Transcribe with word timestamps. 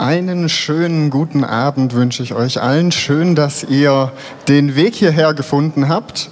Einen 0.00 0.48
schönen 0.48 1.10
guten 1.10 1.44
Abend 1.44 1.92
wünsche 1.92 2.22
ich 2.22 2.32
euch 2.32 2.62
allen. 2.62 2.90
Schön, 2.90 3.34
dass 3.34 3.64
ihr 3.64 4.12
den 4.48 4.74
Weg 4.74 4.94
hierher 4.94 5.34
gefunden 5.34 5.90
habt. 5.90 6.30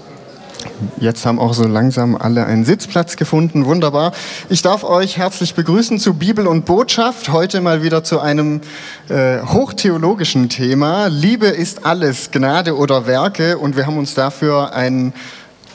Jetzt 0.98 1.26
haben 1.26 1.38
auch 1.38 1.53
so 1.53 1.64
langsam 1.64 2.17
alle 2.17 2.46
einen 2.46 2.65
Sitzplatz 2.65 3.17
gefunden. 3.17 3.67
Wunderbar. 3.67 4.12
Ich 4.49 4.62
darf 4.62 4.85
euch 4.85 5.19
herzlich 5.19 5.54
begrüßen 5.54 5.99
zu 5.99 6.15
Bibel 6.15 6.46
und 6.46 6.65
Botschaft. 6.65 7.29
Heute 7.29 7.61
mal 7.61 7.83
wieder 7.83 8.03
zu 8.03 8.21
einem 8.21 8.62
äh, 9.11 9.43
hochtheologischen 9.43 10.48
Thema. 10.48 11.09
Liebe 11.09 11.48
ist 11.48 11.85
alles, 11.85 12.30
Gnade 12.30 12.75
oder 12.75 13.07
Werke. 13.07 13.59
Und 13.59 13.77
wir 13.77 13.87
haben 13.87 13.98
uns 13.98 14.14
dafür 14.14 14.73
einen 14.73 15.12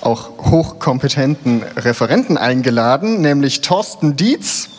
auch 0.01 0.31
hochkompetenten 0.49 1.61
Referenten 1.77 2.39
eingeladen, 2.39 3.21
nämlich 3.21 3.61
Thorsten 3.61 4.15
Dietz. 4.15 4.69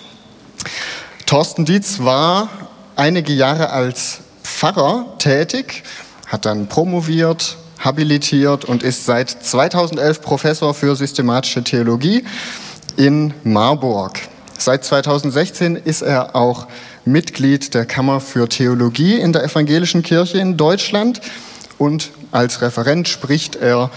Thorsten 1.26 1.64
Dietz 1.64 2.00
war 2.00 2.48
einige 2.96 3.32
Jahre 3.32 3.70
als 3.70 4.20
Pfarrer 4.42 5.14
tätig, 5.18 5.82
hat 6.26 6.44
dann 6.44 6.68
promoviert, 6.68 7.56
habilitiert 7.78 8.64
und 8.64 8.82
ist 8.82 9.04
seit 9.04 9.30
2011 9.30 10.20
Professor 10.20 10.74
für 10.74 10.96
systematische 10.96 11.62
Theologie 11.62 12.24
in 12.96 13.34
Marburg. 13.42 14.20
Seit 14.58 14.84
2016 14.84 15.76
ist 15.76 16.02
er 16.02 16.36
auch 16.36 16.66
Mitglied 17.04 17.74
der 17.74 17.84
Kammer 17.84 18.20
für 18.20 18.48
Theologie 18.48 19.18
in 19.18 19.32
der 19.32 19.44
evangelischen 19.44 20.02
Kirche 20.02 20.38
in 20.38 20.56
Deutschland 20.56 21.20
und 21.76 22.10
als 22.30 22.62
Referent 22.62 23.08
spricht 23.08 23.56
er 23.56 23.90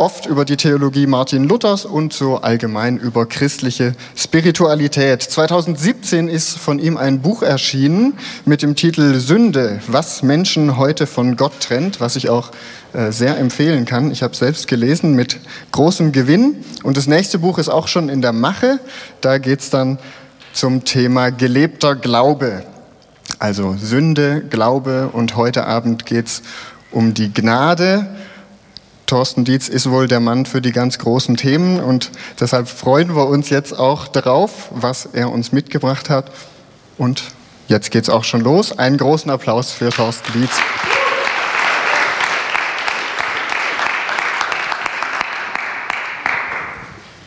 oft 0.00 0.24
über 0.24 0.46
die 0.46 0.56
Theologie 0.56 1.06
Martin 1.06 1.44
Luthers 1.44 1.84
und 1.84 2.14
so 2.14 2.38
allgemein 2.38 2.96
über 2.96 3.26
christliche 3.26 3.94
Spiritualität. 4.16 5.22
2017 5.22 6.28
ist 6.28 6.56
von 6.56 6.78
ihm 6.78 6.96
ein 6.96 7.20
Buch 7.20 7.42
erschienen 7.42 8.14
mit 8.46 8.62
dem 8.62 8.76
Titel 8.76 9.20
Sünde, 9.20 9.80
was 9.86 10.22
Menschen 10.22 10.78
heute 10.78 11.06
von 11.06 11.36
Gott 11.36 11.52
trennt, 11.60 12.00
was 12.00 12.16
ich 12.16 12.30
auch 12.30 12.50
äh, 12.94 13.12
sehr 13.12 13.36
empfehlen 13.36 13.84
kann. 13.84 14.10
Ich 14.10 14.22
habe 14.22 14.34
selbst 14.34 14.68
gelesen 14.68 15.12
mit 15.12 15.38
großem 15.70 16.12
Gewinn. 16.12 16.64
Und 16.82 16.96
das 16.96 17.06
nächste 17.06 17.38
Buch 17.38 17.58
ist 17.58 17.68
auch 17.68 17.86
schon 17.86 18.08
in 18.08 18.22
der 18.22 18.32
Mache. 18.32 18.80
Da 19.20 19.36
geht 19.36 19.60
es 19.60 19.68
dann 19.68 19.98
zum 20.54 20.84
Thema 20.84 21.28
gelebter 21.28 21.94
Glaube. 21.94 22.62
Also 23.38 23.76
Sünde, 23.78 24.40
Glaube 24.48 25.10
und 25.12 25.36
heute 25.36 25.66
Abend 25.66 26.06
geht 26.06 26.26
es 26.26 26.42
um 26.90 27.12
die 27.12 27.32
Gnade 27.34 28.06
Thorsten 29.10 29.44
Dietz 29.44 29.66
ist 29.66 29.90
wohl 29.90 30.06
der 30.06 30.20
Mann 30.20 30.46
für 30.46 30.62
die 30.62 30.70
ganz 30.70 30.96
großen 30.98 31.36
Themen 31.36 31.80
und 31.80 32.12
deshalb 32.38 32.68
freuen 32.68 33.16
wir 33.16 33.26
uns 33.26 33.50
jetzt 33.50 33.76
auch 33.76 34.06
darauf, 34.06 34.68
was 34.70 35.04
er 35.04 35.32
uns 35.32 35.50
mitgebracht 35.50 36.08
hat. 36.08 36.30
Und 36.96 37.24
jetzt 37.66 37.90
geht 37.90 38.04
es 38.04 38.08
auch 38.08 38.22
schon 38.22 38.40
los. 38.40 38.78
Einen 38.78 38.98
großen 38.98 39.28
Applaus 39.28 39.72
für 39.72 39.90
Thorsten 39.90 40.32
Dietz. 40.32 40.60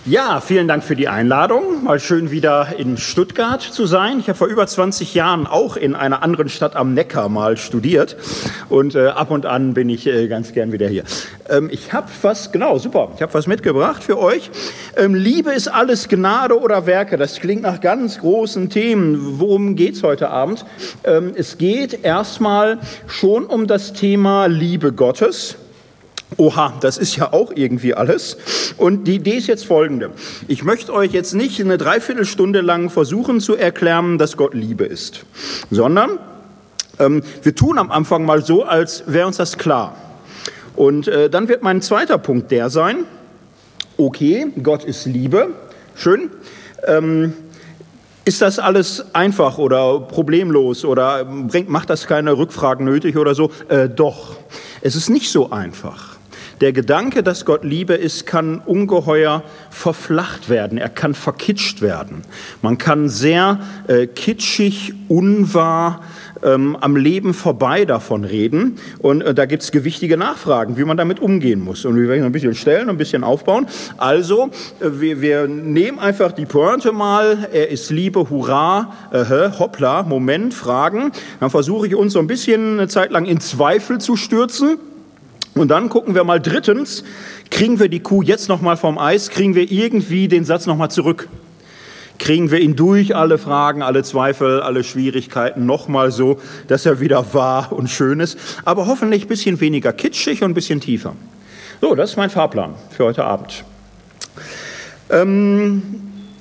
Ja, 0.05 0.41
vielen 0.41 0.67
Dank 0.67 0.83
für 0.83 0.97
die 0.97 1.07
Einladung. 1.07 1.85
Mal 1.85 1.97
schön 1.97 2.29
wieder 2.29 2.75
in 2.77 2.97
Stuttgart 2.97 3.61
zu 3.61 3.85
sein. 3.85 4.19
Ich 4.19 4.27
habe 4.27 4.37
vor 4.37 4.47
über 4.47 4.67
20 4.67 5.13
Jahren 5.13 5.47
auch 5.47 5.77
in 5.77 5.95
einer 5.95 6.21
anderen 6.21 6.49
Stadt 6.49 6.75
am 6.75 6.93
Neckar 6.93 7.29
mal 7.29 7.55
studiert 7.55 8.17
und 8.67 8.95
äh, 8.95 9.07
ab 9.07 9.31
und 9.31 9.45
an 9.45 9.73
bin 9.73 9.87
ich 9.87 10.05
äh, 10.05 10.27
ganz 10.27 10.51
gern 10.51 10.73
wieder 10.73 10.89
hier. 10.89 11.05
Ähm, 11.47 11.69
ich 11.71 11.93
habe 11.93 12.09
was, 12.21 12.51
genau, 12.51 12.79
super, 12.79 13.13
ich 13.15 13.21
habe 13.21 13.33
was 13.33 13.47
mitgebracht 13.47 14.03
für 14.03 14.19
euch. 14.19 14.51
Ähm, 14.97 15.15
Liebe 15.15 15.53
ist 15.53 15.69
alles 15.69 16.09
Gnade 16.09 16.59
oder 16.59 16.85
Werke. 16.85 17.15
Das 17.15 17.39
klingt 17.39 17.61
nach 17.61 17.79
ganz 17.79 18.19
großen 18.19 18.69
Themen. 18.69 19.39
Worum 19.39 19.77
geht 19.77 19.95
es 19.95 20.03
heute 20.03 20.29
Abend? 20.31 20.65
Ähm, 21.05 21.31
es 21.33 21.57
geht 21.57 22.03
erstmal 22.03 22.79
schon 23.07 23.45
um 23.45 23.67
das 23.67 23.93
Thema 23.93 24.47
Liebe 24.47 24.91
Gottes. 24.91 25.55
Oha, 26.37 26.73
das 26.79 26.97
ist 26.97 27.15
ja 27.15 27.31
auch 27.31 27.51
irgendwie 27.53 27.93
alles. 27.93 28.37
Und 28.77 29.05
die 29.05 29.15
Idee 29.15 29.37
ist 29.37 29.47
jetzt 29.47 29.65
folgende. 29.65 30.11
Ich 30.47 30.63
möchte 30.63 30.93
euch 30.93 31.11
jetzt 31.11 31.33
nicht 31.33 31.59
eine 31.59 31.77
Dreiviertelstunde 31.77 32.61
lang 32.61 32.89
versuchen 32.89 33.39
zu 33.39 33.55
erklären, 33.55 34.17
dass 34.17 34.37
Gott 34.37 34.53
Liebe 34.53 34.85
ist, 34.85 35.25
sondern 35.69 36.19
ähm, 36.99 37.23
wir 37.41 37.55
tun 37.55 37.77
am 37.77 37.91
Anfang 37.91 38.25
mal 38.25 38.43
so, 38.43 38.63
als 38.63 39.03
wäre 39.07 39.27
uns 39.27 39.37
das 39.37 39.57
klar. 39.57 39.95
Und 40.75 41.07
äh, 41.07 41.29
dann 41.29 41.47
wird 41.47 41.61
mein 41.61 41.81
zweiter 41.81 42.17
Punkt 42.17 42.51
der 42.51 42.69
sein, 42.69 43.05
okay, 43.97 44.47
Gott 44.61 44.83
ist 44.83 45.05
Liebe, 45.05 45.49
schön. 45.95 46.31
Ähm, 46.85 47.33
ist 48.25 48.41
das 48.41 48.57
alles 48.57 49.13
einfach 49.13 49.57
oder 49.57 49.99
problemlos 49.99 50.85
oder 50.85 51.25
bringt, 51.25 51.69
macht 51.69 51.89
das 51.89 52.07
keine 52.07 52.37
Rückfragen 52.37 52.85
nötig 52.85 53.17
oder 53.17 53.35
so? 53.35 53.51
Äh, 53.67 53.89
doch, 53.89 54.37
es 54.81 54.95
ist 54.95 55.09
nicht 55.09 55.29
so 55.29 55.51
einfach. 55.51 56.12
Der 56.63 56.71
Gedanke, 56.71 57.23
dass 57.23 57.43
Gott 57.43 57.65
Liebe 57.65 57.93
ist, 57.93 58.25
kann 58.25 58.59
ungeheuer 58.59 59.43
verflacht 59.69 60.47
werden, 60.47 60.77
er 60.77 60.87
kann 60.87 61.13
verkitscht 61.13 61.81
werden. 61.81 62.21
Man 62.61 62.77
kann 62.77 63.09
sehr 63.09 63.59
äh, 63.89 64.07
kitschig, 64.07 64.93
unwahr, 65.09 65.99
ähm, 66.41 66.77
am 66.79 66.95
Leben 66.95 67.33
vorbei 67.33 67.83
davon 67.83 68.23
reden. 68.23 68.77
Und 68.99 69.19
äh, 69.23 69.33
da 69.33 69.45
gibt 69.45 69.63
es 69.63 69.73
gewichtige 69.73 70.15
Nachfragen, 70.15 70.77
wie 70.77 70.85
man 70.85 70.95
damit 70.95 71.19
umgehen 71.19 71.59
muss. 71.59 71.83
Und 71.83 71.97
wir 71.97 72.07
werden 72.07 72.23
ein 72.23 72.31
bisschen 72.31 72.55
stellen, 72.55 72.87
ein 72.87 72.95
bisschen 72.95 73.25
aufbauen. 73.25 73.67
Also, 73.97 74.49
äh, 74.79 75.01
wir, 75.01 75.19
wir, 75.19 75.47
nehmen 75.49 75.99
einfach 75.99 76.31
die 76.31 76.45
Pointe 76.45 76.93
mal, 76.93 77.49
er 77.51 77.71
ist 77.71 77.91
Liebe, 77.91 78.29
hurra, 78.29 78.93
äh, 79.11 79.49
hoppla, 79.59 80.03
Moment, 80.03 80.53
Fragen. 80.53 81.11
Dann 81.41 81.49
versuche 81.49 81.87
ich 81.87 81.95
uns 81.95 82.13
so 82.13 82.19
ein 82.19 82.27
bisschen 82.27 82.79
eine 82.79 82.87
Zeit 82.87 83.11
lang 83.11 83.25
in 83.25 83.41
Zweifel 83.41 83.99
zu 83.99 84.15
stürzen. 84.15 84.77
Und 85.55 85.67
dann 85.67 85.89
gucken 85.89 86.15
wir 86.15 86.23
mal 86.23 86.39
drittens, 86.39 87.03
kriegen 87.51 87.79
wir 87.79 87.87
die 87.87 87.99
Kuh 87.99 88.23
jetzt 88.23 88.49
noch 88.49 88.61
mal 88.61 88.75
vom 88.75 88.97
Eis, 88.97 89.29
kriegen 89.29 89.53
wir 89.53 89.71
irgendwie 89.71 90.27
den 90.27 90.45
Satz 90.45 90.65
noch 90.65 90.77
mal 90.77 90.89
zurück? 90.89 91.29
Kriegen 92.17 92.51
wir 92.51 92.59
ihn 92.59 92.75
durch 92.75 93.15
alle 93.15 93.37
Fragen, 93.37 93.81
alle 93.81 94.03
Zweifel, 94.03 94.61
alle 94.61 94.83
Schwierigkeiten 94.83 95.65
noch 95.65 95.87
mal 95.87 96.11
so, 96.11 96.39
dass 96.67 96.85
er 96.85 96.99
wieder 96.99 97.33
wahr 97.33 97.71
und 97.71 97.89
schön 97.89 98.19
ist, 98.19 98.37
aber 98.65 98.87
hoffentlich 98.87 99.25
ein 99.25 99.27
bisschen 99.27 99.59
weniger 99.59 99.93
kitschig 99.93 100.41
und 100.41 100.51
ein 100.51 100.53
bisschen 100.53 100.79
tiefer. 100.79 101.15
So, 101.81 101.95
das 101.95 102.11
ist 102.11 102.17
mein 102.17 102.29
Fahrplan 102.29 102.75
für 102.89 103.05
heute 103.05 103.23
Abend. 103.25 103.63
Ähm, 105.09 105.81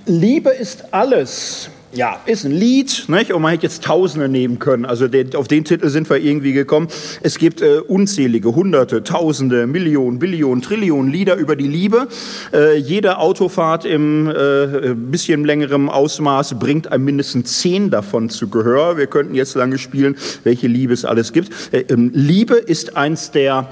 Liebe 0.07 0.51
ist 0.51 0.95
alles 0.95 1.69
ja, 1.95 2.21
ist 2.25 2.45
ein 2.45 2.53
Lied, 2.53 3.05
nicht? 3.09 3.33
und 3.33 3.43
man 3.43 3.51
hätte 3.51 3.65
jetzt 3.65 3.85
Tausende 3.85 4.29
nehmen 4.29 4.59
können. 4.59 4.87
Also 4.87 5.09
den, 5.09 5.35
auf 5.35 5.47
den 5.47 5.65
Titel 5.65 5.89
sind 5.91 6.09
wir 6.09 6.17
irgendwie 6.17 6.53
gekommen. 6.53 6.89
Es 7.23 7.39
gibt 7.39 7.61
äh, 7.61 7.81
unzählige, 7.87 8.55
Hunderte, 8.55 9.05
Tausende, 9.05 9.67
Millionen, 9.67 10.19
Billionen, 10.19 10.63
Trillionen 10.63 11.13
Lieder 11.13 11.37
über 11.37 11.55
die 11.55 11.69
Liebe. 11.69 12.09
Äh, 12.53 12.79
jede 12.79 13.19
Autofahrt 13.19 13.85
im 13.85 14.29
äh, 14.29 14.95
bisschen 14.95 15.45
längerem 15.45 15.91
Ausmaß 15.91 16.59
bringt 16.59 16.91
einem 16.91 17.05
mindestens 17.05 17.61
zehn 17.61 17.91
davon 17.91 18.31
zu 18.31 18.49
Gehör. 18.49 18.97
Wir 18.97 19.07
könnten 19.07 19.35
jetzt 19.35 19.55
lange 19.55 19.77
spielen, 19.77 20.17
welche 20.45 20.69
Liebe 20.69 20.95
es 20.95 21.05
alles 21.05 21.33
gibt. 21.35 21.51
Äh, 21.73 21.85
ähm, 21.91 22.11
Liebe 22.15 22.55
ist 22.55 22.97
eins 22.97 23.33
der 23.33 23.69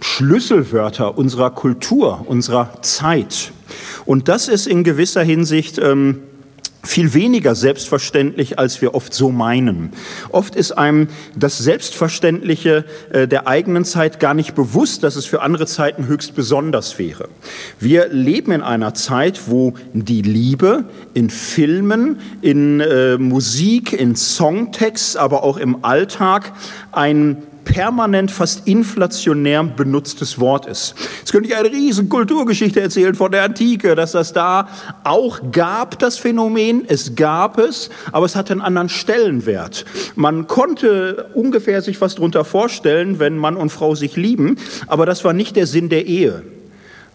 Schlüsselwörter 0.00 1.18
unserer 1.18 1.50
Kultur, 1.50 2.24
unserer 2.26 2.82
Zeit. 2.82 3.52
Und 4.04 4.28
das 4.28 4.46
ist 4.46 4.68
in 4.68 4.84
gewisser 4.84 5.24
Hinsicht... 5.24 5.78
Ähm, 5.78 6.20
viel 6.82 7.14
weniger 7.14 7.54
selbstverständlich, 7.54 8.58
als 8.58 8.82
wir 8.82 8.94
oft 8.94 9.14
so 9.14 9.30
meinen. 9.30 9.92
Oft 10.30 10.56
ist 10.56 10.72
einem 10.72 11.08
das 11.36 11.58
Selbstverständliche 11.58 12.84
äh, 13.12 13.28
der 13.28 13.46
eigenen 13.46 13.84
Zeit 13.84 14.18
gar 14.18 14.34
nicht 14.34 14.54
bewusst, 14.54 15.04
dass 15.04 15.16
es 15.16 15.24
für 15.24 15.42
andere 15.42 15.66
Zeiten 15.66 16.06
höchst 16.06 16.34
besonders 16.34 16.98
wäre. 16.98 17.28
Wir 17.78 18.08
leben 18.08 18.52
in 18.52 18.62
einer 18.62 18.94
Zeit, 18.94 19.42
wo 19.46 19.74
die 19.92 20.22
Liebe 20.22 20.84
in 21.14 21.30
Filmen, 21.30 22.20
in 22.40 22.80
äh, 22.80 23.16
Musik, 23.16 23.92
in 23.92 24.16
Songtexts, 24.16 25.16
aber 25.16 25.44
auch 25.44 25.58
im 25.58 25.84
Alltag 25.84 26.52
ein 26.90 27.42
permanent 27.64 28.30
fast 28.30 28.66
inflationär 28.66 29.62
benutztes 29.64 30.38
Wort 30.40 30.66
ist. 30.66 30.94
Jetzt 31.20 31.32
könnte 31.32 31.48
ich 31.48 31.56
eine 31.56 31.70
riesen 31.70 32.08
Kulturgeschichte 32.08 32.80
erzählen 32.80 33.14
von 33.14 33.32
der 33.32 33.44
Antike, 33.44 33.94
dass 33.94 34.12
das 34.12 34.32
da 34.32 34.68
auch 35.04 35.40
gab, 35.52 35.98
das 35.98 36.18
Phänomen. 36.18 36.84
Es 36.86 37.14
gab 37.14 37.58
es, 37.58 37.90
aber 38.12 38.26
es 38.26 38.36
hatte 38.36 38.52
einen 38.52 38.62
anderen 38.62 38.88
Stellenwert. 38.88 39.84
Man 40.14 40.46
konnte 40.46 41.30
ungefähr 41.34 41.82
sich 41.82 42.00
was 42.00 42.14
darunter 42.14 42.44
vorstellen, 42.44 43.18
wenn 43.18 43.36
Mann 43.36 43.56
und 43.56 43.70
Frau 43.70 43.94
sich 43.94 44.16
lieben, 44.16 44.56
aber 44.86 45.06
das 45.06 45.24
war 45.24 45.32
nicht 45.32 45.56
der 45.56 45.66
Sinn 45.66 45.88
der 45.88 46.06
Ehe. 46.06 46.42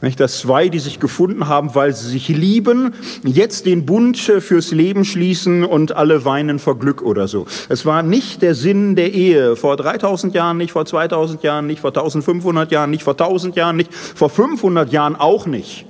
Dass 0.02 0.40
zwei, 0.40 0.70
die 0.70 0.78
sich 0.78 1.00
gefunden 1.00 1.48
haben, 1.48 1.74
weil 1.74 1.94
sie 1.94 2.08
sich 2.10 2.28
lieben, 2.28 2.94
jetzt 3.24 3.66
den 3.66 3.86
Bund 3.86 4.30
äh, 4.30 4.42
fürs 4.42 4.72
Leben 4.72 5.06
schließen 5.06 5.64
und 5.64 5.96
alle 5.96 6.24
weinen 6.24 6.60
vor 6.60 6.78
Glück 6.78 7.02
oder 7.02 7.28
so. 7.28 7.48
Es 7.68 7.86
war 7.86 8.04
nicht 8.04 8.44
der 8.44 8.54
Sinn 8.54 8.96
der 8.96 9.14
Ehe. 9.14 9.56
Vor 9.56 9.76
3000 9.76 10.36
Jahren 10.36 10.58
nicht, 10.58 10.72
vor 10.72 10.86
2000 10.86 11.42
Jahren 11.42 11.66
nicht, 11.66 11.80
vor 11.80 11.90
1500 11.90 12.72
Jahren 12.72 12.92
nicht, 12.92 13.04
vor 13.04 13.14
1000 13.14 13.56
Jahren 13.56 13.76
nicht, 13.76 13.94
vor 13.94 14.30
500 14.30 14.92
Jahren 14.92 15.16
auch 15.16 15.48
nicht. 15.48 15.86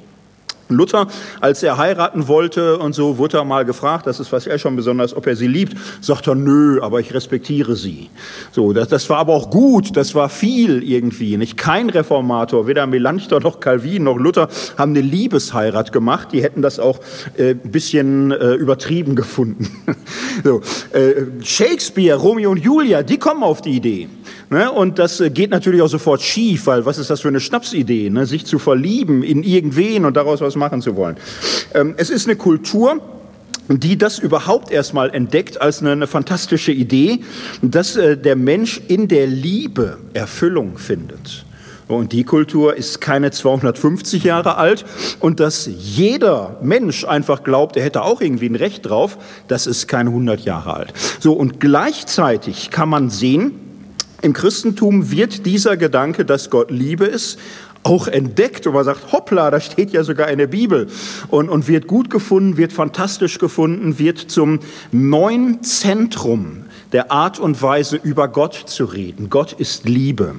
Luther, 0.69 1.07
als 1.41 1.63
er 1.63 1.77
heiraten 1.77 2.27
wollte 2.27 2.77
und 2.77 2.93
so, 2.93 3.17
wurde 3.17 3.37
er 3.37 3.45
mal 3.45 3.65
gefragt, 3.65 4.07
das 4.07 4.19
ist 4.19 4.31
was 4.31 4.47
er 4.47 4.59
schon 4.59 4.75
besonders, 4.75 5.15
ob 5.15 5.27
er 5.27 5.35
sie 5.35 5.47
liebt, 5.47 5.77
sagt 6.01 6.27
er, 6.27 6.35
nö, 6.35 6.81
aber 6.81 6.99
ich 6.99 7.13
respektiere 7.13 7.75
sie. 7.75 8.09
So, 8.51 8.73
das, 8.73 8.87
das 8.87 9.09
war 9.09 9.17
aber 9.19 9.33
auch 9.33 9.49
gut, 9.49 9.95
das 9.95 10.15
war 10.15 10.29
viel 10.29 10.83
irgendwie, 10.83 11.37
nicht? 11.37 11.57
Kein 11.57 11.89
Reformator, 11.89 12.67
weder 12.67 12.87
Melanchthon 12.87 13.43
noch 13.43 13.59
Calvin 13.59 14.03
noch 14.03 14.17
Luther 14.17 14.49
haben 14.77 14.91
eine 14.91 15.01
Liebesheirat 15.01 15.91
gemacht, 15.91 16.29
die 16.31 16.43
hätten 16.43 16.61
das 16.61 16.79
auch 16.79 16.99
äh, 17.37 17.53
bisschen 17.53 18.31
äh, 18.31 18.53
übertrieben 18.53 19.15
gefunden. 19.15 19.69
so, 20.43 20.61
äh, 20.93 21.25
Shakespeare, 21.43 22.17
Romeo 22.17 22.51
und 22.51 22.57
Julia, 22.63 23.03
die 23.03 23.17
kommen 23.17 23.43
auf 23.43 23.61
die 23.61 23.71
Idee. 23.71 24.09
Ne? 24.49 24.71
Und 24.71 24.97
das 24.99 25.19
äh, 25.19 25.29
geht 25.29 25.51
natürlich 25.51 25.81
auch 25.81 25.89
sofort 25.89 26.21
schief, 26.21 26.67
weil 26.67 26.85
was 26.85 26.97
ist 26.97 27.09
das 27.09 27.21
für 27.21 27.27
eine 27.27 27.39
Schnapsidee, 27.39 28.09
ne? 28.09 28.25
sich 28.25 28.45
zu 28.45 28.59
verlieben 28.59 29.23
in 29.23 29.43
irgendwen 29.43 30.05
und 30.05 30.15
daraus 30.15 30.41
was 30.41 30.55
machen 30.55 30.81
zu 30.81 30.95
wollen. 30.95 31.17
Ähm, 31.73 31.95
es 31.97 32.09
ist 32.09 32.27
eine 32.27 32.37
Kultur, 32.37 33.01
die 33.67 33.97
das 33.97 34.19
überhaupt 34.19 34.71
erstmal 34.71 35.09
entdeckt 35.09 35.59
als 35.59 35.81
eine, 35.81 35.91
eine 35.91 36.07
fantastische 36.07 36.71
Idee, 36.71 37.19
dass 37.61 37.97
äh, 37.97 38.17
der 38.17 38.37
Mensch 38.37 38.81
in 38.87 39.09
der 39.09 39.27
Liebe 39.27 39.97
Erfüllung 40.13 40.77
findet. 40.77 41.43
Und 41.89 42.11
die 42.11 42.25
Kultur 42.25 42.75
ist 42.75 42.99
keine 42.99 43.31
250 43.31 44.23
Jahre 44.23 44.57
alt. 44.57 44.85
Und 45.19 45.39
dass 45.39 45.69
jeder 45.77 46.57
Mensch 46.61 47.05
einfach 47.05 47.43
glaubt, 47.43 47.77
er 47.77 47.83
hätte 47.83 48.01
auch 48.01 48.19
irgendwie 48.19 48.47
ein 48.47 48.55
Recht 48.55 48.85
drauf, 48.85 49.17
das 49.47 49.67
ist 49.67 49.87
keine 49.87 50.09
100 50.09 50.41
Jahre 50.41 50.73
alt. 50.73 50.93
So, 51.19 51.33
und 51.33 51.59
gleichzeitig 51.61 52.71
kann 52.71 52.89
man 52.89 53.09
sehen, 53.09 53.66
im 54.21 54.33
Christentum 54.33 55.11
wird 55.11 55.45
dieser 55.45 55.77
Gedanke, 55.77 56.25
dass 56.25 56.49
Gott 56.49 56.71
Liebe 56.71 57.05
ist, 57.05 57.37
auch 57.83 58.07
entdeckt 58.07 58.67
und 58.67 58.73
man 58.73 58.83
sagt, 58.83 59.11
hoppla, 59.11 59.49
da 59.49 59.59
steht 59.61 59.91
ja 59.91 60.03
sogar 60.03 60.29
in 60.29 60.39
der 60.39 60.47
Bibel. 60.47 60.87
Und, 61.29 61.49
und 61.49 61.67
wird 61.67 61.87
gut 61.87 62.09
gefunden, 62.09 62.57
wird 62.57 62.73
fantastisch 62.73 63.37
gefunden, 63.37 63.97
wird 63.99 64.17
zum 64.19 64.59
neuen 64.91 65.63
Zentrum 65.63 66.65
der 66.91 67.11
Art 67.11 67.39
und 67.39 67.61
Weise, 67.61 67.97
über 67.97 68.27
Gott 68.27 68.53
zu 68.53 68.85
reden. 68.85 69.29
Gott 69.29 69.53
ist 69.53 69.87
Liebe. 69.87 70.35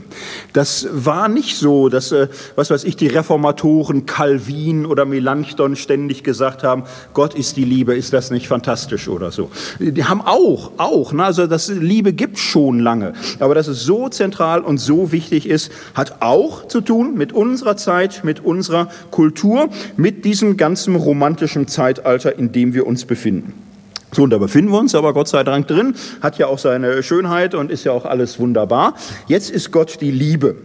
Das 0.53 0.89
war 0.91 1.29
nicht 1.29 1.56
so, 1.56 1.89
dass, 1.89 2.12
äh, 2.12 2.29
was 2.56 2.71
weiß 2.71 2.85
ich, 2.85 2.97
die 2.97 3.06
Reformatoren 3.06 4.06
Calvin 4.06 4.87
oder 4.87 5.05
Melanchthon 5.05 5.77
ständig 5.77 6.25
gesagt 6.25 6.62
haben, 6.62 6.85
Gott 7.12 7.35
ist 7.35 7.56
die 7.56 7.65
Liebe, 7.65 7.95
ist 7.95 8.12
das 8.12 8.31
nicht 8.31 8.49
fantastisch 8.49 9.09
oder 9.09 9.31
so. 9.31 9.50
Die 9.79 10.05
haben 10.05 10.21
auch, 10.21 10.73
auch, 10.79 11.12
ne? 11.12 11.25
also 11.25 11.47
das 11.47 11.69
Liebe 11.69 12.12
gibt 12.12 12.39
schon 12.39 12.81
lange. 12.81 13.12
Aber 13.41 13.55
dass 13.55 13.69
es 13.69 13.83
so 13.83 14.09
zentral 14.09 14.61
und 14.61 14.79
so 14.79 15.12
wichtig 15.12 15.47
ist, 15.47 15.71
hat 15.94 16.23
auch 16.23 16.67
zu 16.69 16.81
tun 16.81 17.15
mit 17.17 17.33
unserer 17.33 17.77
Zeit, 17.77 18.25
mit 18.25 18.44
unserer 18.44 18.89
Kultur, 19.11 19.69
mit 19.97 20.25
diesem 20.25 20.56
ganzen 20.56 20.97
romantischen 20.97 21.69
Zeitalter, 21.69 22.39
in 22.39 22.53
dem 22.53 22.75
wir 22.75 22.87
uns 22.87 23.05
befinden. 23.05 23.68
So, 24.12 24.22
und 24.22 24.31
da 24.31 24.38
befinden 24.38 24.72
wir 24.72 24.78
uns 24.78 24.94
aber 24.94 25.12
Gott 25.12 25.28
sei 25.28 25.44
Dank 25.44 25.69
drin, 25.69 25.94
hat 26.22 26.38
ja 26.38 26.46
auch 26.46 26.58
seine 26.58 27.02
Schönheit 27.02 27.55
und 27.55 27.70
ist 27.70 27.84
ja 27.84 27.93
auch 27.93 28.06
alles 28.06 28.38
wunderbar. 28.38 28.94
Jetzt 29.26 29.50
ist 29.50 29.70
Gott 29.70 30.00
die 30.00 30.10
Liebe. 30.10 30.56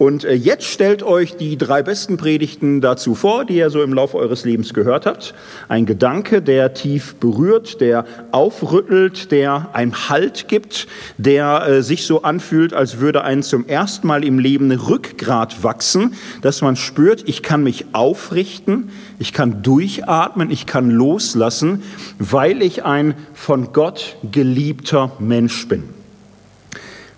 Und 0.00 0.24
äh, 0.24 0.32
jetzt 0.32 0.64
stellt 0.64 1.02
euch 1.02 1.36
die 1.36 1.58
drei 1.58 1.82
besten 1.82 2.16
Predigten 2.16 2.80
dazu 2.80 3.14
vor, 3.14 3.44
die 3.44 3.56
ihr 3.56 3.68
so 3.68 3.82
im 3.82 3.92
Laufe 3.92 4.16
eures 4.16 4.46
Lebens 4.46 4.72
gehört 4.72 5.04
habt. 5.04 5.34
Ein 5.68 5.84
Gedanke, 5.84 6.40
der 6.40 6.72
tief 6.72 7.16
berührt, 7.16 7.82
der 7.82 8.06
aufrüttelt, 8.30 9.30
der 9.30 9.68
ein 9.74 10.08
Halt 10.08 10.48
gibt, 10.48 10.86
der 11.18 11.66
äh, 11.66 11.82
sich 11.82 12.06
so 12.06 12.22
anfühlt, 12.22 12.72
als 12.72 13.00
würde 13.00 13.24
ein 13.24 13.42
zum 13.42 13.66
ersten 13.66 14.06
Mal 14.06 14.24
im 14.24 14.38
Leben 14.38 14.72
Rückgrat 14.72 15.62
wachsen, 15.62 16.14
dass 16.40 16.62
man 16.62 16.76
spürt, 16.76 17.28
ich 17.28 17.42
kann 17.42 17.62
mich 17.62 17.84
aufrichten, 17.92 18.88
ich 19.18 19.34
kann 19.34 19.62
durchatmen, 19.62 20.50
ich 20.50 20.64
kann 20.64 20.88
loslassen, 20.88 21.82
weil 22.18 22.62
ich 22.62 22.86
ein 22.86 23.12
von 23.34 23.74
Gott 23.74 24.16
geliebter 24.32 25.12
Mensch 25.18 25.68
bin. 25.68 25.99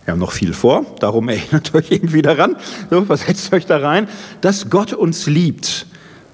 Wir 0.05 0.13
haben 0.13 0.21
noch 0.21 0.33
viel 0.33 0.53
vor, 0.53 0.85
darum 0.99 1.29
erinnert 1.29 1.75
euch 1.75 1.91
irgendwie 1.91 2.23
daran, 2.23 2.57
so, 2.91 3.05
versetzt 3.05 3.53
euch 3.53 3.67
da 3.67 3.79
rein, 3.79 4.09
dass 4.41 4.69
Gott 4.69 4.93
uns 4.93 5.27
liebt 5.27 5.87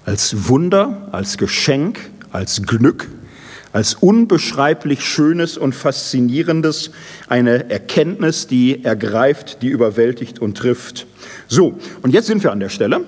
als 0.07 0.49
Wunder, 0.49 1.09
als 1.13 1.37
Geschenk, 1.37 2.01
als 2.33 2.63
Glück, 2.63 3.09
als 3.73 3.95
unbeschreiblich 3.95 5.05
Schönes 5.05 5.59
und 5.59 5.75
Faszinierendes, 5.75 6.93
eine 7.29 7.69
Erkenntnis, 7.71 8.47
die 8.47 8.85
ergreift, 8.85 9.61
die 9.61 9.69
überwältigt 9.69 10.39
und 10.39 10.57
trifft. 10.57 11.07
So, 11.47 11.79
und 12.03 12.15
jetzt 12.15 12.27
sind 12.27 12.43
wir 12.43 12.53
an 12.53 12.61
der 12.61 12.71
Stelle 12.71 13.03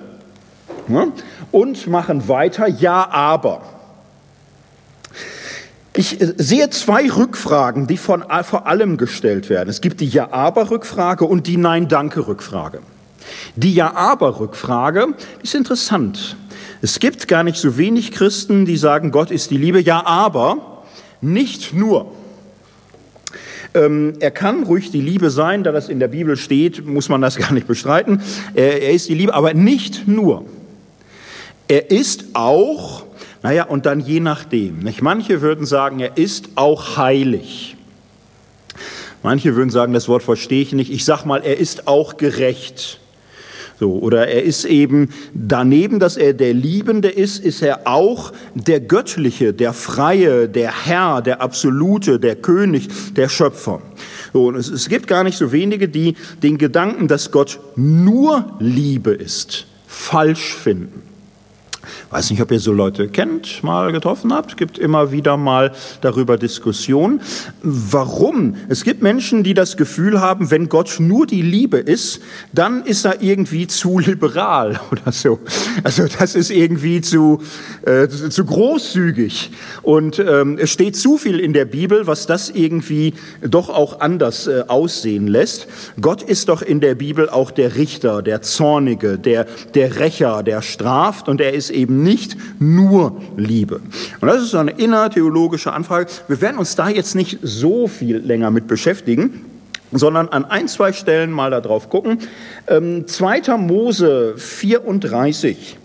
ja, 0.87 1.07
und 1.51 1.87
machen 1.87 2.27
weiter, 2.27 2.67
ja, 2.67 3.09
aber. 3.09 3.80
Ich 5.93 6.21
äh, 6.21 6.33
sehe 6.37 6.69
zwei 6.69 7.09
Rückfragen, 7.09 7.87
die 7.87 7.97
von, 7.97 8.23
vor 8.43 8.67
allem 8.67 8.97
gestellt 8.97 9.49
werden. 9.49 9.69
Es 9.69 9.81
gibt 9.81 9.99
die 9.99 10.07
Ja-Aber-Rückfrage 10.07 11.25
und 11.25 11.47
die 11.47 11.57
Nein-Danke-Rückfrage. 11.57 12.79
Die 13.55 13.73
Ja-Aber-Rückfrage 13.73 15.07
ist 15.43 15.55
interessant. 15.55 16.37
Es 16.81 16.99
gibt 16.99 17.27
gar 17.27 17.43
nicht 17.43 17.57
so 17.57 17.77
wenig 17.77 18.11
Christen, 18.11 18.65
die 18.65 18.77
sagen, 18.77 19.11
Gott 19.11 19.31
ist 19.31 19.51
die 19.51 19.57
Liebe. 19.57 19.81
Ja, 19.81 20.05
aber 20.05 20.85
nicht 21.19 21.73
nur. 21.73 22.11
Ähm, 23.73 24.13
er 24.19 24.31
kann 24.31 24.63
ruhig 24.63 24.91
die 24.91 25.01
Liebe 25.01 25.29
sein, 25.29 25.63
da 25.63 25.71
das 25.71 25.87
in 25.87 25.99
der 25.99 26.07
Bibel 26.07 26.35
steht, 26.35 26.85
muss 26.85 27.09
man 27.09 27.21
das 27.21 27.35
gar 27.37 27.51
nicht 27.51 27.67
bestreiten. 27.67 28.21
Er, 28.53 28.81
er 28.81 28.91
ist 28.91 29.09
die 29.09 29.13
Liebe, 29.13 29.33
aber 29.33 29.53
nicht 29.53 30.07
nur. 30.07 30.45
Er 31.67 31.91
ist 31.91 32.25
auch 32.33 33.05
naja, 33.43 33.63
und 33.65 33.85
dann 33.85 33.99
je 33.99 34.19
nachdem. 34.19 34.79
Nicht? 34.79 35.01
Manche 35.01 35.41
würden 35.41 35.65
sagen, 35.65 35.99
er 35.99 36.17
ist 36.17 36.49
auch 36.55 36.97
heilig. 36.97 37.75
Manche 39.23 39.55
würden 39.55 39.69
sagen, 39.69 39.93
das 39.93 40.07
Wort 40.07 40.23
verstehe 40.23 40.61
ich 40.61 40.73
nicht. 40.73 40.91
Ich 40.91 41.05
sage 41.05 41.27
mal, 41.27 41.41
er 41.43 41.57
ist 41.57 41.87
auch 41.87 42.17
gerecht. 42.17 42.99
So, 43.79 43.97
oder 43.97 44.27
er 44.27 44.43
ist 44.43 44.65
eben 44.65 45.09
daneben, 45.33 45.99
dass 45.99 46.15
er 46.15 46.33
der 46.33 46.53
Liebende 46.53 47.09
ist, 47.09 47.43
ist 47.43 47.63
er 47.63 47.87
auch 47.87 48.31
der 48.53 48.79
Göttliche, 48.79 49.53
der 49.53 49.73
Freie, 49.73 50.47
der 50.47 50.85
Herr, 50.85 51.23
der 51.23 51.41
Absolute, 51.41 52.19
der 52.19 52.35
König, 52.35 52.89
der 53.15 53.27
Schöpfer. 53.27 53.81
So, 54.33 54.45
und 54.47 54.55
es, 54.55 54.69
es 54.69 54.87
gibt 54.87 55.07
gar 55.07 55.23
nicht 55.23 55.37
so 55.37 55.51
wenige, 55.51 55.89
die 55.89 56.15
den 56.43 56.59
Gedanken, 56.59 57.07
dass 57.07 57.31
Gott 57.31 57.59
nur 57.75 58.55
Liebe 58.59 59.11
ist, 59.11 59.65
falsch 59.87 60.53
finden. 60.53 61.10
Weiß 62.09 62.29
nicht, 62.29 62.41
ob 62.41 62.51
ihr 62.51 62.59
so 62.59 62.73
Leute 62.73 63.07
kennt, 63.07 63.63
mal 63.63 63.91
getroffen 63.91 64.33
habt. 64.33 64.57
Gibt 64.57 64.77
immer 64.77 65.11
wieder 65.11 65.37
mal 65.37 65.71
darüber 66.01 66.37
Diskussionen. 66.37 67.21
Warum? 67.61 68.55
Es 68.69 68.83
gibt 68.83 69.01
Menschen, 69.01 69.43
die 69.43 69.53
das 69.53 69.77
Gefühl 69.77 70.21
haben, 70.21 70.51
wenn 70.51 70.69
Gott 70.69 70.97
nur 70.99 71.25
die 71.25 71.41
Liebe 71.41 71.77
ist, 71.77 72.21
dann 72.53 72.83
ist 72.83 73.05
er 73.05 73.21
irgendwie 73.21 73.67
zu 73.67 73.99
liberal 73.99 74.79
oder 74.91 75.11
so. 75.11 75.39
Also 75.83 76.05
das 76.07 76.35
ist 76.35 76.51
irgendwie 76.51 77.01
zu, 77.01 77.41
äh, 77.85 78.07
zu 78.07 78.45
großzügig. 78.45 79.51
Und 79.81 80.19
ähm, 80.19 80.57
es 80.59 80.69
steht 80.69 80.95
zu 80.95 81.17
viel 81.17 81.39
in 81.39 81.53
der 81.53 81.65
Bibel, 81.65 82.07
was 82.07 82.27
das 82.27 82.49
irgendwie 82.49 83.13
doch 83.41 83.69
auch 83.69 83.99
anders 83.99 84.47
äh, 84.47 84.63
aussehen 84.67 85.27
lässt. 85.27 85.67
Gott 85.99 86.21
ist 86.21 86.49
doch 86.49 86.61
in 86.61 86.79
der 86.79 86.95
Bibel 86.95 87.29
auch 87.29 87.51
der 87.51 87.75
Richter, 87.75 88.21
der 88.21 88.41
Zornige, 88.41 89.17
der, 89.17 89.45
der 89.73 89.99
Rächer, 89.99 90.43
der 90.43 90.61
straft 90.61 91.27
und 91.27 91.41
er 91.41 91.53
ist 91.53 91.70
eben 91.71 92.03
nicht 92.03 92.37
nur 92.59 93.21
Liebe. 93.37 93.81
Und 94.19 94.27
das 94.27 94.41
ist 94.43 94.51
so 94.51 94.57
eine 94.57 94.71
innertheologische 94.71 95.73
Anfrage. 95.73 96.07
Wir 96.27 96.41
werden 96.41 96.57
uns 96.57 96.75
da 96.75 96.89
jetzt 96.89 97.15
nicht 97.15 97.39
so 97.41 97.87
viel 97.87 98.17
länger 98.17 98.51
mit 98.51 98.67
beschäftigen 98.67 99.45
sondern 99.93 100.29
an 100.29 100.45
ein, 100.45 100.69
zwei 100.69 100.93
Stellen 100.93 101.31
mal 101.31 101.51
darauf 101.51 101.89
gucken. 101.89 102.19
Ähm, 102.67 103.07
2. 103.07 103.57
Mose 103.57 104.35
34 104.37 105.77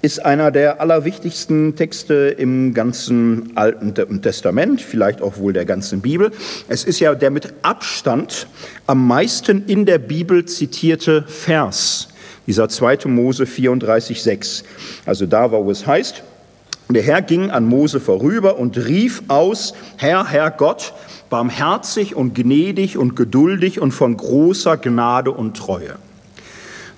ist 0.00 0.24
einer 0.24 0.50
der 0.50 0.80
allerwichtigsten 0.80 1.74
Texte 1.74 2.34
im 2.38 2.72
ganzen 2.72 3.56
Alten 3.56 3.94
Testament, 4.22 4.80
vielleicht 4.80 5.20
auch 5.20 5.38
wohl 5.38 5.52
der 5.52 5.64
ganzen 5.64 6.00
Bibel. 6.00 6.30
Es 6.68 6.84
ist 6.84 7.00
ja 7.00 7.14
der 7.14 7.30
mit 7.30 7.52
Abstand 7.62 8.46
am 8.86 9.06
meisten 9.06 9.64
in 9.66 9.86
der 9.86 9.98
Bibel 9.98 10.44
zitierte 10.44 11.24
Vers 11.26 12.08
dieser 12.48 12.70
2. 12.70 13.08
Mose 13.08 13.44
34, 13.46 14.22
6. 14.22 14.64
Also 15.04 15.26
da, 15.26 15.52
wo 15.52 15.70
es 15.70 15.86
heißt, 15.86 16.22
der 16.88 17.02
Herr 17.02 17.20
ging 17.20 17.50
an 17.50 17.66
Mose 17.66 18.00
vorüber 18.00 18.58
und 18.58 18.78
rief 18.78 19.22
aus, 19.28 19.74
Herr, 19.98 20.26
Herr 20.26 20.50
Gott, 20.50 20.94
barmherzig 21.28 22.16
und 22.16 22.34
gnädig 22.34 22.96
und 22.96 23.14
geduldig 23.16 23.80
und 23.80 23.92
von 23.92 24.16
großer 24.16 24.78
Gnade 24.78 25.30
und 25.30 25.58
Treue. 25.58 25.96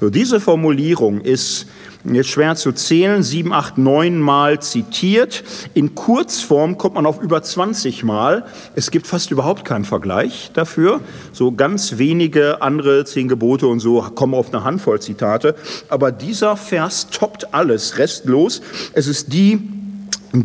So, 0.00 0.08
diese 0.08 0.38
Formulierung 0.38 1.20
ist 1.20 1.66
Jetzt 2.04 2.30
schwer 2.30 2.56
zu 2.56 2.72
zählen, 2.72 3.22
sieben, 3.22 3.52
acht, 3.52 3.76
neun 3.76 4.18
Mal 4.18 4.60
zitiert. 4.60 5.44
In 5.74 5.94
Kurzform 5.94 6.78
kommt 6.78 6.94
man 6.94 7.04
auf 7.04 7.20
über 7.20 7.42
20 7.42 8.04
Mal. 8.04 8.46
Es 8.74 8.90
gibt 8.90 9.06
fast 9.06 9.30
überhaupt 9.30 9.66
keinen 9.66 9.84
Vergleich 9.84 10.50
dafür. 10.54 11.00
So 11.32 11.52
ganz 11.52 11.98
wenige 11.98 12.62
andere 12.62 13.04
zehn 13.04 13.28
Gebote 13.28 13.66
und 13.66 13.80
so 13.80 14.00
kommen 14.14 14.32
auf 14.32 14.52
eine 14.52 14.64
Handvoll 14.64 15.00
Zitate. 15.00 15.54
Aber 15.90 16.10
dieser 16.10 16.56
Vers 16.56 17.08
toppt 17.10 17.52
alles 17.52 17.98
restlos. 17.98 18.62
Es 18.94 19.06
ist 19.06 19.34
die 19.34 19.60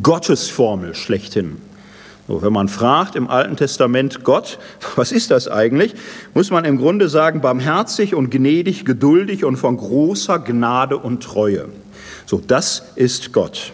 Gottesformel 0.01 0.93
schlechthin. 0.93 1.61
So, 2.27 2.41
wenn 2.41 2.53
man 2.53 2.69
fragt 2.69 3.15
im 3.15 3.29
Alten 3.29 3.55
Testament 3.55 4.23
Gott, 4.23 4.57
was 4.95 5.11
ist 5.11 5.31
das 5.31 5.47
eigentlich, 5.47 5.93
muss 6.33 6.49
man 6.49 6.65
im 6.65 6.77
Grunde 6.77 7.07
sagen, 7.09 7.41
barmherzig 7.41 8.15
und 8.15 8.31
gnädig, 8.31 8.85
geduldig 8.85 9.45
und 9.45 9.57
von 9.57 9.77
großer 9.77 10.39
Gnade 10.39 10.97
und 10.97 11.23
Treue. 11.23 11.69
So, 12.25 12.41
das 12.45 12.83
ist 12.95 13.31
Gott. 13.31 13.73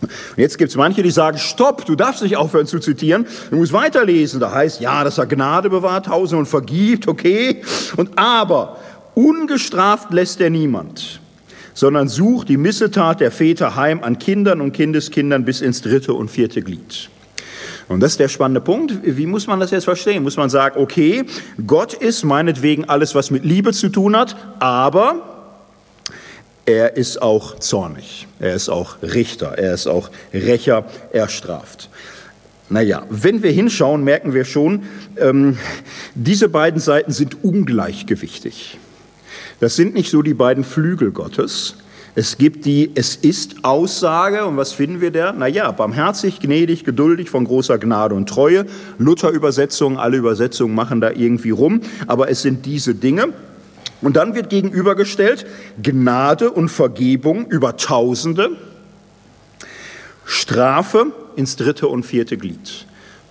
Und 0.00 0.10
jetzt 0.36 0.58
gibt 0.58 0.70
es 0.70 0.76
manche, 0.76 1.02
die 1.02 1.10
sagen, 1.10 1.38
stopp, 1.38 1.84
du 1.84 1.94
darfst 1.94 2.22
nicht 2.22 2.36
aufhören 2.36 2.66
zu 2.66 2.78
zitieren, 2.78 3.26
du 3.50 3.56
musst 3.56 3.72
weiterlesen. 3.72 4.40
Da 4.40 4.52
heißt, 4.52 4.80
ja, 4.80 5.04
dass 5.04 5.18
er 5.18 5.26
Gnade 5.26 5.70
bewahrt, 5.70 6.08
Hause 6.08 6.36
und 6.36 6.46
vergibt, 6.46 7.08
okay. 7.08 7.62
Und 7.96 8.18
aber, 8.18 8.78
ungestraft 9.14 10.12
lässt 10.12 10.40
er 10.40 10.50
niemand, 10.50 11.20
sondern 11.74 12.08
sucht 12.08 12.48
die 12.48 12.56
Missetat 12.56 13.20
der 13.20 13.30
Väter 13.30 13.76
heim 13.76 14.02
an 14.02 14.18
Kindern 14.18 14.60
und 14.60 14.72
Kindeskindern 14.72 15.44
bis 15.44 15.60
ins 15.60 15.82
dritte 15.82 16.14
und 16.14 16.30
vierte 16.30 16.62
Glied. 16.62 17.10
Und 17.88 18.00
das 18.00 18.12
ist 18.12 18.20
der 18.20 18.28
spannende 18.28 18.60
Punkt. 18.60 18.94
Wie 19.04 19.26
muss 19.26 19.46
man 19.46 19.60
das 19.60 19.70
jetzt 19.70 19.84
verstehen? 19.84 20.22
Muss 20.22 20.36
man 20.36 20.50
sagen, 20.50 20.80
okay, 20.80 21.24
Gott 21.66 21.94
ist 21.94 22.24
meinetwegen 22.24 22.84
alles, 22.86 23.14
was 23.14 23.30
mit 23.30 23.44
Liebe 23.44 23.72
zu 23.72 23.88
tun 23.88 24.16
hat, 24.16 24.36
aber 24.58 25.36
er 26.64 26.96
ist 26.96 27.22
auch 27.22 27.60
zornig, 27.60 28.26
er 28.40 28.54
ist 28.54 28.68
auch 28.68 28.96
Richter, 29.00 29.56
er 29.56 29.72
ist 29.74 29.86
auch 29.86 30.10
Rächer, 30.34 30.84
er 31.12 31.28
straft. 31.28 31.88
Naja, 32.68 33.04
wenn 33.08 33.44
wir 33.44 33.52
hinschauen, 33.52 34.02
merken 34.02 34.34
wir 34.34 34.44
schon, 34.44 34.82
ähm, 35.16 35.56
diese 36.16 36.48
beiden 36.48 36.80
Seiten 36.80 37.12
sind 37.12 37.44
ungleichgewichtig. 37.44 38.78
Das 39.60 39.76
sind 39.76 39.94
nicht 39.94 40.10
so 40.10 40.22
die 40.22 40.34
beiden 40.34 40.64
Flügel 40.64 41.12
Gottes, 41.12 41.76
es 42.18 42.38
gibt 42.38 42.64
die 42.64 42.90
Es 42.94 43.14
ist 43.14 43.62
Aussage 43.62 44.46
und 44.46 44.56
was 44.56 44.72
finden 44.72 45.02
wir 45.02 45.10
da? 45.10 45.32
Naja, 45.32 45.70
barmherzig, 45.70 46.40
gnädig, 46.40 46.82
geduldig, 46.82 47.28
von 47.28 47.44
großer 47.44 47.76
Gnade 47.76 48.14
und 48.14 48.26
Treue. 48.26 48.64
Luther-Übersetzungen, 48.96 49.98
alle 49.98 50.16
Übersetzungen 50.16 50.74
machen 50.74 51.02
da 51.02 51.10
irgendwie 51.10 51.50
rum, 51.50 51.82
aber 52.06 52.30
es 52.30 52.40
sind 52.40 52.64
diese 52.64 52.94
Dinge. 52.94 53.34
Und 54.00 54.16
dann 54.16 54.34
wird 54.34 54.48
gegenübergestellt 54.48 55.46
Gnade 55.82 56.50
und 56.50 56.70
Vergebung 56.70 57.48
über 57.48 57.76
Tausende, 57.76 58.52
Strafe 60.24 61.12
ins 61.36 61.56
dritte 61.56 61.86
und 61.86 62.06
vierte 62.06 62.38
Glied. 62.38 62.86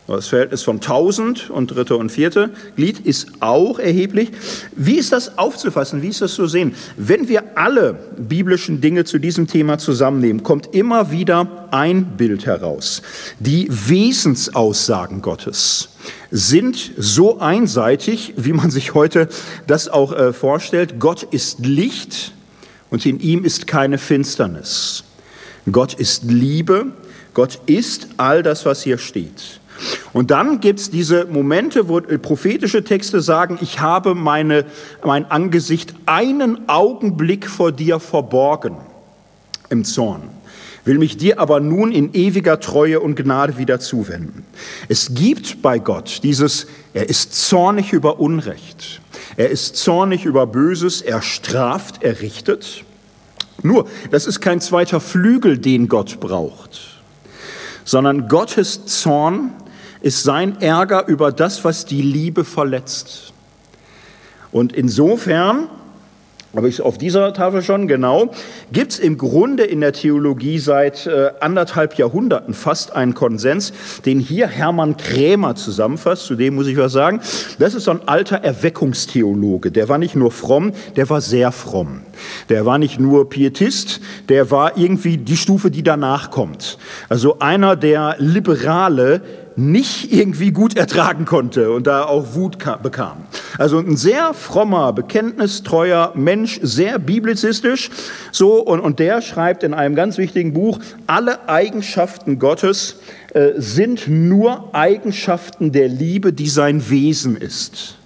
Das 0.07 0.27
Verhältnis 0.27 0.61
von 0.61 0.75
1000 0.75 1.49
und 1.49 1.67
dritte 1.67 1.97
und 1.97 2.11
vierte 2.11 2.51
Glied 2.75 2.99
ist 2.99 3.27
auch 3.39 3.79
erheblich. 3.79 4.31
Wie 4.75 4.97
ist 4.97 5.11
das 5.11 5.39
aufzufassen? 5.39 6.03
Wie 6.03 6.09
ist 6.09 6.21
das 6.21 6.35
zu 6.35 6.45
sehen? 6.45 6.75
Wenn 6.95 7.27
wir 7.27 7.57
alle 7.57 7.97
biblischen 8.15 8.81
Dinge 8.81 9.05
zu 9.05 9.17
diesem 9.17 9.47
Thema 9.47 9.79
zusammennehmen, 9.79 10.43
kommt 10.43 10.75
immer 10.75 11.09
wieder 11.09 11.69
ein 11.71 12.17
Bild 12.17 12.45
heraus. 12.45 13.01
Die 13.39 13.67
Wesensaussagen 13.69 15.23
Gottes 15.23 15.89
sind 16.29 16.91
so 16.97 17.39
einseitig, 17.39 18.35
wie 18.37 18.53
man 18.53 18.69
sich 18.69 18.93
heute 18.93 19.27
das 19.65 19.87
auch 19.87 20.11
äh, 20.11 20.33
vorstellt. 20.33 20.99
Gott 20.99 21.23
ist 21.23 21.65
Licht 21.65 22.31
und 22.91 23.07
in 23.07 23.19
ihm 23.19 23.43
ist 23.43 23.65
keine 23.65 23.97
Finsternis. 23.97 25.03
Gott 25.71 25.95
ist 25.95 26.25
Liebe. 26.25 26.87
Gott 27.33 27.59
ist 27.65 28.07
all 28.17 28.43
das, 28.43 28.67
was 28.67 28.83
hier 28.83 28.99
steht. 28.99 29.59
Und 30.13 30.31
dann 30.31 30.59
gibt 30.59 30.79
es 30.79 30.89
diese 30.89 31.25
Momente, 31.25 31.89
wo 31.89 31.99
prophetische 31.99 32.83
Texte 32.83 33.21
sagen, 33.21 33.57
ich 33.61 33.79
habe 33.79 34.15
meine, 34.15 34.65
mein 35.03 35.29
Angesicht 35.29 35.93
einen 36.05 36.69
Augenblick 36.69 37.49
vor 37.49 37.71
dir 37.71 37.99
verborgen 37.99 38.77
im 39.69 39.83
Zorn, 39.83 40.23
will 40.85 40.97
mich 40.97 41.17
dir 41.17 41.39
aber 41.39 41.59
nun 41.59 41.91
in 41.91 42.13
ewiger 42.13 42.59
Treue 42.59 42.99
und 42.99 43.15
Gnade 43.15 43.57
wieder 43.57 43.79
zuwenden. 43.79 44.45
Es 44.87 45.13
gibt 45.13 45.61
bei 45.61 45.79
Gott 45.79 46.19
dieses, 46.23 46.67
er 46.93 47.09
ist 47.09 47.33
zornig 47.47 47.91
über 47.91 48.19
Unrecht, 48.19 49.01
er 49.35 49.49
ist 49.49 49.75
zornig 49.75 50.25
über 50.25 50.47
Böses, 50.47 51.01
er 51.01 51.21
straft, 51.21 52.03
er 52.03 52.21
richtet. 52.21 52.85
Nur, 53.63 53.87
das 54.11 54.27
ist 54.27 54.41
kein 54.41 54.61
zweiter 54.61 54.99
Flügel, 54.99 55.57
den 55.57 55.89
Gott 55.89 56.19
braucht, 56.19 56.79
sondern 57.83 58.27
Gottes 58.27 58.85
Zorn 58.85 59.51
ist 60.01 60.23
sein 60.23 60.61
Ärger 60.61 61.07
über 61.07 61.31
das, 61.31 61.63
was 61.63 61.85
die 61.85 62.01
Liebe 62.01 62.43
verletzt. 62.43 63.33
Und 64.51 64.73
insofern 64.73 65.69
habe 66.55 66.69
ich 66.69 66.75
es 66.75 66.81
auf 66.81 66.97
dieser 66.97 67.33
Tafel 67.33 67.61
schon 67.61 67.87
genau, 67.87 68.31
gibt 68.71 68.93
es 68.93 68.99
im 68.99 69.17
Grunde 69.17 69.63
in 69.63 69.81
der 69.81 69.93
Theologie 69.93 70.59
seit 70.59 71.05
äh, 71.05 71.31
anderthalb 71.39 71.95
Jahrhunderten 71.95 72.53
fast 72.53 72.95
einen 72.95 73.13
Konsens, 73.13 73.73
den 74.05 74.19
hier 74.19 74.47
Hermann 74.47 74.97
Krämer 74.97 75.55
zusammenfasst, 75.55 76.25
zu 76.25 76.35
dem 76.35 76.55
muss 76.55 76.67
ich 76.67 76.77
was 76.77 76.93
sagen. 76.93 77.19
Das 77.59 77.73
ist 77.73 77.83
so 77.83 77.91
ein 77.91 78.07
alter 78.07 78.37
Erweckungstheologe, 78.37 79.71
der 79.71 79.89
war 79.89 79.97
nicht 79.97 80.15
nur 80.15 80.31
fromm, 80.31 80.71
der 80.95 81.09
war 81.09 81.21
sehr 81.21 81.51
fromm. 81.51 82.01
Der 82.49 82.65
war 82.65 82.77
nicht 82.77 82.99
nur 82.99 83.29
Pietist, 83.29 83.99
der 84.29 84.49
war 84.51 84.77
irgendwie 84.77 85.17
die 85.17 85.37
Stufe, 85.37 85.69
die 85.69 85.83
danach 85.83 86.31
kommt. 86.31 86.77
Also 87.09 87.39
einer 87.39 87.75
der 87.75 88.15
Liberale, 88.19 89.21
nicht 89.55 90.11
irgendwie 90.11 90.51
gut 90.51 90.75
ertragen 90.75 91.25
konnte 91.25 91.71
und 91.71 91.87
da 91.87 92.03
auch 92.03 92.35
Wut 92.35 92.57
bekam. 92.83 93.25
Also 93.57 93.79
ein 93.79 93.95
sehr 93.95 94.33
frommer, 94.33 94.93
bekenntnistreuer 94.93 96.11
Mensch, 96.15 96.59
sehr 96.61 96.99
biblizistisch, 96.99 97.89
so, 98.31 98.61
und, 98.61 98.79
und 98.79 98.99
der 98.99 99.21
schreibt 99.21 99.63
in 99.63 99.73
einem 99.73 99.95
ganz 99.95 100.17
wichtigen 100.17 100.53
Buch, 100.53 100.79
alle 101.07 101.47
Eigenschaften 101.47 102.39
Gottes 102.39 102.99
äh, 103.33 103.53
sind 103.57 104.07
nur 104.07 104.73
Eigenschaften 104.73 105.71
der 105.71 105.87
Liebe, 105.87 106.33
die 106.33 106.49
sein 106.49 106.89
Wesen 106.89 107.37
ist. 107.37 107.97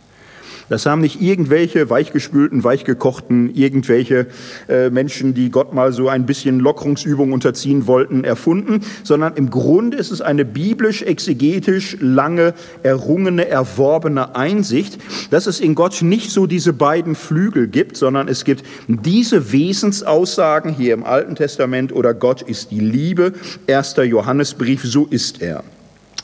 Das 0.69 0.85
haben 0.85 1.01
nicht 1.01 1.21
irgendwelche 1.21 1.89
weichgespülten, 1.89 2.63
weichgekochten, 2.63 3.53
irgendwelche 3.53 4.27
äh, 4.67 4.89
Menschen, 4.89 5.33
die 5.33 5.49
Gott 5.49 5.73
mal 5.73 5.91
so 5.91 6.09
ein 6.09 6.25
bisschen 6.25 6.59
Lockerungsübung 6.59 7.31
unterziehen 7.31 7.87
wollten, 7.87 8.23
erfunden, 8.23 8.81
sondern 9.03 9.35
im 9.35 9.49
Grunde 9.49 9.97
ist 9.97 10.11
es 10.11 10.21
eine 10.21 10.45
biblisch-exegetisch 10.45 11.97
lange 11.99 12.53
errungene, 12.83 13.47
erworbene 13.47 14.35
Einsicht, 14.35 14.99
dass 15.31 15.47
es 15.47 15.59
in 15.59 15.75
Gott 15.75 16.01
nicht 16.01 16.31
so 16.31 16.45
diese 16.45 16.73
beiden 16.73 17.15
Flügel 17.15 17.67
gibt, 17.67 17.97
sondern 17.97 18.27
es 18.27 18.45
gibt 18.45 18.63
diese 18.87 19.51
Wesensaussagen 19.51 20.73
hier 20.73 20.93
im 20.93 21.03
Alten 21.03 21.35
Testament 21.35 21.91
oder 21.91 22.13
Gott 22.13 22.41
ist 22.41 22.71
die 22.71 22.79
Liebe, 22.79 23.33
erster 23.67 24.03
Johannesbrief, 24.03 24.83
so 24.83 25.05
ist 25.05 25.41
er. 25.41 25.63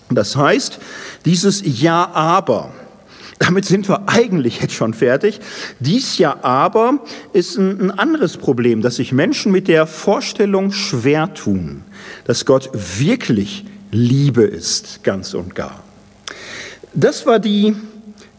Das 0.10 0.36
heißt, 0.36 0.80
dieses 1.25 1.64
Ja, 1.82 2.12
aber, 2.14 2.72
damit 3.39 3.65
sind 3.65 3.89
wir 3.89 4.08
eigentlich 4.08 4.62
jetzt 4.62 4.74
schon 4.74 4.94
fertig. 4.94 5.39
Dies 5.80 6.18
ja 6.18 6.44
aber 6.44 7.00
ist 7.34 7.58
ein, 7.58 7.92
anderes 7.92 8.38
Problem, 8.38 8.82
dass 8.82 8.96
sich 8.96 9.12
Menschen 9.12 9.51
mit 9.51 9.68
der 9.68 9.88
Vorstellung 9.88 10.72
schwer 10.72 11.34
tun, 11.34 11.84
dass 12.25 12.46
Gott 12.46 12.70
wirklich 12.74 13.65
Liebe 13.92 14.44
ist, 14.44 15.04
ganz 15.04 15.34
und 15.34 15.56
gar. 15.56 15.84
Das 16.94 17.25
war 17.25 17.39
die 17.39 17.75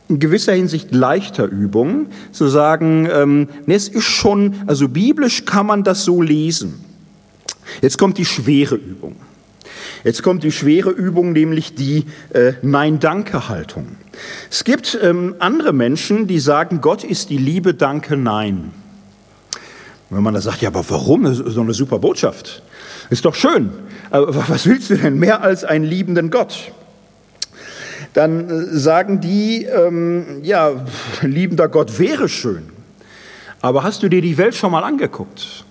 in 0.09 0.21
gewisser 0.21 0.53
Hinsicht 0.53 0.95
leichter 0.95 1.47
Übung, 1.47 2.07
zu 2.31 2.47
sagen, 2.47 3.09
ähm, 3.11 3.49
es 3.67 3.89
ist 3.89 4.05
schon, 4.05 4.55
also 4.67 4.89
biblisch 4.89 5.45
kann 5.45 5.67
man 5.67 5.83
das 5.83 6.05
so 6.05 6.23
lesen. 6.23 6.85
Jetzt 7.83 7.99
kommt 7.99 8.17
die 8.19 8.25
schwere 8.25 8.77
Übung. 8.77 9.17
Jetzt 10.05 10.23
kommt 10.23 10.43
die 10.43 10.53
schwere 10.53 10.91
Übung, 10.91 11.33
nämlich 11.33 11.75
die 11.75 12.07
äh, 12.33 12.53
Nein-Danke-Haltung. 12.63 13.89
Es 14.51 14.65
gibt 14.65 14.99
ähm, 15.03 15.35
andere 15.39 15.73
Menschen, 15.73 16.27
die 16.27 16.39
sagen, 16.39 16.81
Gott 16.81 17.05
ist 17.05 17.31
die 17.31 17.39
Liebe, 17.39 17.75
danke, 17.75 18.17
nein. 18.17 18.73
Wenn 20.11 20.23
man 20.23 20.35
da 20.35 20.41
sagt, 20.41 20.63
ja, 20.63 20.69
aber 20.69 20.85
warum? 20.89 21.33
So 21.35 21.61
eine 21.61 21.75
super 21.75 21.99
Botschaft. 21.99 22.63
Ist 23.11 23.25
doch 23.25 23.35
schön. 23.35 23.71
Aber 24.11 24.49
was 24.49 24.67
willst 24.67 24.91
du 24.91 24.97
denn 24.97 25.19
mehr 25.19 25.43
als 25.43 25.65
einen 25.65 25.85
liebenden 25.85 26.31
Gott? 26.31 26.73
Dann 28.15 28.49
äh, 28.49 28.79
sagen 28.79 29.21
die, 29.21 29.65
ähm, 29.65 30.41
ja, 30.43 30.87
liebender 31.23 31.69
Gott 31.69 31.99
wäre 31.99 32.29
schön. 32.29 32.71
Aber 33.61 33.83
hast 33.83 34.03
du 34.03 34.09
dir 34.09 34.23
die 34.23 34.39
Welt 34.39 34.55
schon 34.55 34.71
mal 34.71 34.85
angeguckt? 34.85 35.66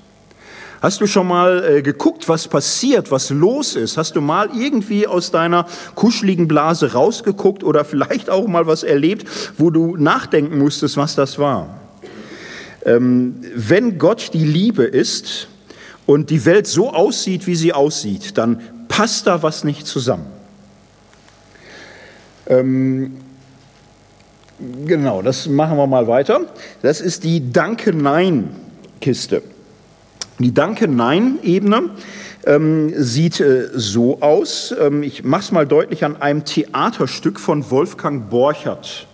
Hast 0.85 1.01
du 1.01 1.07
schon 1.07 1.27
mal 1.27 1.65
äh, 1.65 1.81
geguckt, 1.81 2.29
was 2.29 2.47
passiert, 2.47 3.09
was 3.09 3.31
los 3.31 3.75
ist? 3.75 3.97
Hast 3.97 4.15
du 4.15 4.21
mal 4.21 4.51
irgendwie 4.55 5.07
aus 5.07 5.31
deiner 5.31 5.65
kuscheligen 5.95 6.47
Blase 6.47 6.93
rausgeguckt 6.93 7.63
oder 7.63 7.83
vielleicht 7.85 8.29
auch 8.29 8.45
mal 8.45 8.67
was 8.67 8.83
erlebt, 8.83 9.27
wo 9.57 9.71
du 9.71 9.97
nachdenken 9.97 10.59
musstest, 10.59 10.95
was 10.95 11.15
das 11.15 11.39
war? 11.39 11.79
Ähm, 12.85 13.37
wenn 13.55 13.97
Gott 13.97 14.29
die 14.35 14.45
Liebe 14.45 14.83
ist 14.83 15.47
und 16.05 16.29
die 16.29 16.45
Welt 16.45 16.67
so 16.67 16.93
aussieht, 16.93 17.47
wie 17.47 17.55
sie 17.55 17.73
aussieht, 17.73 18.37
dann 18.37 18.61
passt 18.87 19.25
da 19.25 19.41
was 19.41 19.63
nicht 19.63 19.87
zusammen. 19.87 20.27
Ähm, 22.45 23.17
genau, 24.85 25.23
das 25.23 25.47
machen 25.47 25.77
wir 25.77 25.87
mal 25.87 26.05
weiter. 26.07 26.41
Das 26.83 27.01
ist 27.01 27.23
die 27.23 27.51
Danke-Nein-Kiste. 27.51 29.41
Die 30.39 30.53
Danke-Nein-Ebene 30.53 31.91
ähm, 32.45 32.93
sieht 32.95 33.39
äh, 33.39 33.69
so 33.73 34.21
aus. 34.21 34.75
Ähm, 34.77 35.01
ich 35.01 35.23
mache 35.23 35.41
es 35.41 35.51
mal 35.51 35.65
deutlich 35.65 36.03
an 36.03 36.21
einem 36.21 36.43
Theaterstück 36.43 37.39
von 37.39 37.69
Wolfgang 37.71 38.29
Borchert. 38.29 39.07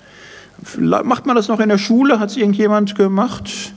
Macht 0.77 1.25
man 1.25 1.35
das 1.35 1.47
noch 1.47 1.59
in 1.59 1.69
der 1.69 1.77
Schule? 1.77 2.19
Hat 2.19 2.29
es 2.29 2.37
irgendjemand 2.37 2.95
gemacht? 2.95 3.73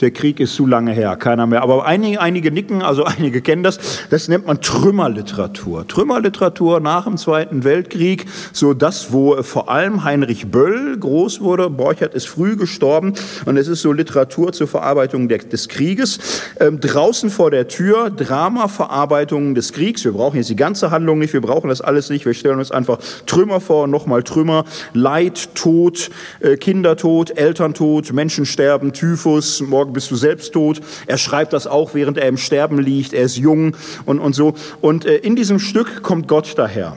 Der 0.00 0.12
Krieg 0.12 0.38
ist 0.38 0.54
zu 0.54 0.66
lange 0.66 0.92
her, 0.92 1.16
keiner 1.16 1.46
mehr. 1.46 1.62
Aber 1.62 1.84
einige, 1.84 2.20
einige 2.20 2.52
nicken, 2.52 2.82
also 2.82 3.04
einige 3.04 3.42
kennen 3.42 3.64
das. 3.64 3.78
Das 4.10 4.28
nennt 4.28 4.46
man 4.46 4.60
Trümmerliteratur. 4.60 5.88
Trümmerliteratur 5.88 6.80
nach 6.80 7.04
dem 7.04 7.16
Zweiten 7.16 7.64
Weltkrieg, 7.64 8.26
so 8.52 8.74
das, 8.74 9.12
wo 9.12 9.42
vor 9.42 9.68
allem 9.70 10.04
Heinrich 10.04 10.50
Böll 10.50 10.96
groß 10.98 11.40
wurde. 11.40 11.68
Borchert 11.68 12.14
ist 12.14 12.28
früh 12.28 12.56
gestorben 12.56 13.14
und 13.44 13.56
es 13.56 13.66
ist 13.66 13.82
so 13.82 13.92
Literatur 13.92 14.52
zur 14.52 14.68
Verarbeitung 14.68 15.28
des 15.28 15.68
Krieges. 15.68 16.18
Ähm, 16.60 16.78
draußen 16.80 17.30
vor 17.30 17.50
der 17.50 17.66
Tür 17.66 18.10
Drama-Verarbeitung 18.10 19.54
des 19.54 19.72
Kriegs. 19.72 20.04
Wir 20.04 20.12
brauchen 20.12 20.36
jetzt 20.36 20.50
die 20.50 20.56
ganze 20.56 20.90
Handlung 20.90 21.18
nicht, 21.18 21.32
wir 21.32 21.40
brauchen 21.40 21.68
das 21.68 21.80
alles 21.80 22.08
nicht. 22.08 22.24
Wir 22.24 22.34
stellen 22.34 22.58
uns 22.58 22.70
einfach 22.70 22.98
Trümmer 23.26 23.60
vor, 23.60 23.88
nochmal 23.88 24.22
Trümmer, 24.22 24.64
Leid, 24.92 25.54
Tod, 25.54 26.10
äh, 26.40 26.56
Kindertod, 26.56 27.36
Elterntod, 27.36 28.12
Menschensterben, 28.12 28.92
Typhus, 28.92 29.60
morgen 29.60 29.87
morgen 29.88 29.94
bist 29.94 30.10
du 30.10 30.16
selbst 30.16 30.52
tot. 30.52 30.80
Er 31.06 31.16
schreibt 31.16 31.54
das 31.54 31.66
auch, 31.66 31.94
während 31.94 32.18
er 32.18 32.28
im 32.28 32.36
Sterben 32.36 32.78
liegt. 32.78 33.14
Er 33.14 33.22
ist 33.22 33.38
jung 33.38 33.74
und, 34.04 34.18
und 34.18 34.34
so. 34.34 34.54
Und 34.82 35.06
äh, 35.06 35.16
in 35.16 35.34
diesem 35.34 35.58
Stück 35.58 36.02
kommt 36.02 36.28
Gott 36.28 36.54
daher. 36.56 36.96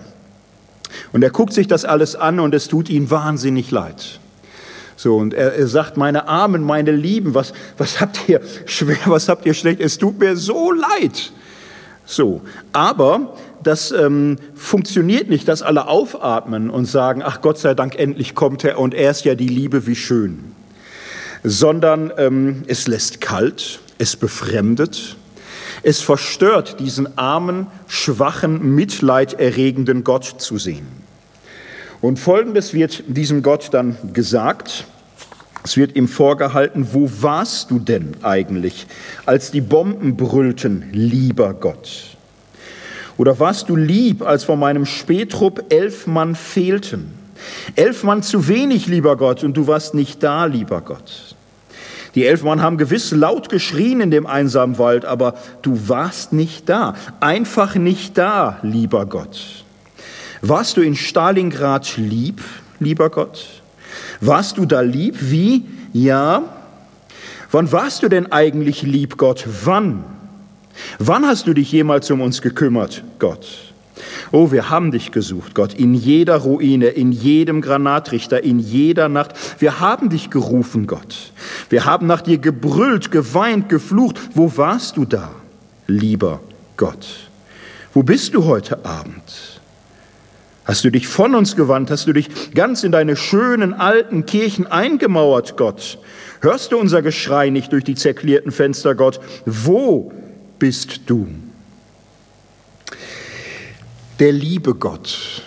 Und 1.14 1.24
er 1.24 1.30
guckt 1.30 1.54
sich 1.54 1.68
das 1.68 1.86
alles 1.86 2.18
an 2.18 2.42
und 2.42 2.54
es 2.54 2.68
tut 2.68 2.90
ihm 2.90 3.10
wahnsinnig 3.10 3.72
leid. 3.72 4.20
So, 4.98 5.16
und 5.16 5.34
er, 5.34 5.54
er, 5.54 5.68
sagt, 5.68 5.96
meine 5.96 6.28
Armen, 6.28 6.64
meine 6.64 6.92
Lieben, 6.92 7.34
was, 7.34 7.54
was 7.78 8.02
habt 8.02 8.28
ihr 8.28 8.42
schwer, 8.66 8.98
was 9.06 9.30
habt 9.30 9.46
ihr 9.46 9.54
schlecht? 9.54 9.80
Es 9.80 9.98
tut 9.98 10.20
mir 10.20 10.36
so 10.36 10.74
leid. 10.74 11.32
So, 12.06 12.42
aber 12.74 13.36
das 13.64 13.92
ähm, 13.92 14.36
funktioniert 14.54 15.30
nicht, 15.30 15.48
dass 15.48 15.62
alle 15.62 15.88
aufatmen 15.88 16.70
und 16.70 16.86
sagen, 16.86 17.22
ach 17.24 17.42
Gott 17.42 17.58
sei 17.58 17.74
Dank, 17.74 17.98
endlich 17.98 18.36
kommt 18.36 18.66
er 18.66 18.80
und 18.80 18.94
er 18.94 19.12
ist 19.12 19.24
ja 19.24 19.36
die 19.36 19.48
Liebe, 19.48 19.88
wie 19.88 19.96
schön 19.96 20.52
sondern 21.44 22.12
ähm, 22.18 22.64
es 22.68 22.88
lässt 22.88 23.22
kalt, 23.22 23.80
es 23.98 24.16
befremdet, 24.16 25.16
es 25.84 26.02
verstört 26.02 26.80
diesen 26.80 27.18
armen, 27.18 27.68
schwachen, 27.88 28.76
mitleiderregenden 28.76 30.04
Gott 30.04 30.26
zu 30.26 30.58
sehen. 30.58 30.86
Und 32.02 32.20
folgendes 32.20 32.74
wird 32.74 33.04
diesem 33.08 33.44
Gott 33.44 33.70
dann 33.72 33.98
gesagt. 34.14 34.86
Es 35.64 35.78
wird 35.78 35.96
ihm 35.96 36.08
vorgehalten, 36.08 36.88
wo 36.92 37.10
warst 37.22 37.70
du 37.70 37.78
denn 37.78 38.16
eigentlich, 38.24 38.88
als 39.28 39.52
die 39.52 39.62
Bomben 39.62 40.18
brüllten, 40.18 40.90
lieber 40.92 41.54
Gott? 41.54 42.18
Oder 43.18 43.40
warst 43.40 43.70
du 43.70 43.76
lieb, 43.76 44.24
als 44.24 44.44
vor 44.44 44.56
meinem 44.56 44.88
Spätrupp 44.88 45.66
elf 45.70 46.08
Mann 46.08 46.34
fehlten? 46.34 47.14
Elf 47.76 48.04
Mann 48.04 48.24
zu 48.24 48.48
wenig, 48.48 48.88
lieber 48.88 49.16
Gott, 49.18 49.44
und 49.44 49.56
du 49.56 49.68
warst 49.68 49.94
nicht 49.94 50.24
da, 50.24 50.46
lieber 50.46 50.82
Gott. 50.82 51.31
Die 52.16 52.26
elf 52.26 52.44
Mann 52.44 52.62
haben 52.62 52.78
gewiss 52.78 53.12
laut 53.12 53.50
geschrien 53.50 54.02
in 54.02 54.12
dem 54.12 54.28
einsamen 54.28 54.78
Wald, 54.78 55.06
aber 55.06 55.36
du 55.62 55.88
warst 55.88 56.34
nicht 56.34 56.68
da, 56.68 56.96
einfach 57.20 57.76
nicht 57.76 58.18
da, 58.18 58.60
lieber 58.64 59.06
Gott. 59.06 59.64
Warst 60.42 60.78
du 60.78 60.82
in 60.82 60.96
Stalingrad 60.96 61.98
lieb, 61.98 62.42
lieber 62.80 63.10
Gott? 63.10 63.62
Warst 64.20 64.58
du 64.58 64.66
da 64.66 64.82
lieb? 64.82 65.16
Wie? 65.20 65.66
Ja. 65.94 66.44
Wann 67.52 67.72
warst 67.72 68.04
du 68.04 68.10
denn 68.10 68.32
eigentlich 68.32 68.82
lieb, 68.82 69.18
Gott? 69.18 69.46
Wann? 69.66 70.04
Wann 71.00 71.26
hast 71.26 71.48
du 71.48 71.54
dich 71.54 71.72
jemals 71.72 72.10
um 72.12 72.22
uns 72.22 72.42
gekümmert, 72.42 73.04
Gott? 73.20 73.71
Oh, 74.32 74.52
wir 74.52 74.70
haben 74.70 74.92
dich 74.92 75.12
gesucht, 75.12 75.56
Gott, 75.56 75.74
in 75.74 75.94
jeder 75.94 76.38
Ruine, 76.38 76.88
in 76.88 77.12
jedem 77.12 77.62
Granatrichter, 77.62 78.44
in 78.44 78.60
jeder 78.60 79.10
Nacht. 79.10 79.34
Wir 79.60 79.80
haben 79.80 80.10
dich 80.10 80.30
gerufen, 80.30 80.88
Gott. 80.88 81.34
Wir 81.70 81.86
haben 81.86 82.08
nach 82.08 82.22
dir 82.22 82.38
gebrüllt, 82.38 83.12
geweint, 83.12 83.70
geflucht. 83.70 84.20
Wo 84.34 84.56
warst 84.58 84.98
du 84.98 85.06
da, 85.06 85.32
lieber 85.88 86.40
Gott? 86.78 87.08
Wo 87.94 88.04
bist 88.04 88.34
du 88.34 88.46
heute 88.46 88.86
Abend? 88.86 89.60
Hast 90.64 90.84
du 90.84 90.92
dich 90.92 91.08
von 91.08 91.36
uns 91.36 91.56
gewandt? 91.56 91.92
Hast 91.92 92.08
du 92.08 92.14
dich 92.14 92.54
ganz 92.54 92.84
in 92.84 92.92
deine 92.92 93.16
schönen 93.16 93.74
alten 93.74 94.26
Kirchen 94.26 94.68
eingemauert, 94.68 95.58
Gott? 95.58 95.98
Hörst 96.42 96.72
du 96.72 96.78
unser 96.78 97.02
Geschrei 97.02 97.50
nicht 97.50 97.74
durch 97.74 97.84
die 97.84 97.96
zerklärten 97.96 98.52
Fenster, 98.52 98.96
Gott? 98.96 99.20
Wo 99.46 100.14
bist 100.60 101.02
du? 101.08 101.28
Der 104.22 104.32
liebe 104.32 104.76
Gott. 104.76 105.42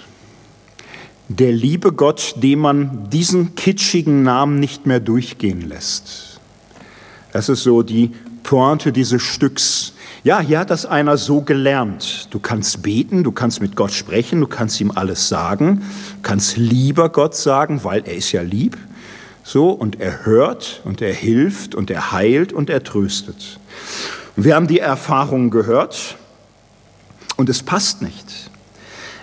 Der 1.28 1.52
liebe 1.52 1.92
Gott, 1.92 2.34
dem 2.38 2.58
man 2.58 3.08
diesen 3.08 3.54
kitschigen 3.54 4.24
Namen 4.24 4.58
nicht 4.58 4.84
mehr 4.84 4.98
durchgehen 4.98 5.60
lässt. 5.60 6.40
Das 7.32 7.48
ist 7.48 7.62
so 7.62 7.82
die 7.82 8.10
Pointe 8.42 8.90
dieses 8.90 9.22
Stücks. 9.22 9.92
Ja, 10.24 10.40
hier 10.40 10.58
hat 10.58 10.70
das 10.70 10.86
einer 10.86 11.16
so 11.18 11.40
gelernt. 11.42 12.26
Du 12.32 12.40
kannst 12.40 12.82
beten, 12.82 13.22
du 13.22 13.30
kannst 13.30 13.62
mit 13.62 13.76
Gott 13.76 13.92
sprechen, 13.92 14.40
du 14.40 14.48
kannst 14.48 14.80
ihm 14.80 14.90
alles 14.90 15.28
sagen, 15.28 15.82
kannst 16.24 16.56
lieber 16.56 17.10
Gott 17.10 17.36
sagen, 17.36 17.84
weil 17.84 18.02
er 18.04 18.16
ist 18.16 18.32
ja 18.32 18.42
lieb. 18.42 18.76
So, 19.44 19.70
und 19.70 20.00
er 20.00 20.26
hört 20.26 20.82
und 20.84 21.00
er 21.00 21.14
hilft 21.14 21.76
und 21.76 21.92
er 21.92 22.10
heilt 22.10 22.52
und 22.52 22.70
er 22.70 22.82
tröstet. 22.82 23.60
Wir 24.34 24.56
haben 24.56 24.66
die 24.66 24.80
Erfahrungen 24.80 25.50
gehört 25.50 26.16
und 27.36 27.48
es 27.48 27.62
passt 27.62 28.02
nicht. 28.02 28.43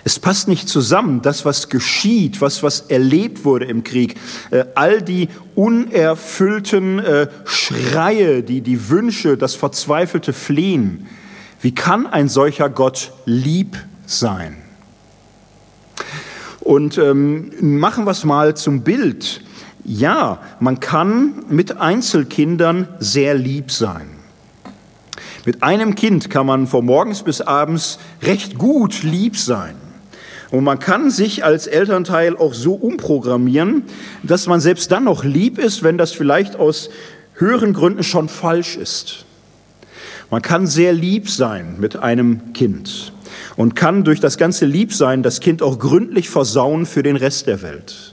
Es 0.04 0.18
passt 0.18 0.48
nicht 0.48 0.68
zusammen, 0.68 1.22
das, 1.22 1.44
was 1.44 1.68
geschieht, 1.68 2.40
was, 2.40 2.62
was 2.62 2.80
erlebt 2.80 3.44
wurde 3.44 3.66
im 3.66 3.84
Krieg, 3.84 4.16
äh, 4.50 4.64
all 4.74 5.00
die 5.00 5.28
unerfüllten 5.54 6.98
äh, 6.98 7.28
Schreie, 7.44 8.42
die, 8.42 8.62
die 8.62 8.88
Wünsche, 8.88 9.36
das 9.36 9.54
verzweifelte 9.54 10.32
Flehen. 10.32 11.06
Wie 11.60 11.74
kann 11.74 12.06
ein 12.06 12.28
solcher 12.28 12.68
Gott 12.68 13.12
lieb 13.26 13.78
sein? 14.06 14.56
Und 16.58 16.98
ähm, 16.98 17.52
machen 17.60 18.04
wir 18.04 18.10
es 18.10 18.24
mal 18.24 18.56
zum 18.56 18.82
Bild. 18.82 19.42
Ja, 19.84 20.40
man 20.58 20.80
kann 20.80 21.44
mit 21.48 21.78
Einzelkindern 21.78 22.88
sehr 22.98 23.34
lieb 23.34 23.70
sein. 23.70 24.08
Mit 25.44 25.62
einem 25.62 25.96
Kind 25.96 26.30
kann 26.30 26.46
man 26.46 26.68
von 26.68 26.86
morgens 26.86 27.22
bis 27.22 27.40
abends 27.40 27.98
recht 28.22 28.58
gut 28.58 29.02
lieb 29.02 29.36
sein. 29.36 29.74
Und 30.52 30.64
man 30.64 30.78
kann 30.78 31.10
sich 31.10 31.44
als 31.44 31.66
Elternteil 31.66 32.36
auch 32.36 32.52
so 32.52 32.74
umprogrammieren, 32.74 33.84
dass 34.22 34.46
man 34.46 34.60
selbst 34.60 34.92
dann 34.92 35.04
noch 35.04 35.24
lieb 35.24 35.58
ist, 35.58 35.82
wenn 35.82 35.96
das 35.96 36.12
vielleicht 36.12 36.56
aus 36.56 36.90
höheren 37.36 37.72
Gründen 37.72 38.02
schon 38.02 38.28
falsch 38.28 38.76
ist. 38.76 39.24
Man 40.30 40.42
kann 40.42 40.66
sehr 40.66 40.92
lieb 40.92 41.30
sein 41.30 41.76
mit 41.78 41.96
einem 41.96 42.52
Kind 42.52 43.14
und 43.56 43.74
kann 43.74 44.04
durch 44.04 44.20
das 44.20 44.36
ganze 44.36 44.66
Liebsein 44.66 45.22
das 45.22 45.40
Kind 45.40 45.62
auch 45.62 45.78
gründlich 45.78 46.28
versauen 46.28 46.84
für 46.84 47.02
den 47.02 47.16
Rest 47.16 47.46
der 47.46 47.62
Welt. 47.62 48.11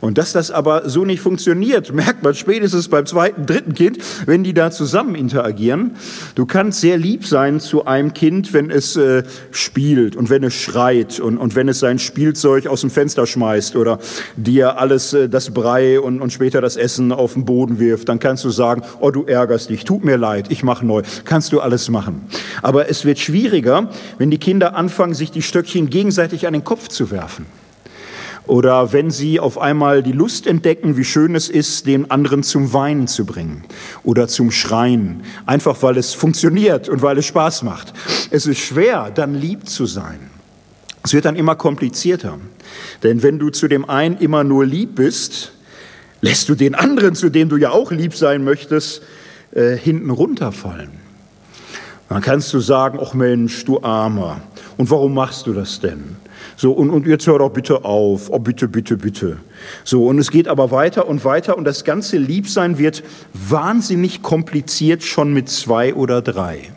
Und 0.00 0.18
dass 0.18 0.32
das 0.32 0.50
aber 0.50 0.88
so 0.88 1.04
nicht 1.04 1.20
funktioniert, 1.20 1.92
merkt 1.92 2.22
man 2.22 2.34
spätestens 2.34 2.88
beim 2.88 3.06
zweiten, 3.06 3.46
dritten 3.46 3.74
Kind, 3.74 3.98
wenn 4.26 4.44
die 4.44 4.54
da 4.54 4.70
zusammen 4.70 5.14
interagieren. 5.14 5.96
Du 6.34 6.46
kannst 6.46 6.80
sehr 6.80 6.98
lieb 6.98 7.26
sein 7.26 7.60
zu 7.60 7.86
einem 7.86 8.14
Kind, 8.14 8.52
wenn 8.52 8.70
es 8.70 8.96
äh, 8.96 9.24
spielt 9.50 10.16
und 10.16 10.30
wenn 10.30 10.44
es 10.44 10.54
schreit 10.54 11.20
und, 11.20 11.38
und 11.38 11.56
wenn 11.56 11.68
es 11.68 11.80
sein 11.80 11.98
Spielzeug 11.98 12.66
aus 12.66 12.82
dem 12.82 12.90
Fenster 12.90 13.26
schmeißt 13.26 13.76
oder 13.76 13.98
dir 14.36 14.78
alles, 14.78 15.12
äh, 15.12 15.28
das 15.28 15.50
Brei 15.50 16.00
und, 16.00 16.20
und 16.20 16.32
später 16.32 16.60
das 16.60 16.76
Essen 16.76 17.12
auf 17.12 17.34
den 17.34 17.44
Boden 17.44 17.78
wirft. 17.78 18.08
Dann 18.08 18.18
kannst 18.18 18.44
du 18.44 18.50
sagen, 18.50 18.82
oh, 19.00 19.10
du 19.10 19.24
ärgerst 19.24 19.70
dich, 19.70 19.84
tut 19.84 20.04
mir 20.04 20.16
leid, 20.16 20.46
ich 20.50 20.62
mache 20.62 20.86
neu. 20.86 21.02
Kannst 21.24 21.52
du 21.52 21.60
alles 21.60 21.88
machen. 21.88 22.26
Aber 22.62 22.88
es 22.88 23.04
wird 23.04 23.18
schwieriger, 23.18 23.90
wenn 24.18 24.30
die 24.30 24.38
Kinder 24.38 24.76
anfangen, 24.76 25.14
sich 25.14 25.30
die 25.30 25.42
Stöckchen 25.42 25.90
gegenseitig 25.90 26.46
an 26.46 26.52
den 26.52 26.64
Kopf 26.64 26.88
zu 26.88 27.10
werfen. 27.10 27.46
Oder 28.48 28.94
wenn 28.94 29.10
sie 29.10 29.40
auf 29.40 29.58
einmal 29.58 30.02
die 30.02 30.12
Lust 30.12 30.46
entdecken, 30.46 30.96
wie 30.96 31.04
schön 31.04 31.34
es 31.34 31.50
ist, 31.50 31.86
den 31.86 32.10
anderen 32.10 32.42
zum 32.42 32.72
Weinen 32.72 33.06
zu 33.06 33.26
bringen 33.26 33.64
oder 34.04 34.26
zum 34.26 34.50
Schreien, 34.50 35.22
einfach 35.44 35.82
weil 35.82 35.98
es 35.98 36.14
funktioniert 36.14 36.88
und 36.88 37.02
weil 37.02 37.18
es 37.18 37.26
Spaß 37.26 37.62
macht. 37.62 37.92
Es 38.30 38.46
ist 38.46 38.58
schwer, 38.58 39.10
dann 39.14 39.34
lieb 39.34 39.68
zu 39.68 39.84
sein. 39.84 40.30
Es 41.04 41.12
wird 41.12 41.26
dann 41.26 41.36
immer 41.36 41.56
komplizierter. 41.56 42.38
Denn 43.02 43.22
wenn 43.22 43.38
du 43.38 43.50
zu 43.50 43.68
dem 43.68 43.88
einen 43.88 44.16
immer 44.16 44.44
nur 44.44 44.64
lieb 44.64 44.94
bist, 44.94 45.52
lässt 46.22 46.48
du 46.48 46.54
den 46.54 46.74
anderen, 46.74 47.14
zu 47.14 47.28
dem 47.28 47.50
du 47.50 47.58
ja 47.58 47.70
auch 47.70 47.92
lieb 47.92 48.14
sein 48.14 48.44
möchtest, 48.44 49.02
äh, 49.52 49.76
hinten 49.76 50.08
runterfallen. 50.08 50.92
Dann 52.08 52.22
kannst 52.22 52.54
du 52.54 52.60
sagen, 52.60 52.98
ach 53.02 53.12
Mensch, 53.12 53.66
du 53.66 53.82
Armer, 53.82 54.40
und 54.78 54.90
warum 54.90 55.12
machst 55.12 55.46
du 55.46 55.52
das 55.52 55.80
denn? 55.80 56.16
So, 56.60 56.72
und, 56.72 56.90
und 56.90 57.06
jetzt 57.06 57.24
hör 57.28 57.38
doch 57.38 57.50
bitte 57.50 57.84
auf, 57.84 58.30
oh 58.30 58.40
bitte, 58.40 58.66
bitte, 58.66 58.96
bitte. 58.96 59.36
So, 59.84 60.08
und 60.08 60.18
es 60.18 60.32
geht 60.32 60.48
aber 60.48 60.72
weiter 60.72 61.06
und 61.06 61.24
weiter 61.24 61.56
und 61.56 61.64
das 61.64 61.84
ganze 61.84 62.16
Liebsein 62.18 62.78
wird 62.78 63.04
wahnsinnig 63.32 64.22
kompliziert 64.22 65.04
schon 65.04 65.32
mit 65.32 65.48
zwei 65.48 65.94
oder 65.94 66.20
drei. 66.20 66.72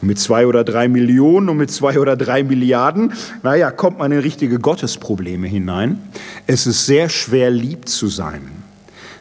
Und 0.00 0.08
mit 0.08 0.18
zwei 0.18 0.46
oder 0.46 0.64
drei 0.64 0.88
Millionen 0.88 1.50
und 1.50 1.58
mit 1.58 1.70
zwei 1.70 2.00
oder 2.00 2.16
drei 2.16 2.42
Milliarden, 2.42 3.12
naja, 3.42 3.70
kommt 3.70 3.98
man 3.98 4.12
in 4.12 4.20
richtige 4.20 4.58
Gottesprobleme 4.58 5.46
hinein. 5.46 5.98
Es 6.46 6.66
ist 6.66 6.86
sehr 6.86 7.10
schwer, 7.10 7.50
lieb 7.50 7.90
zu 7.90 8.06
sein. 8.06 8.50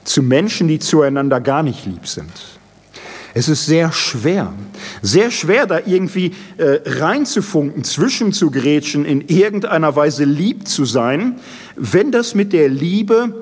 Zu 0.05 0.23
Menschen, 0.23 0.69
die 0.69 0.79
zueinander 0.79 1.41
gar 1.41 1.63
nicht 1.63 1.85
lieb 1.85 2.07
sind. 2.07 2.31
Es 3.37 3.49
ist 3.49 3.65
sehr 3.65 3.91
schwer, 3.91 4.53
sehr 5.01 5.29
schwer, 5.29 5.67
da 5.67 5.81
irgendwie 5.85 6.31
äh, 6.55 6.79
reinzufunken, 6.85 7.83
zwischenzugrätschen, 7.83 9.03
in 9.03 9.27
irgendeiner 9.27 9.93
Weise 9.97 10.23
lieb 10.23 10.69
zu 10.69 10.85
sein, 10.85 11.35
wenn 11.75 12.13
das 12.13 12.33
mit 12.33 12.53
der 12.53 12.69
Liebe 12.69 13.35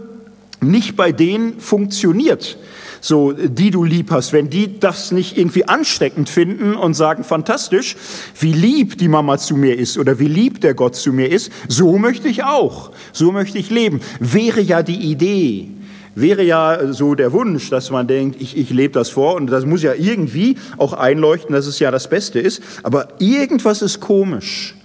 nicht 0.62 0.96
bei 0.96 1.12
denen 1.12 1.60
funktioniert, 1.60 2.58
so 3.02 3.34
die 3.34 3.70
du 3.70 3.84
lieb 3.84 4.10
hast, 4.10 4.34
wenn 4.34 4.50
die 4.50 4.80
das 4.80 5.12
nicht 5.12 5.38
irgendwie 5.38 5.68
ansteckend 5.68 6.28
finden 6.28 6.74
und 6.74 6.96
sagen, 6.96 7.24
fantastisch, 7.24 7.96
wie 8.40 8.54
lieb 8.54 8.98
die 8.98 9.08
Mama 9.08 9.38
zu 9.38 9.56
mir 9.56 9.78
ist 9.78 10.00
oder 10.00 10.18
wie 10.18 10.28
lieb 10.28 10.60
der 10.62 10.74
Gott 10.74 10.96
zu 10.96 11.14
mir 11.14 11.30
ist, 11.30 11.52
so 11.68 12.00
möchte 12.00 12.28
ich 12.28 12.44
auch, 12.44 12.90
so 13.12 13.32
möchte 13.32 13.60
ich 13.60 13.70
leben, 13.70 14.02
wäre 14.20 14.62
ja 14.62 14.82
die 14.82 15.12
Idee 15.12 15.70
wäre 16.16 16.44
ja 16.44 16.94
so 16.94 17.16
der 17.16 17.32
Wunsch, 17.32 17.70
dass 17.70 17.90
man 17.90 18.08
denkt, 18.08 18.42
ich, 18.42 18.58
ich 18.58 18.70
lebe 18.70 18.94
das 18.94 19.10
vor 19.10 19.36
und 19.36 19.48
das 19.48 19.66
muss 19.66 19.82
ja 19.82 19.94
irgendwie 19.94 20.58
auch 20.78 20.94
einleuchten, 20.94 21.54
dass 21.54 21.68
es 21.68 21.80
ja 21.80 21.92
das 21.92 22.10
Beste 22.10 22.40
ist. 22.40 22.62
Aber 22.84 23.10
irgendwas 23.20 23.82
ist 23.82 24.00
komisch. 24.00 24.76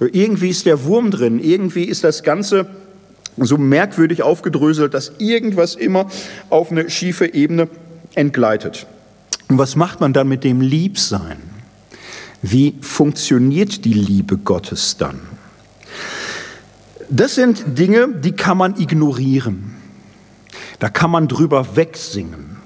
Irgendwie 0.00 0.50
ist 0.50 0.66
der 0.66 0.84
Wurm 0.84 1.10
drin. 1.10 1.40
Irgendwie 1.40 1.84
ist 1.84 2.04
das 2.04 2.22
Ganze 2.22 2.66
so 3.36 3.58
merkwürdig 3.58 4.22
aufgedröselt, 4.22 4.94
dass 4.94 5.12
irgendwas 5.18 5.74
immer 5.74 6.06
auf 6.50 6.70
eine 6.70 6.90
schiefe 6.90 7.34
Ebene 7.34 7.68
entgleitet. 8.14 8.86
Und 9.48 9.58
was 9.58 9.76
macht 9.76 10.00
man 10.00 10.12
dann 10.12 10.28
mit 10.28 10.44
dem 10.44 10.60
Liebsein? 10.60 11.38
Wie 12.42 12.74
funktioniert 12.80 13.84
die 13.84 13.94
Liebe 13.94 14.38
Gottes 14.38 14.96
dann? 14.96 15.20
Das 17.10 17.34
sind 17.34 17.78
Dinge, 17.78 18.08
die 18.22 18.32
kann 18.32 18.58
man 18.58 18.78
ignorieren. 18.78 19.77
Da 20.78 20.88
kann 20.88 21.10
man 21.10 21.28
drüber 21.28 21.76
wegsingen. 21.76 22.58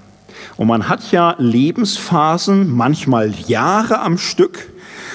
Und 0.57 0.67
man 0.67 0.89
hat 0.89 1.13
ja 1.13 1.35
Lebensphasen, 1.39 2.71
manchmal 2.71 3.33
Jahre 3.47 4.01
am 4.01 4.19
Stück, 4.19 4.71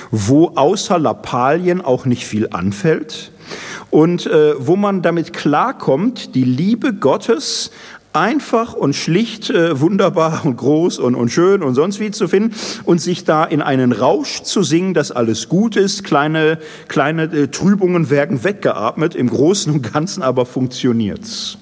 wo 0.09 0.53
außer 0.55 0.97
Lappalien 0.97 1.81
auch 1.81 2.05
nicht 2.05 2.25
viel 2.25 2.49
anfällt 2.51 3.31
und 3.91 4.25
äh, 4.25 4.53
wo 4.57 4.75
man 4.75 5.01
damit 5.01 5.33
klarkommt, 5.33 6.33
die 6.33 6.43
Liebe 6.43 6.93
Gottes 6.93 7.71
einfach 8.13 8.73
und 8.73 8.95
schlicht 8.95 9.49
äh, 9.49 9.79
wunderbar 9.79 10.41
und 10.43 10.57
groß 10.57 10.97
und, 10.99 11.13
und 11.13 11.29
schön 11.29 11.61
und 11.61 11.75
sonst 11.75 11.99
wie 11.99 12.09
zu 12.09 12.27
finden 12.27 12.55
und 12.83 12.99
sich 12.99 13.25
da 13.25 13.43
in 13.43 13.61
einen 13.61 13.91
Rausch 13.91 14.41
zu 14.41 14.63
singen, 14.63 14.93
dass 14.93 15.11
alles 15.11 15.49
gut 15.49 15.75
ist, 15.75 16.03
kleine, 16.03 16.57
kleine 16.87 17.23
äh, 17.23 17.47
Trübungen 17.49 18.09
werden 18.09 18.43
weggeatmet, 18.43 19.13
im 19.13 19.29
Großen 19.29 19.71
und 19.71 19.93
Ganzen 19.93 20.23
aber 20.23 20.45
funktioniert's. 20.45 21.57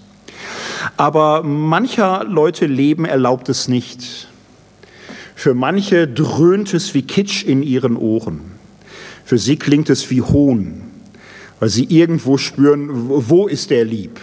Aber 0.97 1.43
mancher 1.43 2.23
Leute 2.23 2.65
Leben 2.65 3.05
erlaubt 3.05 3.49
es 3.49 3.67
nicht. 3.67 4.27
Für 5.35 5.53
manche 5.53 6.07
dröhnt 6.07 6.73
es 6.73 6.93
wie 6.93 7.01
Kitsch 7.01 7.43
in 7.43 7.61
ihren 7.61 7.97
Ohren. 7.97 8.41
Für 9.25 9.37
sie 9.37 9.57
klingt 9.57 9.89
es 9.89 10.09
wie 10.09 10.21
Hohn, 10.21 10.83
weil 11.59 11.69
sie 11.69 11.85
irgendwo 11.85 12.37
spüren, 12.37 12.89
wo 12.91 13.47
ist 13.47 13.69
der 13.69 13.83
Lieb? 13.83 14.19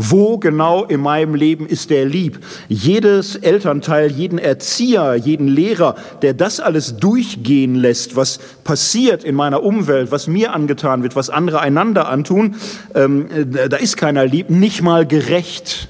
Wo 0.00 0.38
genau 0.38 0.84
in 0.84 1.00
meinem 1.00 1.34
Leben 1.34 1.66
ist 1.66 1.90
der 1.90 2.06
lieb? 2.06 2.38
Jedes 2.68 3.34
Elternteil, 3.34 4.12
jeden 4.12 4.38
Erzieher, 4.38 5.16
jeden 5.16 5.48
Lehrer, 5.48 5.96
der 6.22 6.34
das 6.34 6.60
alles 6.60 6.98
durchgehen 6.98 7.74
lässt, 7.74 8.14
was 8.14 8.38
passiert 8.62 9.24
in 9.24 9.34
meiner 9.34 9.64
Umwelt, 9.64 10.12
was 10.12 10.28
mir 10.28 10.54
angetan 10.54 11.02
wird, 11.02 11.16
was 11.16 11.30
andere 11.30 11.60
einander 11.60 12.08
antun, 12.08 12.54
ähm, 12.94 13.26
da 13.68 13.76
ist 13.76 13.96
keiner 13.96 14.24
lieb, 14.24 14.50
nicht 14.50 14.82
mal 14.82 15.04
gerecht 15.04 15.88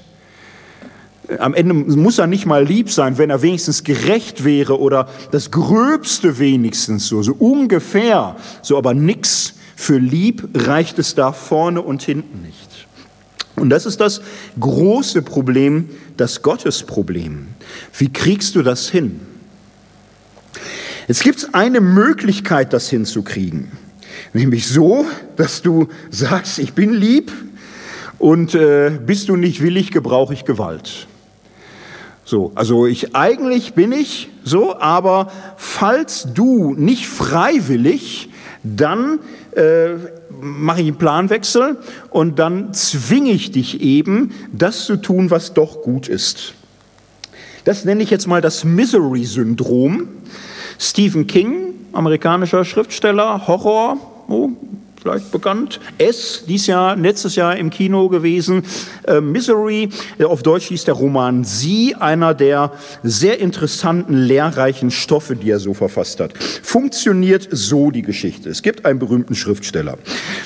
am 1.37 1.53
Ende 1.53 1.75
muss 1.75 2.17
er 2.17 2.25
nicht 2.25 2.47
mal 2.47 2.65
lieb 2.65 2.89
sein, 2.89 3.19
wenn 3.19 3.29
er 3.29 3.43
wenigstens 3.43 3.83
gerecht 3.83 4.43
wäre 4.43 4.79
oder 4.79 5.07
das 5.29 5.51
Gröbste 5.51 6.39
wenigstens 6.39 7.07
so, 7.07 7.21
so 7.21 7.33
ungefähr, 7.37 8.35
so 8.63 8.79
aber 8.79 8.95
nix 8.95 9.53
für 9.75 9.99
lieb 9.99 10.49
reicht 10.55 10.97
es 10.97 11.13
da 11.13 11.31
vorne 11.31 11.83
und 11.83 12.01
hinten 12.01 12.41
nicht. 12.41 12.68
Und 13.59 13.69
das 13.69 13.85
ist 13.85 13.99
das 13.99 14.21
große 14.59 15.21
Problem, 15.21 15.89
das 16.17 16.41
Gottesproblem. 16.41 17.47
Wie 17.97 18.11
kriegst 18.11 18.55
du 18.55 18.63
das 18.63 18.89
hin? 18.89 19.19
Jetzt 21.07 21.23
gibt 21.23 21.53
eine 21.53 21.81
Möglichkeit, 21.81 22.71
das 22.71 22.89
hinzukriegen, 22.89 23.71
nämlich 24.33 24.67
so, 24.67 25.05
dass 25.37 25.61
du 25.61 25.87
sagst, 26.11 26.59
ich 26.59 26.73
bin 26.73 26.93
lieb 26.93 27.31
und 28.19 28.53
äh, 28.53 28.91
bist 29.05 29.29
du 29.29 29.35
nicht 29.35 29.61
willig, 29.61 29.91
gebrauche 29.91 30.33
ich 30.33 30.45
Gewalt. 30.45 31.07
So, 32.25 32.51
also 32.53 32.85
ich 32.85 33.15
eigentlich 33.15 33.73
bin 33.73 33.91
ich 33.91 34.29
so, 34.43 34.77
aber 34.77 35.31
falls 35.57 36.27
du 36.31 36.75
nicht 36.75 37.07
freiwillig, 37.07 38.29
dann 38.63 39.19
äh, 39.55 39.95
mache 40.41 40.81
ich 40.81 40.87
einen 40.87 40.97
Planwechsel 40.97 41.77
und 42.09 42.39
dann 42.39 42.73
zwinge 42.73 43.31
ich 43.31 43.51
dich 43.51 43.81
eben, 43.81 44.31
das 44.51 44.85
zu 44.85 44.97
tun, 44.97 45.29
was 45.31 45.53
doch 45.53 45.81
gut 45.81 46.07
ist. 46.07 46.53
Das 47.65 47.85
nenne 47.85 48.03
ich 48.03 48.09
jetzt 48.09 48.27
mal 48.27 48.41
das 48.41 48.63
Misery-Syndrom. 48.63 50.07
Stephen 50.79 51.27
King, 51.27 51.73
amerikanischer 51.91 52.63
Schriftsteller, 52.63 53.47
Horror, 53.47 53.97
oh, 54.27 54.49
vielleicht 55.01 55.31
bekannt. 55.31 55.79
S, 55.97 56.43
dies 56.47 56.67
Jahr, 56.67 56.95
letztes 56.95 57.35
Jahr 57.35 57.55
im 57.55 57.69
Kino 57.69 58.09
gewesen. 58.09 58.63
Äh, 59.07 59.21
Misery, 59.21 59.89
äh, 60.17 60.25
auf 60.25 60.43
Deutsch 60.43 60.67
hieß 60.67 60.85
der 60.85 60.95
Roman 60.95 61.43
Sie, 61.43 61.95
einer 61.95 62.33
der 62.33 62.71
sehr 63.03 63.39
interessanten, 63.39 64.15
lehrreichen 64.15 64.91
Stoffe, 64.91 65.35
die 65.35 65.51
er 65.51 65.59
so 65.59 65.73
verfasst 65.73 66.19
hat. 66.19 66.33
Funktioniert 66.37 67.47
so 67.51 67.91
die 67.91 68.01
Geschichte. 68.01 68.49
Es 68.49 68.61
gibt 68.61 68.85
einen 68.85 68.99
berühmten 68.99 69.35
Schriftsteller, 69.35 69.97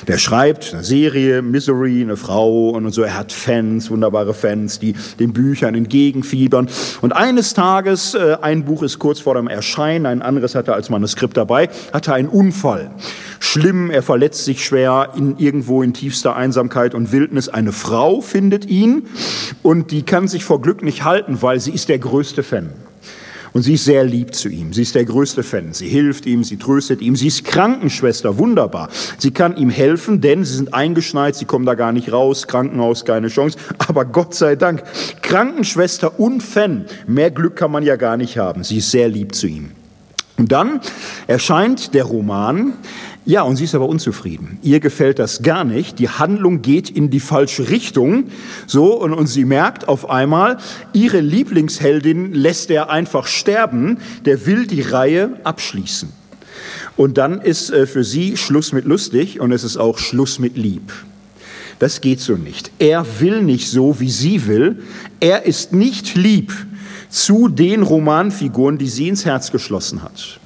der 0.06 0.18
schreibt 0.18 0.72
eine 0.72 0.84
Serie, 0.84 1.42
Misery, 1.42 2.02
eine 2.02 2.16
Frau 2.16 2.70
und 2.70 2.90
so. 2.92 3.02
Er 3.02 3.18
hat 3.18 3.32
Fans, 3.32 3.90
wunderbare 3.90 4.34
Fans, 4.34 4.78
die 4.78 4.94
den 5.18 5.32
Büchern 5.32 5.74
entgegenfiebern. 5.74 6.68
Und 7.00 7.12
eines 7.12 7.54
Tages, 7.54 8.14
äh, 8.14 8.36
ein 8.40 8.64
Buch 8.64 8.82
ist 8.82 8.98
kurz 8.98 9.20
vor 9.20 9.34
dem 9.34 9.48
Erscheinen, 9.48 10.06
ein 10.06 10.22
anderes 10.22 10.54
hat 10.54 10.68
er 10.68 10.74
als 10.74 10.90
Manuskript 10.90 11.36
dabei, 11.36 11.68
hat 11.92 12.08
er 12.08 12.14
einen 12.14 12.28
Unfall. 12.28 12.90
Schlimm, 13.40 13.90
er 13.90 14.02
verletzt 14.02 14.43
sich 14.44 14.64
schwer 14.64 15.10
in, 15.16 15.38
irgendwo 15.38 15.82
in 15.82 15.94
tiefster 15.94 16.36
Einsamkeit 16.36 16.94
und 16.94 17.12
Wildnis. 17.12 17.48
Eine 17.48 17.72
Frau 17.72 18.20
findet 18.20 18.66
ihn 18.66 19.06
und 19.62 19.90
die 19.90 20.02
kann 20.02 20.28
sich 20.28 20.44
vor 20.44 20.60
Glück 20.60 20.82
nicht 20.82 21.04
halten, 21.04 21.42
weil 21.42 21.60
sie 21.60 21.72
ist 21.72 21.88
der 21.88 21.98
größte 21.98 22.42
Fan. 22.42 22.70
Und 23.54 23.62
sie 23.62 23.74
ist 23.74 23.84
sehr 23.84 24.02
lieb 24.02 24.34
zu 24.34 24.48
ihm. 24.48 24.72
Sie 24.72 24.82
ist 24.82 24.96
der 24.96 25.04
größte 25.04 25.44
Fan. 25.44 25.74
Sie 25.74 25.86
hilft 25.86 26.26
ihm, 26.26 26.42
sie 26.42 26.56
tröstet 26.56 27.00
ihm. 27.00 27.14
Sie 27.14 27.28
ist 27.28 27.44
Krankenschwester, 27.44 28.36
wunderbar. 28.36 28.88
Sie 29.16 29.30
kann 29.30 29.56
ihm 29.56 29.70
helfen, 29.70 30.20
denn 30.20 30.44
sie 30.44 30.56
sind 30.56 30.74
eingeschneit, 30.74 31.36
sie 31.36 31.44
kommen 31.44 31.64
da 31.64 31.74
gar 31.74 31.92
nicht 31.92 32.10
raus. 32.10 32.48
Krankenhaus, 32.48 33.04
keine 33.04 33.28
Chance. 33.28 33.56
Aber 33.78 34.06
Gott 34.06 34.34
sei 34.34 34.56
Dank, 34.56 34.82
Krankenschwester 35.22 36.18
und 36.18 36.42
Fan, 36.42 36.86
mehr 37.06 37.30
Glück 37.30 37.54
kann 37.54 37.70
man 37.70 37.84
ja 37.84 37.94
gar 37.94 38.16
nicht 38.16 38.38
haben. 38.38 38.64
Sie 38.64 38.78
ist 38.78 38.90
sehr 38.90 39.08
lieb 39.08 39.36
zu 39.36 39.46
ihm. 39.46 39.70
Und 40.36 40.50
dann 40.50 40.80
erscheint 41.28 41.94
der 41.94 42.04
Roman, 42.04 42.72
ja, 43.26 43.42
und 43.42 43.56
sie 43.56 43.64
ist 43.64 43.74
aber 43.74 43.88
unzufrieden. 43.88 44.58
Ihr 44.62 44.80
gefällt 44.80 45.18
das 45.18 45.42
gar 45.42 45.64
nicht. 45.64 45.98
Die 45.98 46.10
Handlung 46.10 46.60
geht 46.60 46.90
in 46.90 47.08
die 47.08 47.20
falsche 47.20 47.70
Richtung. 47.70 48.24
So, 48.66 49.00
und, 49.00 49.14
und 49.14 49.28
sie 49.28 49.46
merkt 49.46 49.88
auf 49.88 50.10
einmal, 50.10 50.58
ihre 50.92 51.20
Lieblingsheldin 51.20 52.34
lässt 52.34 52.70
er 52.70 52.90
einfach 52.90 53.26
sterben. 53.26 53.98
Der 54.26 54.44
will 54.44 54.66
die 54.66 54.82
Reihe 54.82 55.40
abschließen. 55.42 56.10
Und 56.96 57.16
dann 57.16 57.40
ist 57.40 57.70
äh, 57.70 57.86
für 57.86 58.04
sie 58.04 58.36
Schluss 58.36 58.72
mit 58.72 58.84
lustig 58.84 59.40
und 59.40 59.52
es 59.52 59.64
ist 59.64 59.78
auch 59.78 59.98
Schluss 59.98 60.38
mit 60.38 60.58
lieb. 60.58 60.92
Das 61.78 62.02
geht 62.02 62.20
so 62.20 62.34
nicht. 62.34 62.70
Er 62.78 63.06
will 63.20 63.42
nicht 63.42 63.68
so, 63.70 64.00
wie 64.00 64.10
sie 64.10 64.46
will. 64.46 64.82
Er 65.18 65.44
ist 65.46 65.72
nicht 65.72 66.14
lieb 66.14 66.52
zu 67.08 67.48
den 67.48 67.82
Romanfiguren, 67.82 68.76
die 68.76 68.88
sie 68.88 69.08
ins 69.08 69.24
Herz 69.24 69.50
geschlossen 69.50 70.02
hat. 70.02 70.40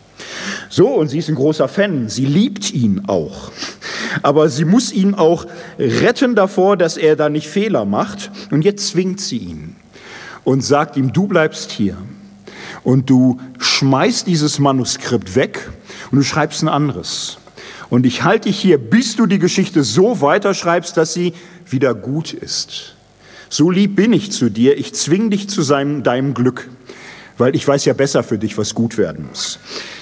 So, 0.68 0.88
und 0.88 1.08
sie 1.08 1.18
ist 1.18 1.28
ein 1.28 1.34
großer 1.34 1.68
Fan, 1.68 2.08
sie 2.08 2.26
liebt 2.26 2.72
ihn 2.72 3.02
auch. 3.06 3.50
Aber 4.22 4.48
sie 4.48 4.64
muss 4.64 4.92
ihn 4.92 5.14
auch 5.14 5.46
retten 5.78 6.34
davor, 6.34 6.76
dass 6.76 6.96
er 6.96 7.16
da 7.16 7.28
nicht 7.28 7.48
Fehler 7.48 7.84
macht. 7.84 8.30
Und 8.50 8.64
jetzt 8.64 8.88
zwingt 8.88 9.20
sie 9.20 9.38
ihn 9.38 9.76
und 10.44 10.64
sagt 10.64 10.96
ihm, 10.96 11.12
du 11.12 11.26
bleibst 11.26 11.70
hier. 11.70 11.96
Und 12.84 13.10
du 13.10 13.38
schmeißt 13.58 14.26
dieses 14.26 14.58
Manuskript 14.58 15.34
weg 15.34 15.68
und 16.10 16.18
du 16.18 16.24
schreibst 16.24 16.62
ein 16.62 16.68
anderes. 16.68 17.38
Und 17.90 18.06
ich 18.06 18.22
halte 18.22 18.48
dich 18.48 18.58
hier, 18.58 18.78
bis 18.78 19.16
du 19.16 19.26
die 19.26 19.38
Geschichte 19.38 19.82
so 19.82 20.20
weiterschreibst, 20.20 20.96
dass 20.96 21.14
sie 21.14 21.32
wieder 21.66 21.94
gut 21.94 22.32
ist. 22.32 22.94
So 23.48 23.70
lieb 23.70 23.96
bin 23.96 24.12
ich 24.12 24.30
zu 24.30 24.50
dir, 24.50 24.76
ich 24.76 24.94
zwing 24.94 25.30
dich 25.30 25.48
zu 25.48 25.62
seinem, 25.62 26.02
deinem 26.02 26.34
Glück, 26.34 26.68
weil 27.38 27.56
ich 27.56 27.66
weiß 27.66 27.84
ja 27.84 27.94
besser 27.94 28.22
für 28.22 28.38
dich, 28.38 28.58
was 28.58 28.74
gut 28.74 28.98
werden 28.98 29.26
muss. 29.28 29.58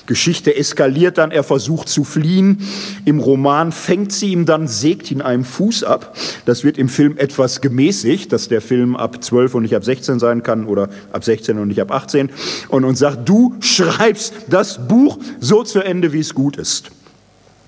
Geschichte 0.07 0.55
eskaliert 0.55 1.19
dann, 1.19 1.31
er 1.31 1.43
versucht 1.43 1.89
zu 1.89 2.05
fliehen. 2.05 2.59
Im 3.05 3.21
Roman 3.21 3.73
fängt 3.73 4.13
sie 4.13 4.33
ihm 4.33 4.47
dann, 4.47 4.69
sägt 4.69 5.11
ihn 5.11 5.21
einem 5.21 5.45
Fuß 5.45 5.85
ab. 5.85 6.17
Das 6.45 6.65
wird 6.65 6.79
im 6.79 6.89
Film 6.89 7.17
etwas 7.19 7.61
gemäßigt, 7.61 8.33
dass 8.33 8.49
der 8.49 8.61
Film 8.61 8.97
ab 8.97 9.23
12 9.23 9.55
und 9.55 9.63
nicht 9.63 9.77
ab 9.77 9.85
16 9.85 10.19
sein 10.19 10.43
kann 10.43 10.67
oder 10.67 10.89
ab 11.13 11.25
16 11.25 11.59
und 11.59 11.69
nicht 11.69 11.81
ab 11.81 11.91
18 11.91 12.31
und, 12.69 12.85
und 12.85 12.97
sagt, 12.97 13.29
du 13.29 13.55
schreibst 13.61 14.35
das 14.49 14.87
Buch 14.87 15.19
so 15.41 15.63
zu 15.63 15.81
Ende, 15.81 16.13
wie 16.13 16.21
es 16.21 16.35
gut 16.35 16.57
ist. 16.57 16.91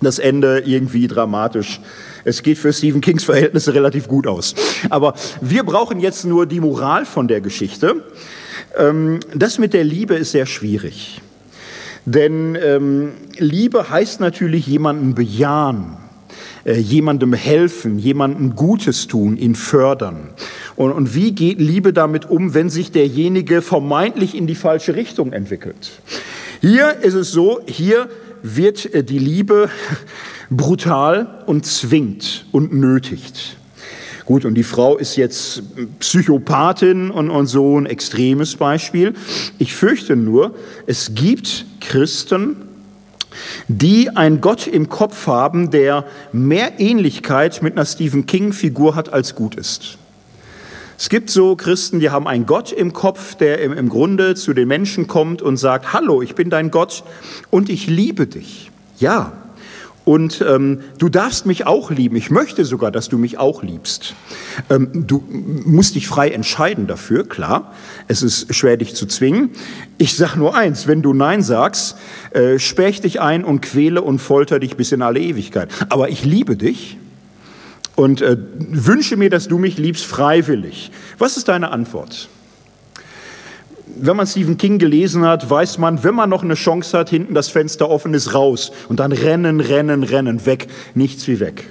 Das 0.01 0.21
Ende 0.21 0.63
irgendwie 0.65 1.09
dramatisch. 1.09 1.81
Es 2.25 2.43
geht 2.43 2.59
für 2.59 2.73
Stephen 2.73 3.01
Kings 3.01 3.25
Verhältnisse 3.25 3.75
relativ 3.75 4.07
gut 4.07 4.29
aus. 4.29 4.55
Aber 4.91 5.15
wir 5.41 5.65
brauchen 5.65 5.99
jetzt 5.99 6.25
nur 6.25 6.47
die 6.47 6.61
Moral 6.61 7.05
von 7.05 7.27
der 7.27 7.41
Geschichte. 7.41 8.05
Ähm, 8.77 9.21
das 9.35 9.59
mit 9.59 9.75
der 9.75 9.85
Liebe 9.85 10.15
ist 10.15 10.33
sehr 10.33 10.47
schwierig. 10.47 11.21
Denn 12.05 12.57
ähm, 12.57 13.13
Liebe 13.37 13.91
heißt 13.91 14.21
natürlich 14.21 14.67
jemanden 14.67 15.15
bejahen, 15.15 15.97
äh, 16.65 16.79
jemandem 16.79 17.35
helfen, 17.35 17.99
jemandem 17.99 18.57
Gutes 18.57 19.09
tun, 19.09 19.37
ihn 19.37 19.55
fördern. 19.55 20.31
Und, 20.75 20.93
und 20.93 21.15
wie 21.15 21.33
geht 21.33 21.61
Liebe 21.61 21.93
damit 21.93 22.31
um, 22.31 22.55
wenn 22.55 22.71
sich 22.71 22.93
derjenige 22.93 23.61
vermeintlich 23.61 24.35
in 24.35 24.47
die 24.47 24.55
falsche 24.55 24.95
Richtung 24.95 25.33
entwickelt? 25.33 26.01
Hier 26.63 26.97
ist 27.03 27.15
es 27.15 27.31
so, 27.31 27.61
hier 27.67 28.09
wird 28.43 28.95
äh, 28.95 29.05
die 29.05 29.19
Liebe 29.19 29.69
brutal 30.51 31.45
und 31.47 31.67
zwingt 31.67 32.47
und 32.53 32.73
nötigt. 32.73 33.58
Gut, 34.29 34.45
und 34.45 34.57
die 34.57 34.63
Frau 34.63 34.99
ist 34.99 35.17
jetzt 35.17 35.63
Psychopathin 36.01 37.11
und, 37.11 37.31
und 37.31 37.47
so 37.47 37.81
ein 37.81 37.87
extremes 37.87 38.57
Beispiel. 38.57 39.15
Ich 39.57 39.75
fürchte 39.75 40.17
nur, 40.17 40.55
es 40.87 41.15
gibt 41.15 41.65
Christen, 41.81 42.57
die 43.69 44.11
einen 44.11 44.43
Gott 44.43 44.67
im 44.67 44.91
Kopf 44.91 45.29
haben, 45.29 45.71
der 45.71 46.05
mehr 46.31 46.79
Ähnlichkeit 46.79 47.63
mit 47.63 47.73
einer 47.73 47.87
Stephen 47.87 48.27
King-Figur 48.27 48.95
hat, 48.95 49.11
als 49.11 49.35
gut 49.35 49.55
ist. 49.55 49.97
Es 50.99 51.09
gibt 51.09 51.31
so 51.31 51.57
Christen, 51.57 51.99
die 51.99 52.11
haben 52.11 52.29
einen 52.29 52.45
Gott 52.45 52.71
im 52.71 52.93
Kopf, 52.93 53.35
der 53.35 53.63
im, 53.63 53.73
im 53.73 53.89
Grunde 53.89 54.35
zu 54.35 54.53
den 54.53 54.69
Menschen 54.69 55.07
kommt 55.07 55.41
und 55.41 55.57
sagt, 55.57 55.95
hallo, 55.95 56.21
ich 56.21 56.35
bin 56.35 56.51
dein 56.51 56.71
Gott 56.71 57.03
und 57.49 57.71
ich 57.71 57.87
liebe 57.87 58.27
dich. 58.27 58.71
Ja, 58.99 59.33
und 60.09 60.43
ähm, 60.49 60.81
du 60.97 61.11
darfst 61.11 61.45
mich 61.45 61.67
auch 61.67 61.91
lieben. 61.91 62.17
Ich 62.17 62.31
möchte 62.31 62.65
sogar, 62.65 62.91
dass 62.91 63.11
du 63.11 63.19
mich 63.19 63.37
auch 63.37 63.63
liebst. 63.63 64.15
Ähm, 64.71 64.89
du 65.07 65.23
musst 65.29 65.97
dich 65.97 66.09
frei 66.09 66.31
entscheiden 66.31 66.87
dafür, 66.87 67.29
klar. 67.29 67.75
Es 68.07 68.23
ist 68.23 68.55
schwer, 68.55 68.79
dich 68.79 68.95
zu 68.95 69.05
zwingen. 69.05 69.51
Ich 69.99 70.17
sag 70.17 70.35
nur 70.35 70.57
eins, 70.57 70.87
wenn 70.87 71.03
du 71.03 71.13
Nein 71.13 71.43
sagst, 71.43 71.99
äh, 72.31 72.59
sperre 72.59 72.89
ich 72.89 73.03
dich 73.03 73.21
ein 73.21 73.45
und 73.45 73.61
quäle 73.61 74.01
und 74.01 74.19
folter 74.19 74.59
dich 74.59 74.79
bis 74.79 74.93
in 74.93 75.03
alle 75.03 75.21
Ewigkeit. 75.21 75.69
Aber 75.91 76.09
ich 76.09 76.25
liebe 76.25 76.57
dich 76.57 76.97
und 77.95 78.23
äh, 78.23 78.39
wünsche 78.57 79.19
mir, 79.19 79.29
dass 79.29 79.47
du 79.47 79.59
mich 79.59 79.77
liebst 79.77 80.07
freiwillig. 80.07 80.91
Was 81.19 81.37
ist 81.37 81.49
deine 81.49 81.71
Antwort? 81.71 82.31
Wenn 84.01 84.17
man 84.17 84.27
Stephen 84.27 84.59
King 84.59 84.79
gelesen 84.79 85.25
hat, 85.25 85.49
weiß 85.49 85.79
man, 85.79 86.03
wenn 86.05 86.15
man 86.15 86.31
noch 86.31 86.43
eine 86.43 86.55
Chance 86.55 86.97
hat, 86.97 87.11
hinten 87.11 87.35
das 87.35 87.49
Fenster 87.49 87.89
offen 87.89 88.15
ist, 88.15 88.35
raus 88.35 88.73
und 88.89 89.01
dann 89.01 89.13
rennen, 89.13 89.61
rennen, 89.61 90.03
rennen, 90.03 90.47
weg, 90.47 90.69
nichts 90.95 91.27
wie 91.29 91.41
weg. 91.41 91.65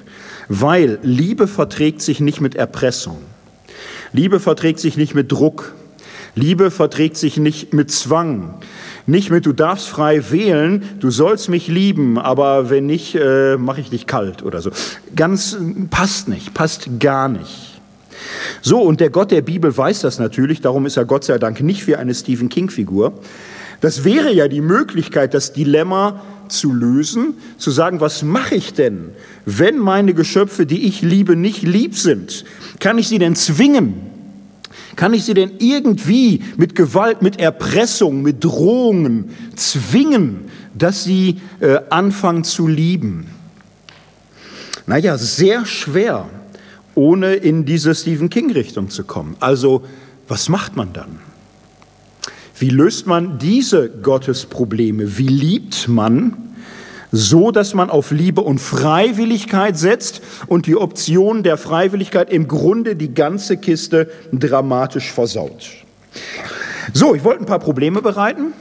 Weil 0.49 0.99
Liebe 1.01 1.47
verträgt 1.47 2.01
sich 2.01 2.19
nicht 2.19 2.41
mit 2.41 2.55
Erpressung. 2.55 3.17
Liebe 4.13 4.39
verträgt 4.39 4.79
sich 4.79 4.97
nicht 4.97 5.13
mit 5.13 5.31
Druck. 5.31 5.73
Liebe 6.35 6.71
verträgt 6.71 7.17
sich 7.17 7.37
nicht 7.37 7.73
mit 7.73 7.91
Zwang. 7.91 8.53
Nicht 9.05 9.29
mit, 9.29 9.45
du 9.45 9.53
darfst 9.53 9.87
frei 9.87 10.31
wählen, 10.31 10.83
du 10.99 11.09
sollst 11.09 11.49
mich 11.49 11.67
lieben, 11.67 12.17
aber 12.17 12.69
wenn 12.69 12.85
nicht, 12.85 13.15
äh, 13.15 13.57
mache 13.57 13.81
ich 13.81 13.89
dich 13.89 14.05
kalt 14.05 14.43
oder 14.43 14.61
so. 14.61 14.71
Ganz 15.15 15.57
passt 15.89 16.27
nicht, 16.27 16.53
passt 16.53 16.99
gar 16.99 17.27
nicht. 17.29 17.76
So, 18.61 18.81
und 18.81 18.99
der 18.99 19.09
Gott 19.09 19.31
der 19.31 19.41
Bibel 19.41 19.75
weiß 19.75 20.01
das 20.01 20.19
natürlich, 20.19 20.61
darum 20.61 20.85
ist 20.85 20.97
er 20.97 21.05
Gott 21.05 21.23
sei 21.23 21.37
Dank 21.37 21.61
nicht 21.61 21.87
wie 21.87 21.95
eine 21.95 22.13
Stephen 22.13 22.49
King-Figur. 22.49 23.13
Das 23.81 24.03
wäre 24.03 24.33
ja 24.33 24.47
die 24.47 24.61
Möglichkeit, 24.61 25.33
das 25.33 25.53
Dilemma 25.53 26.21
zu 26.49 26.73
lösen, 26.73 27.35
zu 27.57 27.71
sagen, 27.71 27.99
was 27.99 28.23
mache 28.23 28.55
ich 28.55 28.73
denn, 28.73 29.09
wenn 29.45 29.77
meine 29.77 30.13
Geschöpfe, 30.13 30.65
die 30.65 30.87
ich 30.87 31.01
liebe, 31.01 31.35
nicht 31.35 31.61
lieb 31.61 31.95
sind? 31.95 32.45
Kann 32.79 32.97
ich 32.97 33.07
sie 33.07 33.19
denn 33.19 33.35
zwingen? 33.35 33.95
Kann 34.95 35.13
ich 35.13 35.25
sie 35.25 35.35
denn 35.35 35.51
irgendwie 35.59 36.43
mit 36.57 36.73
Gewalt, 36.73 37.21
mit 37.21 37.39
Erpressung, 37.39 38.23
mit 38.23 38.43
Drohungen 38.43 39.29
zwingen, 39.55 40.45
dass 40.73 41.03
sie 41.03 41.39
äh, 41.59 41.77
anfangen 41.89 42.43
zu 42.43 42.67
lieben? 42.67 43.27
Naja, 44.87 45.17
sehr 45.17 45.65
schwer 45.65 46.27
ohne 46.97 47.35
in 47.35 47.63
diese 47.63 47.93
Stephen 47.95 48.29
King-Richtung 48.29 48.89
zu 48.89 49.03
kommen. 49.03 49.37
Also, 49.39 49.83
was 50.27 50.49
macht 50.49 50.75
man 50.75 50.91
dann? 50.93 51.19
Wie 52.59 52.69
löst 52.69 53.05
man 53.05 53.37
diese 53.37 53.87
Gottesprobleme? 53.87 55.17
Wie 55.17 55.27
liebt 55.27 55.87
man 55.87 56.55
so, 57.11 57.51
dass 57.51 57.75
man 57.75 57.91
auf 57.91 58.09
Liebe 58.11 58.41
und 58.41 58.59
Freiwilligkeit 58.59 59.77
setzt 59.77 60.21
und 60.47 60.65
die 60.65 60.75
Option 60.75 61.43
der 61.43 61.57
Freiwilligkeit 61.57 62.33
im 62.33 62.47
Grunde 62.47 62.95
die 62.95 63.13
ganze 63.13 63.57
Kiste 63.57 64.09
dramatisch 64.33 65.11
versaut? 65.11 65.69
So, 66.93 67.13
ich 67.13 67.23
wollte 67.23 67.41
ein 67.43 67.45
paar 67.45 67.59
Probleme 67.59 68.01
bereiten. 68.01 68.53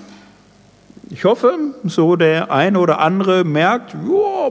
Ich 1.08 1.24
hoffe, 1.24 1.56
so 1.84 2.16
der 2.16 2.50
eine 2.50 2.80
oder 2.80 2.98
andere 2.98 3.44
merkt, 3.44 3.94
ja, 3.94 4.50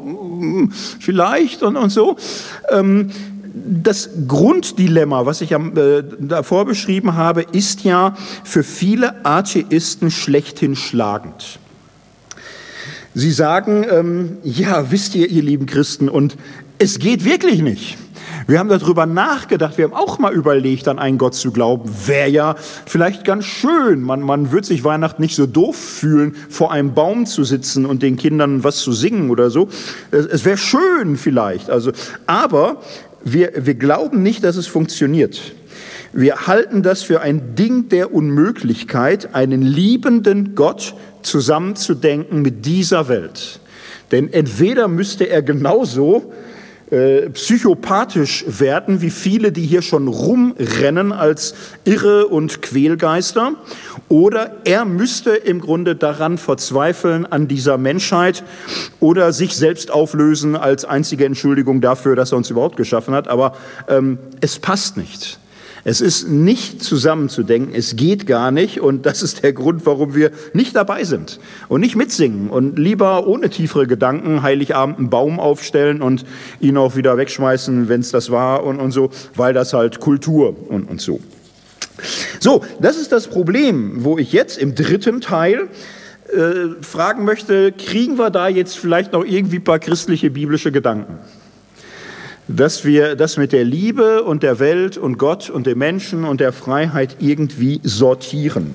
vielleicht 0.99 1.61
und, 1.61 1.75
und 1.75 1.89
so. 1.89 2.15
Ähm, 2.71 3.11
das 3.55 4.09
Grunddilemma, 4.27 5.25
was 5.25 5.41
ich 5.41 5.51
äh, 5.51 6.03
davor 6.19 6.65
beschrieben 6.65 7.15
habe, 7.15 7.43
ist 7.43 7.83
ja 7.83 8.15
für 8.43 8.63
viele 8.63 9.25
Atheisten 9.25 10.11
schlechthin 10.11 10.75
schlagend. 10.75 11.59
Sie 13.13 13.31
sagen, 13.31 13.85
ähm, 13.89 14.37
ja, 14.43 14.91
wisst 14.91 15.15
ihr, 15.15 15.29
ihr 15.29 15.41
lieben 15.41 15.67
Christen, 15.67 16.09
und 16.09 16.35
es 16.79 16.99
geht 16.99 17.23
wirklich 17.23 17.61
nicht. 17.61 17.97
Wir 18.47 18.59
haben 18.59 18.69
darüber 18.69 19.05
nachgedacht, 19.05 19.77
wir 19.77 19.85
haben 19.85 19.93
auch 19.93 20.19
mal 20.19 20.33
überlegt, 20.33 20.87
an 20.87 20.99
einen 20.99 21.17
Gott 21.17 21.33
zu 21.33 21.51
glauben. 21.51 21.89
Wäre 22.05 22.29
ja 22.29 22.55
vielleicht 22.85 23.23
ganz 23.23 23.45
schön. 23.45 24.01
Man, 24.01 24.21
man 24.21 24.51
wird 24.51 24.65
sich 24.65 24.83
Weihnachten 24.83 25.21
nicht 25.21 25.35
so 25.35 25.45
doof 25.45 25.75
fühlen, 25.75 26.35
vor 26.49 26.71
einem 26.71 26.93
Baum 26.93 27.25
zu 27.25 27.43
sitzen 27.43 27.85
und 27.85 28.03
den 28.03 28.17
Kindern 28.17 28.63
was 28.63 28.77
zu 28.77 28.91
singen 28.91 29.29
oder 29.29 29.49
so. 29.49 29.69
Es, 30.11 30.25
es 30.25 30.45
wäre 30.45 30.57
schön 30.57 31.17
vielleicht. 31.17 31.69
Also, 31.69 31.91
aber 32.27 32.81
wir, 33.25 33.65
wir 33.65 33.73
glauben 33.73 34.23
nicht, 34.23 34.43
dass 34.43 34.55
es 34.55 34.67
funktioniert. 34.67 35.53
Wir 36.13 36.47
halten 36.47 36.83
das 36.83 37.03
für 37.03 37.19
ein 37.19 37.55
Ding 37.55 37.89
der 37.89 38.13
Unmöglichkeit, 38.13 39.35
einen 39.35 39.61
liebenden 39.61 40.55
Gott 40.55 40.95
zusammenzudenken 41.23 42.41
mit 42.41 42.65
dieser 42.65 43.09
Welt. 43.09 43.59
Denn 44.11 44.31
entweder 44.31 44.87
müsste 44.87 45.27
er 45.27 45.41
genauso 45.41 46.31
äh, 46.91 47.29
psychopathisch 47.31 48.45
werden, 48.47 49.01
wie 49.01 49.09
viele, 49.09 49.51
die 49.51 49.65
hier 49.65 49.81
schon 49.81 50.07
rumrennen 50.07 51.11
als 51.11 51.55
Irre 51.83 52.27
und 52.27 52.61
Quälgeister, 52.61 53.53
oder 54.07 54.57
er 54.65 54.85
müsste 54.85 55.31
im 55.31 55.61
Grunde 55.61 55.95
daran 55.95 56.37
verzweifeln 56.37 57.25
an 57.25 57.47
dieser 57.47 57.77
Menschheit 57.77 58.43
oder 58.99 59.33
sich 59.33 59.55
selbst 59.55 59.89
auflösen 59.89 60.55
als 60.55 60.85
einzige 60.85 61.25
Entschuldigung 61.25 61.81
dafür, 61.81 62.15
dass 62.15 62.31
er 62.31 62.37
uns 62.37 62.51
überhaupt 62.51 62.77
geschaffen 62.77 63.15
hat. 63.15 63.27
Aber 63.27 63.53
ähm, 63.87 64.19
es 64.41 64.59
passt 64.59 64.97
nicht. 64.97 65.39
Es 65.87 66.01
ist 66.01 66.27
nicht 66.27 66.83
zusammenzudenken, 66.83 67.75
es 67.75 67.95
geht 67.95 68.25
gar 68.25 68.49
nicht 68.49 68.81
und 68.81 69.05
das 69.05 69.21
ist 69.21 69.43
der 69.43 69.53
Grund, 69.53 69.85
warum 69.85 70.15
wir 70.15 70.31
nicht 70.51 70.75
dabei 70.75 71.03
sind 71.03 71.39
und 71.67 71.79
nicht 71.79 71.95
mitsingen 71.95 72.49
und 72.49 72.79
lieber 72.79 73.27
ohne 73.27 73.51
tiefere 73.51 73.85
Gedanken 73.85 74.41
Heiligabend 74.41 74.97
einen 74.97 75.11
Baum 75.11 75.39
aufstellen 75.39 76.01
und 76.01 76.25
ihn 76.59 76.75
auch 76.77 76.95
wieder 76.95 77.17
wegschmeißen, 77.17 77.87
wenn 77.87 78.01
es 78.01 78.09
das 78.09 78.31
war 78.31 78.63
und, 78.63 78.79
und 78.79 78.93
so, 78.93 79.11
weil 79.35 79.53
das 79.53 79.73
halt 79.73 79.99
Kultur 79.99 80.55
und, 80.69 80.89
und 80.89 81.01
so. 81.01 81.19
So, 82.39 82.63
das 82.81 82.97
ist 82.97 83.11
das 83.11 83.27
Problem, 83.27 84.03
wo 84.03 84.17
ich 84.17 84.33
jetzt 84.33 84.57
im 84.57 84.73
dritten 84.73 85.21
Teil 85.21 85.69
äh, 86.33 86.81
fragen 86.81 87.25
möchte, 87.25 87.71
kriegen 87.71 88.17
wir 88.17 88.31
da 88.31 88.47
jetzt 88.47 88.75
vielleicht 88.75 89.13
noch 89.13 89.23
irgendwie 89.23 89.57
ein 89.57 89.63
paar 89.63 89.77
christliche, 89.77 90.31
biblische 90.31 90.71
Gedanken? 90.71 91.19
Dass 92.47 92.85
wir 92.85 93.15
das 93.15 93.37
mit 93.37 93.51
der 93.51 93.63
Liebe 93.63 94.23
und 94.23 94.43
der 94.43 94.59
Welt 94.59 94.97
und 94.97 95.17
Gott 95.17 95.49
und 95.49 95.67
dem 95.67 95.79
Menschen 95.79 96.25
und 96.25 96.39
der 96.39 96.53
Freiheit 96.53 97.17
irgendwie 97.19 97.79
sortieren. 97.83 98.73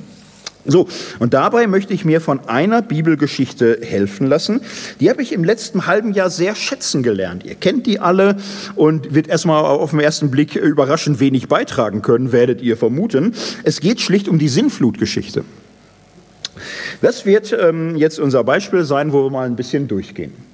So, 0.66 0.88
und 1.18 1.32
dabei 1.32 1.66
möchte 1.66 1.94
ich 1.94 2.04
mir 2.04 2.20
von 2.20 2.46
einer 2.46 2.82
Bibelgeschichte 2.82 3.78
helfen 3.82 4.26
lassen. 4.26 4.60
Die 5.00 5.08
habe 5.08 5.22
ich 5.22 5.32
im 5.32 5.42
letzten 5.42 5.86
halben 5.86 6.12
Jahr 6.12 6.28
sehr 6.28 6.54
schätzen 6.54 7.02
gelernt. 7.02 7.44
Ihr 7.44 7.54
kennt 7.54 7.86
die 7.86 7.98
alle 7.98 8.36
und 8.74 9.14
wird 9.14 9.26
erstmal 9.26 9.64
auf 9.64 9.90
den 9.90 10.00
ersten 10.00 10.30
Blick 10.30 10.56
überraschend 10.56 11.18
wenig 11.18 11.48
beitragen 11.48 12.02
können, 12.02 12.32
werdet 12.32 12.60
ihr 12.60 12.76
vermuten. 12.76 13.34
Es 13.64 13.80
geht 13.80 14.00
schlicht 14.02 14.28
um 14.28 14.38
die 14.38 14.48
Sinnflutgeschichte. 14.48 15.44
Das 17.00 17.24
wird 17.24 17.56
ähm, 17.58 17.96
jetzt 17.96 18.20
unser 18.20 18.44
Beispiel 18.44 18.84
sein, 18.84 19.14
wo 19.14 19.24
wir 19.24 19.30
mal 19.30 19.46
ein 19.46 19.56
bisschen 19.56 19.88
durchgehen. 19.88 20.49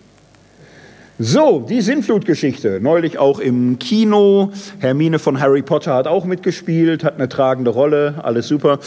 So, 1.19 1.65
die 1.67 1.81
Sinnflutgeschichte. 1.81 2.79
Neulich 2.79 3.17
auch 3.17 3.39
im 3.39 3.79
Kino. 3.79 4.53
Hermine 4.81 5.19
von 5.19 5.41
Harry 5.41 5.63
Potter 5.63 5.95
hat 5.95 6.07
auch 6.07 6.27
mitgespielt, 6.27 7.05
hat 7.05 7.15
eine 7.15 7.31
tragende 7.31 7.71
Rolle, 7.71 8.17
alles 8.23 8.49
super. 8.49 8.81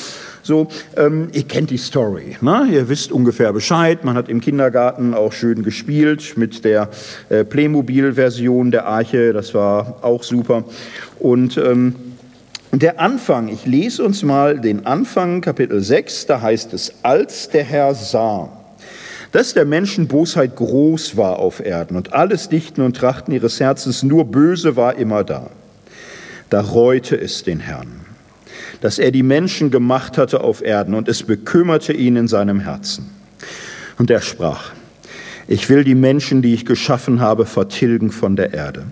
So, 0.43 0.67
ähm, 0.95 1.29
ihr 1.33 1.41
kennt 1.47 1.71
die 1.71 1.79
Story. 1.79 2.37
Ne? 2.41 2.67
Ihr 2.71 2.87
wisst 2.87 3.11
ungefähr 3.11 3.51
Bescheid. 3.51 4.05
Man 4.05 4.13
hat 4.13 4.29
im 4.29 4.41
Kindergarten 4.41 5.15
auch 5.15 5.33
schön 5.33 5.63
gespielt 5.63 6.37
mit 6.37 6.63
der 6.65 6.89
äh, 7.29 7.43
Playmobil-Version 7.43 8.69
der 8.69 8.85
Arche. 8.85 9.33
Das 9.33 9.55
war 9.55 9.97
auch 10.03 10.21
super. 10.21 10.65
Und 11.17 11.57
ähm, 11.57 11.95
der 12.71 12.99
Anfang, 12.99 13.47
ich 13.47 13.65
lese 13.65 14.03
uns 14.03 14.21
mal 14.21 14.59
den 14.59 14.85
Anfang, 14.85 15.41
Kapitel 15.41 15.81
6, 15.81 16.27
da 16.27 16.41
heißt 16.41 16.73
es, 16.73 16.93
als 17.01 17.49
der 17.49 17.63
Herr 17.63 17.95
sah 17.95 18.58
dass 19.31 19.53
der 19.53 19.65
Menschen 19.65 20.07
Bosheit 20.07 20.55
groß 20.55 21.17
war 21.17 21.39
auf 21.39 21.63
Erden 21.63 21.95
und 21.95 22.13
alles 22.13 22.49
Dichten 22.49 22.81
und 22.81 22.95
Trachten 22.95 23.33
ihres 23.33 23.59
Herzens 23.59 24.03
nur 24.03 24.25
böse 24.25 24.75
war 24.75 24.95
immer 24.95 25.23
da. 25.23 25.49
Da 26.49 26.61
reute 26.61 27.19
es 27.19 27.43
den 27.43 27.59
Herrn, 27.59 28.01
dass 28.81 28.97
er 28.97 29.11
die 29.11 29.23
Menschen 29.23 29.69
gemacht 29.69 30.17
hatte 30.17 30.41
auf 30.41 30.63
Erden 30.63 30.95
und 30.95 31.07
es 31.07 31.23
bekümmerte 31.23 31.93
ihn 31.93 32.15
in 32.15 32.27
seinem 32.27 32.59
Herzen. 32.59 33.09
Und 33.99 34.09
er 34.09 34.21
sprach, 34.21 34.71
ich 35.47 35.69
will 35.69 35.83
die 35.83 35.95
Menschen, 35.95 36.41
die 36.41 36.53
ich 36.53 36.65
geschaffen 36.65 37.19
habe, 37.19 37.45
vertilgen 37.45 38.11
von 38.11 38.35
der 38.35 38.53
Erde. 38.53 38.85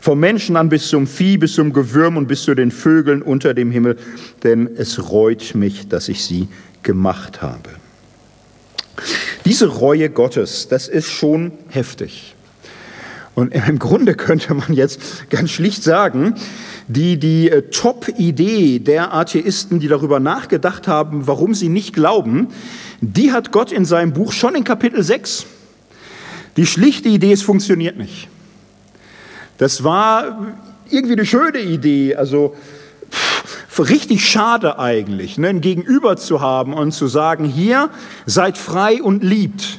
Vom 0.00 0.20
Menschen 0.20 0.56
an 0.56 0.68
bis 0.68 0.88
zum 0.88 1.06
Vieh, 1.06 1.38
bis 1.38 1.54
zum 1.54 1.72
Gewürm 1.72 2.16
und 2.16 2.26
bis 2.26 2.42
zu 2.42 2.54
den 2.54 2.70
Vögeln 2.70 3.22
unter 3.22 3.52
dem 3.52 3.70
Himmel, 3.70 3.96
denn 4.42 4.68
es 4.76 5.10
reut 5.10 5.54
mich, 5.54 5.88
dass 5.88 6.08
ich 6.08 6.24
sie 6.24 6.48
gemacht 6.82 7.42
habe. 7.42 7.70
Diese 9.48 9.66
Reue 9.66 10.10
Gottes, 10.10 10.68
das 10.68 10.88
ist 10.88 11.10
schon 11.10 11.52
heftig. 11.70 12.34
Und 13.34 13.54
im 13.54 13.78
Grunde 13.78 14.12
könnte 14.12 14.52
man 14.52 14.74
jetzt 14.74 15.30
ganz 15.30 15.52
schlicht 15.52 15.82
sagen, 15.82 16.34
die, 16.86 17.18
die 17.18 17.48
äh, 17.48 17.62
Top-Idee 17.70 18.78
der 18.78 19.14
Atheisten, 19.14 19.80
die 19.80 19.88
darüber 19.88 20.20
nachgedacht 20.20 20.86
haben, 20.86 21.26
warum 21.26 21.54
sie 21.54 21.70
nicht 21.70 21.94
glauben, 21.94 22.48
die 23.00 23.32
hat 23.32 23.50
Gott 23.50 23.72
in 23.72 23.86
seinem 23.86 24.12
Buch 24.12 24.32
schon 24.32 24.54
in 24.54 24.64
Kapitel 24.64 25.02
6. 25.02 25.46
Die 26.58 26.66
schlichte 26.66 27.08
Idee, 27.08 27.32
es 27.32 27.40
funktioniert 27.40 27.96
nicht. 27.96 28.28
Das 29.56 29.82
war 29.82 30.46
irgendwie 30.90 31.14
eine 31.14 31.24
schöne 31.24 31.60
Idee, 31.60 32.16
also 32.16 32.54
richtig 33.80 34.28
schade 34.28 34.78
eigentlich, 34.78 35.38
ne, 35.38 35.48
ein 35.48 35.60
Gegenüber 35.60 36.16
zu 36.16 36.40
haben 36.40 36.74
und 36.74 36.92
zu 36.92 37.06
sagen, 37.06 37.44
hier 37.44 37.90
seid 38.26 38.58
frei 38.58 39.02
und 39.02 39.22
liebt. 39.22 39.78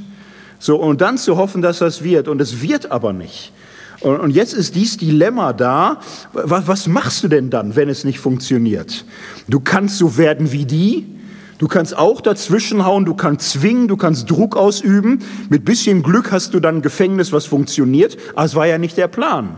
So, 0.59 0.75
und 0.75 1.01
dann 1.01 1.17
zu 1.17 1.37
hoffen, 1.37 1.61
dass 1.61 1.79
das 1.79 2.03
wird. 2.03 2.27
Und 2.27 2.41
es 2.41 2.61
wird 2.61 2.91
aber 2.91 3.13
nicht. 3.13 3.53
Und, 4.01 4.19
und 4.19 4.31
jetzt 4.31 4.53
ist 4.53 4.75
dieses 4.75 4.97
Dilemma 4.97 5.53
da. 5.53 5.99
Was, 6.33 6.67
was 6.67 6.87
machst 6.87 7.23
du 7.23 7.27
denn 7.27 7.49
dann, 7.49 7.75
wenn 7.75 7.89
es 7.89 8.03
nicht 8.03 8.19
funktioniert? 8.19 9.05
Du 9.47 9.59
kannst 9.59 9.97
so 9.97 10.17
werden 10.17 10.51
wie 10.51 10.65
die. 10.65 11.05
Du 11.57 11.67
kannst 11.67 11.97
auch 11.97 12.21
dazwischenhauen, 12.21 13.03
du 13.03 13.13
kannst 13.15 13.51
zwingen, 13.51 13.89
du 13.89 13.97
kannst 13.97 14.29
Druck 14.29 14.55
ausüben. 14.55 15.19
Mit 15.49 15.65
bisschen 15.65 16.03
Glück 16.03 16.31
hast 16.31 16.53
du 16.53 16.61
dann 16.61 16.77
ein 16.77 16.81
Gefängnis, 16.81 17.33
was 17.33 17.45
funktioniert. 17.45 18.17
Aber 18.35 18.45
es 18.45 18.55
war 18.55 18.67
ja 18.67 18.77
nicht 18.77 18.97
der 18.97 19.09
Plan. 19.09 19.57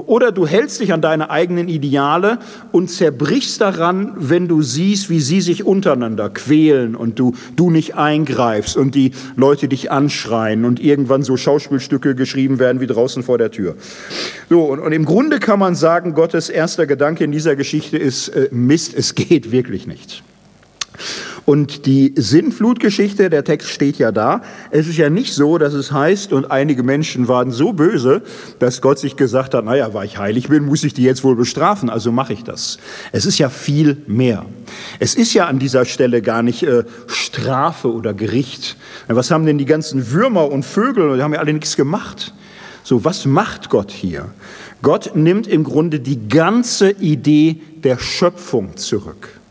Oder 0.00 0.32
du 0.32 0.46
hältst 0.46 0.80
dich 0.80 0.92
an 0.92 1.00
deine 1.00 1.30
eigenen 1.30 1.68
Ideale 1.68 2.38
und 2.72 2.90
zerbrichst 2.90 3.60
daran, 3.60 4.12
wenn 4.16 4.48
du 4.48 4.62
siehst, 4.62 5.10
wie 5.10 5.20
sie 5.20 5.40
sich 5.40 5.64
untereinander 5.64 6.30
quälen 6.30 6.94
und 6.94 7.18
du, 7.18 7.34
du 7.56 7.70
nicht 7.70 7.94
eingreifst 7.96 8.76
und 8.76 8.94
die 8.94 9.12
Leute 9.36 9.68
dich 9.68 9.90
anschreien 9.90 10.64
und 10.64 10.80
irgendwann 10.80 11.22
so 11.22 11.36
Schauspielstücke 11.36 12.14
geschrieben 12.14 12.58
werden 12.58 12.80
wie 12.80 12.86
draußen 12.86 13.22
vor 13.22 13.38
der 13.38 13.50
Tür. 13.50 13.76
So, 14.48 14.64
und, 14.64 14.80
und 14.80 14.92
im 14.92 15.04
Grunde 15.04 15.40
kann 15.40 15.58
man 15.58 15.74
sagen, 15.74 16.14
Gottes 16.14 16.48
erster 16.48 16.86
Gedanke 16.86 17.24
in 17.24 17.32
dieser 17.32 17.56
Geschichte 17.56 17.98
ist, 17.98 18.28
äh, 18.28 18.48
Mist, 18.50 18.94
es 18.94 19.14
geht 19.14 19.52
wirklich 19.52 19.86
nicht. 19.86 20.22
Und 21.44 21.86
die 21.86 22.14
Sinnflutgeschichte, 22.16 23.28
der 23.28 23.44
Text 23.44 23.68
steht 23.70 23.98
ja 23.98 24.12
da. 24.12 24.42
Es 24.70 24.86
ist 24.86 24.96
ja 24.96 25.10
nicht 25.10 25.34
so, 25.34 25.58
dass 25.58 25.74
es 25.74 25.90
heißt, 25.90 26.32
und 26.32 26.50
einige 26.50 26.82
Menschen 26.82 27.26
waren 27.26 27.50
so 27.50 27.72
böse, 27.72 28.22
dass 28.60 28.80
Gott 28.80 28.98
sich 28.98 29.16
gesagt 29.16 29.54
hat, 29.54 29.64
naja, 29.64 29.92
weil 29.92 30.06
ich 30.06 30.18
heilig 30.18 30.48
bin, 30.48 30.66
muss 30.66 30.84
ich 30.84 30.94
die 30.94 31.02
jetzt 31.02 31.24
wohl 31.24 31.34
bestrafen, 31.34 31.90
also 31.90 32.12
mache 32.12 32.32
ich 32.32 32.44
das. 32.44 32.78
Es 33.10 33.26
ist 33.26 33.38
ja 33.38 33.48
viel 33.48 34.02
mehr. 34.06 34.46
Es 35.00 35.14
ist 35.14 35.34
ja 35.34 35.46
an 35.46 35.58
dieser 35.58 35.84
Stelle 35.84 36.22
gar 36.22 36.42
nicht 36.42 36.62
äh, 36.62 36.84
Strafe 37.08 37.92
oder 37.92 38.14
Gericht. 38.14 38.76
Was 39.08 39.30
haben 39.30 39.44
denn 39.44 39.58
die 39.58 39.64
ganzen 39.64 40.12
Würmer 40.12 40.50
und 40.50 40.64
Vögel, 40.64 41.16
die 41.16 41.22
haben 41.22 41.34
ja 41.34 41.40
alle 41.40 41.52
nichts 41.52 41.76
gemacht. 41.76 42.34
So, 42.84 43.04
was 43.04 43.26
macht 43.26 43.68
Gott 43.68 43.90
hier? 43.90 44.30
Gott 44.82 45.14
nimmt 45.14 45.46
im 45.46 45.62
Grunde 45.64 46.00
die 46.00 46.28
ganze 46.28 46.90
Idee 46.90 47.60
der 47.84 47.98
Schöpfung 47.98 48.76
zurück. 48.76 49.41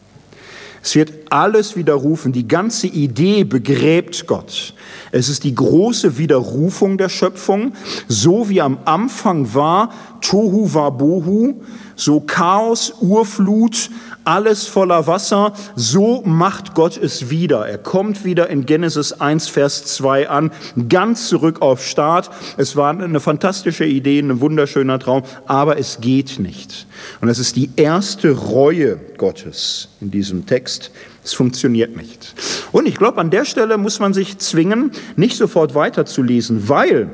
Es 0.83 0.95
wird 0.95 1.11
alles 1.29 1.75
widerrufen. 1.75 2.31
Die 2.31 2.47
ganze 2.47 2.87
Idee 2.87 3.43
begräbt 3.43 4.25
Gott. 4.25 4.73
Es 5.11 5.29
ist 5.29 5.43
die 5.43 5.53
große 5.53 6.17
Widerrufung 6.17 6.97
der 6.97 7.09
Schöpfung. 7.09 7.73
So 8.07 8.49
wie 8.49 8.61
am 8.61 8.79
Anfang 8.85 9.53
war, 9.53 9.91
Tohu 10.21 10.73
war 10.73 10.91
Bohu, 10.91 11.61
so 12.01 12.19
Chaos, 12.19 12.95
Urflut, 12.99 13.91
alles 14.23 14.65
voller 14.65 15.05
Wasser, 15.05 15.53
so 15.75 16.23
macht 16.25 16.73
Gott 16.73 16.97
es 16.97 17.29
wieder. 17.29 17.67
Er 17.67 17.77
kommt 17.77 18.25
wieder 18.25 18.49
in 18.49 18.65
Genesis 18.65 19.13
1, 19.13 19.47
Vers 19.47 19.85
2 19.85 20.27
an, 20.27 20.51
ganz 20.89 21.27
zurück 21.27 21.61
auf 21.61 21.85
Start. 21.85 22.31
Es 22.57 22.75
war 22.75 22.89
eine 22.89 23.19
fantastische 23.19 23.85
Idee, 23.85 24.19
ein 24.19 24.41
wunderschöner 24.41 24.97
Traum, 24.97 25.21
aber 25.45 25.77
es 25.77 26.01
geht 26.01 26.39
nicht. 26.39 26.87
Und 27.21 27.29
es 27.29 27.37
ist 27.37 27.55
die 27.55 27.69
erste 27.75 28.31
Reue 28.31 28.99
Gottes 29.17 29.89
in 30.01 30.09
diesem 30.09 30.47
Text. 30.47 30.89
Es 31.23 31.33
funktioniert 31.33 31.95
nicht. 31.95 32.33
Und 32.71 32.87
ich 32.87 32.95
glaube, 32.95 33.21
an 33.21 33.29
der 33.29 33.45
Stelle 33.45 33.77
muss 33.77 33.99
man 33.99 34.15
sich 34.15 34.39
zwingen, 34.39 34.91
nicht 35.15 35.37
sofort 35.37 35.75
weiterzulesen, 35.75 36.67
weil 36.67 37.11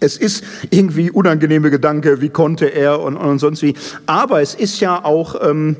es 0.00 0.16
ist 0.16 0.44
irgendwie 0.70 1.10
unangenehme 1.10 1.70
Gedanke, 1.70 2.20
wie 2.20 2.28
konnte 2.28 2.66
er 2.66 3.00
und, 3.00 3.16
und 3.16 3.38
sonst 3.38 3.62
wie. 3.62 3.74
Aber 4.06 4.40
es 4.42 4.54
ist 4.54 4.80
ja 4.80 5.04
auch 5.04 5.36
ähm, 5.42 5.76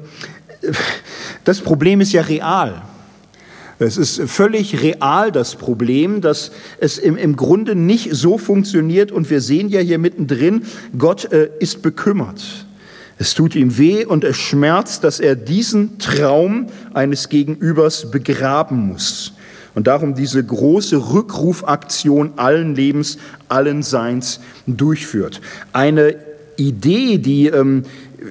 das 1.44 1.60
Problem 1.60 2.00
ist 2.00 2.12
ja 2.12 2.22
real. 2.22 2.82
Es 3.78 3.98
ist 3.98 4.22
völlig 4.22 4.82
real 4.82 5.30
das 5.30 5.54
Problem, 5.54 6.22
dass 6.22 6.50
es 6.80 6.96
im, 6.96 7.16
im 7.16 7.36
Grunde 7.36 7.74
nicht 7.74 8.08
so 8.12 8.38
funktioniert 8.38 9.12
und 9.12 9.28
wir 9.28 9.42
sehen 9.42 9.68
ja 9.68 9.80
hier 9.80 9.98
mittendrin, 9.98 10.62
Gott 10.96 11.30
äh, 11.30 11.50
ist 11.58 11.82
bekümmert. 11.82 12.66
Es 13.18 13.34
tut 13.34 13.54
ihm 13.54 13.76
weh 13.76 14.04
und 14.04 14.24
es 14.24 14.36
schmerzt, 14.36 15.04
dass 15.04 15.20
er 15.20 15.36
diesen 15.36 15.98
Traum 15.98 16.66
eines 16.94 17.28
Gegenübers 17.28 18.10
begraben 18.10 18.88
muss. 18.88 19.32
Und 19.76 19.86
darum 19.86 20.14
diese 20.14 20.42
große 20.42 21.12
Rückrufaktion 21.12 22.32
allen 22.36 22.74
Lebens, 22.74 23.18
allen 23.50 23.82
Seins 23.82 24.40
durchführt. 24.66 25.42
Eine 25.74 26.16
Idee, 26.56 27.18
die 27.18 27.48
ähm, 27.48 27.82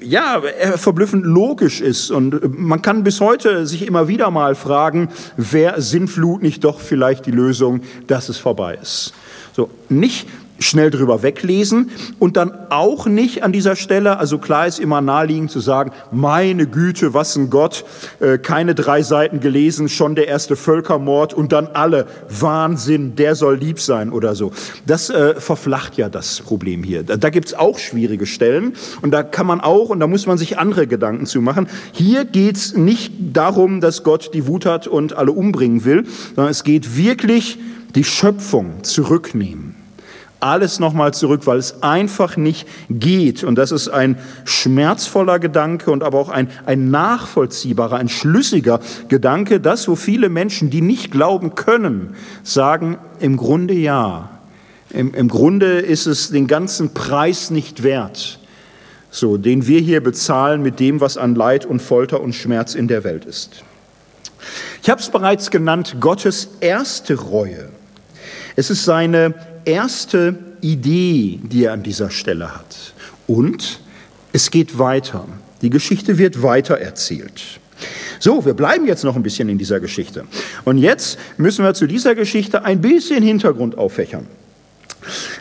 ja, 0.04 0.42
verblüffend 0.76 1.24
logisch 1.24 1.82
ist. 1.82 2.10
Und 2.10 2.58
man 2.58 2.82
kann 2.82 3.04
bis 3.04 3.22
heute 3.22 3.68
sich 3.68 3.88
immer 3.88 4.08
wieder 4.08 4.32
mal 4.32 4.56
fragen, 4.56 5.10
wäre 5.38 5.82
Sinnflut 5.84 6.42
nicht 6.42 6.64
doch 6.64 6.80
vielleicht 6.80 7.28
die 7.28 7.32
Lösung, 7.32 7.82
dass 8.08 8.28
es 8.28 8.40
vorbei 8.40 8.80
ist. 8.82 9.14
So, 9.54 9.70
nicht 9.88 10.28
schnell 10.60 10.90
drüber 10.90 11.22
weglesen 11.24 11.92
und 12.20 12.38
dann 12.38 12.52
auch 12.70 13.06
nicht 13.06 13.44
an 13.44 13.52
dieser 13.52 13.76
Stelle, 13.76 14.18
also 14.18 14.38
klar 14.38 14.68
ist 14.68 14.80
immer 14.80 15.02
naheliegend 15.02 15.52
zu 15.52 15.60
sagen, 15.60 15.92
meine 16.12 16.68
Güte, 16.68 17.14
was 17.14 17.36
ein 17.36 17.50
Gott, 17.50 17.86
äh, 18.20 18.38
keine 18.38 18.76
drei 18.76 19.02
Seiten 19.02 19.40
gelesen, 19.40 19.90
schon 19.90 20.16
der 20.16 20.28
erste 20.28 20.56
Völkermord 20.56 21.34
und 21.34 21.52
dann 21.52 21.68
alle, 21.68 22.08
Wahnsinn, 22.30 23.16
der 23.16 23.36
soll 23.36 23.58
lieb 23.58 23.80
sein 23.80 24.12
oder 24.12 24.36
so. 24.36 24.52
Das 24.86 25.10
äh, 25.10 25.40
verflacht 25.40 25.98
ja 25.98 26.10
das 26.10 26.42
Problem 26.42 26.84
hier. 26.84 27.04
Da, 27.04 27.18
da 27.18 27.30
gibt's 27.30 27.54
auch 27.54 27.80
schwierige 27.80 28.26
Stellen 28.26 28.74
und 29.02 29.12
da 29.12 29.24
kann 29.24 29.48
man 29.48 29.62
auch, 29.62 29.90
und 29.90 30.00
da 30.00 30.08
muss 30.08 30.26
man 30.26 30.38
sich 30.38 30.58
andere 30.58 30.88
Gedanken 30.88 31.26
zu 31.26 31.42
machen, 31.42 31.68
hier 31.92 32.26
geht's 32.26 32.76
nicht 32.76 33.14
darum, 33.34 33.82
dass 33.82 34.04
Gott 34.04 34.32
die 34.34 34.48
Wut 34.48 34.66
hat 34.66 34.88
und 34.88 35.14
alle 35.14 35.32
umbringen 35.32 35.86
will, 35.86 36.06
sondern 36.36 36.52
es 36.52 36.64
geht 36.64 36.98
wirklich 36.98 37.60
die 37.96 38.04
Schöpfung 38.04 38.84
zurücknehmen 38.84 39.75
alles 40.40 40.80
nochmal 40.80 41.14
zurück, 41.14 41.42
weil 41.46 41.58
es 41.58 41.82
einfach 41.82 42.38
nicht 42.38 42.68
geht. 42.90 43.44
Und 43.44 43.56
das 43.56 43.72
ist 43.72 43.90
ein 43.90 44.18
schmerzvoller 44.44 45.40
Gedanke 45.40 45.92
und 45.92 46.04
aber 46.04 46.20
auch 46.20 46.30
ein, 46.30 46.50
ein 46.66 46.92
nachvollziehbarer, 46.92 47.98
ein 47.98 48.10
schlüssiger 48.10 48.80
Gedanke, 49.08 49.60
dass 49.60 49.88
wo 49.88 49.96
viele 49.96 50.30
Menschen, 50.30 50.70
die 50.70 50.82
nicht 50.82 51.12
glauben 51.12 51.56
können, 51.56 52.16
sagen, 52.44 52.98
im 53.20 53.38
Grunde 53.38 53.74
ja. 53.74 54.30
Im, 54.92 55.14
Im 55.14 55.28
Grunde 55.28 55.80
ist 55.80 56.06
es 56.06 56.30
den 56.30 56.48
ganzen 56.48 56.94
Preis 56.94 57.50
nicht 57.50 57.84
wert, 57.84 58.40
so, 59.10 59.38
den 59.38 59.68
wir 59.68 59.80
hier 59.80 60.02
bezahlen 60.02 60.62
mit 60.62 60.80
dem, 60.80 61.02
was 61.02 61.18
an 61.18 61.36
Leid 61.36 61.66
und 61.66 61.82
Folter 61.82 62.22
und 62.22 62.34
Schmerz 62.34 62.76
in 62.76 62.88
der 62.88 63.04
Welt 63.04 63.26
ist. 63.26 63.64
Ich 64.84 64.90
habe 64.90 65.02
es 65.02 65.10
bereits 65.10 65.50
genannt, 65.50 65.98
Gottes 66.00 66.50
erste 66.60 67.16
Reue. 67.16 67.70
Es 68.56 68.70
ist 68.70 68.86
seine 68.86 69.34
erste 69.66 70.36
Idee, 70.62 71.40
die 71.44 71.66
er 71.66 71.74
an 71.74 71.84
dieser 71.84 72.10
Stelle 72.10 72.56
hat. 72.56 72.94
Und 73.28 73.80
es 74.34 74.52
geht 74.52 74.78
weiter. 74.78 75.28
Die 75.62 75.70
Geschichte 75.70 76.18
wird 76.18 76.42
weiter 76.42 76.78
erzählt. 76.78 77.42
So, 78.20 78.46
wir 78.46 78.54
bleiben 78.54 78.88
jetzt 78.88 79.04
noch 79.04 79.16
ein 79.16 79.24
bisschen 79.24 79.50
in 79.50 79.58
dieser 79.58 79.80
Geschichte. 79.80 80.26
Und 80.64 80.78
jetzt 80.78 81.18
müssen 81.38 81.64
wir 81.64 81.74
zu 81.74 81.88
dieser 81.88 82.16
Geschichte 82.16 82.64
ein 82.64 82.82
bisschen 82.82 83.24
Hintergrund 83.24 83.78
auffächern. 83.78 84.28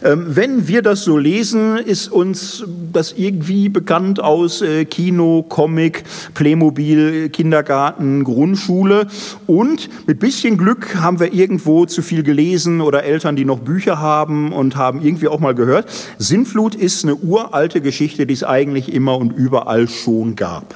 Ähm, 0.02 0.24
wenn 0.28 0.68
wir 0.68 0.82
das 0.82 1.04
so 1.04 1.16
lesen, 1.16 1.78
ist 1.78 2.10
uns 2.10 2.64
das 2.92 3.12
irgendwie 3.12 3.68
bekannt 3.68 4.20
aus 4.20 4.62
äh, 4.62 4.84
Kino, 4.84 5.44
Comic, 5.48 6.04
Playmobil, 6.34 7.28
Kindergarten, 7.30 8.24
Grundschule. 8.24 9.06
Und 9.46 9.88
mit 10.06 10.20
bisschen 10.20 10.56
Glück 10.56 10.96
haben 10.96 11.20
wir 11.20 11.32
irgendwo 11.32 11.86
zu 11.86 12.02
viel 12.02 12.22
gelesen 12.22 12.80
oder 12.80 13.04
Eltern, 13.04 13.36
die 13.36 13.44
noch 13.44 13.60
Bücher 13.60 13.98
haben 13.98 14.52
und 14.52 14.76
haben 14.76 15.02
irgendwie 15.02 15.28
auch 15.28 15.40
mal 15.40 15.54
gehört. 15.54 15.88
Sintflut 16.18 16.74
ist 16.74 17.04
eine 17.04 17.16
uralte 17.16 17.80
Geschichte, 17.80 18.26
die 18.26 18.34
es 18.34 18.44
eigentlich 18.44 18.92
immer 18.92 19.16
und 19.18 19.32
überall 19.32 19.88
schon 19.88 20.36
gab. 20.36 20.74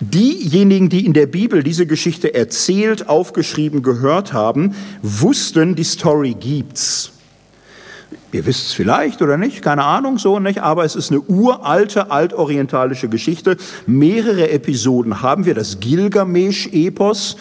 Diejenigen, 0.00 0.88
die 0.88 1.04
in 1.04 1.12
der 1.12 1.26
Bibel 1.26 1.62
diese 1.62 1.86
Geschichte 1.86 2.32
erzählt, 2.32 3.08
aufgeschrieben, 3.08 3.82
gehört 3.82 4.32
haben, 4.32 4.74
wussten, 5.02 5.74
die 5.74 5.84
Story 5.84 6.34
gibt's. 6.38 7.12
Ihr 8.32 8.46
wisst 8.46 8.66
es 8.66 8.72
vielleicht 8.72 9.22
oder 9.22 9.36
nicht, 9.36 9.62
keine 9.62 9.84
Ahnung 9.84 10.18
so 10.18 10.38
nicht, 10.38 10.62
aber 10.62 10.84
es 10.84 10.96
ist 10.96 11.10
eine 11.10 11.20
uralte 11.20 12.10
altorientalische 12.10 13.08
Geschichte. 13.08 13.56
Mehrere 13.86 14.50
Episoden 14.50 15.22
haben 15.22 15.46
wir, 15.46 15.54
das 15.54 15.80
Gilgamesch-Epos, 15.80 17.36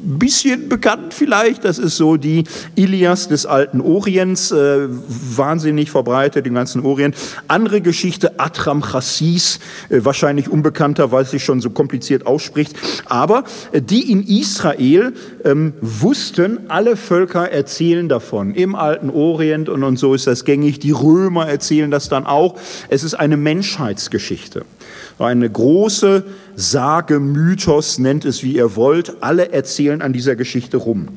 ein 0.00 0.18
bisschen 0.18 0.68
bekannt 0.68 1.12
vielleicht, 1.12 1.64
das 1.64 1.78
ist 1.78 1.96
so 1.96 2.16
die 2.16 2.44
Ilias 2.76 3.28
des 3.28 3.46
alten 3.46 3.80
Orients, 3.80 4.52
äh, 4.52 4.88
wahnsinnig 4.88 5.90
verbreitet 5.90 6.46
im 6.46 6.54
ganzen 6.54 6.84
Orient. 6.84 7.16
Andere 7.48 7.80
Geschichte, 7.80 8.38
Atram 8.38 8.82
Chassis, 8.82 9.58
äh, 9.88 10.04
wahrscheinlich 10.04 10.48
unbekannter, 10.48 11.10
weil 11.10 11.24
es 11.24 11.32
sich 11.32 11.44
schon 11.44 11.60
so 11.60 11.70
kompliziert 11.70 12.26
ausspricht. 12.26 12.76
Aber 13.06 13.44
äh, 13.72 13.82
die 13.82 14.10
in 14.10 14.22
Israel 14.26 15.14
ähm, 15.44 15.72
wussten, 15.80 16.60
alle 16.68 16.96
Völker 16.96 17.50
erzählen 17.50 18.08
davon. 18.08 18.54
Im 18.54 18.74
alten 18.76 19.10
Orient 19.10 19.68
und, 19.68 19.82
und 19.82 19.98
so 19.98 20.14
ist 20.14 20.26
das 20.26 20.44
gängig. 20.44 20.78
Die 20.78 20.92
Römer 20.92 21.48
erzählen 21.48 21.90
das 21.90 22.08
dann 22.08 22.24
auch. 22.24 22.54
Es 22.88 23.02
ist 23.02 23.14
eine 23.14 23.36
Menschheitsgeschichte. 23.36 24.64
Eine 25.18 25.48
große 25.48 26.24
Sage, 26.56 27.20
Mythos, 27.20 27.98
nennt 27.98 28.24
es 28.24 28.42
wie 28.42 28.56
ihr 28.56 28.76
wollt. 28.76 29.22
Alle 29.22 29.52
erzählen 29.52 30.02
an 30.02 30.12
dieser 30.12 30.36
Geschichte 30.36 30.76
rum. 30.76 31.08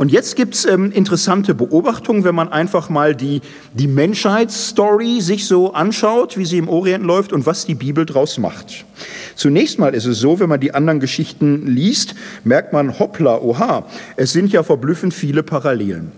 Und 0.00 0.10
jetzt 0.10 0.34
gibt 0.34 0.54
es 0.54 0.64
ähm, 0.64 0.92
interessante 0.92 1.52
Beobachtungen, 1.52 2.24
wenn 2.24 2.34
man 2.34 2.48
einfach 2.48 2.88
mal 2.88 3.14
die, 3.14 3.42
die 3.74 3.86
Menschheitsstory 3.86 5.20
sich 5.20 5.46
so 5.46 5.74
anschaut, 5.74 6.38
wie 6.38 6.46
sie 6.46 6.56
im 6.56 6.70
Orient 6.70 7.04
läuft 7.04 7.34
und 7.34 7.44
was 7.44 7.66
die 7.66 7.74
Bibel 7.74 8.06
draus 8.06 8.38
macht. 8.38 8.86
Zunächst 9.34 9.78
mal 9.78 9.94
ist 9.94 10.06
es 10.06 10.18
so, 10.18 10.40
wenn 10.40 10.48
man 10.48 10.58
die 10.58 10.72
anderen 10.72 11.00
Geschichten 11.00 11.66
liest, 11.66 12.14
merkt 12.44 12.72
man, 12.72 12.98
hoppla, 12.98 13.42
oha, 13.42 13.84
es 14.16 14.32
sind 14.32 14.50
ja 14.50 14.62
verblüffend 14.62 15.12
viele 15.12 15.42
Parallelen. 15.42 16.12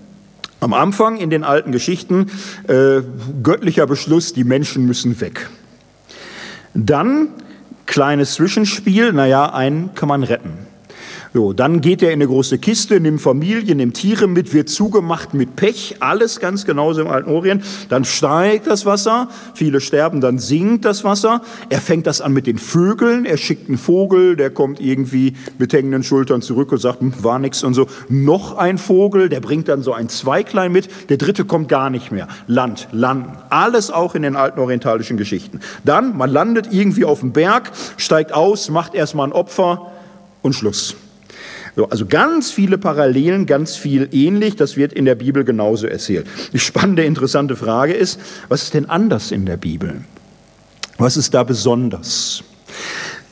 Am 0.61 0.75
Anfang 0.75 1.17
in 1.17 1.31
den 1.31 1.43
alten 1.43 1.73
Geschichten 1.73 2.31
äh, 2.69 3.01
göttlicher 3.43 3.89
Beschluss, 3.89 4.33
die 4.33 4.45
Menschen 4.45 4.87
müssen 4.87 5.21
weg. 5.21 5.51
Dann 6.75 7.29
kleines 7.87 8.35
Zwischenspiel, 8.35 9.13
naja, 9.13 9.53
einen 9.53 9.95
kann 9.95 10.09
man 10.09 10.23
retten. 10.23 10.72
So, 11.35 11.55
dann 11.55 11.81
geht 11.81 12.03
er 12.03 12.11
in 12.11 12.17
eine 12.17 12.27
große 12.27 12.59
Kiste, 12.59 13.01
nimmt 13.01 13.23
Familie, 13.23 13.75
nimmt 13.75 13.95
Tiere 13.95 14.27
mit, 14.27 14.53
wird 14.53 14.69
zugemacht 14.69 15.33
mit 15.33 15.57
Pech, 15.57 15.97
alles 16.01 16.41
ganz 16.41 16.67
genauso 16.67 17.01
im 17.01 17.09
Alten 17.09 17.31
Orient. 17.31 17.65
Dann 17.89 18.05
steigt 18.05 18.67
das 18.67 18.85
Wasser, 18.85 19.29
viele 19.55 19.81
sterben, 19.81 20.21
dann 20.21 20.39
sinkt 20.39 20.85
das 20.85 21.05
Wasser. 21.05 21.41
Er 21.71 21.81
fängt 21.81 22.07
das 22.07 22.21
an 22.21 22.35
mit 22.35 22.47
den 22.47 22.59
Vögeln, 22.59 23.25
er 23.25 23.39
schickt 23.39 23.71
einen 23.71 23.79
Vogel, 23.79 24.37
der 24.37 24.51
kommt 24.51 24.79
irgendwie 24.79 25.33
mit 25.57 25.73
hängenden 25.73 26.03
Schultern 26.03 26.43
zurück 26.43 26.71
und 26.71 26.83
sagt, 26.83 27.01
hm, 27.01 27.15
war 27.23 27.39
nix 27.39 27.65
und 27.65 27.73
so. 27.73 27.87
Noch 28.11 28.59
ein 28.59 28.77
Vogel, 28.77 29.31
der 29.31 29.41
bringt 29.41 29.69
dann 29.69 29.83
so 29.83 29.95
ein 29.95 30.11
Zweiglein 30.11 30.71
mit, 30.71 30.91
der 31.09 31.17
dritte 31.17 31.47
kommt 31.47 31.71
gar 31.71 31.89
nicht 31.89 32.13
mehr. 32.13 32.29
Land, 32.47 32.89
Land, 32.93 33.27
alles 33.49 33.91
auch 33.91 34.15
in 34.15 34.21
den 34.21 34.37
alten 34.37 34.61
orientalischen 34.61 35.17
Geschichten. 35.17 35.61
Dann, 35.83 36.15
man 36.15 36.29
landet 36.29 36.69
irgendwie 36.73 37.07
auf 37.07 37.21
dem 37.21 37.33
Berg, 37.33 37.73
steigt 37.97 38.35
aus, 38.35 38.69
macht 38.69 38.95
erstmal 38.95 39.29
ein 39.29 39.33
Opfer 39.33 39.93
und 40.43 40.55
Schluss. 40.55 40.95
So, 41.75 41.89
also 41.89 42.07
ganz 42.07 42.51
viele 42.51 42.77
Parallelen, 42.77 43.47
ganz 43.47 43.77
viel 43.77 44.09
ähnlich. 44.13 44.57
Das 44.57 44.77
wird 44.77 44.93
in 44.93 45.05
der 45.05 45.15
Bibel 45.15 45.45
genauso 45.45 45.87
erzählt. 45.87 46.27
Die 46.53 46.59
spannende, 46.59 47.05
interessante 47.05 47.57
Frage 47.57 47.95
ist, 47.95 48.21
was 48.49 48.65
ist 48.65 48.75
denn 48.75 48.87
anders 48.87 49.31
in 49.31 49.47
der 49.47 49.57
Bibel? 49.57 50.03
Was 50.99 51.17
ist 51.17 51.33
da 51.33 51.43
besonders? 51.45 52.45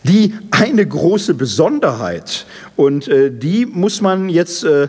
Die 0.04 0.32
eine 0.50 0.86
große 0.86 1.34
Besonderheit, 1.34 2.46
und 2.76 3.08
äh, 3.08 3.30
die 3.30 3.66
muss 3.66 4.00
man 4.00 4.30
jetzt 4.30 4.64
äh, 4.64 4.88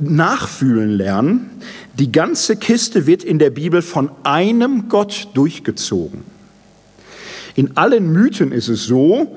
nachfühlen 0.00 0.88
lernen, 0.88 1.50
die 1.98 2.10
ganze 2.10 2.56
Kiste 2.56 3.06
wird 3.06 3.22
in 3.22 3.38
der 3.38 3.50
Bibel 3.50 3.82
von 3.82 4.10
einem 4.22 4.88
Gott 4.88 5.28
durchgezogen. 5.34 6.22
In 7.54 7.76
allen 7.76 8.10
Mythen 8.10 8.52
ist 8.52 8.68
es 8.68 8.84
so, 8.84 9.36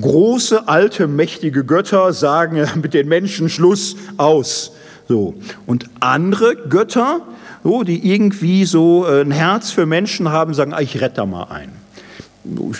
Große, 0.00 0.68
alte, 0.68 1.08
mächtige 1.08 1.64
Götter 1.64 2.12
sagen 2.12 2.64
mit 2.82 2.94
den 2.94 3.08
Menschen 3.08 3.48
Schluss 3.48 3.96
aus. 4.16 4.72
So. 5.08 5.34
Und 5.66 5.86
andere 6.00 6.54
Götter, 6.54 7.22
so, 7.64 7.82
die 7.82 8.12
irgendwie 8.12 8.64
so 8.64 9.06
äh, 9.06 9.22
ein 9.22 9.30
Herz 9.30 9.70
für 9.70 9.86
Menschen 9.86 10.28
haben, 10.30 10.54
sagen, 10.54 10.72
ah, 10.72 10.80
ich 10.80 11.00
rette 11.00 11.16
da 11.16 11.26
mal 11.26 11.44
ein. 11.44 11.72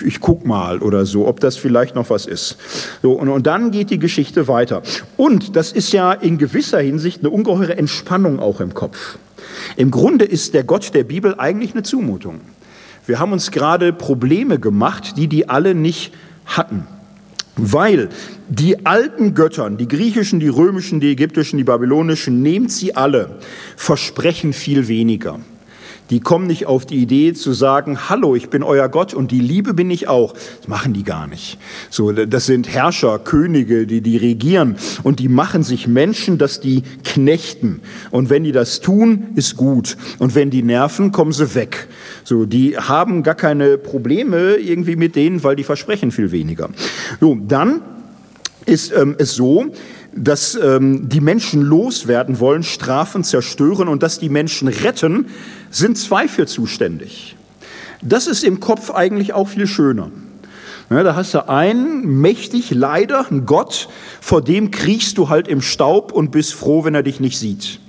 Ich 0.06 0.20
guck 0.20 0.46
mal 0.46 0.78
oder 0.78 1.04
so, 1.04 1.26
ob 1.26 1.40
das 1.40 1.56
vielleicht 1.56 1.94
noch 1.94 2.08
was 2.08 2.26
ist. 2.26 2.56
So, 3.02 3.12
und, 3.12 3.28
und 3.28 3.46
dann 3.46 3.70
geht 3.70 3.90
die 3.90 3.98
Geschichte 3.98 4.48
weiter. 4.48 4.82
Und 5.16 5.56
das 5.56 5.72
ist 5.72 5.92
ja 5.92 6.12
in 6.12 6.38
gewisser 6.38 6.80
Hinsicht 6.80 7.20
eine 7.20 7.30
ungeheure 7.30 7.76
Entspannung 7.76 8.40
auch 8.40 8.60
im 8.60 8.72
Kopf. 8.72 9.18
Im 9.76 9.90
Grunde 9.90 10.24
ist 10.24 10.54
der 10.54 10.64
Gott 10.64 10.94
der 10.94 11.04
Bibel 11.04 11.34
eigentlich 11.36 11.72
eine 11.72 11.82
Zumutung. 11.82 12.40
Wir 13.06 13.18
haben 13.18 13.32
uns 13.32 13.50
gerade 13.50 13.92
Probleme 13.92 14.58
gemacht, 14.58 15.16
die 15.16 15.28
die 15.28 15.48
alle 15.48 15.74
nicht 15.74 16.12
hatten. 16.46 16.86
Weil 17.58 18.08
die 18.48 18.86
alten 18.86 19.34
Göttern, 19.34 19.76
die 19.76 19.88
griechischen, 19.88 20.38
die 20.38 20.48
römischen, 20.48 21.00
die 21.00 21.10
ägyptischen, 21.10 21.58
die 21.58 21.64
babylonischen, 21.64 22.40
nehmt 22.40 22.70
sie 22.70 22.94
alle, 22.94 23.38
versprechen 23.76 24.52
viel 24.52 24.86
weniger. 24.86 25.40
Die 26.10 26.20
kommen 26.20 26.46
nicht 26.46 26.66
auf 26.66 26.86
die 26.86 26.96
Idee 26.96 27.34
zu 27.34 27.52
sagen, 27.52 28.08
hallo, 28.08 28.34
ich 28.34 28.48
bin 28.48 28.62
euer 28.62 28.88
Gott 28.88 29.14
und 29.14 29.30
die 29.30 29.40
Liebe 29.40 29.74
bin 29.74 29.90
ich 29.90 30.08
auch. 30.08 30.32
Das 30.32 30.68
machen 30.68 30.94
die 30.94 31.02
gar 31.02 31.26
nicht. 31.26 31.58
So, 31.90 32.12
das 32.12 32.46
sind 32.46 32.68
Herrscher, 32.68 33.18
Könige, 33.18 33.86
die, 33.86 34.00
die 34.00 34.16
regieren 34.16 34.76
und 35.02 35.20
die 35.20 35.28
machen 35.28 35.62
sich 35.62 35.86
Menschen, 35.86 36.38
dass 36.38 36.60
die 36.60 36.82
knechten. 37.04 37.80
Und 38.10 38.30
wenn 38.30 38.44
die 38.44 38.52
das 38.52 38.80
tun, 38.80 39.28
ist 39.34 39.56
gut. 39.56 39.96
Und 40.18 40.34
wenn 40.34 40.50
die 40.50 40.62
nerven, 40.62 41.12
kommen 41.12 41.32
sie 41.32 41.54
weg. 41.54 41.88
So, 42.24 42.46
die 42.46 42.78
haben 42.78 43.22
gar 43.22 43.34
keine 43.34 43.78
Probleme 43.78 44.56
irgendwie 44.56 44.96
mit 44.96 45.16
denen, 45.16 45.44
weil 45.44 45.56
die 45.56 45.64
versprechen 45.64 46.10
viel 46.10 46.32
weniger. 46.32 46.70
So, 47.20 47.36
dann 47.40 47.82
ist 48.66 48.92
ähm, 48.92 49.16
es 49.18 49.34
so, 49.34 49.66
dass 50.14 50.54
ähm, 50.54 51.08
die 51.08 51.20
Menschen 51.20 51.62
loswerden 51.62 52.40
wollen, 52.40 52.62
Strafen 52.62 53.24
zerstören 53.24 53.88
und 53.88 54.02
dass 54.02 54.18
die 54.18 54.28
Menschen 54.28 54.68
retten, 54.68 55.26
sind 55.70 55.98
zwei 55.98 56.28
für 56.28 56.46
zuständig. 56.46 57.36
Das 58.02 58.26
ist 58.26 58.44
im 58.44 58.60
Kopf 58.60 58.90
eigentlich 58.90 59.32
auch 59.32 59.48
viel 59.48 59.66
schöner. 59.66 60.10
Ja, 60.90 61.02
da 61.02 61.14
hast 61.14 61.34
du 61.34 61.48
einen 61.48 62.20
mächtig 62.20 62.70
leider, 62.70 63.30
einen 63.30 63.44
Gott, 63.44 63.88
vor 64.20 64.40
dem 64.40 64.70
kriechst 64.70 65.18
du 65.18 65.28
halt 65.28 65.46
im 65.46 65.60
Staub 65.60 66.12
und 66.12 66.30
bist 66.30 66.54
froh, 66.54 66.84
wenn 66.84 66.94
er 66.94 67.02
dich 67.02 67.20
nicht 67.20 67.38
sieht. 67.38 67.80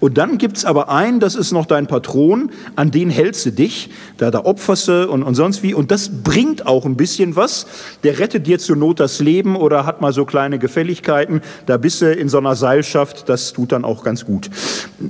Und 0.00 0.18
dann 0.18 0.38
gibt 0.38 0.56
es 0.56 0.64
aber 0.64 0.88
einen, 0.88 1.20
das 1.20 1.34
ist 1.34 1.52
noch 1.52 1.66
dein 1.66 1.86
Patron, 1.86 2.50
an 2.74 2.90
den 2.90 3.10
hältst 3.10 3.46
du 3.46 3.52
dich, 3.52 3.90
da, 4.18 4.30
da 4.30 4.44
opferst 4.44 4.88
du 4.88 5.10
und, 5.10 5.22
und 5.22 5.34
sonst 5.34 5.62
wie. 5.62 5.74
Und 5.74 5.90
das 5.90 6.22
bringt 6.22 6.66
auch 6.66 6.84
ein 6.84 6.96
bisschen 6.96 7.36
was. 7.36 7.66
Der 8.02 8.18
rettet 8.18 8.46
dir 8.46 8.58
zur 8.58 8.76
Not 8.76 9.00
das 9.00 9.20
Leben 9.20 9.56
oder 9.56 9.86
hat 9.86 10.00
mal 10.00 10.12
so 10.12 10.24
kleine 10.24 10.58
Gefälligkeiten. 10.58 11.40
Da 11.66 11.76
bist 11.76 12.02
du 12.02 12.12
in 12.12 12.28
so 12.28 12.38
einer 12.38 12.56
Seilschaft, 12.56 13.28
das 13.28 13.52
tut 13.52 13.72
dann 13.72 13.84
auch 13.84 14.04
ganz 14.04 14.24
gut. 14.24 14.50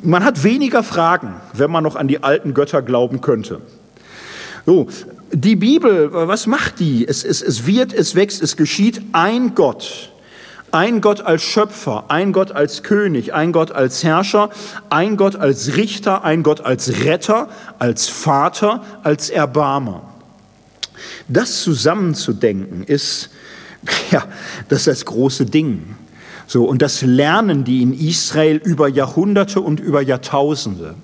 Man 0.02 0.24
hat 0.24 0.44
weniger 0.44 0.82
Fragen, 0.82 1.34
wenn 1.52 1.70
man 1.70 1.82
noch 1.82 1.96
an 1.96 2.08
die 2.08 2.22
alten 2.22 2.54
Götter 2.54 2.82
glauben 2.82 3.20
könnte. 3.20 3.60
So, 4.64 4.88
die 5.32 5.56
Bibel, 5.56 6.10
was 6.12 6.46
macht 6.46 6.80
die? 6.80 7.06
Es, 7.06 7.24
es, 7.24 7.42
es 7.42 7.66
wird, 7.66 7.92
es 7.92 8.14
wächst, 8.14 8.42
es 8.42 8.56
geschieht 8.56 9.00
ein 9.12 9.54
Gott. 9.54 10.12
Ein 10.72 11.00
Gott 11.00 11.20
als 11.20 11.42
Schöpfer, 11.42 12.04
ein 12.08 12.32
Gott 12.32 12.52
als 12.52 12.82
König, 12.82 13.32
ein 13.32 13.52
Gott 13.52 13.72
als 13.72 14.02
Herrscher, 14.02 14.50
ein 14.90 15.16
Gott 15.16 15.36
als 15.36 15.76
Richter, 15.76 16.24
ein 16.24 16.42
Gott 16.42 16.60
als 16.60 17.04
Retter, 17.04 17.48
als 17.78 18.08
Vater, 18.08 18.82
als 19.02 19.30
Erbarmer. 19.30 20.02
Das 21.28 21.62
zusammenzudenken 21.62 22.82
ist, 22.84 23.30
ja, 24.10 24.24
das 24.68 24.80
ist 24.80 24.86
das 24.88 25.04
große 25.04 25.46
Ding. 25.46 25.96
So, 26.46 26.64
und 26.64 26.82
das 26.82 27.02
lernen 27.02 27.64
die 27.64 27.82
in 27.82 27.92
Israel 27.92 28.56
über 28.56 28.88
Jahrhunderte 28.88 29.60
und 29.60 29.80
über 29.80 30.00
Jahrtausende. 30.00 30.94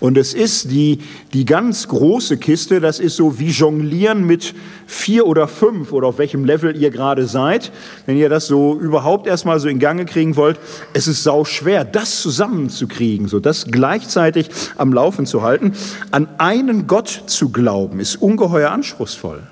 Und 0.00 0.18
es 0.18 0.34
ist 0.34 0.70
die, 0.70 0.98
die 1.32 1.44
ganz 1.44 1.88
große 1.88 2.36
Kiste, 2.38 2.80
das 2.80 2.98
ist 2.98 3.16
so 3.16 3.38
wie 3.38 3.50
Jonglieren 3.50 4.24
mit 4.24 4.54
vier 4.86 5.26
oder 5.26 5.48
fünf 5.48 5.92
oder 5.92 6.08
auf 6.08 6.18
welchem 6.18 6.44
Level 6.44 6.76
ihr 6.76 6.90
gerade 6.90 7.26
seid. 7.26 7.72
Wenn 8.06 8.16
ihr 8.16 8.28
das 8.28 8.46
so 8.46 8.78
überhaupt 8.78 9.26
erstmal 9.26 9.60
so 9.60 9.68
in 9.68 9.78
Gange 9.78 10.04
kriegen 10.04 10.36
wollt, 10.36 10.58
es 10.92 11.08
ist 11.08 11.22
sau 11.22 11.44
schwer, 11.44 11.84
das 11.84 12.20
zusammenzukriegen, 12.20 13.28
so 13.28 13.40
das 13.40 13.66
gleichzeitig 13.66 14.50
am 14.76 14.92
Laufen 14.92 15.26
zu 15.26 15.42
halten. 15.42 15.72
An 16.10 16.28
einen 16.38 16.86
Gott 16.86 17.24
zu 17.26 17.50
glauben, 17.50 18.00
ist 18.00 18.16
ungeheuer 18.16 18.70
anspruchsvoll 18.70 19.42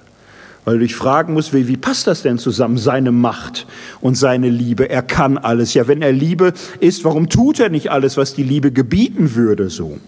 weil 0.71 0.79
du 0.79 0.85
dich 0.85 0.95
fragen 0.95 1.33
musst, 1.33 1.53
wie, 1.53 1.67
wie 1.67 1.77
passt 1.77 2.07
das 2.07 2.23
denn 2.23 2.39
zusammen, 2.39 2.79
seine 2.79 3.11
Macht 3.11 3.67
und 4.01 4.15
seine 4.15 4.49
Liebe? 4.49 4.89
Er 4.89 5.03
kann 5.03 5.37
alles. 5.37 5.75
Ja, 5.75 5.89
wenn 5.89 6.01
er 6.01 6.13
Liebe 6.13 6.53
ist, 6.79 7.05
warum 7.05 7.29
tut 7.29 7.59
er 7.59 7.71
nicht 7.71 7.91
alles, 7.91 8.17
was 8.17 8.35
die 8.35 8.45
Liebe 8.45 8.71
gebieten 8.71 9.35
würde 9.35 9.69
so? 9.69 9.99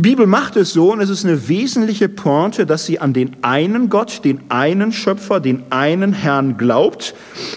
Die 0.00 0.08
Bibel 0.08 0.26
macht 0.26 0.56
es 0.56 0.72
so 0.72 0.94
und 0.94 1.02
es 1.02 1.10
ist 1.10 1.26
eine 1.26 1.46
wesentliche 1.48 2.08
Pointe, 2.08 2.64
dass 2.64 2.86
sie 2.86 3.00
an 3.00 3.12
den 3.12 3.36
einen 3.42 3.90
Gott, 3.90 4.24
den 4.24 4.40
einen 4.48 4.92
Schöpfer, 4.92 5.40
den 5.40 5.64
einen 5.68 6.14
Herrn 6.14 6.56
glaubt. 6.56 7.14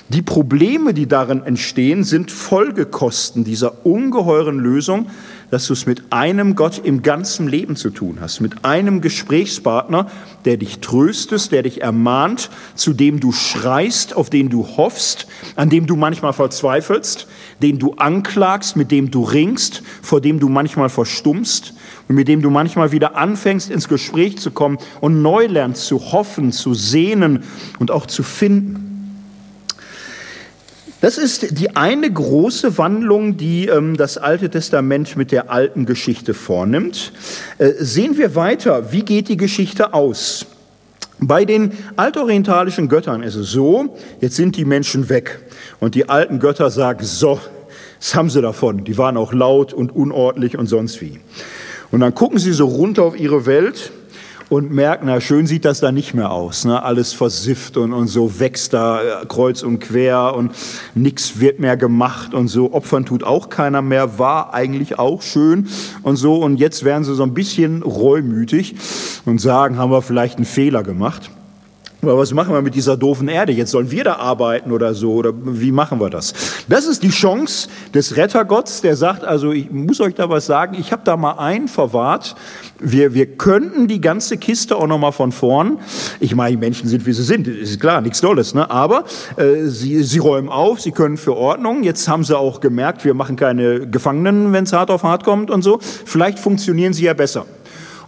Die 0.09 0.21
Probleme, 0.21 0.93
die 0.93 1.07
darin 1.07 1.43
entstehen, 1.43 2.03
sind 2.03 2.31
Folgekosten 2.31 3.45
dieser 3.45 3.85
ungeheuren 3.85 4.59
Lösung, 4.59 5.07
dass 5.51 5.67
du 5.67 5.73
es 5.73 5.85
mit 5.85 6.11
einem 6.11 6.55
Gott 6.55 6.81
im 6.83 7.01
ganzen 7.01 7.47
Leben 7.47 7.77
zu 7.77 7.91
tun 7.91 8.17
hast, 8.19 8.41
mit 8.41 8.65
einem 8.65 8.99
Gesprächspartner, 8.99 10.07
der 10.43 10.57
dich 10.57 10.79
tröstet, 10.79 11.49
der 11.53 11.63
dich 11.63 11.81
ermahnt, 11.81 12.49
zu 12.75 12.91
dem 12.91 13.21
du 13.21 13.31
schreist, 13.31 14.17
auf 14.17 14.29
den 14.29 14.49
du 14.49 14.67
hoffst, 14.75 15.27
an 15.55 15.69
dem 15.69 15.87
du 15.87 15.95
manchmal 15.95 16.33
verzweifelst, 16.33 17.27
den 17.61 17.79
du 17.79 17.93
anklagst, 17.93 18.75
mit 18.75 18.91
dem 18.91 19.11
du 19.11 19.23
ringst, 19.23 19.81
vor 20.01 20.19
dem 20.19 20.41
du 20.41 20.49
manchmal 20.49 20.89
verstummst 20.89 21.73
mit 22.13 22.27
dem 22.27 22.41
du 22.41 22.49
manchmal 22.49 22.91
wieder 22.91 23.15
anfängst, 23.15 23.69
ins 23.69 23.87
Gespräch 23.87 24.37
zu 24.37 24.51
kommen 24.51 24.77
und 25.01 25.21
neu 25.21 25.47
lernst 25.47 25.85
zu 25.85 26.11
hoffen, 26.11 26.51
zu 26.51 26.73
sehnen 26.73 27.43
und 27.79 27.91
auch 27.91 28.05
zu 28.05 28.23
finden. 28.23 28.93
Das 31.03 31.17
ist 31.17 31.59
die 31.59 31.75
eine 31.75 32.09
große 32.09 32.77
Wandlung, 32.77 33.35
die 33.35 33.67
ähm, 33.67 33.97
das 33.97 34.17
Alte 34.17 34.49
Testament 34.49 35.17
mit 35.17 35.33
der 35.33 35.51
alten 35.51 35.85
Geschichte 35.85 36.33
vornimmt. 36.33 37.11
Äh, 37.57 37.71
sehen 37.77 38.17
wir 38.17 38.35
weiter, 38.35 38.93
wie 38.93 39.03
geht 39.03 39.27
die 39.27 39.35
Geschichte 39.35 39.93
aus? 39.93 40.45
Bei 41.19 41.43
den 41.43 41.73
altorientalischen 41.97 42.87
Göttern 42.87 43.21
ist 43.21 43.35
es 43.35 43.51
so, 43.51 43.97
jetzt 44.21 44.37
sind 44.37 44.55
die 44.55 44.63
Menschen 44.63 45.09
weg 45.09 45.39
und 45.81 45.93
die 45.95 46.07
alten 46.07 46.39
Götter 46.39 46.69
sagen, 46.69 47.03
so, 47.03 47.37
was 47.99 48.15
haben 48.15 48.29
sie 48.29 48.41
davon? 48.41 48.85
Die 48.85 48.97
waren 48.97 49.17
auch 49.17 49.33
laut 49.33 49.73
und 49.73 49.93
unordentlich 49.93 50.57
und 50.57 50.67
sonst 50.67 51.01
wie. 51.01 51.19
Und 51.93 51.99
dann 51.99 52.15
gucken 52.15 52.39
sie 52.39 52.53
so 52.53 52.65
runter 52.65 53.03
auf 53.03 53.19
ihre 53.19 53.45
Welt 53.45 53.91
und 54.49 54.71
merken, 54.71 55.05
na 55.05 55.21
schön 55.21 55.45
sieht 55.45 55.63
das 55.63 55.79
da 55.79 55.91
nicht 55.91 56.15
mehr 56.15 56.31
aus. 56.31 56.65
Ne? 56.65 56.81
Alles 56.81 57.13
versifft 57.13 57.77
und, 57.77 57.93
und 57.93 58.07
so 58.07 58.39
wächst 58.39 58.73
da 58.73 59.21
äh, 59.21 59.25
kreuz 59.27 59.61
und 59.61 59.77
quer 59.77 60.33
und 60.35 60.53
nichts 60.95 61.39
wird 61.39 61.59
mehr 61.59 61.77
gemacht 61.77 62.33
und 62.33 62.47
so. 62.47 62.73
Opfern 62.73 63.05
tut 63.05 63.23
auch 63.23 63.49
keiner 63.49 63.83
mehr, 63.83 64.17
war 64.17 64.55
eigentlich 64.55 64.97
auch 64.97 65.21
schön 65.21 65.67
und 66.01 66.15
so. 66.15 66.37
Und 66.37 66.57
jetzt 66.57 66.83
werden 66.83 67.03
sie 67.03 67.13
so 67.13 67.21
ein 67.21 67.35
bisschen 67.35 67.83
reumütig 67.83 68.73
und 69.25 69.39
sagen, 69.39 69.77
haben 69.77 69.91
wir 69.91 70.01
vielleicht 70.01 70.37
einen 70.37 70.45
Fehler 70.45 70.81
gemacht. 70.81 71.29
Aber 72.03 72.17
was 72.17 72.33
machen 72.33 72.53
wir 72.53 72.61
mit 72.61 72.75
dieser 72.75 72.97
doofen 72.97 73.27
Erde? 73.27 73.53
Jetzt 73.53 73.71
sollen 73.71 73.89
wir 73.89 74.03
da 74.03 74.15
arbeiten 74.15 74.71
oder 74.71 74.93
so? 74.93 75.13
Oder 75.13 75.33
wie 75.33 75.71
machen 75.71 75.99
wir 75.99 76.09
das? 76.09 76.33
Das 76.67 76.85
ist 76.85 77.01
die 77.01 77.09
Chance 77.09 77.69
des 77.93 78.17
Rettergotts, 78.17 78.81
der 78.81 78.95
sagt, 78.95 79.23
also 79.23 79.51
ich 79.51 79.71
muss 79.71 80.01
euch 80.01 80.13
da 80.13 80.29
was 80.29 80.45
sagen, 80.45 80.75
ich 80.79 80.91
habe 80.91 81.03
da 81.05 81.15
mal 81.15 81.33
einen 81.39 81.67
verwahrt. 81.67 82.35
Wir, 82.79 83.13
wir 83.13 83.25
könnten 83.37 83.87
die 83.87 84.01
ganze 84.01 84.37
Kiste 84.37 84.75
auch 84.75 84.87
nochmal 84.87 85.13
von 85.13 85.31
vorn. 85.31 85.79
Ich 86.19 86.35
meine, 86.35 86.51
die 86.51 86.57
Menschen 86.57 86.89
sind, 86.89 87.05
wie 87.05 87.13
sie 87.13 87.23
sind, 87.23 87.47
ist 87.47 87.79
klar, 87.79 88.01
nichts 88.01 88.19
Tolles. 88.19 88.53
Ne? 88.53 88.69
Aber 88.69 89.05
äh, 89.37 89.65
sie, 89.67 90.03
sie 90.03 90.19
räumen 90.19 90.49
auf, 90.49 90.81
sie 90.81 90.91
können 90.91 91.17
für 91.17 91.35
Ordnung. 91.35 91.83
Jetzt 91.83 92.07
haben 92.07 92.23
sie 92.23 92.37
auch 92.37 92.59
gemerkt, 92.59 93.05
wir 93.05 93.13
machen 93.13 93.35
keine 93.37 93.87
Gefangenen, 93.87 94.51
wenn 94.51 94.65
es 94.65 94.73
hart 94.73 94.91
auf 94.91 95.03
hart 95.03 95.23
kommt 95.23 95.49
und 95.49 95.61
so. 95.61 95.79
Vielleicht 95.81 96.39
funktionieren 96.39 96.93
sie 96.93 97.05
ja 97.05 97.13
besser 97.13 97.45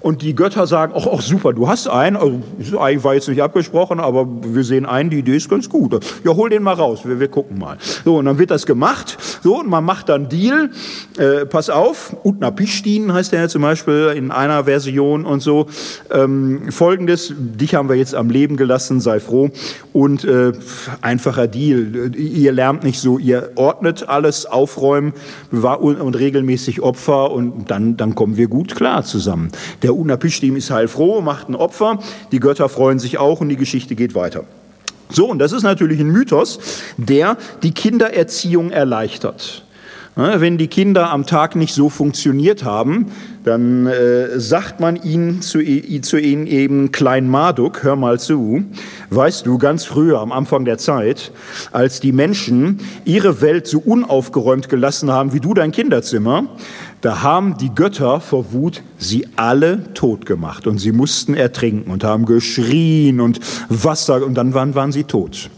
und 0.06 0.22
die 0.22 0.36
Götter 0.36 0.68
sagen, 0.68 0.93
ach, 0.95 1.08
ach 1.12 1.20
super, 1.20 1.51
du 1.51 1.68
hast 1.68 1.88
einen, 1.88 2.16
also 2.16 2.80
eigentlich 2.80 3.03
war 3.03 3.16
jetzt 3.16 3.28
nicht 3.28 3.41
abgesprochen, 3.41 3.99
aber 3.99 4.28
wir 4.43 4.64
sehen 4.64 4.86
einen, 4.86 5.10
die 5.10 5.18
Idee 5.18 5.36
ist 5.36 5.49
ganz 5.49 5.68
gut. 5.68 5.99
Ja, 6.24 6.36
hol 6.36 6.47
den 6.47 6.62
mal 6.62 6.76
raus, 6.76 6.99
wir, 7.06 7.20
wir 7.20 7.28
gucken 7.28 7.58
mal. 7.58 7.78
So, 8.03 8.18
und 8.18 8.26
dann 8.26 8.38
wird 8.38 8.51
das 8.51 8.68
gemacht, 8.68 9.18
so, 9.41 9.60
und 9.60 9.68
man 9.68 9.84
macht 9.84 10.10
dann 10.10 10.30
Deal, 10.30 10.70
äh, 11.18 11.47
pass 11.47 11.72
auf, 11.72 12.16
Utnapishtin 12.24 13.14
heißt 13.14 13.32
der 13.32 13.39
ja 13.39 13.47
zum 13.47 13.64
Beispiel 13.64 14.14
in 14.16 14.30
einer 14.30 14.66
Version 14.66 15.26
und 15.26 15.39
so, 15.39 15.66
ähm, 16.12 16.72
folgendes, 16.72 17.34
dich 17.36 17.74
haben 17.74 17.89
wir 17.89 17.95
jetzt 17.95 18.14
am 18.14 18.30
Leben 18.30 18.58
gelassen, 18.58 18.99
sei 18.99 19.20
froh, 19.20 19.49
und 19.91 20.24
äh, 20.24 20.51
einfacher 21.01 21.47
Deal, 21.47 22.16
ihr 22.16 22.51
lernt 22.51 22.84
nicht 22.84 22.99
so, 22.99 23.18
ihr 23.18 23.53
ordnet 23.56 24.08
alles, 24.08 24.45
aufräumen 24.45 25.14
und, 25.51 26.16
regelmäßig 26.16 26.84
Opfer 26.84 27.32
und 27.32 27.72
dann, 27.72 27.97
dann 27.97 28.14
kommen 28.14 28.38
wir 28.38 28.47
gut 28.47 28.76
klar 28.76 29.03
zusammen. 29.03 29.49
Der 29.82 29.94
Unapishtim 29.95 30.55
ist 30.55 30.71
heilfroh, 30.71 31.21
macht 31.21 31.49
ein 31.49 31.55
Opfer, 31.55 31.99
die 32.31 32.39
Götter 32.39 32.69
freuen 32.69 32.99
sich 32.99 33.17
auch 33.17 33.41
und 33.41 33.49
die 33.49 33.55
Geschichte 33.55 33.95
geht 33.95 34.15
weiter. 34.15 34.43
So, 35.09 35.29
und 35.29 35.39
das 35.39 35.51
ist 35.51 35.63
natürlich 35.63 35.99
ein 35.99 36.09
Mythos, 36.09 36.59
der 36.97 37.37
die 37.63 37.71
Kindererziehung 37.71 38.71
erleichtert. 38.71 39.65
Wenn 40.17 40.57
die 40.57 40.67
Kinder 40.67 41.11
am 41.11 41.25
Tag 41.25 41.57
nicht 41.57 41.73
so 41.73 41.89
funktioniert 41.89 42.63
haben, 42.63 43.07
dann 43.43 43.85
äh, 43.85 44.39
sagt 44.39 44.79
man 44.79 44.95
ihnen 44.95 45.41
zu, 45.41 45.59
zu, 46.01 46.17
ihnen 46.17 46.47
eben 46.47 46.93
Klein 46.93 47.29
Marduk, 47.29 47.83
hör 47.83 47.97
mal 47.97 48.17
zu, 48.17 48.63
weißt 49.09 49.45
du, 49.45 49.57
ganz 49.57 49.83
früher, 49.83 50.21
am 50.21 50.31
Anfang 50.31 50.63
der 50.63 50.77
Zeit, 50.77 51.33
als 51.73 51.99
die 51.99 52.13
Menschen 52.13 52.79
ihre 53.03 53.41
Welt 53.41 53.67
so 53.67 53.79
unaufgeräumt 53.79 54.69
gelassen 54.69 55.11
haben 55.11 55.33
wie 55.33 55.41
du 55.41 55.53
dein 55.53 55.73
Kinderzimmer, 55.73 56.47
da 57.01 57.21
haben 57.21 57.57
die 57.57 57.73
Götter 57.73 58.19
vor 58.19 58.51
Wut 58.51 58.81
sie 58.97 59.27
alle 59.35 59.93
tot 59.93 60.25
gemacht 60.25 60.65
und 60.65 60.79
sie 60.79 60.91
mussten 60.91 61.35
ertrinken 61.35 61.91
und 61.91 62.03
haben 62.03 62.25
geschrien 62.25 63.21
und 63.21 63.39
Wasser 63.69 64.25
und 64.25 64.35
dann 64.35 64.53
waren, 64.53 64.75
waren 64.75 64.91
sie 64.91 65.03
tot. 65.03 65.49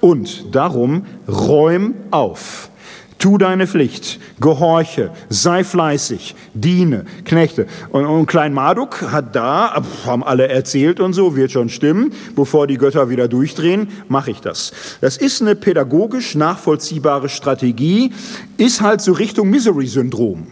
Und 0.00 0.54
darum 0.54 1.06
räum 1.28 1.94
auf. 2.10 2.70
Tu 3.18 3.38
deine 3.38 3.66
Pflicht, 3.66 4.20
gehorche, 4.40 5.10
sei 5.30 5.64
fleißig, 5.64 6.34
diene, 6.52 7.06
Knechte. 7.24 7.66
Und, 7.88 8.04
und 8.04 8.26
Klein 8.26 8.52
Marduk 8.52 9.10
hat 9.10 9.34
da, 9.34 9.82
haben 10.04 10.22
alle 10.22 10.48
erzählt 10.48 11.00
und 11.00 11.14
so, 11.14 11.34
wird 11.34 11.50
schon 11.50 11.70
stimmen, 11.70 12.12
bevor 12.34 12.66
die 12.66 12.76
Götter 12.76 13.08
wieder 13.08 13.26
durchdrehen, 13.26 13.88
mache 14.08 14.32
ich 14.32 14.40
das. 14.40 14.72
Das 15.00 15.16
ist 15.16 15.40
eine 15.40 15.54
pädagogisch 15.54 16.34
nachvollziehbare 16.34 17.30
Strategie, 17.30 18.12
ist 18.58 18.82
halt 18.82 19.00
so 19.00 19.12
Richtung 19.12 19.48
Misery-Syndrom. 19.48 20.46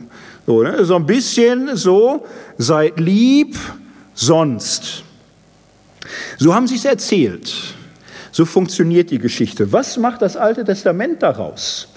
So, 0.47 0.63
ne? 0.63 0.85
so 0.85 0.97
ein 0.97 1.07
bisschen 1.07 1.77
so, 1.77 2.25
seid 2.59 3.01
lieb, 3.01 3.57
sonst. 4.15 5.05
So 6.39 6.55
haben 6.55 6.67
sie 6.67 6.77
es 6.77 6.85
erzählt. 6.85 7.53
So 8.31 8.45
funktioniert 8.45 9.11
die 9.11 9.19
Geschichte. 9.19 9.73
Was 9.73 9.97
macht 9.97 10.21
das 10.21 10.37
Alte 10.37 10.65
Testament 10.65 11.23
daraus? 11.23 11.89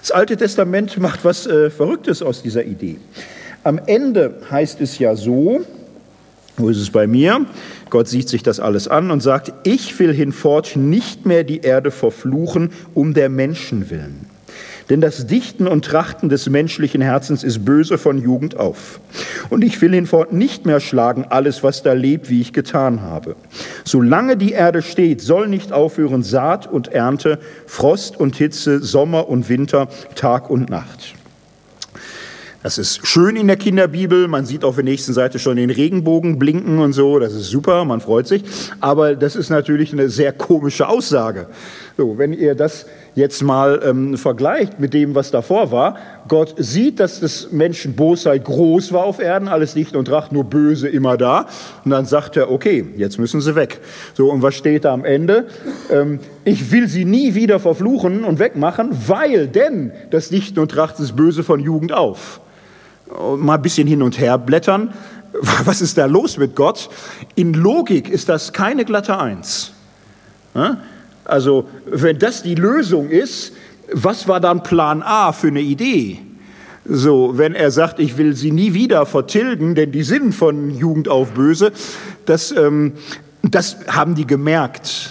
Das 0.00 0.12
Alte 0.12 0.36
Testament 0.36 0.96
macht 0.98 1.24
was 1.24 1.46
äh, 1.46 1.68
Verrücktes 1.68 2.22
aus 2.22 2.42
dieser 2.42 2.64
Idee. 2.64 2.98
Am 3.64 3.78
Ende 3.86 4.40
heißt 4.50 4.80
es 4.80 4.98
ja 4.98 5.14
so, 5.14 5.60
wo 6.56 6.68
ist 6.68 6.78
es 6.78 6.90
bei 6.90 7.06
mir? 7.06 7.44
Gott 7.90 8.08
sieht 8.08 8.28
sich 8.28 8.42
das 8.42 8.60
alles 8.60 8.88
an 8.88 9.10
und 9.10 9.20
sagt, 9.20 9.52
ich 9.64 9.98
will 9.98 10.14
hinfort 10.14 10.76
nicht 10.76 11.26
mehr 11.26 11.44
die 11.44 11.60
Erde 11.60 11.90
verfluchen 11.90 12.72
um 12.94 13.12
der 13.12 13.28
Menschen 13.28 13.90
willen. 13.90 14.29
Denn 14.90 15.00
das 15.00 15.26
Dichten 15.26 15.68
und 15.68 15.84
Trachten 15.84 16.28
des 16.28 16.50
menschlichen 16.50 17.00
Herzens 17.00 17.44
ist 17.44 17.64
böse 17.64 17.96
von 17.96 18.18
Jugend 18.18 18.56
auf. 18.56 19.00
Und 19.48 19.62
ich 19.62 19.80
will 19.80 19.92
hinfort 19.92 20.32
nicht 20.32 20.66
mehr 20.66 20.80
schlagen 20.80 21.24
alles, 21.28 21.62
was 21.62 21.82
da 21.82 21.92
lebt, 21.92 22.28
wie 22.28 22.40
ich 22.40 22.52
getan 22.52 23.00
habe. 23.00 23.36
Solange 23.84 24.36
die 24.36 24.50
Erde 24.50 24.82
steht, 24.82 25.20
soll 25.20 25.48
nicht 25.48 25.72
aufhören 25.72 26.24
Saat 26.24 26.66
und 26.66 26.88
Ernte, 26.88 27.38
Frost 27.66 28.18
und 28.18 28.34
Hitze, 28.36 28.82
Sommer 28.82 29.28
und 29.28 29.48
Winter, 29.48 29.88
Tag 30.16 30.50
und 30.50 30.68
Nacht. 30.68 31.14
Das 32.62 32.76
ist 32.76 33.06
schön 33.06 33.36
in 33.36 33.46
der 33.46 33.56
Kinderbibel. 33.56 34.28
Man 34.28 34.44
sieht 34.44 34.64
auf 34.64 34.74
der 34.74 34.84
nächsten 34.84 35.14
Seite 35.14 35.38
schon 35.38 35.56
den 35.56 35.70
Regenbogen 35.70 36.38
blinken 36.38 36.78
und 36.78 36.92
so. 36.92 37.18
Das 37.18 37.32
ist 37.32 37.46
super, 37.46 37.86
man 37.86 38.02
freut 38.02 38.26
sich. 38.26 38.44
Aber 38.80 39.16
das 39.16 39.34
ist 39.34 39.48
natürlich 39.48 39.94
eine 39.94 40.10
sehr 40.10 40.34
komische 40.34 40.86
Aussage. 40.86 41.46
So, 41.96 42.18
wenn 42.18 42.34
ihr 42.34 42.54
das 42.54 42.84
jetzt 43.14 43.42
mal 43.42 43.80
ähm, 43.82 44.18
vergleicht 44.18 44.78
mit 44.78 44.92
dem, 44.92 45.14
was 45.14 45.30
davor 45.30 45.72
war, 45.72 45.96
Gott 46.30 46.54
sieht, 46.56 46.98
dass 46.98 47.20
des 47.20 47.52
Menschen 47.52 47.94
Bosheit 47.94 48.44
groß 48.44 48.92
war 48.92 49.04
auf 49.04 49.18
Erden, 49.18 49.48
alles 49.48 49.74
Licht 49.74 49.94
und 49.94 50.06
Tracht, 50.06 50.32
nur 50.32 50.44
Böse 50.44 50.88
immer 50.88 51.18
da. 51.18 51.46
Und 51.84 51.90
dann 51.90 52.06
sagt 52.06 52.38
er, 52.38 52.50
okay, 52.50 52.86
jetzt 52.96 53.18
müssen 53.18 53.42
sie 53.42 53.54
weg. 53.54 53.80
So, 54.14 54.30
und 54.30 54.40
was 54.40 54.54
steht 54.54 54.86
da 54.86 54.94
am 54.94 55.04
Ende? 55.04 55.48
Ähm, 55.90 56.20
ich 56.44 56.72
will 56.72 56.88
sie 56.88 57.04
nie 57.04 57.34
wieder 57.34 57.60
verfluchen 57.60 58.24
und 58.24 58.38
wegmachen, 58.38 58.90
weil 59.08 59.48
denn 59.48 59.92
das 60.10 60.30
Licht 60.30 60.56
und 60.56 60.70
Tracht 60.70 60.98
ist 61.00 61.14
böse 61.14 61.44
von 61.44 61.60
Jugend 61.60 61.92
auf 61.92 62.40
mal 63.36 63.54
ein 63.54 63.62
bisschen 63.62 63.86
hin 63.86 64.02
und 64.02 64.18
her 64.18 64.38
blättern. 64.38 64.92
Was 65.64 65.80
ist 65.80 65.98
da 65.98 66.06
los 66.06 66.38
mit 66.38 66.56
Gott? 66.56 66.88
In 67.34 67.54
Logik 67.54 68.08
ist 68.08 68.28
das 68.28 68.52
keine 68.52 68.84
glatte 68.84 69.18
Eins. 69.18 69.72
Also, 71.24 71.68
wenn 71.86 72.18
das 72.18 72.42
die 72.42 72.56
Lösung 72.56 73.08
ist, 73.08 73.52
was 73.92 74.28
war 74.28 74.40
dann 74.40 74.62
Plan 74.62 75.02
A 75.02 75.32
für 75.32 75.48
eine 75.48 75.60
Idee? 75.60 76.18
So, 76.84 77.36
wenn 77.36 77.54
er 77.54 77.70
sagt, 77.70 78.00
ich 78.00 78.16
will 78.16 78.34
sie 78.34 78.50
nie 78.50 78.74
wieder 78.74 79.06
vertilgen, 79.06 79.74
denn 79.74 79.92
die 79.92 80.02
sind 80.02 80.34
von 80.34 80.70
Jugend 80.70 81.08
auf 81.08 81.32
böse, 81.32 81.72
das, 82.24 82.52
ähm, 82.52 82.94
das 83.42 83.76
haben 83.86 84.14
die 84.14 84.26
gemerkt. 84.26 85.10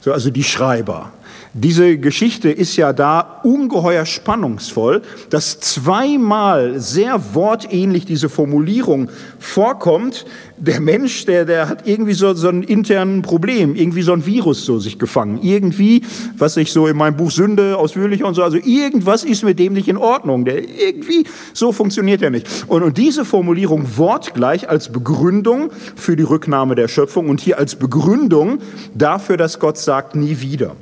So, 0.00 0.12
also 0.12 0.30
die 0.30 0.44
Schreiber. 0.44 1.12
Diese 1.56 1.98
Geschichte 1.98 2.50
ist 2.50 2.74
ja 2.74 2.92
da 2.92 3.20
ungeheuer 3.44 4.06
spannungsvoll, 4.06 5.02
dass 5.30 5.60
zweimal 5.60 6.80
sehr 6.80 7.32
wortähnlich 7.32 8.04
diese 8.04 8.28
Formulierung 8.28 9.08
vorkommt. 9.38 10.26
Der 10.56 10.80
Mensch, 10.80 11.26
der, 11.26 11.44
der 11.44 11.68
hat 11.68 11.86
irgendwie 11.86 12.14
so, 12.14 12.34
so 12.34 12.48
ein 12.48 12.64
internen 12.64 13.22
Problem, 13.22 13.76
irgendwie 13.76 14.02
so 14.02 14.12
ein 14.12 14.26
Virus 14.26 14.64
so 14.64 14.80
sich 14.80 14.98
gefangen. 14.98 15.38
Irgendwie, 15.42 16.02
was 16.36 16.56
ich 16.56 16.72
so 16.72 16.88
in 16.88 16.96
meinem 16.96 17.16
Buch 17.16 17.30
Sünde 17.30 17.76
ausführlich 17.76 18.24
und 18.24 18.34
so, 18.34 18.42
also 18.42 18.56
irgendwas 18.56 19.22
ist 19.22 19.44
mit 19.44 19.60
dem 19.60 19.74
nicht 19.74 19.86
in 19.86 19.96
Ordnung. 19.96 20.44
Der 20.44 20.56
irgendwie, 20.58 21.22
so 21.52 21.70
funktioniert 21.70 22.20
er 22.20 22.30
nicht. 22.30 22.48
Und, 22.66 22.82
und 22.82 22.98
diese 22.98 23.24
Formulierung 23.24 23.96
wortgleich 23.96 24.68
als 24.68 24.90
Begründung 24.90 25.70
für 25.94 26.16
die 26.16 26.24
Rücknahme 26.24 26.74
der 26.74 26.88
Schöpfung 26.88 27.28
und 27.28 27.40
hier 27.40 27.58
als 27.58 27.76
Begründung 27.76 28.58
dafür, 28.92 29.36
dass 29.36 29.60
Gott 29.60 29.78
sagt, 29.78 30.16
nie 30.16 30.40
wieder. 30.40 30.74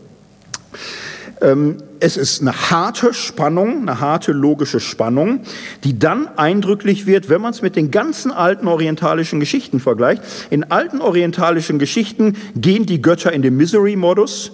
Ähm, 1.43 1.78
es 2.01 2.16
ist 2.16 2.40
eine 2.40 2.53
harte 2.70 3.14
Spannung, 3.14 3.82
eine 3.82 4.01
harte 4.01 4.32
logische 4.32 4.80
Spannung, 4.80 5.40
die 5.84 5.99
dann 5.99 6.28
eindrücklich 6.36 7.07
wird, 7.07 7.28
wenn 7.28 7.40
man 7.40 7.53
es 7.53 7.62
mit 7.62 7.76
den 7.76 7.90
ganzen 7.90 8.32
alten 8.32 8.66
orientalischen 8.66 9.38
Geschichten 9.38 9.78
vergleicht. 9.78 10.22
In 10.51 10.70
alten 10.70 11.01
orientalischen 11.01 11.78
Geschichten 11.78 12.36
gehen 12.57 12.86
die 12.86 13.03
Götter 13.03 13.32
in 13.32 13.43
den 13.43 13.57
Misery-Modus 13.57 14.53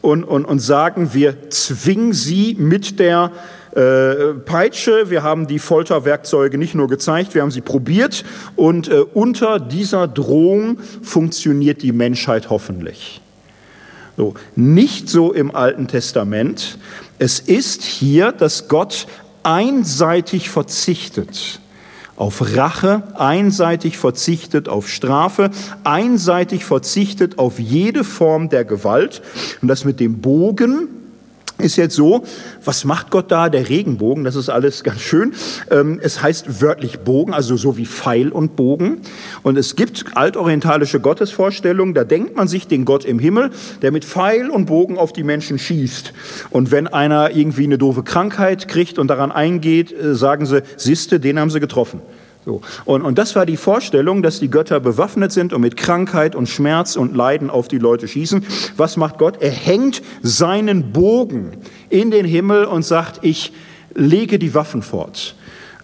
und, 0.00 0.24
und, 0.24 0.44
und 0.44 0.58
sagen, 0.58 1.10
wir 1.12 1.50
zwingen 1.50 2.12
sie 2.12 2.56
mit 2.58 2.98
der 2.98 3.30
äh, 3.76 4.34
Peitsche, 4.44 5.10
wir 5.10 5.22
haben 5.22 5.46
die 5.46 5.60
Folterwerkzeuge 5.60 6.58
nicht 6.58 6.74
nur 6.74 6.88
gezeigt, 6.88 7.34
wir 7.34 7.42
haben 7.42 7.52
sie 7.52 7.60
probiert 7.60 8.24
und 8.56 8.88
äh, 8.88 9.04
unter 9.14 9.60
dieser 9.60 10.08
Drohung 10.08 10.78
funktioniert 11.02 11.82
die 11.82 11.92
Menschheit 11.92 12.50
hoffentlich. 12.50 13.20
So, 14.18 14.34
nicht 14.56 15.08
so 15.08 15.32
im 15.32 15.54
Alten 15.54 15.86
Testament. 15.86 16.76
Es 17.20 17.38
ist 17.38 17.84
hier, 17.84 18.32
dass 18.32 18.66
Gott 18.66 19.06
einseitig 19.44 20.50
verzichtet 20.50 21.60
auf 22.16 22.56
Rache, 22.56 23.04
einseitig 23.14 23.96
verzichtet 23.96 24.68
auf 24.68 24.88
Strafe, 24.88 25.52
einseitig 25.84 26.64
verzichtet 26.64 27.38
auf 27.38 27.60
jede 27.60 28.02
Form 28.02 28.48
der 28.48 28.64
Gewalt. 28.64 29.22
Und 29.62 29.68
das 29.68 29.84
mit 29.84 30.00
dem 30.00 30.20
Bogen 30.20 30.88
ist 31.58 31.76
jetzt 31.76 31.94
so, 31.94 32.22
was 32.64 32.84
macht 32.84 33.10
Gott 33.10 33.30
da? 33.30 33.48
Der 33.48 33.68
Regenbogen, 33.68 34.24
das 34.24 34.36
ist 34.36 34.48
alles 34.48 34.84
ganz 34.84 35.00
schön. 35.00 35.34
Ähm, 35.70 35.98
es 36.02 36.22
heißt 36.22 36.62
wörtlich 36.62 37.00
Bogen, 37.00 37.34
also 37.34 37.56
so 37.56 37.76
wie 37.76 37.86
Pfeil 37.86 38.28
und 38.30 38.56
Bogen. 38.56 39.00
Und 39.42 39.58
es 39.58 39.76
gibt 39.76 40.16
altorientalische 40.16 41.00
Gottesvorstellungen, 41.00 41.94
da 41.94 42.04
denkt 42.04 42.36
man 42.36 42.48
sich 42.48 42.68
den 42.68 42.84
Gott 42.84 43.04
im 43.04 43.18
Himmel, 43.18 43.50
der 43.82 43.90
mit 43.90 44.04
Pfeil 44.04 44.50
und 44.50 44.66
Bogen 44.66 44.98
auf 44.98 45.12
die 45.12 45.24
Menschen 45.24 45.58
schießt. 45.58 46.12
Und 46.50 46.70
wenn 46.70 46.86
einer 46.86 47.34
irgendwie 47.34 47.64
eine 47.64 47.78
doofe 47.78 48.02
Krankheit 48.02 48.68
kriegt 48.68 48.98
und 48.98 49.08
daran 49.08 49.32
eingeht, 49.32 49.92
äh, 49.92 50.14
sagen 50.14 50.46
sie, 50.46 50.62
siehste, 50.76 51.18
den 51.20 51.38
haben 51.40 51.50
sie 51.50 51.60
getroffen. 51.60 52.00
So. 52.48 52.62
Und, 52.86 53.02
und 53.02 53.18
das 53.18 53.36
war 53.36 53.44
die 53.44 53.58
Vorstellung, 53.58 54.22
dass 54.22 54.40
die 54.40 54.48
Götter 54.48 54.80
bewaffnet 54.80 55.32
sind 55.32 55.52
und 55.52 55.60
mit 55.60 55.76
Krankheit 55.76 56.34
und 56.34 56.48
Schmerz 56.48 56.96
und 56.96 57.14
Leiden 57.14 57.50
auf 57.50 57.68
die 57.68 57.76
Leute 57.76 58.08
schießen. 58.08 58.42
Was 58.78 58.96
macht 58.96 59.18
Gott? 59.18 59.42
Er 59.42 59.50
hängt 59.50 60.00
seinen 60.22 60.90
Bogen 60.90 61.58
in 61.90 62.10
den 62.10 62.24
Himmel 62.24 62.64
und 62.64 62.86
sagt, 62.86 63.18
ich 63.20 63.52
lege 63.94 64.38
die 64.38 64.54
Waffen 64.54 64.80
fort. 64.80 65.34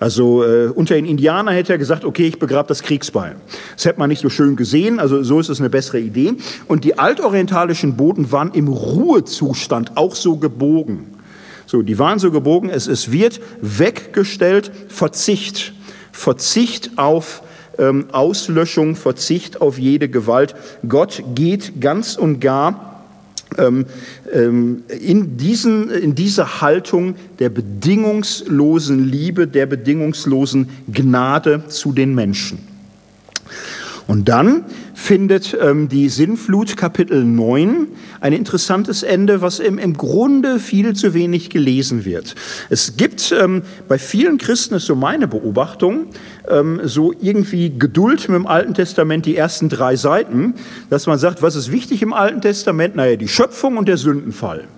Also 0.00 0.42
äh, 0.42 0.68
unter 0.68 0.94
den 0.94 1.04
Indianern 1.04 1.52
hätte 1.52 1.74
er 1.74 1.78
gesagt, 1.78 2.06
okay, 2.06 2.28
ich 2.28 2.38
begrabe 2.38 2.68
das 2.68 2.82
Kriegsbeil. 2.82 3.36
Das 3.74 3.84
hätte 3.84 3.98
man 3.98 4.08
nicht 4.08 4.22
so 4.22 4.30
schön 4.30 4.56
gesehen, 4.56 5.00
also 5.00 5.22
so 5.22 5.40
ist 5.40 5.50
es 5.50 5.60
eine 5.60 5.68
bessere 5.68 6.00
Idee. 6.00 6.32
Und 6.66 6.84
die 6.84 6.98
altorientalischen 6.98 7.94
Boden 7.94 8.32
waren 8.32 8.52
im 8.52 8.68
Ruhezustand 8.68 9.98
auch 9.98 10.14
so 10.14 10.38
gebogen. 10.38 11.08
So, 11.66 11.82
die 11.82 11.98
waren 11.98 12.18
so 12.18 12.30
gebogen, 12.30 12.70
es, 12.70 12.86
es 12.86 13.12
wird 13.12 13.42
weggestellt, 13.60 14.72
Verzicht. 14.88 15.74
Verzicht 16.14 16.92
auf 16.96 17.42
ähm, 17.76 18.06
Auslöschung, 18.12 18.94
Verzicht 18.94 19.60
auf 19.60 19.78
jede 19.78 20.08
Gewalt. 20.08 20.54
Gott 20.88 21.22
geht 21.34 21.80
ganz 21.80 22.16
und 22.16 22.40
gar 22.40 23.02
ähm, 23.58 23.86
ähm, 24.32 24.84
in, 24.88 25.36
diesen, 25.36 25.90
in 25.90 26.14
diese 26.14 26.60
Haltung 26.60 27.16
der 27.40 27.48
bedingungslosen 27.48 29.08
Liebe, 29.08 29.48
der 29.48 29.66
bedingungslosen 29.66 30.68
Gnade 30.88 31.64
zu 31.68 31.92
den 31.92 32.14
Menschen. 32.14 32.73
Und 34.06 34.28
dann 34.28 34.64
findet 34.92 35.56
ähm, 35.60 35.88
die 35.88 36.08
Sinnflut 36.08 36.76
Kapitel 36.76 37.24
9 37.24 37.88
ein 38.20 38.32
interessantes 38.32 39.02
Ende, 39.02 39.40
was 39.40 39.60
im, 39.60 39.78
im 39.78 39.94
Grunde 39.96 40.58
viel 40.58 40.94
zu 40.94 41.14
wenig 41.14 41.48
gelesen 41.48 42.04
wird. 42.04 42.34
Es 42.68 42.96
gibt 42.96 43.34
ähm, 43.38 43.62
bei 43.88 43.98
vielen 43.98 44.36
Christen, 44.38 44.74
ist 44.74 44.86
so 44.86 44.94
meine 44.94 45.26
Beobachtung, 45.26 46.06
ähm, 46.48 46.80
so 46.84 47.14
irgendwie 47.18 47.72
Geduld 47.78 48.28
mit 48.28 48.36
dem 48.36 48.46
Alten 48.46 48.74
Testament, 48.74 49.24
die 49.24 49.36
ersten 49.36 49.70
drei 49.70 49.96
Seiten, 49.96 50.54
dass 50.90 51.06
man 51.06 51.18
sagt, 51.18 51.40
was 51.40 51.56
ist 51.56 51.72
wichtig 51.72 52.02
im 52.02 52.12
Alten 52.12 52.42
Testament? 52.42 52.96
Naja, 52.96 53.16
die 53.16 53.28
Schöpfung 53.28 53.78
und 53.78 53.88
der 53.88 53.96
Sündenfall. 53.96 54.68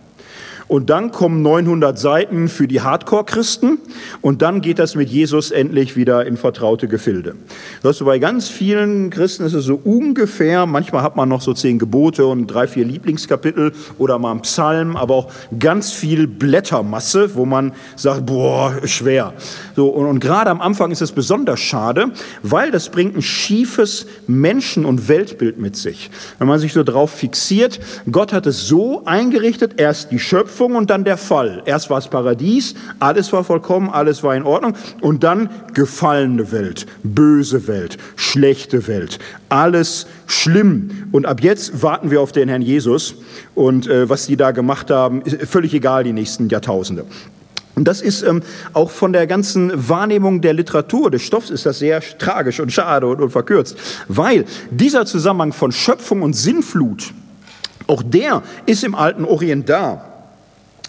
Und 0.68 0.90
dann 0.90 1.12
kommen 1.12 1.42
900 1.42 1.96
Seiten 1.96 2.48
für 2.48 2.66
die 2.66 2.80
Hardcore-Christen 2.80 3.78
und 4.20 4.42
dann 4.42 4.60
geht 4.60 4.80
das 4.80 4.96
mit 4.96 5.08
Jesus 5.08 5.52
endlich 5.52 5.94
wieder 5.94 6.26
in 6.26 6.36
vertraute 6.36 6.88
Gefilde. 6.88 7.36
Das 7.82 8.00
bei 8.00 8.18
ganz 8.18 8.48
vielen 8.48 9.10
Christen 9.10 9.44
ist 9.44 9.52
es 9.52 9.64
so 9.64 9.80
ungefähr, 9.82 10.66
manchmal 10.66 11.02
hat 11.02 11.14
man 11.14 11.28
noch 11.28 11.40
so 11.40 11.54
zehn 11.54 11.78
Gebote 11.78 12.26
und 12.26 12.48
drei, 12.48 12.66
vier 12.66 12.84
Lieblingskapitel 12.84 13.72
oder 13.98 14.18
mal 14.18 14.32
einen 14.32 14.42
Psalm, 14.42 14.96
aber 14.96 15.14
auch 15.14 15.32
ganz 15.56 15.92
viel 15.92 16.26
Blättermasse, 16.26 17.36
wo 17.36 17.44
man 17.44 17.72
sagt, 17.94 18.26
boah, 18.26 18.74
schwer. 18.84 19.34
So, 19.76 19.88
und, 19.88 20.06
und 20.06 20.18
gerade 20.18 20.50
am 20.50 20.60
Anfang 20.60 20.90
ist 20.90 21.00
es 21.00 21.12
besonders 21.12 21.60
schade, 21.60 22.10
weil 22.42 22.72
das 22.72 22.88
bringt 22.88 23.16
ein 23.16 23.22
schiefes 23.22 24.06
Menschen- 24.26 24.84
und 24.84 25.08
Weltbild 25.08 25.58
mit 25.58 25.76
sich. 25.76 26.10
Wenn 26.38 26.48
man 26.48 26.58
sich 26.58 26.72
so 26.72 26.82
drauf 26.82 27.12
fixiert, 27.12 27.78
Gott 28.10 28.32
hat 28.32 28.46
es 28.46 28.66
so 28.66 29.04
eingerichtet, 29.04 29.74
erst 29.76 30.10
die 30.10 30.18
Schöpfung, 30.18 30.55
Schöpfung 30.56 30.74
und 30.74 30.88
dann 30.88 31.04
der 31.04 31.18
Fall. 31.18 31.62
Erst 31.66 31.90
war 31.90 31.98
es 31.98 32.08
Paradies, 32.08 32.74
alles 32.98 33.30
war 33.30 33.44
vollkommen, 33.44 33.90
alles 33.90 34.22
war 34.22 34.34
in 34.34 34.42
Ordnung 34.42 34.72
und 35.02 35.22
dann 35.22 35.50
gefallene 35.74 36.50
Welt, 36.50 36.86
böse 37.02 37.68
Welt, 37.68 37.98
schlechte 38.16 38.86
Welt, 38.86 39.18
alles 39.50 40.06
schlimm. 40.26 41.08
Und 41.12 41.26
ab 41.26 41.42
jetzt 41.42 41.82
warten 41.82 42.10
wir 42.10 42.22
auf 42.22 42.32
den 42.32 42.48
Herrn 42.48 42.62
Jesus 42.62 43.16
und 43.54 43.86
äh, 43.86 44.08
was 44.08 44.26
die 44.26 44.38
da 44.38 44.52
gemacht 44.52 44.90
haben, 44.90 45.20
ist 45.22 45.42
völlig 45.42 45.74
egal 45.74 46.04
die 46.04 46.14
nächsten 46.14 46.48
Jahrtausende. 46.48 47.04
Und 47.74 47.86
das 47.86 48.00
ist 48.00 48.22
ähm, 48.22 48.42
auch 48.72 48.90
von 48.90 49.12
der 49.12 49.26
ganzen 49.26 49.70
Wahrnehmung 49.90 50.40
der 50.40 50.54
Literatur, 50.54 51.10
des 51.10 51.20
Stoffs, 51.20 51.50
ist 51.50 51.66
das 51.66 51.80
sehr 51.80 52.00
tragisch 52.00 52.60
und 52.60 52.72
schade 52.72 53.06
und, 53.06 53.20
und 53.20 53.28
verkürzt. 53.28 53.76
Weil 54.08 54.46
dieser 54.70 55.04
Zusammenhang 55.04 55.52
von 55.52 55.70
Schöpfung 55.70 56.22
und 56.22 56.32
Sinnflut, 56.32 57.12
auch 57.86 58.02
der 58.02 58.42
ist 58.64 58.84
im 58.84 58.94
alten 58.94 59.26
Orient 59.26 59.68
da. 59.68 60.15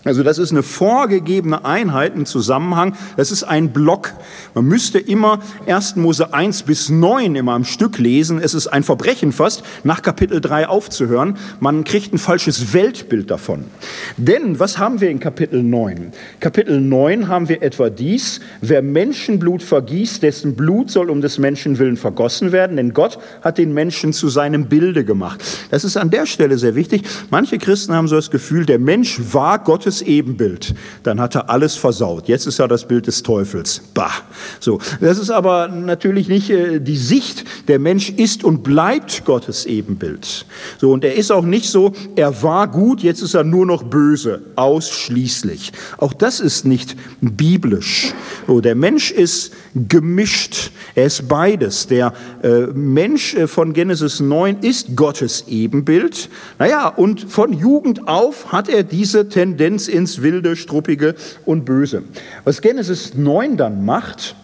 Also 0.08 0.24
das 0.24 0.38
ist 0.38 0.51
eine 0.51 0.64
vorgegebene 0.64 1.66
Einheit, 1.66 2.16
ein 2.16 2.26
Zusammenhang, 2.26 2.95
das 3.18 3.30
ist 3.30 3.43
ein 3.43 3.74
Block. 3.74 4.14
Man 4.53 4.64
müsste 4.64 4.99
immer 4.99 5.39
1. 5.66 5.97
Mose 5.97 6.34
1 6.34 6.64
bis 6.64 6.88
9 6.88 7.36
immer 7.36 7.51
am 7.51 7.66
Stück 7.66 7.97
lesen. 7.97 8.39
Es 8.39 8.53
ist 8.53 8.68
ein 8.68 8.84
Verbrechen 8.84 9.34
fast, 9.34 9.64
nach 9.84 10.01
Kapitel 10.01 10.39
3 10.39 10.70
aufzuhören. 10.70 11.36
Man 11.60 11.84
kriegt 11.84 12.14
ein 12.14 12.20
falsches 12.20 12.72
Weltbild 12.72 13.30
davon. 13.30 13.66
Denn 14.16 14.62
was 14.62 14.78
haben 14.78 15.01
wir 15.01 15.10
in 15.10 15.20
Kapitel 15.20 15.62
9? 15.62 16.14
Kapitel 16.39 16.80
9 16.80 17.28
haben 17.28 17.49
wir 17.49 17.62
etwa 17.62 17.89
dies, 17.89 18.39
wer 18.62 18.82
Menschenblut 18.82 19.62
vergießt, 19.62 20.24
dessen 20.24 20.55
Blut 20.55 20.89
soll 20.89 21.10
um 21.10 21.20
des 21.20 21.38
Menschen 21.38 21.80
willen 21.80 21.97
vergossen 21.97 22.53
werden, 22.53 22.78
denn 22.78 22.93
Gott 22.93 23.20
hat 23.41 23.58
den 23.58 23.74
Menschen 23.74 24.14
zu 24.14 24.30
seinem 24.30 24.68
Bilde 24.70 25.03
gemacht. 25.03 25.43
Das 25.70 25.84
ist 25.84 25.97
an 25.97 26.12
der 26.12 26.26
Stelle 26.26 26.58
sehr 26.58 26.76
wichtig. 26.76 27.03
Manche 27.30 27.58
Christen 27.58 27.93
haben 27.93 28.08
so 28.08 28.16
das 28.16 28.32
Gefühl, 28.32 28.66
der 28.66 28.80
Mensch 28.80 29.20
war 29.34 29.60
Gottes 29.60 29.96
Gottes 29.97 30.07
Ebenbild, 30.07 30.75
dann 31.03 31.19
hat 31.19 31.35
er 31.35 31.49
alles 31.49 31.75
versaut. 31.75 32.27
Jetzt 32.27 32.45
ist 32.45 32.59
er 32.59 32.67
das 32.67 32.87
Bild 32.87 33.07
des 33.07 33.23
Teufels. 33.23 33.81
Bah. 33.93 34.11
So. 34.59 34.79
Das 35.01 35.17
ist 35.17 35.29
aber 35.29 35.67
natürlich 35.67 36.27
nicht 36.27 36.49
äh, 36.49 36.79
die 36.79 36.97
Sicht. 36.97 37.45
Der 37.67 37.79
Mensch 37.79 38.09
ist 38.09 38.43
und 38.43 38.63
bleibt 38.63 39.25
Gottes 39.25 39.65
Ebenbild. 39.65 40.45
So. 40.79 40.91
Und 40.91 41.03
er 41.03 41.15
ist 41.15 41.31
auch 41.31 41.43
nicht 41.43 41.69
so, 41.69 41.93
er 42.15 42.43
war 42.43 42.67
gut, 42.67 43.01
jetzt 43.01 43.21
ist 43.21 43.33
er 43.33 43.43
nur 43.43 43.65
noch 43.65 43.83
böse. 43.83 44.41
Ausschließlich. 44.55 45.71
Auch 45.97 46.13
das 46.13 46.39
ist 46.39 46.65
nicht 46.65 46.95
biblisch. 47.21 48.13
So. 48.45 48.61
Der 48.61 48.75
Mensch 48.75 49.11
ist 49.11 49.53
gemischt. 49.87 50.71
Er 50.95 51.05
ist 51.05 51.27
beides. 51.27 51.87
Der 51.87 52.13
äh, 52.43 52.67
Mensch 52.73 53.35
äh, 53.35 53.47
von 53.47 53.73
Genesis 53.73 54.19
9 54.19 54.59
ist 54.61 54.95
Gottes 54.95 55.45
Ebenbild. 55.47 56.29
Naja, 56.59 56.87
und 56.87 57.31
von 57.31 57.53
Jugend 57.53 58.07
auf 58.07 58.51
hat 58.51 58.69
er 58.69 58.83
diese 58.83 59.29
Tendenz 59.29 59.76
ins 59.88 60.23
Wilde, 60.23 60.55
Struppige 60.55 61.13
und 61.45 61.65
Böse. 61.65 62.03
Was 62.43 62.61
Genesis 62.61 63.13
9 63.13 63.57
dann 63.57 63.86
macht, 63.86 64.36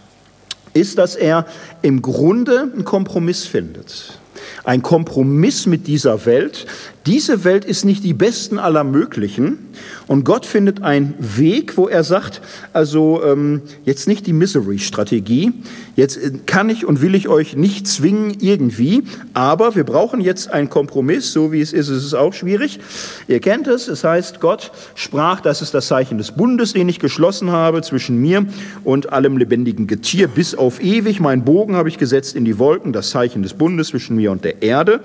ist, 0.74 0.98
dass 0.98 1.16
er 1.16 1.48
im 1.82 2.02
Grunde 2.02 2.70
einen 2.74 2.86
Kompromiss 2.86 3.46
findet. 3.46 4.20
Ein 4.64 4.82
Kompromiss 4.82 5.66
mit 5.66 5.88
dieser 5.88 6.26
Welt. 6.26 6.66
Diese 7.06 7.44
Welt 7.44 7.66
ist 7.66 7.86
nicht 7.86 8.04
die 8.04 8.14
besten 8.14 8.60
aller 8.60 8.84
möglichen. 8.84 9.70
Und 10.08 10.24
Gott 10.26 10.46
findet 10.46 10.82
einen 10.84 11.14
Weg, 11.20 11.78
wo 11.78 11.88
er 11.88 12.04
sagt, 12.04 12.42
also 12.74 13.22
ähm, 13.24 13.62
jetzt 13.86 14.08
nicht 14.08 14.28
die 14.28 14.34
Misery-Strategie, 14.34 15.54
jetzt 15.96 16.18
äh, 16.18 16.32
kann 16.46 16.70
ich 16.70 16.86
und 16.86 17.02
will 17.02 17.16
ich 17.16 17.28
euch 17.28 17.56
nicht 17.56 17.88
zwingen 17.88 18.38
irgendwie, 18.40 19.04
aber 19.34 19.76
wir 19.76 19.84
brauchen 19.84 20.22
jetzt 20.22 20.52
einen 20.52 20.70
Kompromiss, 20.70 21.32
so 21.32 21.52
wie 21.52 21.62
es 21.62 21.74
ist, 21.74 21.90
es 21.90 22.04
ist 22.04 22.14
auch 22.14 22.34
schwierig. 22.34 22.80
Ihr 23.28 23.40
kennt 23.40 23.68
es, 23.68 23.88
es 23.88 24.04
heißt, 24.04 24.40
Gott 24.40 24.72
sprach, 24.96 25.42
das 25.42 25.62
ist 25.62 25.74
das 25.74 25.88
Zeichen 25.88 26.18
des 26.18 26.32
Bundes, 26.32 26.74
den 26.74 26.90
ich 26.90 27.00
geschlossen 27.00 27.52
habe 27.52 27.82
zwischen 27.82 28.18
mir 28.20 28.46
und 28.84 29.14
allem 29.14 29.38
lebendigen 29.38 29.88
Getier 29.88 30.28
bis 30.28 30.56
auf 30.56 30.82
ewig. 30.82 31.20
Mein 31.20 31.44
Bogen 31.44 31.76
habe 31.76 31.90
ich 31.90 31.98
gesetzt 31.98 32.36
in 32.36 32.46
die 32.46 32.60
Wolken, 32.60 32.94
das 32.94 33.10
Zeichen 33.10 33.44
des 33.44 33.54
Bundes 33.54 33.90
zwischen 33.90 34.16
mir 34.16 34.32
und 34.32 34.44
der 34.44 34.62
Erde. 34.62 35.02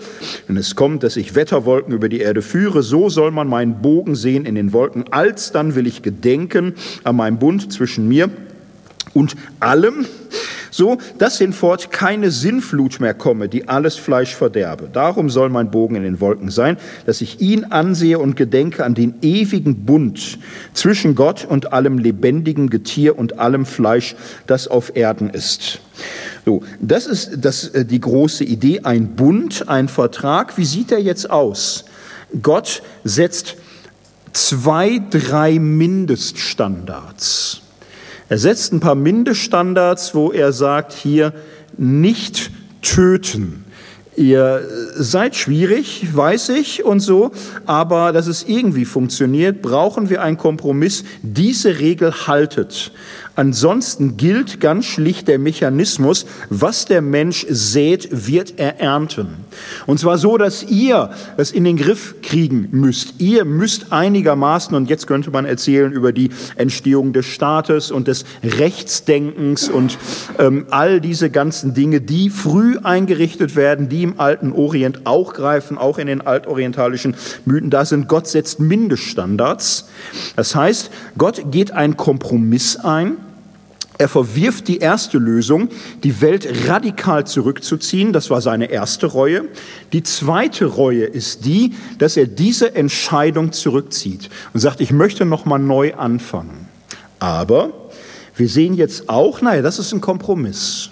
Wenn 0.47 0.57
es 0.57 0.75
kommt, 0.75 1.03
dass 1.03 1.17
ich 1.17 1.35
Wetterwolken 1.35 1.93
über 1.93 2.09
die 2.09 2.21
Erde 2.21 2.43
führe, 2.43 2.83
so 2.83 3.09
soll 3.09 3.31
man 3.31 3.49
meinen 3.49 3.81
Bogen 3.83 4.15
sehen 4.15 4.47
in 4.47 4.55
den 4.59 4.73
Wolken. 4.73 5.05
Alsdann 5.11 5.75
will 5.75 5.87
ich 5.87 6.03
gedenken 6.03 6.75
an 7.05 7.17
meinem 7.17 7.39
Bund 7.39 7.73
zwischen 7.73 8.09
mir 8.09 8.31
und 9.15 9.37
allem, 9.61 10.07
so 10.71 10.99
dass 11.19 11.39
hinfort 11.39 11.91
keine 11.91 12.31
Sinnflut 12.31 13.01
mehr 13.01 13.15
komme, 13.15 13.49
die 13.49 13.69
alles 13.69 13.97
Fleisch 13.97 14.35
verderbe. 14.35 14.89
Darum 14.93 15.31
soll 15.31 15.49
mein 15.49 15.71
Bogen 15.71 15.97
in 15.97 16.03
den 16.03 16.21
Wolken 16.21 16.51
sein, 16.51 16.77
dass 17.07 17.21
ich 17.21 17.41
ihn 17.41 17.65
ansehe 17.65 18.19
und 18.19 18.37
gedenke 18.37 18.85
an 18.85 18.95
den 18.95 19.15
ewigen 19.23 19.87
Bund 19.87 20.39
zwischen 20.75 21.15
Gott 21.15 21.47
und 21.49 21.73
allem 21.73 21.99
lebendigen 21.99 22.71
Getier 22.71 23.19
und 23.19 23.39
allem 23.39 23.67
Fleisch, 23.67 24.15
das 24.47 24.69
auf 24.69 24.95
Erden 24.95 25.31
ist. 25.31 25.81
So, 26.45 26.63
das 26.81 27.07
ist 27.07 27.39
das, 27.41 27.69
äh, 27.69 27.85
die 27.85 28.01
große 28.01 28.45
Idee, 28.45 28.81
ein 28.85 29.17
Bund, 29.17 29.69
ein 29.69 29.89
Vertrag. 29.89 30.57
Wie 30.57 30.65
sieht 30.65 30.93
er 30.93 31.01
jetzt 31.01 31.29
aus? 31.29 31.85
Gott 32.43 32.83
setzt 33.05 33.57
zwei, 34.33 35.01
drei 35.11 35.59
Mindeststandards. 35.59 37.63
Er 38.29 38.39
setzt 38.39 38.73
ein 38.73 38.81
paar 38.81 38.95
Mindeststandards, 38.95 40.15
wo 40.15 40.33
er 40.33 40.53
sagt, 40.53 40.93
hier 40.93 41.33
nicht 41.77 42.51
töten. 42.83 43.65
Ihr 44.17 44.69
seid 44.97 45.37
schwierig, 45.37 46.09
weiß 46.13 46.49
ich 46.49 46.85
und 46.85 46.99
so, 46.99 47.31
aber 47.67 48.13
dass 48.13 48.27
es 48.27 48.43
irgendwie 48.43 48.85
funktioniert, 48.85 49.63
brauchen 49.63 50.11
wir 50.11 50.23
einen 50.23 50.37
Kompromiss. 50.37 51.05
Diese 51.23 51.79
Regel 51.79 52.27
haltet. 52.27 52.91
Ansonsten 53.39 54.17
gilt 54.17 54.59
ganz 54.59 54.87
schlicht 54.87 55.29
der 55.29 55.39
Mechanismus, 55.39 56.27
was 56.51 56.87
der 56.87 57.03
Mensch 57.03 57.47
sät, 57.49 58.09
wird 58.11 58.55
er 58.57 58.81
ernten. 58.81 59.29
Und 59.87 60.01
zwar 60.01 60.19
so, 60.19 60.39
dass 60.39 60.65
ihr 60.65 61.11
es 61.37 61.53
in 61.53 61.63
den 61.63 61.77
Griff 61.77 62.17
kriegen 62.21 62.67
müsst. 62.73 63.15
Ihr 63.19 63.45
müsst 63.45 63.93
einigermaßen, 63.93 64.75
und 64.75 64.91
jetzt 64.91 65.07
könnte 65.07 65.31
man 65.31 65.45
erzählen 65.45 65.93
über 65.93 66.13
die 66.13 66.31
Entstehung 66.57 67.13
des 67.13 67.27
Staates 67.27 67.93
und 67.93 68.09
des 68.09 68.25
Rechtsdenkens 68.43 69.69
und 69.69 69.99
ähm, 70.41 70.67
all 70.71 71.01
diese 71.01 71.31
ganzen 71.31 71.75
Dinge, 71.75 72.01
die 72.01 72.31
früh 72.31 72.79
eingerichtet 72.83 73.55
werden, 73.55 73.89
die 73.89 74.03
im 74.03 74.19
alten 74.19 74.51
Orient 74.51 75.07
auch 75.07 75.33
greifen, 75.33 75.79
auch 75.79 75.99
in 75.99 76.09
den 76.09 76.23
altorientalischen 76.23 77.15
Mythen 77.45 77.71
da 77.71 77.85
sind. 77.85 78.09
Gott 78.09 78.27
setzt 78.27 78.59
Mindeststandards. 78.59 79.87
Das 80.35 80.57
heißt, 80.57 80.91
Gott 81.17 81.53
geht 81.53 81.71
einen 81.71 81.97
Kompromiss 81.97 82.75
ein 82.79 83.19
er 83.99 84.09
verwirft 84.09 84.69
die 84.69 84.79
erste 84.79 85.19
Lösung, 85.19 85.69
die 86.05 86.21
Welt 86.21 86.49
radikal 86.69 87.27
zurückzuziehen. 87.27 88.13
Das 88.13 88.31
war 88.31 88.41
seine 88.41 88.71
erste 88.71 89.07
Reue. 89.07 89.47
Die 89.93 90.05
zweite 90.05 90.67
Reue 90.67 91.05
ist 91.05 91.45
die, 91.45 91.75
dass 91.99 92.17
er 92.17 92.29
diese 92.29 92.77
Entscheidung 92.77 93.51
zurückzieht 93.51 94.31
und 94.55 94.61
sagt, 94.61 94.81
ich 94.81 94.93
möchte 94.93 95.25
noch 95.25 95.45
mal 95.47 95.59
neu 95.59 95.95
anfangen. 95.95 96.69
Aber 97.19 97.73
wir 98.37 98.49
sehen 98.49 98.75
jetzt 98.75 99.09
auch, 99.09 99.41
naja, 99.41 99.63
das 99.63 99.81
ist 99.81 99.93
ein 99.93 100.01
Kompromiss. 100.01 100.91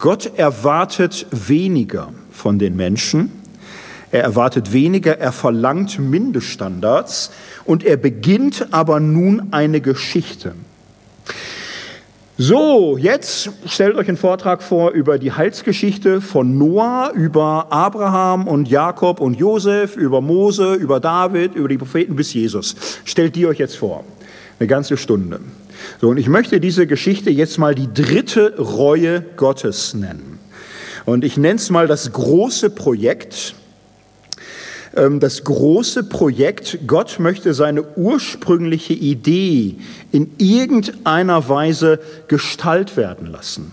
Gott 0.00 0.36
erwartet 0.36 1.26
weniger 1.30 2.12
von 2.32 2.58
den 2.58 2.74
Menschen. 2.74 3.30
Er 4.10 4.24
erwartet 4.24 4.72
weniger, 4.72 5.18
er 5.18 5.30
verlangt 5.30 6.00
Mindeststandards 6.00 7.30
und 7.64 7.84
er 7.84 7.96
beginnt 7.96 8.66
aber 8.72 8.98
nun 8.98 9.52
eine 9.52 9.80
Geschichte. 9.80 10.56
So, 12.42 12.96
jetzt 12.96 13.50
stellt 13.66 13.96
euch 13.96 14.08
einen 14.08 14.16
Vortrag 14.16 14.62
vor 14.62 14.92
über 14.92 15.18
die 15.18 15.30
Heilsgeschichte 15.30 16.22
von 16.22 16.56
Noah, 16.56 17.12
über 17.14 17.66
Abraham 17.68 18.48
und 18.48 18.66
Jakob 18.66 19.20
und 19.20 19.34
Josef, 19.34 19.94
über 19.94 20.22
Mose, 20.22 20.72
über 20.72 21.00
David, 21.00 21.54
über 21.54 21.68
die 21.68 21.76
Propheten 21.76 22.16
bis 22.16 22.32
Jesus. 22.32 22.76
Stellt 23.04 23.36
die 23.36 23.44
euch 23.44 23.58
jetzt 23.58 23.76
vor. 23.76 24.04
Eine 24.58 24.68
ganze 24.68 24.96
Stunde. 24.96 25.40
So, 26.00 26.08
und 26.08 26.16
ich 26.16 26.28
möchte 26.30 26.60
diese 26.60 26.86
Geschichte 26.86 27.28
jetzt 27.28 27.58
mal 27.58 27.74
die 27.74 27.92
dritte 27.92 28.54
Reue 28.56 29.20
Gottes 29.36 29.92
nennen. 29.92 30.38
Und 31.04 31.26
ich 31.26 31.36
nenne 31.36 31.56
es 31.56 31.68
mal 31.68 31.88
das 31.88 32.10
große 32.10 32.70
Projekt, 32.70 33.54
das 34.92 35.44
große 35.44 36.04
Projekt, 36.04 36.80
Gott 36.86 37.20
möchte 37.20 37.54
seine 37.54 37.84
ursprüngliche 37.96 38.92
Idee 38.92 39.76
in 40.10 40.32
irgendeiner 40.38 41.48
Weise 41.48 42.00
Gestalt 42.26 42.96
werden 42.96 43.26
lassen. 43.26 43.70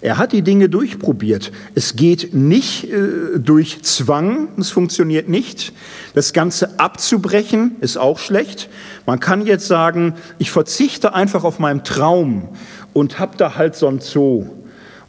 Er 0.00 0.18
hat 0.18 0.32
die 0.32 0.42
Dinge 0.42 0.68
durchprobiert. 0.68 1.52
Es 1.74 1.96
geht 1.96 2.34
nicht 2.34 2.84
äh, 2.84 3.38
durch 3.38 3.82
Zwang, 3.82 4.48
es 4.58 4.70
funktioniert 4.70 5.28
nicht. 5.28 5.72
Das 6.14 6.32
Ganze 6.32 6.78
abzubrechen 6.78 7.76
ist 7.80 7.96
auch 7.96 8.18
schlecht. 8.18 8.68
Man 9.06 9.20
kann 9.20 9.46
jetzt 9.46 9.66
sagen, 9.66 10.14
ich 10.38 10.50
verzichte 10.50 11.14
einfach 11.14 11.44
auf 11.44 11.58
meinen 11.58 11.82
Traum 11.82 12.48
und 12.92 13.18
habe 13.18 13.36
da 13.36 13.56
halt 13.56 13.74
so 13.74 13.88
ein 13.88 14.00
Zoo 14.00 14.46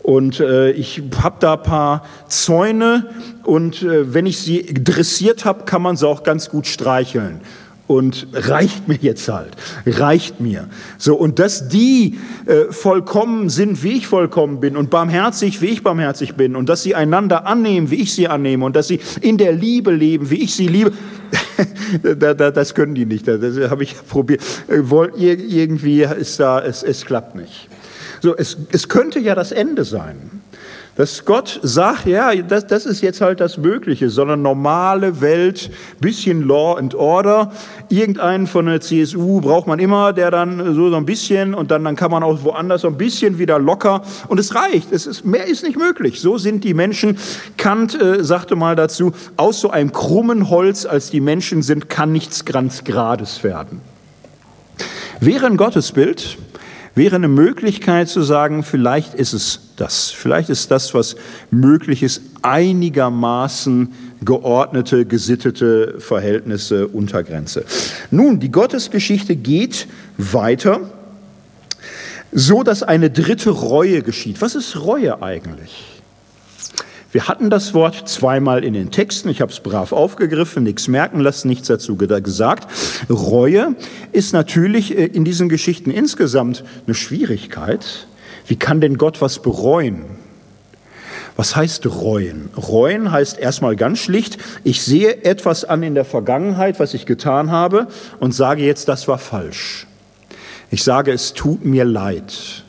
und 0.09 0.39
äh, 0.39 0.71
ich 0.71 1.03
habe 1.21 1.35
da 1.39 1.55
paar 1.55 2.03
Zäune 2.27 3.11
und 3.43 3.83
äh, 3.83 4.11
wenn 4.11 4.25
ich 4.25 4.39
sie 4.39 4.65
dressiert 4.73 5.45
habe, 5.45 5.65
kann 5.65 5.83
man 5.83 5.97
sie 5.97 6.07
auch 6.07 6.23
ganz 6.23 6.49
gut 6.49 6.65
streicheln. 6.65 7.41
Und 7.85 8.25
reicht 8.33 8.87
mir 8.87 8.97
jetzt 8.99 9.29
halt, 9.29 9.51
reicht 9.85 10.39
mir. 10.39 10.67
So, 10.97 11.15
und 11.15 11.37
dass 11.37 11.69
die 11.69 12.17
äh, 12.47 12.71
vollkommen 12.71 13.49
sind, 13.49 13.83
wie 13.83 13.97
ich 13.97 14.07
vollkommen 14.07 14.59
bin 14.59 14.77
und 14.77 14.89
barmherzig, 14.89 15.61
wie 15.61 15.67
ich 15.67 15.83
barmherzig 15.83 16.33
bin 16.33 16.55
und 16.55 16.69
dass 16.69 16.81
sie 16.81 16.95
einander 16.95 17.45
annehmen, 17.45 17.91
wie 17.91 18.01
ich 18.01 18.15
sie 18.15 18.27
annehme 18.27 18.65
und 18.65 18.75
dass 18.75 18.87
sie 18.87 18.99
in 19.21 19.37
der 19.37 19.51
Liebe 19.51 19.91
leben, 19.91 20.31
wie 20.31 20.41
ich 20.41 20.55
sie 20.55 20.67
liebe, 20.67 20.91
das 22.01 22.73
können 22.73 22.95
die 22.95 23.05
nicht. 23.05 23.27
Das 23.27 23.69
habe 23.69 23.83
ich 23.83 23.95
probiert. 24.07 24.41
Äh, 24.67 24.81
irgendwie 25.19 26.01
ist 26.01 26.39
da, 26.39 26.59
es, 26.63 26.81
es 26.81 27.05
klappt 27.05 27.35
nicht. 27.35 27.69
So, 28.21 28.35
es, 28.35 28.57
es 28.71 28.89
könnte 28.89 29.19
ja 29.19 29.35
das 29.35 29.51
Ende 29.51 29.83
sein. 29.85 30.41
dass 30.99 31.23
Gott 31.23 31.61
sagt, 31.63 32.07
ja, 32.07 32.35
das, 32.35 32.67
das 32.67 32.85
ist 32.85 32.99
jetzt 32.99 33.21
halt 33.21 33.39
das 33.39 33.57
Mögliche, 33.57 34.09
sondern 34.09 34.41
normale 34.41 35.21
Welt, 35.21 35.71
bisschen 36.01 36.45
Law 36.45 36.77
and 36.77 36.93
Order. 36.93 37.53
Irgendeinen 37.87 38.47
von 38.47 38.65
der 38.65 38.81
CSU 38.81 39.39
braucht 39.39 39.65
man 39.65 39.79
immer, 39.79 40.11
der 40.11 40.29
dann 40.29 40.75
so, 40.75 40.89
so 40.89 40.97
ein 40.97 41.05
bisschen 41.05 41.53
und 41.53 41.71
dann, 41.71 41.85
dann 41.85 41.95
kann 41.95 42.11
man 42.11 42.21
auch 42.21 42.43
woanders 42.43 42.81
so 42.81 42.89
ein 42.89 42.97
bisschen 42.97 43.39
wieder 43.39 43.59
locker 43.59 44.01
und 44.27 44.41
es 44.41 44.53
reicht. 44.55 44.91
Es 44.91 45.07
ist, 45.07 45.23
mehr 45.23 45.47
ist 45.47 45.63
nicht 45.63 45.77
möglich. 45.77 46.19
So 46.19 46.37
sind 46.37 46.65
die 46.65 46.73
Menschen. 46.73 47.17
Kant 47.55 47.95
äh, 48.01 48.21
sagte 48.21 48.57
mal 48.57 48.75
dazu, 48.75 49.13
aus 49.37 49.61
so 49.61 49.69
einem 49.69 49.93
krummen 49.93 50.49
Holz, 50.49 50.85
als 50.85 51.09
die 51.09 51.21
Menschen 51.21 51.61
sind, 51.61 51.87
kann 51.87 52.11
nichts 52.11 52.43
ganz 52.43 52.83
Grades 52.83 53.41
werden. 53.45 53.79
Wäre 55.21 55.45
ein 55.45 55.55
Gottesbild, 55.55 56.37
wäre 56.99 57.15
eine 57.15 57.29
Möglichkeit 57.29 58.09
zu 58.09 58.21
sagen, 58.21 58.61
vielleicht 58.61 59.13
ist 59.13 59.31
es 59.31 59.71
das. 59.77 60.11
Vielleicht 60.11 60.49
ist 60.49 60.69
das, 60.69 60.93
was 60.93 61.15
möglich 61.49 62.03
ist, 62.03 62.21
einigermaßen 62.41 63.93
geordnete, 64.21 65.05
gesittete 65.05 65.95
Verhältnisse, 65.99 66.89
Untergrenze. 66.89 67.63
Nun, 68.11 68.41
die 68.41 68.51
Gottesgeschichte 68.51 69.37
geht 69.37 69.87
weiter, 70.17 70.81
so 72.33 72.63
dass 72.63 72.83
eine 72.83 73.09
dritte 73.09 73.51
Reue 73.51 74.01
geschieht. 74.01 74.41
Was 74.41 74.55
ist 74.55 74.83
Reue 74.83 75.23
eigentlich? 75.23 75.98
Wir 77.11 77.27
hatten 77.27 77.49
das 77.49 77.73
Wort 77.73 78.07
zweimal 78.07 78.63
in 78.63 78.73
den 78.73 78.91
Texten. 78.91 79.29
Ich 79.29 79.41
habe 79.41 79.51
es 79.51 79.61
brav 79.61 79.93
aufgegriffen, 79.93 80.63
nichts 80.63 80.87
merken 80.87 81.19
lassen, 81.21 81.47
nichts 81.47 81.67
dazu 81.67 81.95
gesagt. 81.95 82.67
Reue 83.09 83.75
ist 84.11 84.31
natürlich 84.31 84.95
äh, 84.95 85.05
in 85.05 85.25
diesen 85.25 85.49
Geschichten 85.49 85.89
insgesamt 85.89 86.63
eine 86.85 86.93
Schwierigkeit. 86.93 88.07
Wie 88.45 88.57
kann 88.57 88.79
denn 88.79 88.99
Gott 88.99 89.21
was 89.21 89.41
bereuen? 89.41 90.05
Was 91.35 91.55
heißt 91.55 91.87
reuen? 91.87 92.49
Reuen 92.55 93.11
heißt 93.11 93.39
erstmal 93.39 93.75
ganz 93.75 93.99
schlicht, 93.99 94.37
ich 94.63 94.83
sehe 94.83 95.23
etwas 95.23 95.63
an 95.65 95.81
in 95.81 95.95
der 95.95 96.05
Vergangenheit, 96.05 96.79
was 96.79 96.93
ich 96.93 97.07
getan 97.07 97.49
habe 97.49 97.87
und 98.19 98.35
sage 98.35 98.63
jetzt, 98.63 98.87
das 98.87 99.07
war 99.07 99.17
falsch. 99.17 99.87
Ich 100.69 100.83
sage, 100.83 101.11
es 101.11 101.33
tut 101.33 101.65
mir 101.65 101.85
leid. 101.85 102.63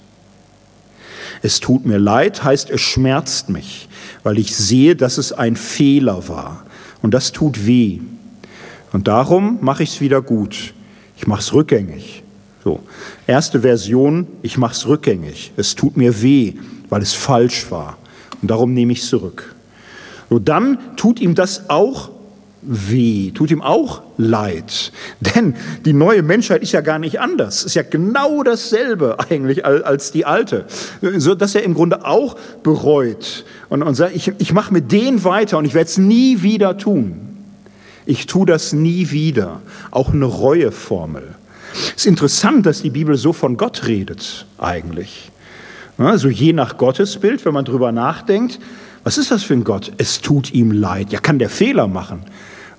Es 1.42 1.60
tut 1.60 1.84
mir 1.84 1.98
leid 1.98 2.42
heißt, 2.42 2.70
es 2.70 2.80
schmerzt 2.80 3.50
mich 3.50 3.89
weil 4.22 4.38
ich 4.38 4.54
sehe, 4.54 4.96
dass 4.96 5.18
es 5.18 5.32
ein 5.32 5.56
Fehler 5.56 6.28
war. 6.28 6.64
Und 7.02 7.14
das 7.14 7.32
tut 7.32 7.66
weh. 7.66 8.00
Und 8.92 9.08
darum 9.08 9.58
mache 9.60 9.82
ich 9.82 9.90
es 9.90 10.00
wieder 10.00 10.20
gut. 10.22 10.74
Ich 11.16 11.26
mache 11.26 11.40
es 11.40 11.52
rückgängig. 11.52 12.22
So, 12.62 12.80
erste 13.26 13.60
Version, 13.60 14.26
ich 14.42 14.58
mache 14.58 14.74
es 14.74 14.86
rückgängig. 14.86 15.52
Es 15.56 15.74
tut 15.74 15.96
mir 15.96 16.22
weh, 16.22 16.54
weil 16.88 17.02
es 17.02 17.14
falsch 17.14 17.70
war. 17.70 17.96
Und 18.42 18.50
darum 18.50 18.74
nehme 18.74 18.92
ich 18.92 19.00
es 19.00 19.08
zurück. 19.08 19.54
So, 20.28 20.38
dann 20.38 20.78
tut 20.96 21.20
ihm 21.20 21.34
das 21.34 21.70
auch 21.70 22.10
weh, 22.62 23.30
tut 23.30 23.50
ihm 23.50 23.62
auch 23.62 24.02
leid. 24.16 24.92
Denn 25.20 25.54
die 25.84 25.92
neue 25.92 26.22
Menschheit 26.22 26.62
ist 26.62 26.72
ja 26.72 26.80
gar 26.80 26.98
nicht 26.98 27.20
anders. 27.20 27.64
Ist 27.64 27.74
ja 27.74 27.82
genau 27.82 28.42
dasselbe 28.42 29.18
eigentlich 29.30 29.64
als 29.64 30.12
die 30.12 30.24
alte. 30.24 30.66
So 31.00 31.34
dass 31.34 31.54
er 31.54 31.62
im 31.62 31.74
Grunde 31.74 32.04
auch 32.04 32.36
bereut 32.62 33.44
und, 33.70 33.82
und 33.82 33.94
sagt, 33.94 34.14
ich, 34.14 34.32
ich 34.38 34.52
mache 34.52 34.72
mit 34.72 34.92
denen 34.92 35.24
weiter 35.24 35.56
und 35.56 35.64
ich 35.64 35.74
werde 35.74 35.88
es 35.88 35.96
nie 35.96 36.42
wieder 36.42 36.76
tun. 36.76 37.28
Ich 38.04 38.26
tue 38.26 38.44
das 38.44 38.72
nie 38.72 39.10
wieder. 39.10 39.62
Auch 39.90 40.12
eine 40.12 40.26
Reueformel. 40.26 41.22
Es 41.72 42.02
ist 42.02 42.06
interessant, 42.06 42.66
dass 42.66 42.82
die 42.82 42.90
Bibel 42.90 43.16
so 43.16 43.32
von 43.32 43.56
Gott 43.56 43.86
redet, 43.86 44.44
eigentlich. 44.58 45.30
Also 45.96 46.28
je 46.28 46.52
nach 46.52 46.78
Gottesbild, 46.78 47.44
wenn 47.44 47.54
man 47.54 47.64
drüber 47.64 47.92
nachdenkt, 47.92 48.58
was 49.04 49.18
ist 49.18 49.30
das 49.30 49.44
für 49.44 49.54
ein 49.54 49.64
Gott? 49.64 49.92
Es 49.98 50.20
tut 50.20 50.52
ihm 50.52 50.72
leid. 50.72 51.12
Ja, 51.12 51.20
kann 51.20 51.38
der 51.38 51.50
Fehler 51.50 51.86
machen? 51.86 52.22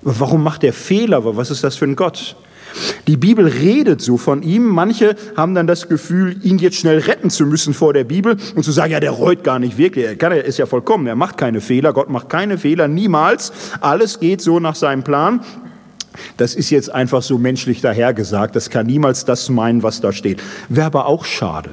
Warum 0.02 0.42
macht 0.42 0.62
er 0.62 0.72
Fehler? 0.72 1.36
Was 1.36 1.50
ist 1.50 1.64
das 1.64 1.76
für 1.76 1.86
ein 1.86 1.96
Gott? 1.96 2.36
Die 3.06 3.16
Bibel 3.16 3.46
redet 3.46 4.00
so 4.00 4.16
von 4.16 4.42
ihm. 4.42 4.66
Manche 4.66 5.16
haben 5.36 5.54
dann 5.54 5.66
das 5.66 5.88
Gefühl, 5.88 6.36
ihn 6.42 6.58
jetzt 6.58 6.76
schnell 6.76 6.98
retten 6.98 7.30
zu 7.30 7.46
müssen 7.46 7.74
vor 7.74 7.92
der 7.92 8.04
Bibel 8.04 8.36
und 8.54 8.62
zu 8.62 8.72
sagen, 8.72 8.92
ja, 8.92 9.00
der 9.00 9.10
reut 9.10 9.44
gar 9.44 9.58
nicht 9.58 9.78
wirklich. 9.78 10.06
Er 10.06 10.16
kann, 10.16 10.32
ist 10.32 10.58
ja 10.58 10.66
vollkommen. 10.66 11.06
Er 11.06 11.16
macht 11.16 11.36
keine 11.36 11.60
Fehler. 11.60 11.92
Gott 11.92 12.10
macht 12.10 12.28
keine 12.28 12.58
Fehler. 12.58 12.88
Niemals. 12.88 13.52
Alles 13.80 14.20
geht 14.20 14.40
so 14.40 14.60
nach 14.60 14.74
seinem 14.74 15.04
Plan. 15.04 15.40
Das 16.36 16.54
ist 16.54 16.70
jetzt 16.70 16.92
einfach 16.92 17.22
so 17.22 17.38
menschlich 17.38 17.80
dahergesagt. 17.80 18.54
Das 18.54 18.70
kann 18.70 18.86
niemals 18.86 19.24
das 19.24 19.48
meinen, 19.48 19.82
was 19.82 20.00
da 20.00 20.12
steht. 20.12 20.42
Wäre 20.68 20.86
aber 20.86 21.06
auch 21.06 21.24
schade. 21.24 21.70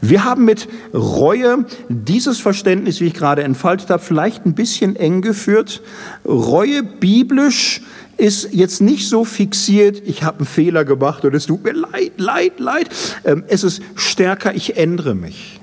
Wir 0.00 0.24
haben 0.24 0.44
mit 0.44 0.68
Reue 0.92 1.64
dieses 1.88 2.40
Verständnis, 2.40 3.00
wie 3.00 3.06
ich 3.06 3.14
gerade 3.14 3.44
entfaltet 3.44 3.90
habe, 3.90 4.02
vielleicht 4.02 4.44
ein 4.44 4.54
bisschen 4.54 4.96
eng 4.96 5.22
geführt. 5.22 5.80
Reue 6.24 6.82
biblisch 6.82 7.82
ist 8.16 8.52
jetzt 8.52 8.80
nicht 8.80 9.08
so 9.08 9.24
fixiert, 9.24 10.02
ich 10.06 10.22
habe 10.22 10.38
einen 10.38 10.46
Fehler 10.46 10.84
gemacht 10.84 11.24
und 11.24 11.34
es 11.34 11.46
tut 11.46 11.64
mir 11.64 11.72
leid, 11.72 12.12
leid, 12.16 12.60
leid. 12.60 12.88
Ähm, 13.24 13.44
es 13.48 13.64
ist 13.64 13.82
stärker, 13.94 14.54
ich 14.54 14.76
ändere 14.76 15.14
mich. 15.14 15.60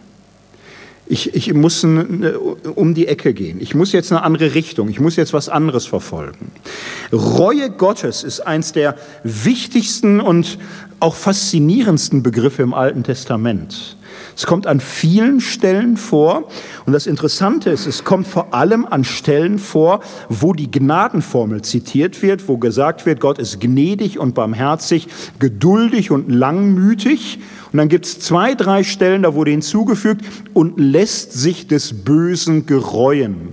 Ich, 1.12 1.34
ich 1.34 1.52
muss 1.56 1.84
um 1.84 2.94
die 2.94 3.08
Ecke 3.08 3.34
gehen. 3.34 3.60
Ich 3.60 3.74
muss 3.74 3.94
jetzt 3.94 4.12
eine 4.12 4.22
andere 4.22 4.54
Richtung. 4.54 4.90
Ich 4.90 5.00
muss 5.00 5.16
jetzt 5.16 5.34
was 5.34 5.50
anderes 5.50 5.88
verfolgen. 5.88 6.52
Reue 7.12 7.72
Gottes 7.72 8.24
ist 8.24 8.42
eins 8.42 8.74
der 8.74 8.96
wichtigsten 9.24 10.22
und 10.22 10.60
auch 11.00 11.16
faszinierendsten 11.16 12.22
Begriffe 12.22 12.62
im 12.62 12.76
Alten 12.76 13.02
Testament. 13.02 13.98
Es 14.40 14.46
kommt 14.46 14.68
an 14.68 14.80
vielen 14.80 15.42
Stellen 15.42 15.98
vor. 15.98 16.48
Und 16.86 16.94
das 16.94 17.08
Interessante 17.08 17.72
ist, 17.72 17.86
es 17.86 18.06
kommt 18.06 18.26
vor 18.26 18.54
allem 18.54 18.86
an 18.86 19.04
Stellen 19.04 19.60
vor, 19.60 20.00
wo 20.30 20.54
die 20.54 20.72
Gnadenformel 20.72 21.62
zitiert 21.62 22.22
wird, 22.22 22.48
wo 22.48 22.58
gesagt 22.58 23.06
wird, 23.06 23.20
Gott 23.20 23.38
ist 23.38 23.60
gnädig 23.60 24.18
und 24.18 24.36
barmherzig, 24.36 25.10
geduldig 25.40 26.10
und 26.10 26.30
langmütig. 26.30 27.40
Und 27.74 27.80
dann 27.80 27.90
gibt 27.90 28.06
es 28.06 28.22
zwei, 28.22 28.56
drei 28.56 28.86
Stellen, 28.86 29.24
da 29.24 29.34
wurde 29.34 29.52
hinzugefügt, 29.52 30.24
und 30.54 30.80
lässt 30.80 31.34
sich 31.34 31.68
des 31.68 32.06
Bösen 32.06 32.66
gereuen. 32.66 33.50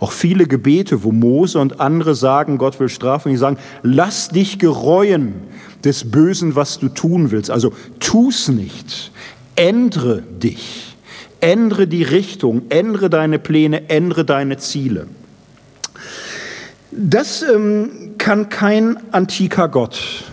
Auch 0.00 0.12
viele 0.12 0.46
Gebete, 0.46 1.02
wo 1.02 1.12
Mose 1.12 1.58
und 1.58 1.80
andere 1.80 2.14
sagen, 2.14 2.58
Gott 2.58 2.78
will 2.78 2.90
strafen, 2.90 3.30
die 3.30 3.38
sagen, 3.38 3.56
lass 3.82 4.28
dich 4.28 4.58
gereuen 4.58 5.32
des 5.82 6.10
Bösen, 6.10 6.56
was 6.56 6.78
du 6.78 6.90
tun 6.90 7.30
willst. 7.30 7.50
Also 7.50 7.72
tu's 8.00 8.48
nicht 8.48 9.12
ändere 9.58 10.22
dich, 10.22 10.96
ändere 11.40 11.88
die 11.88 12.04
Richtung, 12.04 12.62
ändere 12.68 13.10
deine 13.10 13.38
Pläne, 13.38 13.90
ändere 13.90 14.24
deine 14.24 14.56
Ziele. 14.56 15.08
Das 16.92 17.42
ähm, 17.42 18.14
kann 18.18 18.48
kein 18.48 18.98
antiker 19.12 19.68
Gott. 19.68 20.24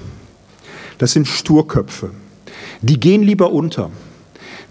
Das 0.99 1.11
sind 1.11 1.27
Sturköpfe. 1.27 2.11
Die 2.81 2.99
gehen 2.99 3.23
lieber 3.23 3.51
unter. 3.51 3.89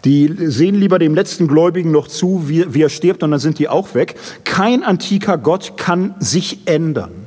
Die 0.04 0.32
sehen 0.38 0.76
lieber 0.76 0.98
dem 0.98 1.14
letzten 1.14 1.48
Gläubigen 1.48 1.90
noch 1.90 2.08
zu, 2.08 2.48
wie, 2.48 2.72
wie 2.72 2.82
er 2.82 2.90
stirbt, 2.90 3.22
und 3.22 3.32
dann 3.32 3.40
sind 3.40 3.58
die 3.58 3.68
auch 3.68 3.94
weg. 3.94 4.14
Kein 4.44 4.84
antiker 4.84 5.36
Gott 5.36 5.76
kann 5.76 6.14
sich 6.20 6.66
ändern. 6.66 7.23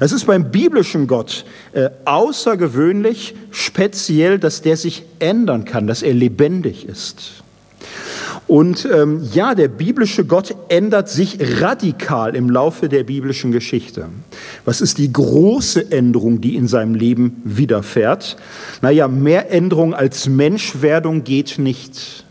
Es 0.00 0.12
ist 0.12 0.26
beim 0.26 0.50
biblischen 0.50 1.06
Gott 1.06 1.44
äh, 1.72 1.90
außergewöhnlich 2.06 3.34
speziell, 3.50 4.38
dass 4.38 4.62
der 4.62 4.76
sich 4.76 5.04
ändern 5.18 5.66
kann, 5.66 5.86
dass 5.86 6.02
er 6.02 6.14
lebendig 6.14 6.88
ist. 6.88 7.42
Und 8.46 8.88
ähm, 8.92 9.28
ja, 9.32 9.54
der 9.54 9.68
biblische 9.68 10.24
Gott 10.24 10.56
ändert 10.70 11.08
sich 11.08 11.38
radikal 11.60 12.34
im 12.34 12.50
Laufe 12.50 12.88
der 12.88 13.04
biblischen 13.04 13.52
Geschichte. 13.52 14.06
Was 14.64 14.80
ist 14.80 14.98
die 14.98 15.12
große 15.12 15.92
Änderung, 15.92 16.40
die 16.40 16.56
in 16.56 16.66
seinem 16.66 16.94
Leben 16.94 17.42
widerfährt? 17.44 18.38
Naja, 18.82 19.06
mehr 19.06 19.52
Änderung 19.52 19.94
als 19.94 20.28
Menschwerdung 20.28 21.22
geht 21.24 21.58
nicht. 21.58 22.24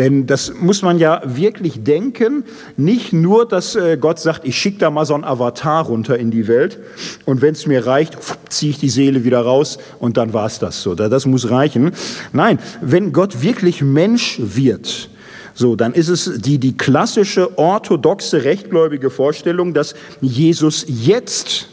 Denn 0.00 0.26
das 0.26 0.54
muss 0.58 0.80
man 0.80 0.98
ja 0.98 1.20
wirklich 1.26 1.84
denken. 1.84 2.44
Nicht 2.78 3.12
nur, 3.12 3.46
dass 3.46 3.76
äh, 3.76 3.98
Gott 4.00 4.18
sagt, 4.18 4.46
ich 4.46 4.56
schicke 4.56 4.78
da 4.78 4.90
mal 4.90 5.04
so 5.04 5.12
ein 5.12 5.24
Avatar 5.24 5.84
runter 5.84 6.18
in 6.18 6.30
die 6.30 6.48
Welt 6.48 6.78
und 7.26 7.42
wenn 7.42 7.52
es 7.52 7.66
mir 7.66 7.84
reicht, 7.84 8.16
ziehe 8.48 8.70
ich 8.70 8.78
die 8.78 8.88
Seele 8.88 9.24
wieder 9.24 9.42
raus 9.42 9.76
und 9.98 10.16
dann 10.16 10.32
war 10.32 10.46
es 10.46 10.58
das 10.58 10.80
so. 10.80 10.94
Das 10.94 11.26
muss 11.26 11.50
reichen. 11.50 11.92
Nein, 12.32 12.58
wenn 12.80 13.12
Gott 13.12 13.42
wirklich 13.42 13.82
Mensch 13.82 14.40
wird, 14.42 15.10
so, 15.52 15.76
dann 15.76 15.92
ist 15.92 16.08
es 16.08 16.40
die, 16.40 16.56
die 16.56 16.78
klassische 16.78 17.58
orthodoxe 17.58 18.42
rechtgläubige 18.42 19.10
Vorstellung, 19.10 19.74
dass 19.74 19.94
Jesus 20.22 20.86
jetzt 20.88 21.68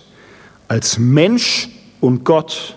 als 0.68 1.00
Mensch 1.00 1.70
und 2.02 2.26
Gott 2.26 2.76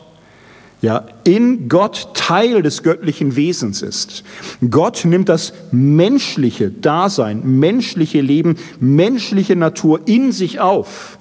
ja, 0.83 1.07
in 1.25 1.69
Gott 1.69 2.15
Teil 2.15 2.63
des 2.63 2.83
göttlichen 2.83 3.37
Wesens 3.37 3.83
ist. 3.83 4.25
Gott 4.71 5.05
nimmt 5.05 5.29
das 5.29 5.53
menschliche 5.73 6.71
Dasein, 6.71 7.43
menschliche 7.45 8.21
Leben, 8.21 8.57
menschliche 8.79 9.57
Natur 9.57 10.01
in 10.07 10.33
sich 10.33 10.61
auf 10.61 11.19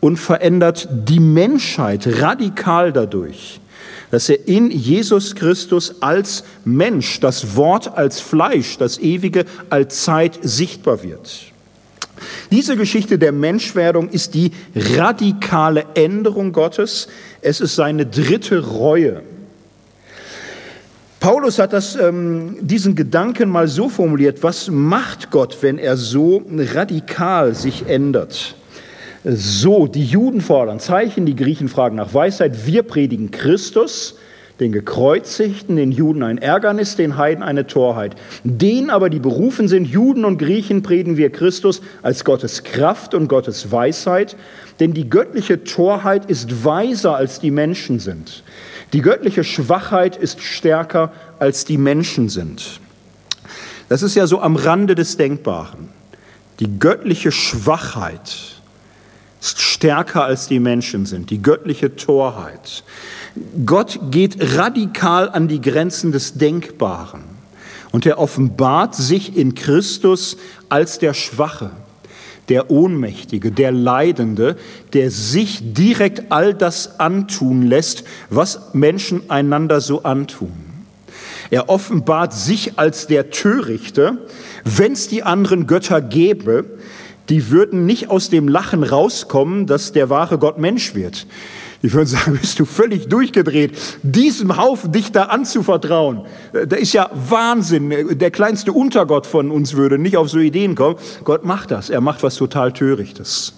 und 0.00 0.16
verändert 0.16 0.88
die 0.90 1.20
Menschheit 1.20 2.20
radikal 2.20 2.92
dadurch. 2.92 3.60
dass 4.10 4.30
er 4.30 4.48
in 4.48 4.70
Jesus 4.70 5.34
Christus 5.34 6.00
als 6.00 6.42
Mensch, 6.64 7.20
das 7.20 7.56
Wort 7.56 7.96
als 7.96 8.20
Fleisch, 8.20 8.78
das 8.78 8.98
Ewige 8.98 9.44
als 9.68 10.02
Zeit 10.04 10.38
sichtbar 10.42 11.02
wird. 11.02 11.52
Diese 12.50 12.76
Geschichte 12.76 13.18
der 13.18 13.32
Menschwerdung 13.32 14.08
ist 14.08 14.34
die 14.34 14.52
radikale 14.74 15.86
Änderung 15.94 16.52
Gottes. 16.52 17.08
Es 17.42 17.60
ist 17.60 17.74
seine 17.74 18.06
dritte 18.06 18.66
Reue. 18.66 19.22
Paulus 21.20 21.58
hat 21.58 21.72
das, 21.72 21.96
ähm, 21.96 22.58
diesen 22.60 22.94
Gedanken 22.94 23.48
mal 23.48 23.66
so 23.66 23.88
formuliert, 23.88 24.42
was 24.42 24.70
macht 24.70 25.30
Gott, 25.30 25.58
wenn 25.62 25.78
er 25.78 25.96
so 25.96 26.44
radikal 26.48 27.54
sich 27.54 27.86
ändert? 27.86 28.54
So, 29.24 29.88
die 29.88 30.04
Juden 30.04 30.40
fordern 30.40 30.78
Zeichen, 30.78 31.26
die 31.26 31.34
Griechen 31.34 31.68
fragen 31.68 31.96
nach 31.96 32.14
Weisheit, 32.14 32.66
wir 32.66 32.84
predigen 32.84 33.32
Christus, 33.32 34.14
den 34.60 34.72
Gekreuzigten, 34.72 35.76
den 35.76 35.92
Juden 35.92 36.22
ein 36.22 36.38
Ärgernis, 36.38 36.96
den 36.96 37.16
Heiden 37.16 37.44
eine 37.44 37.66
Torheit. 37.66 38.16
Den 38.42 38.90
aber, 38.90 39.08
die 39.08 39.20
berufen 39.20 39.68
sind, 39.68 39.84
Juden 39.86 40.24
und 40.24 40.38
Griechen, 40.38 40.82
predigen 40.82 41.16
wir 41.16 41.30
Christus 41.30 41.80
als 42.02 42.24
Gottes 42.24 42.64
Kraft 42.64 43.14
und 43.14 43.28
Gottes 43.28 43.70
Weisheit, 43.70 44.36
denn 44.80 44.94
die 44.94 45.08
göttliche 45.08 45.64
Torheit 45.64 46.28
ist 46.28 46.64
weiser 46.64 47.14
als 47.14 47.38
die 47.40 47.50
Menschen 47.50 48.00
sind. 48.00 48.42
Die 48.92 49.02
göttliche 49.02 49.44
Schwachheit 49.44 50.16
ist 50.16 50.40
stärker 50.40 51.12
als 51.38 51.64
die 51.64 51.78
Menschen 51.78 52.28
sind. 52.28 52.80
Das 53.88 54.02
ist 54.02 54.14
ja 54.14 54.26
so 54.26 54.40
am 54.40 54.56
Rande 54.56 54.94
des 54.94 55.16
Denkbaren. 55.16 55.88
Die 56.60 56.78
göttliche 56.78 57.30
Schwachheit 57.30 58.58
ist 59.40 59.60
stärker 59.60 60.24
als 60.24 60.48
die 60.48 60.58
Menschen 60.58 61.06
sind, 61.06 61.30
die 61.30 61.40
göttliche 61.40 61.94
Torheit. 61.94 62.82
Gott 63.64 63.98
geht 64.10 64.56
radikal 64.56 65.28
an 65.28 65.48
die 65.48 65.60
Grenzen 65.60 66.12
des 66.12 66.34
Denkbaren 66.34 67.22
und 67.90 68.06
er 68.06 68.18
offenbart 68.18 68.94
sich 68.94 69.36
in 69.36 69.54
Christus 69.54 70.36
als 70.68 70.98
der 70.98 71.14
Schwache, 71.14 71.70
der 72.48 72.70
Ohnmächtige, 72.70 73.50
der 73.50 73.72
Leidende, 73.72 74.56
der 74.92 75.10
sich 75.10 75.72
direkt 75.74 76.30
all 76.30 76.54
das 76.54 77.00
antun 77.00 77.62
lässt, 77.62 78.04
was 78.30 78.74
Menschen 78.74 79.28
einander 79.30 79.80
so 79.80 80.02
antun. 80.02 80.52
Er 81.50 81.68
offenbart 81.68 82.34
sich 82.34 82.78
als 82.78 83.06
der 83.06 83.30
Törichte, 83.30 84.18
wenn 84.64 84.92
es 84.92 85.08
die 85.08 85.22
anderen 85.22 85.66
Götter 85.66 86.00
gäbe, 86.02 86.64
die 87.28 87.50
würden 87.50 87.86
nicht 87.86 88.10
aus 88.10 88.30
dem 88.30 88.48
Lachen 88.48 88.82
rauskommen, 88.82 89.66
dass 89.66 89.92
der 89.92 90.10
wahre 90.10 90.38
Gott 90.38 90.58
Mensch 90.58 90.94
wird. 90.94 91.26
Die 91.82 91.92
würden 91.92 92.06
sagen, 92.06 92.36
bist 92.40 92.58
du 92.58 92.64
völlig 92.64 93.08
durchgedreht, 93.08 93.72
diesem 94.02 94.56
Haufen 94.56 94.90
dich 94.90 95.12
da 95.12 95.24
anzuvertrauen. 95.24 96.22
Äh, 96.52 96.66
da 96.66 96.76
ist 96.76 96.92
ja 96.92 97.10
Wahnsinn. 97.28 98.18
Der 98.18 98.30
kleinste 98.30 98.72
Untergott 98.72 99.26
von 99.26 99.50
uns 99.50 99.74
würde 99.74 99.98
nicht 99.98 100.16
auf 100.16 100.28
so 100.28 100.38
Ideen 100.38 100.74
kommen. 100.74 100.96
Gott 101.24 101.44
macht 101.44 101.70
das. 101.70 101.90
Er 101.90 102.00
macht 102.00 102.22
was 102.22 102.34
total 102.34 102.72
Törichtes. 102.72 103.54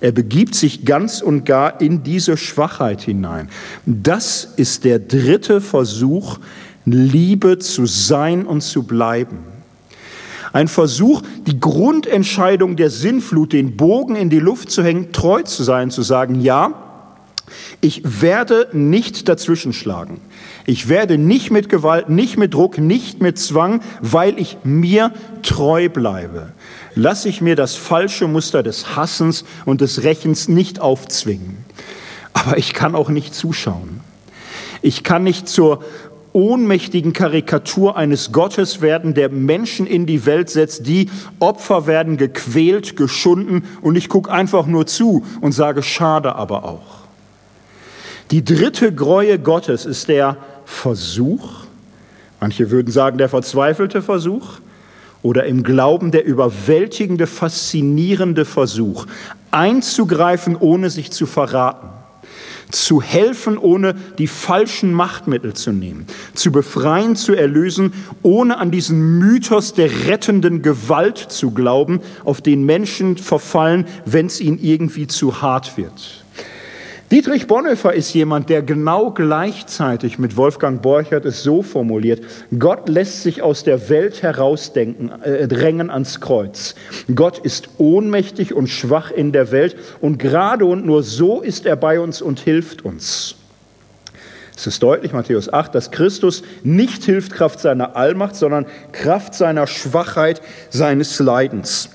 Er 0.00 0.12
begibt 0.12 0.54
sich 0.54 0.84
ganz 0.84 1.20
und 1.20 1.44
gar 1.44 1.80
in 1.80 2.04
diese 2.04 2.36
Schwachheit 2.36 3.00
hinein. 3.00 3.48
Das 3.84 4.44
ist 4.56 4.84
der 4.84 5.00
dritte 5.00 5.60
Versuch, 5.60 6.38
Liebe 6.84 7.58
zu 7.58 7.86
sein 7.86 8.46
und 8.46 8.60
zu 8.60 8.84
bleiben. 8.84 9.38
Ein 10.52 10.68
Versuch, 10.68 11.22
die 11.46 11.58
Grundentscheidung 11.58 12.76
der 12.76 12.90
Sinnflut, 12.90 13.52
den 13.52 13.76
Bogen 13.76 14.14
in 14.14 14.30
die 14.30 14.38
Luft 14.38 14.70
zu 14.70 14.82
hängen, 14.82 15.12
treu 15.12 15.42
zu 15.42 15.64
sein, 15.64 15.90
zu 15.90 16.02
sagen, 16.02 16.40
ja, 16.40 16.87
ich 17.80 18.02
werde 18.20 18.68
nicht 18.72 19.28
dazwischenschlagen. 19.28 20.20
Ich 20.66 20.88
werde 20.88 21.18
nicht 21.18 21.50
mit 21.50 21.68
Gewalt, 21.68 22.08
nicht 22.08 22.36
mit 22.36 22.54
Druck, 22.54 22.78
nicht 22.78 23.22
mit 23.22 23.38
Zwang, 23.38 23.80
weil 24.00 24.38
ich 24.38 24.58
mir 24.64 25.12
treu 25.42 25.88
bleibe. 25.88 26.52
Lasse 26.94 27.28
ich 27.28 27.40
mir 27.40 27.56
das 27.56 27.74
falsche 27.74 28.26
Muster 28.26 28.62
des 28.62 28.96
Hassens 28.96 29.44
und 29.64 29.80
des 29.80 30.02
Rächens 30.02 30.48
nicht 30.48 30.80
aufzwingen. 30.80 31.58
Aber 32.32 32.58
ich 32.58 32.74
kann 32.74 32.94
auch 32.94 33.08
nicht 33.08 33.34
zuschauen. 33.34 34.00
Ich 34.82 35.02
kann 35.02 35.24
nicht 35.24 35.48
zur 35.48 35.82
ohnmächtigen 36.32 37.12
Karikatur 37.12 37.96
eines 37.96 38.32
Gottes 38.32 38.80
werden, 38.80 39.14
der 39.14 39.28
Menschen 39.28 39.86
in 39.86 40.06
die 40.06 40.26
Welt 40.26 40.50
setzt, 40.50 40.86
die 40.86 41.10
Opfer 41.40 41.86
werden 41.86 42.16
gequält, 42.16 42.96
geschunden 42.96 43.64
und 43.80 43.96
ich 43.96 44.08
gucke 44.08 44.30
einfach 44.30 44.66
nur 44.66 44.86
zu 44.86 45.24
und 45.40 45.52
sage, 45.52 45.82
schade 45.82 46.34
aber 46.36 46.64
auch. 46.64 46.97
Die 48.30 48.44
dritte 48.44 48.92
Gräue 48.94 49.38
Gottes 49.38 49.86
ist 49.86 50.08
der 50.08 50.36
Versuch, 50.64 51.64
manche 52.40 52.70
würden 52.70 52.92
sagen 52.92 53.18
der 53.18 53.28
verzweifelte 53.28 54.02
Versuch, 54.02 54.58
oder 55.22 55.46
im 55.46 55.62
Glauben 55.62 56.10
der 56.10 56.24
überwältigende, 56.24 57.26
faszinierende 57.26 58.44
Versuch, 58.44 59.06
einzugreifen, 59.50 60.56
ohne 60.56 60.90
sich 60.90 61.10
zu 61.10 61.26
verraten 61.26 61.88
zu 62.70 63.00
helfen, 63.00 63.56
ohne 63.58 63.94
die 64.18 64.26
falschen 64.26 64.92
Machtmittel 64.92 65.54
zu 65.54 65.72
nehmen, 65.72 66.06
zu 66.34 66.52
befreien, 66.52 67.16
zu 67.16 67.34
erlösen, 67.34 67.92
ohne 68.22 68.58
an 68.58 68.70
diesen 68.70 69.18
Mythos 69.18 69.72
der 69.72 70.06
rettenden 70.06 70.62
Gewalt 70.62 71.18
zu 71.18 71.52
glauben, 71.52 72.00
auf 72.24 72.40
den 72.40 72.64
Menschen 72.64 73.16
verfallen, 73.16 73.86
wenn 74.04 74.26
es 74.26 74.40
ihnen 74.40 74.58
irgendwie 74.58 75.06
zu 75.06 75.40
hart 75.40 75.76
wird. 75.76 76.24
Dietrich 77.10 77.46
Bonhoeffer 77.46 77.94
ist 77.94 78.12
jemand, 78.12 78.50
der 78.50 78.60
genau 78.60 79.12
gleichzeitig 79.12 80.18
mit 80.18 80.36
Wolfgang 80.36 80.82
Borchert 80.82 81.24
es 81.24 81.42
so 81.42 81.62
formuliert, 81.62 82.22
Gott 82.58 82.86
lässt 82.90 83.22
sich 83.22 83.40
aus 83.40 83.64
der 83.64 83.88
Welt 83.88 84.22
herausdenken, 84.22 85.10
äh, 85.22 85.48
drängen 85.48 85.88
ans 85.88 86.20
Kreuz. 86.20 86.74
Gott 87.14 87.38
ist 87.38 87.70
ohnmächtig 87.78 88.52
und 88.52 88.68
schwach 88.68 89.10
in 89.10 89.32
der 89.32 89.50
Welt 89.52 89.76
und 90.02 90.18
gerade 90.18 90.66
und 90.66 90.84
nur 90.84 91.02
so 91.02 91.40
ist 91.40 91.64
er 91.64 91.76
bei 91.76 91.98
uns 91.98 92.20
und 92.20 92.40
hilft 92.40 92.84
uns. 92.84 93.36
Es 94.54 94.66
ist 94.66 94.82
deutlich, 94.82 95.14
Matthäus 95.14 95.50
8, 95.50 95.74
dass 95.74 95.90
Christus 95.90 96.42
nicht 96.62 97.04
hilft 97.04 97.32
Kraft 97.32 97.60
seiner 97.60 97.96
Allmacht, 97.96 98.36
sondern 98.36 98.66
Kraft 98.92 99.32
seiner 99.32 99.66
Schwachheit, 99.66 100.42
seines 100.68 101.18
Leidens. 101.20 101.88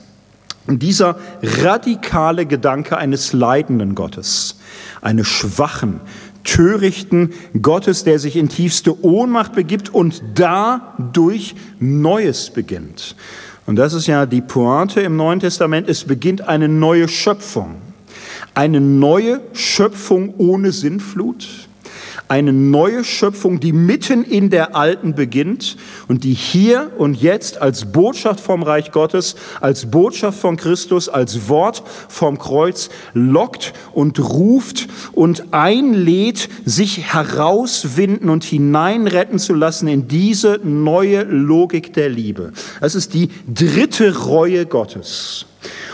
Und 0.65 0.81
dieser 0.81 1.17
radikale 1.41 2.45
Gedanke 2.45 2.97
eines 2.97 3.33
leidenden 3.33 3.95
Gottes, 3.95 4.55
eines 5.03 5.27
schwachen, 5.27 5.99
törichten 6.43 7.33
Gottes, 7.61 8.03
der 8.03 8.19
sich 8.19 8.35
in 8.35 8.49
tiefste 8.49 9.03
Ohnmacht 9.03 9.53
begibt 9.53 9.93
und 9.93 10.21
dadurch 10.35 11.55
Neues 11.79 12.49
beginnt. 12.49 13.15
Und 13.65 13.77
das 13.77 13.93
ist 13.93 14.07
ja 14.07 14.25
die 14.25 14.41
Pointe 14.41 15.01
im 15.01 15.15
Neuen 15.15 15.39
Testament. 15.39 15.87
Es 15.87 16.03
beginnt 16.03 16.41
eine 16.41 16.67
neue 16.67 17.07
Schöpfung. 17.07 17.75
Eine 18.53 18.81
neue 18.81 19.41
Schöpfung 19.53 20.33
ohne 20.37 20.71
Sinnflut 20.71 21.47
eine 22.33 22.51
neue 22.51 23.03
Schöpfung, 23.03 23.59
die 23.59 23.73
mitten 23.73 24.23
in 24.23 24.49
der 24.49 24.75
alten 24.75 25.13
beginnt 25.13 25.77
und 26.07 26.23
die 26.23 26.33
hier 26.33 26.89
und 26.97 27.21
jetzt 27.21 27.61
als 27.61 27.91
Botschaft 27.91 28.39
vom 28.39 28.63
Reich 28.63 28.91
Gottes, 28.91 29.35
als 29.61 29.91
Botschaft 29.91 30.39
von 30.39 30.57
Christus, 30.57 31.09
als 31.09 31.47
Wort 31.47 31.83
vom 32.09 32.39
Kreuz 32.39 32.89
lockt 33.13 33.73
und 33.91 34.19
ruft 34.19 34.87
und 35.11 35.53
einlädt, 35.53 36.49
sich 36.65 37.13
herauswinden 37.13 38.31
und 38.31 38.43
hineinretten 38.43 39.37
zu 39.37 39.53
lassen 39.53 39.87
in 39.87 40.07
diese 40.07 40.59
neue 40.63 41.21
Logik 41.25 41.93
der 41.93 42.09
Liebe. 42.09 42.51
Das 42.81 42.95
ist 42.95 43.13
die 43.13 43.29
dritte 43.47 44.23
Reue 44.25 44.65
Gottes. 44.65 45.45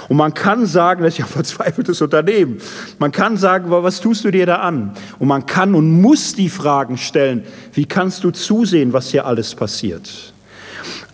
Und 0.09 0.17
man 0.17 0.33
kann 0.33 0.65
sagen, 0.65 1.03
das 1.03 1.13
ist 1.13 1.19
ja 1.19 1.25
ein 1.25 1.31
verzweifeltes 1.31 2.01
Unternehmen. 2.01 2.57
Man 2.97 3.11
kann 3.11 3.37
sagen, 3.37 3.65
was 3.69 4.01
tust 4.01 4.25
du 4.25 4.31
dir 4.31 4.45
da 4.45 4.55
an? 4.55 4.91
Und 5.19 5.27
man 5.27 5.45
kann 5.45 5.75
und 5.75 6.01
muss 6.01 6.33
die 6.33 6.49
Fragen 6.49 6.97
stellen, 6.97 7.43
wie 7.73 7.85
kannst 7.85 8.23
du 8.23 8.31
zusehen, 8.31 8.91
was 8.91 9.11
hier 9.11 9.25
alles 9.25 9.55
passiert? 9.55 10.33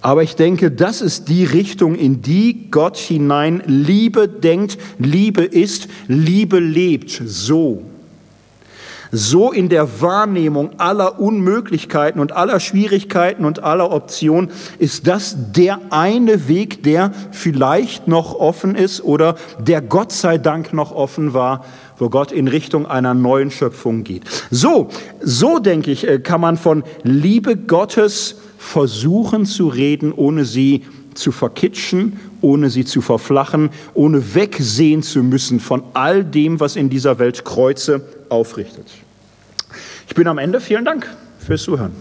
Aber 0.01 0.23
ich 0.23 0.35
denke, 0.35 0.71
das 0.71 1.01
ist 1.01 1.29
die 1.29 1.43
Richtung, 1.43 1.95
in 1.95 2.21
die 2.21 2.69
Gott 2.71 2.97
hinein 2.97 3.61
Liebe 3.65 4.27
denkt, 4.29 4.77
Liebe 4.97 5.43
ist, 5.43 5.87
Liebe 6.07 6.59
lebt. 6.59 7.21
So 7.25 7.83
so 9.15 9.51
in 9.51 9.69
der 9.69 10.01
Wahrnehmung 10.01 10.71
aller 10.77 11.19
Unmöglichkeiten 11.19 12.19
und 12.19 12.33
aller 12.33 12.59
Schwierigkeiten 12.59 13.45
und 13.45 13.63
aller 13.63 13.91
Optionen, 13.91 14.49
ist 14.77 15.07
das 15.07 15.35
der 15.53 15.79
eine 15.89 16.47
Weg, 16.47 16.83
der 16.83 17.11
vielleicht 17.31 18.07
noch 18.07 18.35
offen 18.35 18.75
ist 18.75 19.01
oder 19.01 19.35
der 19.59 19.81
Gott 19.81 20.11
sei 20.11 20.37
Dank 20.37 20.73
noch 20.73 20.91
offen 20.91 21.33
war, 21.33 21.63
wo 21.97 22.09
Gott 22.09 22.31
in 22.33 22.49
Richtung 22.49 22.85
einer 22.85 23.13
neuen 23.13 23.51
Schöpfung 23.51 24.03
geht. 24.03 24.23
So, 24.51 24.89
so 25.21 25.59
denke 25.59 25.91
ich, 25.91 26.05
äh, 26.05 26.19
kann 26.19 26.41
man 26.41 26.57
von 26.57 26.83
Liebe 27.03 27.55
Gottes 27.55 28.35
versuchen 28.57 29.45
zu 29.45 29.67
reden, 29.69 30.11
ohne 30.11 30.43
sie 30.43 30.83
zu 31.13 31.31
verkitschen, 31.31 32.19
ohne 32.41 32.69
sie 32.69 32.83
zu 32.83 32.99
verflachen, 32.99 33.69
ohne 33.93 34.35
wegsehen 34.35 35.03
zu 35.03 35.23
müssen 35.23 35.61
von 35.61 35.83
all 35.93 36.25
dem, 36.25 36.59
was 36.59 36.75
in 36.75 36.89
dieser 36.89 37.17
Welt 37.19 37.45
Kreuze 37.45 38.01
aufrichtet. 38.27 39.04
Ich 40.07 40.15
bin 40.15 40.27
am 40.27 40.37
Ende. 40.37 40.61
Vielen 40.61 40.85
Dank 40.85 41.07
fürs 41.39 41.63
Zuhören. 41.63 41.93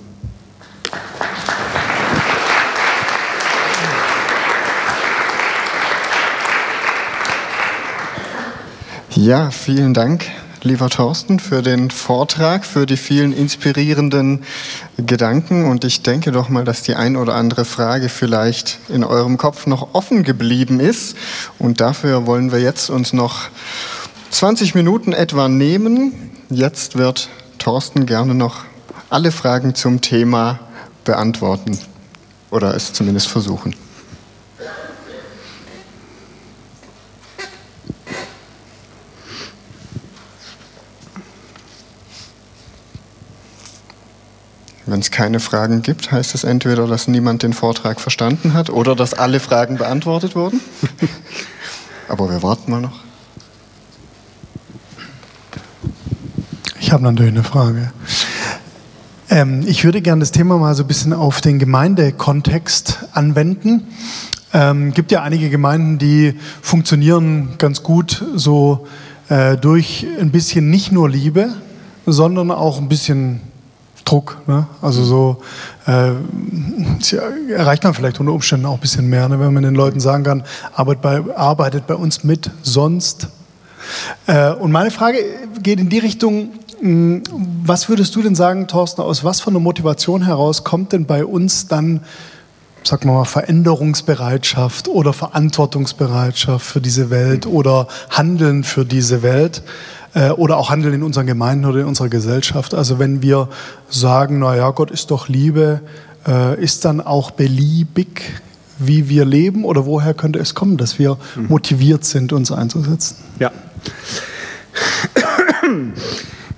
Ja, 9.17 9.53
vielen 9.53 9.95
Dank, 9.95 10.27
lieber 10.65 10.91
Thorsten, 10.91 11.39
für 11.39 11.63
den 11.63 11.93
Vortrag, 11.93 12.65
für 12.65 12.85
die 12.85 12.97
vielen 12.97 13.33
inspirierenden 13.33 14.43
Gedanken. 14.97 15.67
Und 15.67 15.85
ich 15.85 16.03
denke 16.03 16.33
doch 16.33 16.49
mal, 16.49 16.65
dass 16.65 16.83
die 16.83 16.97
ein 16.97 17.17
oder 17.17 17.37
andere 17.37 17.65
Frage 17.65 18.09
vielleicht 18.09 18.81
in 18.89 19.05
eurem 19.05 19.37
Kopf 19.39 19.67
noch 19.67 19.95
offen 19.95 20.25
geblieben 20.25 20.81
ist. 20.81 21.17
Und 21.61 21.81
dafür 21.81 22.27
wollen 22.27 22.51
wir 22.51 22.59
jetzt 22.59 22.91
uns 22.91 23.13
noch 23.13 23.51
20 24.31 24.75
Minuten 24.75 25.13
etwa 25.13 25.49
nehmen. 25.49 26.33
Jetzt 26.51 26.99
wird 26.99 27.29
Thorsten 27.65 28.05
gerne 28.05 28.35
noch 28.35 28.67
alle 29.09 29.33
Fragen 29.33 29.75
zum 29.75 30.03
Thema 30.03 30.61
beantworten 31.05 31.79
oder 32.51 32.75
es 32.75 32.93
zumindest 32.93 33.29
versuchen. 33.29 33.75
Wenn 44.85 45.01
es 45.01 45.11
keine 45.11 45.41
Fragen 45.41 45.81
gibt, 45.81 46.13
heißt 46.13 46.35
es 46.35 46.45
entweder, 46.45 46.87
dass 46.87 47.09
niemand 47.09 47.43
den 47.43 47.55
Vortrag 47.55 47.99
verstanden 47.99 48.53
hat 48.53 48.69
oder 48.69 48.95
dass 48.95 49.15
alle 49.15 49.41
Fragen 49.41 49.79
beantwortet 49.79 50.37
wurden. 50.37 50.61
Aber 52.09 52.29
wir 52.29 52.43
warten 52.43 52.71
mal 52.71 52.83
noch. 52.83 53.05
Ich 56.85 56.93
habe 56.93 57.03
natürlich 57.03 57.33
eine 57.33 57.43
Frage. 57.43 57.93
Ähm, 59.31 59.63
ich 59.67 59.87
würde 59.87 60.03
gerne 60.03 60.21
das 60.21 60.33
Thema 60.33 60.59
mal 60.59 60.75
so 60.75 60.83
ein 60.85 60.87
bisschen 60.87 61.15
auf 61.15 61.41
den 61.41 61.59
Gemeindekontext 61.59 63.07
anwenden. 63.15 63.87
Ähm, 64.53 64.93
gibt 64.93 65.11
ja 65.11 65.23
einige 65.23 65.49
Gemeinden, 65.49 65.97
die 65.97 66.39
funktionieren 66.61 67.55
ganz 67.57 67.83
gut 67.83 68.23
so 68.35 68.87
äh, 69.31 69.57
durch 69.57 70.07
ein 70.21 70.31
bisschen 70.31 70.69
nicht 70.69 70.93
nur 70.93 71.09
Liebe, 71.09 71.55
sondern 72.05 72.51
auch 72.51 72.77
ein 72.79 72.91
bisschen 72.91 73.41
Druck. 74.05 74.43
Ne? 74.47 74.67
Also 74.83 75.05
so 75.05 75.43
äh, 75.87 76.11
erreicht 77.51 77.83
man 77.83 77.95
vielleicht 77.95 78.21
unter 78.21 78.33
Umständen 78.33 78.67
auch 78.67 78.75
ein 78.75 78.81
bisschen 78.81 79.09
mehr, 79.09 79.27
ne? 79.31 79.41
wenn 79.41 79.55
man 79.55 79.63
den 79.63 79.75
Leuten 79.75 80.01
sagen 80.01 80.23
kann, 80.23 80.43
arbeitet 80.75 81.01
bei, 81.01 81.35
arbeitet 81.35 81.87
bei 81.87 81.95
uns 81.95 82.25
mit, 82.25 82.51
sonst. 82.63 83.29
Äh, 84.27 84.51
und 84.51 84.71
meine 84.71 84.91
Frage 84.91 85.17
geht 85.63 85.81
in 85.81 85.89
die 85.89 85.99
Richtung, 85.99 86.51
was 86.85 87.89
würdest 87.89 88.15
du 88.15 88.21
denn 88.21 88.35
sagen, 88.35 88.69
Thorsten, 88.69 89.01
aus 89.01 89.25
was 89.25 89.41
von 89.41 89.55
einer 89.55 89.61
Motivation 89.61 90.23
heraus 90.23 90.65
kommt 90.65 90.93
denn 90.93 91.07
bei 91.07 91.25
uns 91.25 91.67
dann, 91.67 92.01
sagen 92.83 93.09
wir 93.09 93.15
mal, 93.15 93.25
Veränderungsbereitschaft 93.25 94.89
oder 94.89 95.15
Verantwortungsbereitschaft 95.15 96.67
für 96.67 96.83
diese 96.83 97.09
Welt 97.09 97.47
oder 97.47 97.89
Handeln 98.11 98.65
für 98.65 98.85
diese 98.85 99.23
Welt? 99.23 99.63
Äh, 100.13 100.31
oder 100.31 100.59
auch 100.59 100.69
Handeln 100.69 100.93
in 100.93 101.03
unseren 101.03 101.27
Gemeinden 101.27 101.65
oder 101.65 101.81
in 101.81 101.87
unserer 101.87 102.11
Gesellschaft. 102.11 102.75
Also 102.75 102.99
wenn 102.99 103.23
wir 103.23 103.49
sagen, 103.89 104.41
na 104.41 104.55
ja, 104.55 104.71
Gott 104.71 104.91
ist 104.91 105.11
doch 105.11 105.29
Liebe, 105.29 105.81
äh, 106.27 106.63
ist 106.63 106.85
dann 106.85 107.01
auch 107.01 107.31
beliebig, 107.31 108.43
wie 108.79 109.09
wir 109.09 109.25
leben 109.25 109.65
oder 109.65 109.87
woher 109.87 110.13
könnte 110.13 110.39
es 110.39 110.55
kommen, 110.55 110.77
dass 110.77 110.99
wir 110.99 111.17
mhm. 111.35 111.47
motiviert 111.49 112.05
sind, 112.05 112.35
uns 112.35 112.53
einzusetzen? 112.53 113.17
Ja. 113.39 113.53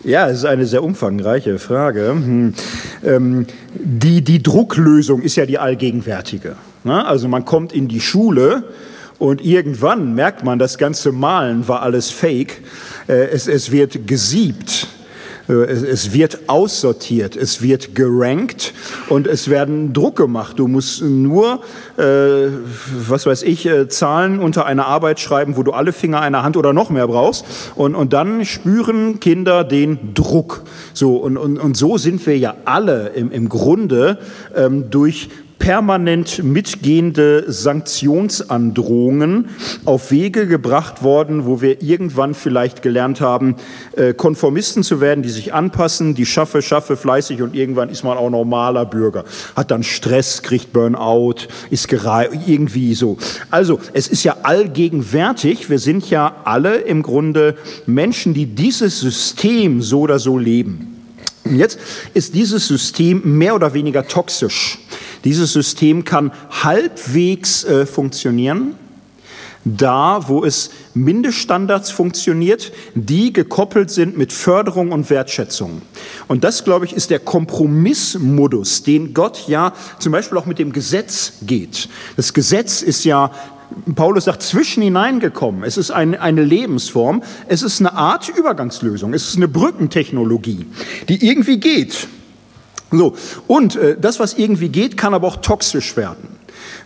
Ja, 0.07 0.29
es 0.29 0.39
ist 0.39 0.45
eine 0.45 0.67
sehr 0.67 0.85
umfangreiche 0.85 1.59
Frage. 1.59 2.11
Hm. 2.11 2.55
Ähm, 3.05 3.47
die, 3.75 4.23
die 4.23 4.41
Drucklösung 4.41 5.21
ist 5.21 5.35
ja 5.35 5.47
die 5.47 5.59
allgegenwärtige. 5.59 6.55
Ne? 6.85 7.05
Also 7.05 7.27
man 7.27 7.45
kommt 7.45 7.73
in 7.73 7.89
die 7.89 8.01
Schule 8.01 8.63
und 9.19 9.45
irgendwann 9.45 10.15
merkt 10.15 10.45
man, 10.45 10.61
das 10.61 10.79
ganze 10.79 11.11
Malen 11.11 11.67
war 11.67 11.83
alles 11.83 12.11
Fake. 12.11 12.63
Äh, 13.09 13.31
es, 13.31 13.49
es 13.49 13.73
wird 13.73 14.07
gesiebt. 14.07 14.87
Äh, 15.49 15.53
es, 15.53 16.13
wird 16.13 16.49
aussortiert, 16.49 17.37
es 17.37 17.63
wird 17.63 17.95
gerankt 17.95 18.75
und 19.09 19.27
es 19.27 19.49
werden 19.49 19.93
Druck 19.93 20.17
gemacht. 20.17 20.59
Du 20.59 20.69
musst 20.69 21.03
nur, 21.03 21.61
äh, 21.97 22.03
was 23.09 23.27
weiß 23.27 23.43
ich, 23.43 23.67
äh, 23.67 23.89
Zahlen 23.89 24.39
unter 24.39 24.67
einer 24.67 24.87
Arbeit 24.87 25.21
schreiben, 25.21 25.57
wo 25.57 25.63
du 25.63 25.73
alle 25.73 25.93
Finger 25.93 26.21
einer 26.21 26.43
Hand 26.43 26.57
oder 26.57 26.73
noch 26.73 26.91
mehr 26.91 27.07
brauchst. 27.07 27.45
Und, 27.75 27.95
und 27.95 28.13
dann 28.13 28.45
spüren 28.45 29.21
Kinder 29.21 29.65
den 29.65 30.15
Druck. 30.15 30.63
So, 30.93 31.17
und, 31.17 31.37
und, 31.37 31.59
und 31.59 31.77
so 31.77 31.99
sind 31.99 32.27
wir 32.27 32.39
ja 32.39 32.55
alle 32.65 33.09
im, 33.09 33.31
im 33.31 33.49
Grunde 33.49 34.19
ähm, 34.55 34.91
durch 34.91 35.29
permanent 35.59 36.45
mitgehende 36.45 37.45
Sanktionsandrohungen 37.49 39.49
auf 39.85 40.11
Wege 40.11 40.47
gebracht 40.47 41.03
worden, 41.03 41.47
wo 41.47 41.61
wir 41.61 41.83
irgendwann 41.83 42.35
vielleicht 42.35 42.83
gelernt 42.83 43.21
haben, 43.21 43.57
äh, 43.97 44.15
Konformisten 44.15 44.83
zu 44.83 45.01
werden, 45.01 45.23
die 45.23 45.29
sich 45.29 45.55
anpassen, 45.55 46.15
die 46.15 46.27
schaffe, 46.27 46.63
schaffe 46.63 46.97
fleißig 46.97 47.43
und 47.43 47.55
irgendwann 47.55 47.89
ist 47.89 48.05
man 48.05 48.19
auch 48.19 48.31
normaler 48.31 48.85
Bürger. 48.85 49.25
Hat 49.55 49.71
dann 49.71 49.83
Stress, 49.83 50.43
kriegt 50.43 50.73
Burnout, 50.73 51.49
ist 51.71 51.89
irgendwie 52.47 52.95
so. 52.95 53.17
Also 53.51 53.81
es 53.93 54.09
ist 54.09 54.25
ja 54.25 54.37
allgegenwärtig, 54.43 55.71
wir 55.71 55.79
sind 55.79 56.11
ja 56.11 56.37
alle 56.45 56.77
im 56.77 57.03
Grunde 57.03 57.57
Menschen, 57.87 58.35
die 58.35 58.47
dieses 58.47 59.01
System 59.01 59.83
so 59.83 60.01
oder 60.01 60.19
so 60.19 60.39
leben. 60.39 60.97
Jetzt 61.51 61.79
ist 62.15 62.35
dieses 62.35 62.67
System 62.67 63.39
mehr 63.39 63.55
oder 63.55 63.75
weniger 63.75 64.07
toxisch. 64.07 64.79
Dieses 65.25 65.53
System 65.53 66.05
kann 66.05 66.33
halbwegs 66.51 67.65
äh, 67.65 67.87
funktionieren, 67.87 68.75
da 69.65 70.29
wo 70.29 70.45
es 70.45 70.71
Mindeststandards 70.95 71.91
funktioniert, 71.91 72.73
die 72.95 73.33
gekoppelt 73.33 73.91
sind 73.91 74.17
mit 74.17 74.33
Förderung 74.33 74.93
und 74.93 75.11
Wertschätzung. 75.11 75.83
Und 76.29 76.45
das, 76.45 76.63
glaube 76.63 76.85
ich, 76.85 76.93
ist 76.93 77.11
der 77.11 77.19
Kompromissmodus, 77.19 78.85
den 78.85 79.13
Gott 79.13 79.49
ja 79.49 79.73
zum 79.99 80.13
Beispiel 80.13 80.39
auch 80.39 80.47
mit 80.47 80.61
dem 80.61 80.73
Gesetz 80.73 81.33
geht. 81.43 81.89
Das 82.17 82.33
Gesetz 82.33 82.81
ist 82.81 83.05
ja 83.05 83.33
Paulus 83.97 84.25
sagt, 84.25 84.43
zwischen 84.43 84.85
hineingekommen. 84.85 85.65
Es 85.65 85.77
ist 85.77 85.91
eine, 85.91 86.21
eine 86.21 86.45
Lebensform. 86.45 87.23
Es 87.49 87.63
ist 87.63 87.81
eine 87.81 87.93
Art 87.95 88.29
Übergangslösung. 88.29 89.13
Es 89.13 89.29
ist 89.29 89.37
eine 89.37 89.49
Brückentechnologie, 89.49 90.67
die 91.09 91.27
irgendwie 91.27 91.59
geht. 91.59 92.07
So, 92.91 93.15
und 93.47 93.77
äh, 93.77 93.97
das, 94.01 94.21
was 94.21 94.35
irgendwie 94.35 94.69
geht, 94.69 94.97
kann 94.97 95.13
aber 95.15 95.27
auch 95.27 95.37
toxisch 95.37 95.97
werden. 95.97 96.37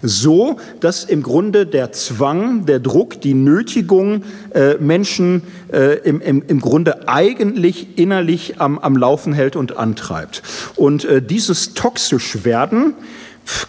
So, 0.02 0.56
dass 0.80 1.04
im 1.04 1.22
Grunde 1.22 1.66
der 1.66 1.92
Zwang, 1.92 2.64
der 2.64 2.80
Druck, 2.80 3.20
die 3.20 3.34
Nötigung 3.34 4.24
äh, 4.54 4.74
Menschen 4.76 5.42
äh, 5.72 5.98
im, 5.98 6.20
im, 6.22 6.42
im 6.46 6.60
Grunde 6.60 7.06
eigentlich 7.08 7.98
innerlich 7.98 8.60
am, 8.60 8.78
am 8.78 8.96
Laufen 8.96 9.34
hält 9.34 9.56
und 9.56 9.76
antreibt. 9.76 10.42
Und 10.76 11.04
äh, 11.04 11.20
dieses 11.20 11.74
toxisch 11.74 12.44
werden, 12.44 12.94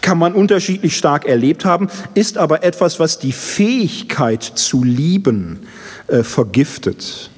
kann 0.00 0.18
man 0.18 0.32
unterschiedlich 0.34 0.96
stark 0.96 1.26
erlebt 1.26 1.64
haben, 1.64 1.88
ist 2.14 2.38
aber 2.38 2.62
etwas, 2.62 3.00
was 3.00 3.18
die 3.18 3.32
Fähigkeit 3.32 4.42
zu 4.42 4.84
lieben 4.84 5.60
äh, 6.06 6.22
vergiftet. 6.22 7.30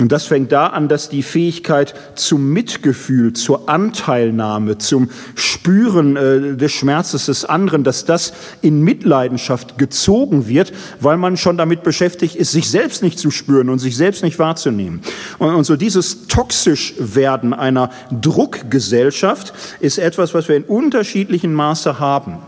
Und 0.00 0.10
das 0.10 0.24
fängt 0.24 0.52
da 0.52 0.68
an, 0.68 0.88
dass 0.88 1.10
die 1.10 1.22
Fähigkeit 1.22 1.94
zum 2.14 2.50
Mitgefühl, 2.50 3.34
zur 3.34 3.68
Anteilnahme, 3.68 4.78
zum 4.78 5.10
Spüren 5.34 6.16
äh, 6.16 6.56
des 6.56 6.72
Schmerzes 6.72 7.26
des 7.26 7.44
anderen, 7.44 7.84
dass 7.84 8.06
das 8.06 8.32
in 8.62 8.80
Mitleidenschaft 8.80 9.76
gezogen 9.76 10.48
wird, 10.48 10.72
weil 11.00 11.18
man 11.18 11.36
schon 11.36 11.58
damit 11.58 11.82
beschäftigt 11.82 12.36
ist, 12.36 12.52
sich 12.52 12.70
selbst 12.70 13.02
nicht 13.02 13.18
zu 13.18 13.30
spüren 13.30 13.68
und 13.68 13.80
sich 13.80 13.96
selbst 13.96 14.22
nicht 14.22 14.38
wahrzunehmen. 14.38 15.02
Und, 15.38 15.54
und 15.54 15.64
so 15.64 15.76
dieses 15.76 16.26
toxisch 16.26 16.94
werden 16.98 17.52
einer 17.52 17.90
Druckgesellschaft 18.10 19.52
ist 19.80 19.98
etwas, 19.98 20.32
was 20.32 20.48
wir 20.48 20.56
in 20.56 20.64
unterschiedlichen 20.64 21.52
Maße 21.52 21.98
haben. 21.98 22.38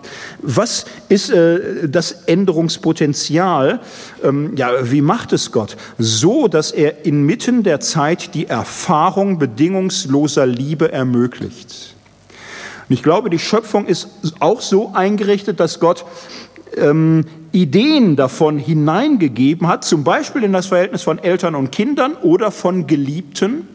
Was 0.40 0.86
ist 1.09 1.30
äh, 1.30 1.88
das 1.88 2.12
Änderungspotenzial? 2.26 3.80
Ähm, 4.22 4.57
ja, 4.57 4.70
wie 4.90 5.03
macht 5.03 5.32
es 5.32 5.53
Gott? 5.53 5.76
So, 5.99 6.49
dass 6.49 6.72
er 6.72 7.05
inmitten 7.35 7.64
der 7.64 7.80
Zeit 7.80 8.32
die 8.35 8.47
Erfahrung 8.47 9.40
bedingungsloser 9.40 10.47
Liebe 10.47 10.93
ermöglicht. 10.93 11.97
Und 12.89 12.94
ich 12.94 13.02
glaube, 13.02 13.28
die 13.28 13.40
Schöpfung 13.40 13.86
ist 13.86 14.09
auch 14.39 14.61
so 14.61 14.93
eingerichtet, 14.94 15.59
dass 15.59 15.81
Gott 15.81 16.05
ähm, 16.77 17.24
Ideen 17.51 18.15
davon 18.15 18.56
hineingegeben 18.56 19.66
hat, 19.66 19.85
zum 19.85 20.05
Beispiel 20.05 20.44
in 20.44 20.52
das 20.52 20.66
Verhältnis 20.66 21.02
von 21.02 21.19
Eltern 21.19 21.56
und 21.56 21.73
Kindern 21.73 22.15
oder 22.23 22.52
von 22.52 22.86
Geliebten, 22.86 23.66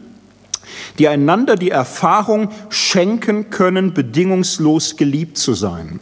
die 0.98 1.08
einander 1.08 1.56
die 1.56 1.70
Erfahrung 1.70 2.48
schenken 2.70 3.50
können, 3.50 3.92
bedingungslos 3.92 4.96
geliebt 4.96 5.36
zu 5.36 5.52
sein. 5.52 6.00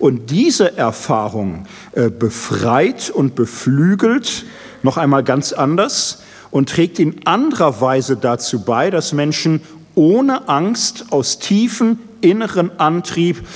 Und 0.00 0.32
diese 0.32 0.76
Erfahrung 0.76 1.66
äh, 1.92 2.10
befreit 2.10 3.08
und 3.08 3.36
beflügelt 3.36 4.46
noch 4.82 4.96
einmal 4.96 5.22
ganz 5.22 5.52
anders 5.52 6.22
und 6.50 6.68
trägt 6.68 6.98
in 6.98 7.26
anderer 7.26 7.80
Weise 7.80 8.16
dazu 8.16 8.64
bei, 8.64 8.90
dass 8.90 9.12
Menschen 9.12 9.60
ohne 9.94 10.48
Angst 10.48 11.06
aus 11.10 11.38
tiefem 11.38 11.98
inneren 12.20 12.78
Antrieb 12.78 13.46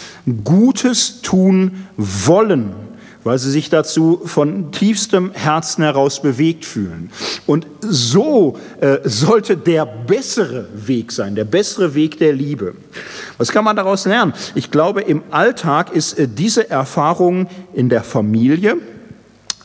Gutes 0.45 1.23
tun 1.23 1.87
wollen 1.97 2.75
weil 3.25 3.39
sie 3.39 3.51
sich 3.51 3.71
dazu 3.71 4.21
von 4.25 4.73
tiefstem 4.73 5.33
Herzen 5.33 5.85
heraus 5.85 6.21
bewegt 6.21 6.65
fühlen. 6.65 7.11
Und 7.47 7.67
so 7.81 8.59
äh, 8.81 8.99
sollte 9.05 9.57
der 9.57 9.87
bessere 9.87 10.67
Weg 10.75 11.13
sein, 11.13 11.35
der 11.35 11.45
bessere 11.45 11.95
Weg 11.95 12.19
der 12.19 12.33
Liebe. 12.33 12.75
Was 13.39 13.53
kann 13.53 13.65
man 13.65 13.77
daraus 13.77 14.07
lernen? 14.07 14.35
Ich 14.55 14.71
glaube, 14.71 15.03
im 15.03 15.23
Alltag 15.31 15.95
ist 15.95 16.19
äh, 16.19 16.29
diese 16.29 16.69
Erfahrung 16.69 17.49
in 17.75 17.89
der 17.89 18.03
Familie, 18.03 18.77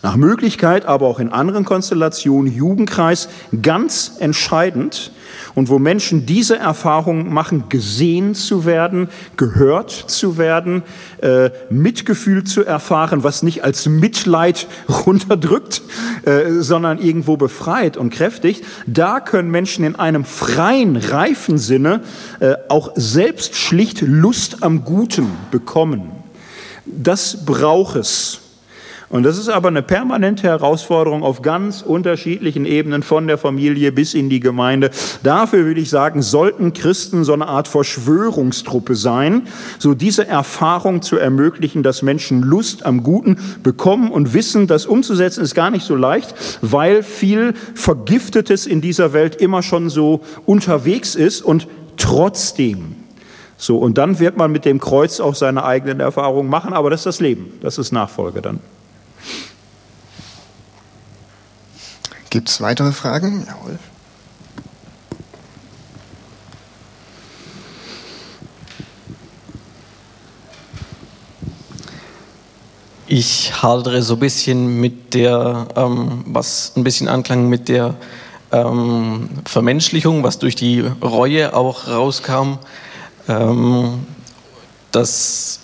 nach 0.04 0.16
Möglichkeit 0.16 0.86
aber 0.86 1.08
auch 1.08 1.20
in 1.20 1.32
anderen 1.32 1.66
Konstellationen, 1.66 2.54
Jugendkreis, 2.54 3.30
ganz 3.62 4.14
entscheidend, 4.20 5.12
und 5.56 5.70
wo 5.70 5.80
Menschen 5.80 6.26
diese 6.26 6.58
Erfahrung 6.58 7.34
machen, 7.34 7.64
gesehen 7.70 8.36
zu 8.36 8.66
werden, 8.66 9.10
gehört 9.38 9.90
zu 9.92 10.38
werden, 10.38 10.84
äh, 11.22 11.50
Mitgefühl 11.70 12.44
zu 12.44 12.64
erfahren, 12.64 13.24
was 13.24 13.44
nicht 13.44 13.64
als 13.64 13.88
Mitleid 13.88 14.68
runterdrückt, 15.06 15.82
äh, 16.26 16.52
sondern 16.60 17.00
irgendwo 17.00 17.38
befreit 17.38 17.98
und 17.98 18.12
kräftigt, 18.12 18.64
da 18.86 19.20
können 19.20 19.50
Menschen 19.50 19.84
in 19.84 19.96
einem 19.96 20.26
freien, 20.26 20.96
reifen 20.96 21.58
Sinne 21.58 22.02
äh, 22.40 22.54
auch 22.70 22.92
selbst 22.96 23.56
schlicht 23.56 24.02
Lust 24.02 24.64
am 24.64 24.84
Guten 24.84 25.28
bekommen. 25.52 26.12
Das 26.86 27.46
braucht 27.46 27.96
es. 27.96 28.47
Und 29.10 29.24
das 29.24 29.38
ist 29.38 29.48
aber 29.48 29.70
eine 29.70 29.82
permanente 29.82 30.44
Herausforderung 30.44 31.24
auf 31.24 31.42
ganz 31.42 31.82
unterschiedlichen 31.82 32.66
Ebenen, 32.66 33.04
von 33.04 33.28
der 33.28 33.38
Familie 33.38 33.94
bis 33.94 34.14
in 34.14 34.30
die 34.30 34.42
Gemeinde. 34.42 34.90
Dafür 35.24 35.64
würde 35.64 35.80
ich 35.80 35.90
sagen, 35.90 36.22
sollten 36.22 36.74
Christen 36.74 37.24
so 37.24 37.32
eine 37.32 37.48
Art 37.48 37.70
Verschwörungstruppe 37.70 38.96
sein, 38.96 39.48
so 39.80 39.94
diese 39.94 40.28
Erfahrung 40.28 41.02
zu 41.02 41.16
ermöglichen, 41.16 41.84
dass 41.84 42.02
Menschen 42.02 42.42
Lust 42.42 42.86
am 42.86 43.02
Guten 43.02 43.38
bekommen 43.64 44.12
und 44.12 44.34
wissen, 44.34 44.68
das 44.68 44.86
umzusetzen 44.86 45.42
ist 45.42 45.56
gar 45.56 45.70
nicht 45.70 45.86
so 45.86 45.96
leicht, 45.96 46.36
weil 46.62 47.02
viel 47.02 47.54
Vergiftetes 47.76 48.66
in 48.66 48.82
dieser 48.82 49.14
Welt 49.14 49.38
immer 49.38 49.64
schon 49.64 49.90
so 49.90 50.22
unterwegs 50.46 51.16
ist 51.16 51.42
und 51.42 51.68
trotzdem 51.96 52.96
so, 53.60 53.80
und 53.80 53.98
dann 53.98 54.20
wird 54.20 54.38
man 54.38 54.52
mit 54.52 54.66
dem 54.66 54.80
Kreuz 54.80 55.20
auch 55.20 55.34
seine 55.34 55.64
eigenen 55.64 56.00
Erfahrungen 56.00 56.48
machen, 56.48 56.74
aber 56.74 56.92
das 56.92 57.00
ist 57.00 57.06
das 57.08 57.20
Leben, 57.22 57.54
das 57.62 57.80
ist 57.80 57.92
Nachfolge 57.92 58.42
dann. 58.42 58.60
Gibt 62.30 62.50
es 62.50 62.60
weitere 62.60 62.92
Fragen? 62.92 63.46
Jawohl. 63.48 63.80
Ich 73.10 73.64
hadere 73.64 74.02
so 74.02 74.16
ein 74.16 74.20
bisschen 74.20 74.82
mit 74.82 75.14
der, 75.14 75.68
ähm, 75.78 76.26
was 76.28 76.74
ein 76.76 76.84
bisschen 76.84 77.08
anklang 77.08 77.48
mit 77.48 77.70
der 77.70 77.96
ähm, 78.52 79.30
Vermenschlichung, 79.46 80.24
was 80.24 80.40
durch 80.40 80.56
die 80.56 80.82
Reue 80.82 81.56
auch 81.56 81.88
rauskam, 81.88 82.58
ähm, 83.30 84.06
dass 84.92 85.60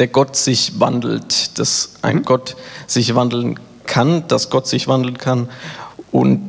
der 0.00 0.08
Gott 0.08 0.34
sich 0.34 0.80
wandelt, 0.80 1.56
dass 1.60 1.94
ein 2.02 2.16
mhm. 2.16 2.22
Gott 2.24 2.56
sich 2.88 3.14
wandeln 3.14 3.60
kann, 3.86 4.26
dass 4.26 4.50
Gott 4.50 4.66
sich 4.66 4.88
wandeln 4.88 5.18
kann 5.18 5.48
und 6.14 6.40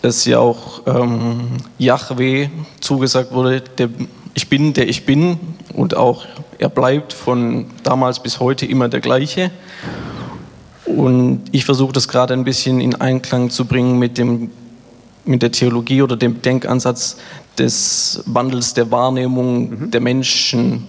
es 0.00 0.24
ja 0.26 0.38
auch 0.38 0.82
ähm, 0.86 1.56
Yahweh 1.76 2.50
zugesagt 2.78 3.32
wurde, 3.32 3.60
der, 3.60 3.88
ich 4.32 4.48
bin, 4.48 4.74
der 4.74 4.88
ich 4.88 5.04
bin 5.04 5.40
und 5.74 5.96
auch 5.96 6.24
er 6.58 6.68
bleibt 6.68 7.12
von 7.12 7.66
damals 7.82 8.22
bis 8.22 8.38
heute 8.38 8.64
immer 8.64 8.88
der 8.88 9.00
gleiche. 9.00 9.50
Und 10.86 11.42
ich 11.50 11.64
versuche 11.64 11.92
das 11.92 12.06
gerade 12.06 12.32
ein 12.32 12.44
bisschen 12.44 12.80
in 12.80 12.94
Einklang 12.94 13.50
zu 13.50 13.64
bringen 13.64 13.98
mit, 13.98 14.18
dem, 14.18 14.52
mit 15.24 15.42
der 15.42 15.50
Theologie 15.50 16.02
oder 16.02 16.16
dem 16.16 16.40
Denkansatz 16.40 17.16
des 17.58 18.22
Wandels 18.26 18.74
der 18.74 18.92
Wahrnehmung 18.92 19.70
mhm. 19.70 19.90
der 19.90 20.00
Menschen 20.00 20.86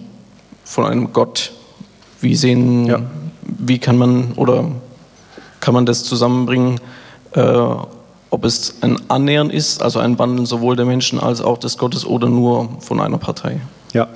von 0.63 0.85
einem 0.85 1.13
Gott. 1.13 1.51
Wie 2.21 2.35
sehen, 2.35 2.85
ja. 2.85 3.01
wie 3.41 3.79
kann 3.79 3.97
man 3.97 4.33
oder 4.33 4.69
kann 5.59 5.73
man 5.73 5.87
das 5.87 6.03
zusammenbringen? 6.03 6.79
Äh, 7.31 7.75
ob 8.33 8.45
es 8.45 8.77
ein 8.81 8.97
Annähern 9.09 9.51
ist, 9.51 9.83
also 9.83 9.99
ein 9.99 10.17
Wandeln 10.17 10.47
sowohl 10.47 10.75
der 10.75 10.85
Menschen 10.85 11.19
als 11.19 11.39
auch 11.39 11.59
des 11.59 11.77
Gottes 11.77 12.03
oder 12.03 12.27
nur 12.27 12.67
von 12.79 12.99
einer 12.99 13.19
Partei. 13.19 13.61
Ja, 13.93 14.07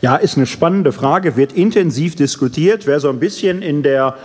ja 0.00 0.16
ist 0.16 0.38
eine 0.38 0.46
spannende 0.46 0.92
Frage, 0.92 1.36
wird 1.36 1.52
intensiv 1.52 2.16
diskutiert. 2.16 2.86
Wer 2.86 3.00
so 3.00 3.10
ein 3.10 3.20
bisschen 3.20 3.60
in 3.60 3.82
der 3.82 4.16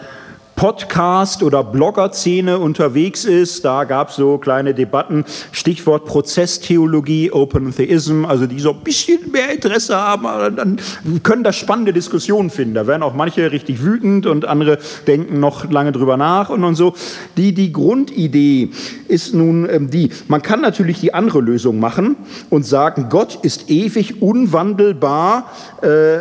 Podcast- 0.61 1.41
oder 1.41 1.63
Blogger-Szene 1.63 2.59
unterwegs 2.59 3.25
ist. 3.25 3.65
Da 3.65 3.83
gab 3.83 4.09
es 4.09 4.17
so 4.17 4.37
kleine 4.37 4.75
Debatten, 4.75 5.25
Stichwort 5.51 6.05
Prozesstheologie, 6.05 7.31
Open 7.31 7.75
Theism, 7.75 8.25
also 8.25 8.45
die 8.45 8.59
so 8.59 8.69
ein 8.69 8.81
bisschen 8.83 9.31
mehr 9.31 9.51
Interesse 9.51 9.97
haben, 9.97 10.27
dann 10.55 10.77
können 11.23 11.43
da 11.43 11.51
spannende 11.51 11.93
Diskussionen 11.93 12.51
finden. 12.51 12.75
Da 12.75 12.85
werden 12.85 13.01
auch 13.01 13.15
manche 13.15 13.51
richtig 13.51 13.83
wütend 13.83 14.27
und 14.27 14.45
andere 14.45 14.77
denken 15.07 15.39
noch 15.39 15.67
lange 15.71 15.93
drüber 15.93 16.15
nach 16.15 16.51
und, 16.51 16.63
und 16.63 16.75
so. 16.75 16.93
Die, 17.37 17.55
die 17.55 17.73
Grundidee 17.73 18.69
ist 19.07 19.33
nun 19.33 19.67
ähm, 19.67 19.89
die, 19.89 20.11
man 20.27 20.43
kann 20.43 20.61
natürlich 20.61 20.99
die 20.99 21.15
andere 21.15 21.41
Lösung 21.41 21.79
machen 21.79 22.17
und 22.51 22.67
sagen, 22.67 23.07
Gott 23.09 23.39
ist 23.41 23.71
ewig 23.71 24.21
unwandelbar, 24.21 25.51
äh, 25.81 26.19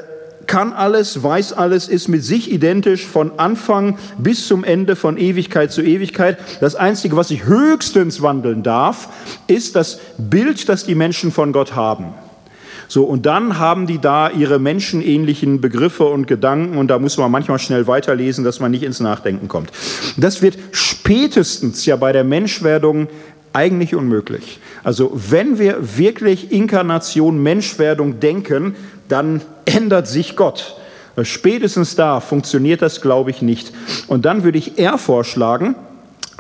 kann 0.50 0.72
alles, 0.72 1.22
weiß 1.22 1.52
alles, 1.52 1.86
ist 1.86 2.08
mit 2.08 2.24
sich 2.24 2.50
identisch 2.50 3.06
von 3.06 3.38
Anfang 3.38 3.98
bis 4.18 4.48
zum 4.48 4.64
Ende, 4.64 4.96
von 4.96 5.16
Ewigkeit 5.16 5.70
zu 5.70 5.80
Ewigkeit. 5.80 6.38
Das 6.60 6.74
Einzige, 6.74 7.14
was 7.14 7.28
sich 7.28 7.44
höchstens 7.44 8.20
wandeln 8.20 8.64
darf, 8.64 9.10
ist 9.46 9.76
das 9.76 10.00
Bild, 10.18 10.68
das 10.68 10.84
die 10.84 10.96
Menschen 10.96 11.30
von 11.30 11.52
Gott 11.52 11.76
haben. 11.76 12.14
So, 12.88 13.04
und 13.04 13.26
dann 13.26 13.60
haben 13.60 13.86
die 13.86 14.00
da 14.00 14.28
ihre 14.28 14.58
menschenähnlichen 14.58 15.60
Begriffe 15.60 16.06
und 16.06 16.26
Gedanken 16.26 16.78
und 16.78 16.88
da 16.88 16.98
muss 16.98 17.16
man 17.16 17.30
manchmal 17.30 17.60
schnell 17.60 17.86
weiterlesen, 17.86 18.42
dass 18.42 18.58
man 18.58 18.72
nicht 18.72 18.82
ins 18.82 18.98
Nachdenken 18.98 19.46
kommt. 19.46 19.70
Das 20.16 20.42
wird 20.42 20.58
spätestens 20.72 21.86
ja 21.86 21.94
bei 21.94 22.10
der 22.10 22.24
Menschwerdung 22.24 23.06
eigentlich 23.52 23.94
unmöglich. 23.94 24.58
Also 24.82 25.12
wenn 25.14 25.60
wir 25.60 25.96
wirklich 25.96 26.50
Inkarnation, 26.50 27.40
Menschwerdung 27.40 28.18
denken, 28.18 28.74
dann 29.10 29.42
ändert 29.64 30.08
sich 30.08 30.36
Gott. 30.36 30.76
Spätestens 31.22 31.96
da 31.96 32.20
funktioniert 32.20 32.82
das, 32.82 33.00
glaube 33.00 33.30
ich, 33.30 33.42
nicht. 33.42 33.72
Und 34.06 34.24
dann 34.24 34.44
würde 34.44 34.58
ich 34.58 34.78
eher 34.78 34.96
vorschlagen, 34.96 35.74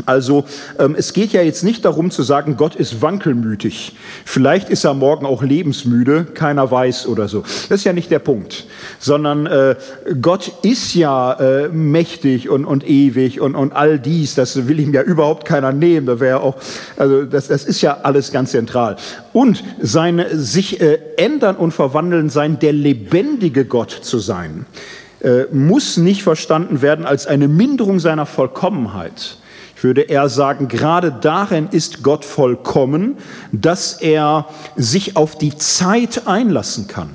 also 0.06 0.44
ähm, 0.78 0.94
es 0.96 1.12
geht 1.12 1.32
ja 1.32 1.42
jetzt 1.42 1.62
nicht 1.62 1.84
darum 1.84 2.10
zu 2.10 2.22
sagen, 2.22 2.56
Gott 2.56 2.74
ist 2.74 3.02
wankelmütig. 3.02 3.96
Vielleicht 4.24 4.68
ist 4.68 4.84
er 4.84 4.94
morgen 4.94 5.26
auch 5.26 5.42
lebensmüde, 5.42 6.24
keiner 6.24 6.70
weiß 6.70 7.06
oder 7.06 7.28
so. 7.28 7.42
Das 7.68 7.80
ist 7.80 7.84
ja 7.84 7.92
nicht 7.92 8.10
der 8.10 8.18
Punkt, 8.18 8.66
sondern 8.98 9.46
äh, 9.46 9.76
Gott 10.20 10.52
ist 10.62 10.94
ja 10.94 11.32
äh, 11.34 11.68
mächtig 11.68 12.48
und, 12.48 12.64
und 12.64 12.88
ewig 12.88 13.40
und, 13.40 13.54
und 13.54 13.72
all 13.72 13.98
dies. 13.98 14.34
Das 14.34 14.68
will 14.68 14.80
ihm 14.80 14.92
ja 14.92 15.02
überhaupt 15.02 15.46
keiner 15.46 15.72
nehmen. 15.72 16.06
Da 16.06 16.20
wäre 16.20 16.40
auch, 16.40 16.56
also 16.96 17.24
das, 17.24 17.48
das 17.48 17.64
ist 17.64 17.80
ja 17.80 17.98
alles 18.02 18.32
ganz 18.32 18.52
zentral. 18.52 18.96
Und 19.32 19.62
seine 19.80 20.36
sich 20.36 20.80
äh, 20.80 20.98
ändern 21.16 21.56
und 21.56 21.72
verwandeln 21.72 22.30
sein, 22.30 22.58
der 22.58 22.72
lebendige 22.72 23.64
Gott 23.64 23.90
zu 23.90 24.18
sein, 24.18 24.66
äh, 25.20 25.44
muss 25.52 25.96
nicht 25.96 26.22
verstanden 26.22 26.82
werden 26.82 27.04
als 27.04 27.26
eine 27.26 27.48
Minderung 27.48 28.00
seiner 28.00 28.26
Vollkommenheit 28.26 29.36
würde 29.82 30.02
er 30.02 30.28
sagen, 30.28 30.68
gerade 30.68 31.12
darin 31.12 31.68
ist 31.70 32.02
Gott 32.02 32.24
vollkommen, 32.24 33.16
dass 33.52 33.94
er 33.94 34.46
sich 34.76 35.16
auf 35.16 35.36
die 35.36 35.56
Zeit 35.56 36.26
einlassen 36.26 36.86
kann, 36.86 37.10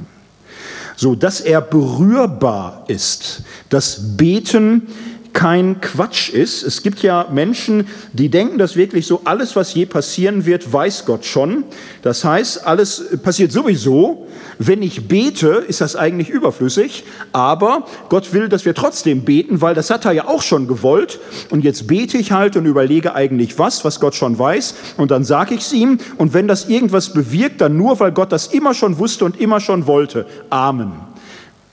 so 0.95 1.15
dass 1.15 1.41
er 1.41 1.61
berührbar 1.61 2.83
ist. 2.87 3.43
Das 3.69 4.17
Beten 4.17 4.87
kein 5.35 5.81
Quatsch 5.81 6.29
ist. 6.29 6.63
Es 6.63 6.81
gibt 6.81 7.03
ja 7.03 7.27
Menschen, 7.29 7.87
die 8.13 8.29
denken, 8.29 8.57
dass 8.57 8.77
wirklich 8.77 9.05
so 9.05 9.21
alles, 9.25 9.55
was 9.55 9.73
je 9.73 9.85
passieren 9.85 10.45
wird, 10.45 10.71
weiß 10.71 11.05
Gott 11.05 11.25
schon. 11.25 11.65
Das 12.01 12.23
heißt, 12.23 12.65
alles 12.65 13.17
passiert 13.21 13.51
sowieso. 13.51 14.25
Wenn 14.57 14.81
ich 14.81 15.09
bete, 15.09 15.65
ist 15.67 15.81
das 15.81 15.97
eigentlich 15.97 16.29
überflüssig. 16.29 17.03
Aber 17.33 17.85
Gott 18.07 18.31
will, 18.31 18.47
dass 18.47 18.63
wir 18.63 18.73
trotzdem 18.73 19.25
beten, 19.25 19.59
weil 19.59 19.75
das 19.75 19.89
hat 19.89 20.05
er 20.05 20.13
ja 20.13 20.27
auch 20.27 20.41
schon 20.41 20.67
gewollt. 20.67 21.19
Und 21.49 21.65
jetzt 21.65 21.85
bete 21.85 22.17
ich 22.17 22.31
halt 22.31 22.55
und 22.55 22.65
überlege 22.65 23.13
eigentlich 23.13 23.59
was, 23.59 23.83
was 23.83 23.99
Gott 23.99 24.15
schon 24.15 24.39
weiß. 24.39 24.75
Und 24.95 25.11
dann 25.11 25.25
sage 25.25 25.53
ich 25.53 25.61
es 25.61 25.73
ihm. 25.73 25.99
Und 26.17 26.33
wenn 26.33 26.47
das 26.47 26.69
irgendwas 26.69 27.11
bewirkt, 27.11 27.59
dann 27.59 27.75
nur, 27.75 27.99
weil 27.99 28.13
Gott 28.13 28.31
das 28.31 28.47
immer 28.47 28.73
schon 28.73 28.97
wusste 28.99 29.25
und 29.25 29.41
immer 29.41 29.59
schon 29.59 29.85
wollte. 29.85 30.25
Amen. 30.49 31.14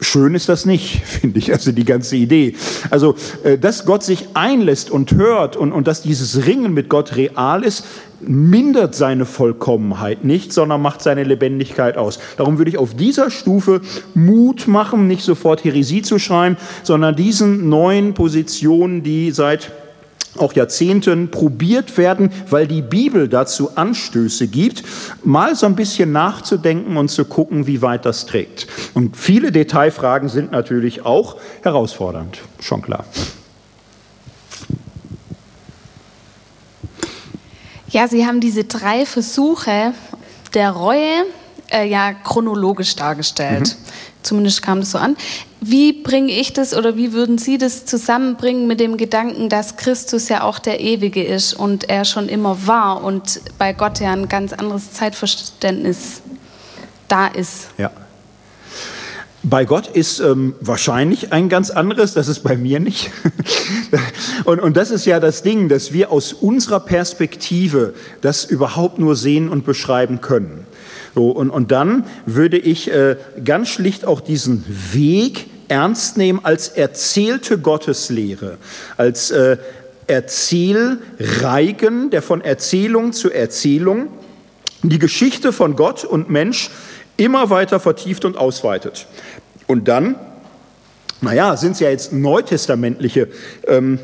Schön 0.03 0.35
ist 0.35 0.49
das 0.49 0.67
nicht, 0.67 1.01
finde 1.05 1.39
ich, 1.39 1.53
also 1.53 1.73
die 1.73 1.85
ganze 1.85 2.17
Idee. 2.17 2.57
Also, 2.91 3.15
äh, 3.45 3.57
dass 3.57 3.87
Gott 3.87 4.03
sich 4.03 4.29
einlässt 4.35 4.91
und 4.91 5.13
hört 5.13 5.57
und, 5.57 5.73
und 5.73 5.87
dass 5.87 6.03
dieses 6.03 6.47
Ringen 6.47 6.75
mit 6.75 6.89
Gott 6.89 7.17
real 7.17 7.63
ist, 7.63 7.85
mindert 8.21 8.95
seine 8.95 9.25
Vollkommenheit 9.25 10.25
nicht, 10.25 10.53
sondern 10.53 10.83
macht 10.83 11.03
seine 11.03 11.25
Lebendigkeit 11.25 11.97
aus. 11.97 12.19
Darum 12.37 12.59
würde 12.59 12.71
ich 12.71 12.79
auf 12.79 12.95
dieser 12.95 13.31
Stufe 13.31 13.81
Mut 14.15 14.69
machen, 14.69 15.09
nicht 15.09 15.23
sofort 15.23 15.65
Heresie 15.65 16.03
zu 16.03 16.19
schreien, 16.19 16.57
sondern 16.83 17.17
diesen 17.17 17.69
neuen 17.69 18.15
Positionen, 18.15 19.03
die 19.03 19.31
seit 19.31 19.73
auch 20.39 20.53
Jahrzehnten 20.55 21.31
probiert 21.31 21.99
werden, 21.99 22.31
weil 22.49 22.67
die 22.67 22.83
Bibel 22.83 23.29
dazu 23.29 23.77
Anstöße 23.77 24.49
gibt, 24.49 24.83
mal 25.25 25.55
so 25.55 25.67
ein 25.67 25.77
bisschen 25.77 26.13
nachzudenken 26.13 26.97
und 26.97 27.09
zu 27.09 27.25
gucken, 27.25 27.67
wie 27.67 27.83
weit 27.83 28.07
das 28.07 28.27
trägt. 28.27 28.67
Und 28.95 29.17
viele 29.17 29.53
Detailfragen 29.53 30.29
sind 30.29 30.53
natürlich 30.53 31.05
auch 31.05 31.37
herausfordernd, 31.63 32.39
schon 32.61 32.83
klar. 32.83 33.05
Ja, 37.89 38.09
Sie 38.09 38.27
haben 38.27 38.41
diese 38.41 38.65
drei 38.65 39.05
Versuche 39.05 39.93
der 40.55 40.71
Reue 40.71 41.27
äh, 41.73 41.85
ja 41.87 42.13
chronologisch 42.13 42.97
dargestellt. 42.97 43.77
Mhm. 43.79 43.93
Zumindest 44.23 44.63
kam 44.63 44.81
das 44.81 44.93
so 44.93 44.99
an. 44.99 45.17
Wie 45.61 45.93
bringe 45.93 46.33
ich 46.33 46.53
das 46.53 46.75
oder 46.75 46.97
wie 46.97 47.13
würden 47.13 47.39
Sie 47.39 47.59
das 47.59 47.87
zusammenbringen 47.87 48.67
mit 48.67 48.81
dem 48.81 48.97
Gedanken, 48.97 49.49
dass 49.49 49.77
Christus 49.77 50.29
ja 50.29 50.43
auch 50.43 50.59
der 50.59 50.81
Ewige 50.81 51.23
ist 51.23 51.55
und 51.55 51.89
er 51.89 52.05
schon 52.05 52.29
immer 52.29 52.67
war 52.67 53.03
und 53.03 53.41
bei 53.59 53.73
Gott 53.73 54.01
ja 54.01 54.13
ein 54.13 54.29
ganz 54.29 54.53
anderes 54.53 54.93
Zeitverständnis 54.93 56.23
da 57.09 57.27
ist? 57.27 57.69
Ja. 57.79 57.91
Bei 59.45 59.65
Gott 59.65 59.89
ist 59.89 60.21
ähm, 60.21 60.55
wahrscheinlich 60.61 61.33
ein 61.33 61.49
ganz 61.49 61.71
anderes, 61.71 62.15
das 62.15 62.29
ist 62.29 62.41
bei 62.41 62.57
mir 62.57 62.79
nicht. 62.79 63.11
und, 64.45 64.61
und 64.61 64.77
das 64.77 64.93
ist 64.93 65.05
ja 65.05 65.19
das 65.19 65.43
Ding, 65.43 65.69
dass 65.69 65.93
wir 65.93 66.13
aus 66.13 66.33
unserer 66.33 66.79
Perspektive 66.79 67.95
das 68.21 68.45
überhaupt 68.45 69.01
nur 69.01 69.17
sehen 69.17 69.49
und 69.49 69.65
beschreiben 69.65 70.21
können. 70.21 70.65
So, 71.15 71.31
und, 71.31 71.51
und 71.51 71.71
dann 71.71 72.07
würde 72.27 72.59
ich 72.59 72.91
äh, 72.91 73.17
ganz 73.45 73.69
schlicht 73.69 74.05
auch 74.05 74.21
diesen 74.21 74.65
Weg 74.93 75.47
ernst 75.69 76.17
nehmen 76.17 76.41
als 76.43 76.69
erzählte 76.69 77.59
Gotteslehre, 77.59 78.59
als 78.97 79.31
äh, 79.31 79.59
Erzählreigen, 80.07 82.11
der 82.11 82.23
von 82.23 82.41
Erzählung 82.41 83.13
zu 83.13 83.31
Erzählung 83.31 84.09
die 84.83 84.99
Geschichte 84.99 85.53
von 85.53 85.77
Gott 85.77 86.05
und 86.05 86.29
Mensch 86.29 86.71
immer 87.17 87.51
weiter 87.51 87.79
vertieft 87.79 88.25
und 88.25 88.37
ausweitet. 88.37 89.07
Und 89.67 89.89
dann, 89.89 90.17
naja, 91.21 91.57
sind 91.57 91.73
es 91.73 91.81
ja 91.81 91.89
jetzt 91.89 92.13
neutestamentliche 92.13 93.29
ähm, 93.67 93.99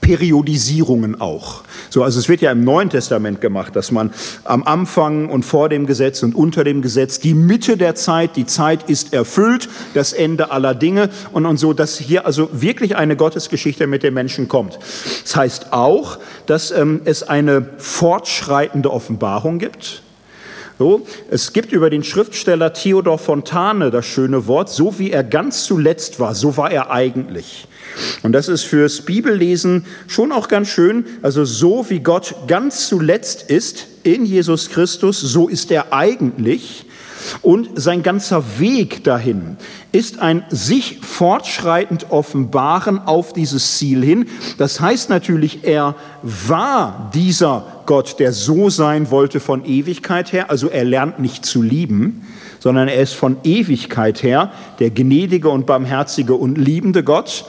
Periodisierungen 0.00 1.20
auch. 1.20 1.62
So, 1.90 2.02
also 2.02 2.18
es 2.18 2.28
wird 2.28 2.40
ja 2.40 2.52
im 2.52 2.64
Neuen 2.64 2.90
Testament 2.90 3.40
gemacht, 3.40 3.76
dass 3.76 3.90
man 3.90 4.12
am 4.44 4.64
Anfang 4.64 5.28
und 5.28 5.44
vor 5.44 5.68
dem 5.68 5.86
Gesetz 5.86 6.22
und 6.22 6.34
unter 6.34 6.64
dem 6.64 6.82
Gesetz 6.82 7.20
die 7.20 7.34
Mitte 7.34 7.76
der 7.76 7.94
Zeit, 7.94 8.36
die 8.36 8.46
Zeit 8.46 8.88
ist 8.88 9.12
erfüllt, 9.12 9.68
das 9.94 10.12
Ende 10.12 10.50
aller 10.50 10.74
Dinge 10.74 11.10
und, 11.32 11.46
und 11.46 11.56
so, 11.56 11.72
dass 11.72 11.96
hier 11.98 12.26
also 12.26 12.48
wirklich 12.52 12.96
eine 12.96 13.16
Gottesgeschichte 13.16 13.86
mit 13.86 14.02
den 14.02 14.14
Menschen 14.14 14.48
kommt. 14.48 14.78
Das 15.22 15.36
heißt 15.36 15.72
auch, 15.72 16.18
dass 16.46 16.70
ähm, 16.70 17.00
es 17.04 17.22
eine 17.22 17.66
fortschreitende 17.78 18.90
Offenbarung 18.90 19.58
gibt. 19.58 20.02
So, 20.76 21.06
es 21.30 21.52
gibt 21.52 21.70
über 21.70 21.88
den 21.88 22.02
Schriftsteller 22.02 22.72
Theodor 22.72 23.18
Fontane 23.18 23.92
das 23.92 24.06
schöne 24.06 24.48
Wort, 24.48 24.68
so 24.68 24.98
wie 24.98 25.12
er 25.12 25.22
ganz 25.22 25.64
zuletzt 25.64 26.18
war, 26.18 26.34
so 26.34 26.56
war 26.56 26.72
er 26.72 26.90
eigentlich. 26.90 27.68
Und 28.22 28.32
das 28.32 28.48
ist 28.48 28.64
fürs 28.64 29.02
Bibellesen 29.02 29.84
schon 30.06 30.32
auch 30.32 30.48
ganz 30.48 30.68
schön. 30.68 31.04
Also 31.22 31.44
so 31.44 31.88
wie 31.88 32.00
Gott 32.00 32.34
ganz 32.46 32.88
zuletzt 32.88 33.42
ist 33.42 33.86
in 34.02 34.24
Jesus 34.24 34.70
Christus, 34.70 35.20
so 35.20 35.48
ist 35.48 35.70
er 35.70 35.92
eigentlich. 35.92 36.86
Und 37.42 37.70
sein 37.74 38.02
ganzer 38.02 38.58
Weg 38.58 39.04
dahin 39.04 39.56
ist 39.92 40.18
ein 40.18 40.44
sich 40.50 40.98
fortschreitend 41.00 42.10
offenbaren 42.10 42.98
auf 42.98 43.32
dieses 43.32 43.78
Ziel 43.78 44.04
hin. 44.04 44.26
Das 44.58 44.80
heißt 44.80 45.08
natürlich, 45.08 45.64
er 45.64 45.94
war 46.22 47.10
dieser 47.14 47.82
Gott, 47.86 48.18
der 48.18 48.32
so 48.32 48.70
sein 48.70 49.10
wollte 49.10 49.40
von 49.40 49.64
Ewigkeit 49.64 50.32
her. 50.32 50.50
Also 50.50 50.68
er 50.68 50.84
lernt 50.84 51.18
nicht 51.18 51.46
zu 51.46 51.62
lieben, 51.62 52.26
sondern 52.58 52.88
er 52.88 53.00
ist 53.00 53.14
von 53.14 53.36
Ewigkeit 53.44 54.22
her 54.22 54.52
der 54.78 54.90
gnädige 54.90 55.48
und 55.48 55.66
barmherzige 55.66 56.34
und 56.34 56.56
liebende 56.58 57.04
Gott. 57.04 57.44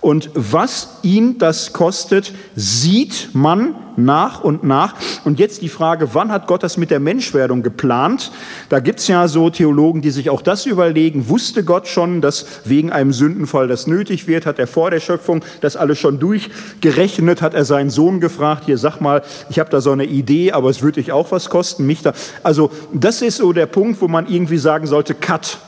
Und 0.00 0.30
was 0.34 0.98
ihn 1.02 1.36
das 1.38 1.74
kostet, 1.74 2.32
sieht 2.56 3.30
man 3.34 3.74
nach 3.96 4.42
und 4.42 4.64
nach. 4.64 4.94
Und 5.24 5.38
jetzt 5.38 5.60
die 5.60 5.68
Frage, 5.68 6.14
wann 6.14 6.32
hat 6.32 6.46
Gott 6.46 6.62
das 6.62 6.78
mit 6.78 6.90
der 6.90 7.00
Menschwerdung 7.00 7.62
geplant? 7.62 8.32
Da 8.70 8.80
gibt 8.80 9.00
es 9.00 9.08
ja 9.08 9.28
so 9.28 9.50
Theologen, 9.50 10.00
die 10.00 10.10
sich 10.10 10.30
auch 10.30 10.40
das 10.40 10.64
überlegen. 10.64 11.28
Wusste 11.28 11.64
Gott 11.64 11.86
schon, 11.86 12.22
dass 12.22 12.46
wegen 12.64 12.90
einem 12.90 13.12
Sündenfall 13.12 13.68
das 13.68 13.86
nötig 13.86 14.26
wird? 14.26 14.46
Hat 14.46 14.58
er 14.58 14.66
vor 14.66 14.90
der 14.90 15.00
Schöpfung 15.00 15.44
das 15.60 15.76
alles 15.76 15.98
schon 15.98 16.18
durchgerechnet? 16.18 17.42
Hat 17.42 17.52
er 17.52 17.66
seinen 17.66 17.90
Sohn 17.90 18.20
gefragt, 18.20 18.64
hier 18.64 18.78
sag 18.78 19.00
mal, 19.00 19.22
ich 19.50 19.58
habe 19.58 19.68
da 19.68 19.82
so 19.82 19.90
eine 19.90 20.04
Idee, 20.04 20.52
aber 20.52 20.70
es 20.70 20.80
würde 20.80 21.00
dich 21.00 21.12
auch 21.12 21.30
was 21.30 21.50
kosten, 21.50 21.84
mich 21.84 22.00
da. 22.00 22.14
Also 22.42 22.70
das 22.94 23.20
ist 23.20 23.36
so 23.36 23.52
der 23.52 23.66
Punkt, 23.66 24.00
wo 24.00 24.08
man 24.08 24.26
irgendwie 24.26 24.58
sagen 24.58 24.86
sollte, 24.86 25.14
cut. 25.14 25.58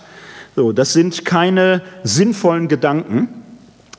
So, 0.56 0.72
das 0.72 0.92
sind 0.92 1.24
keine 1.24 1.82
sinnvollen 2.02 2.68
Gedanken. 2.68 3.41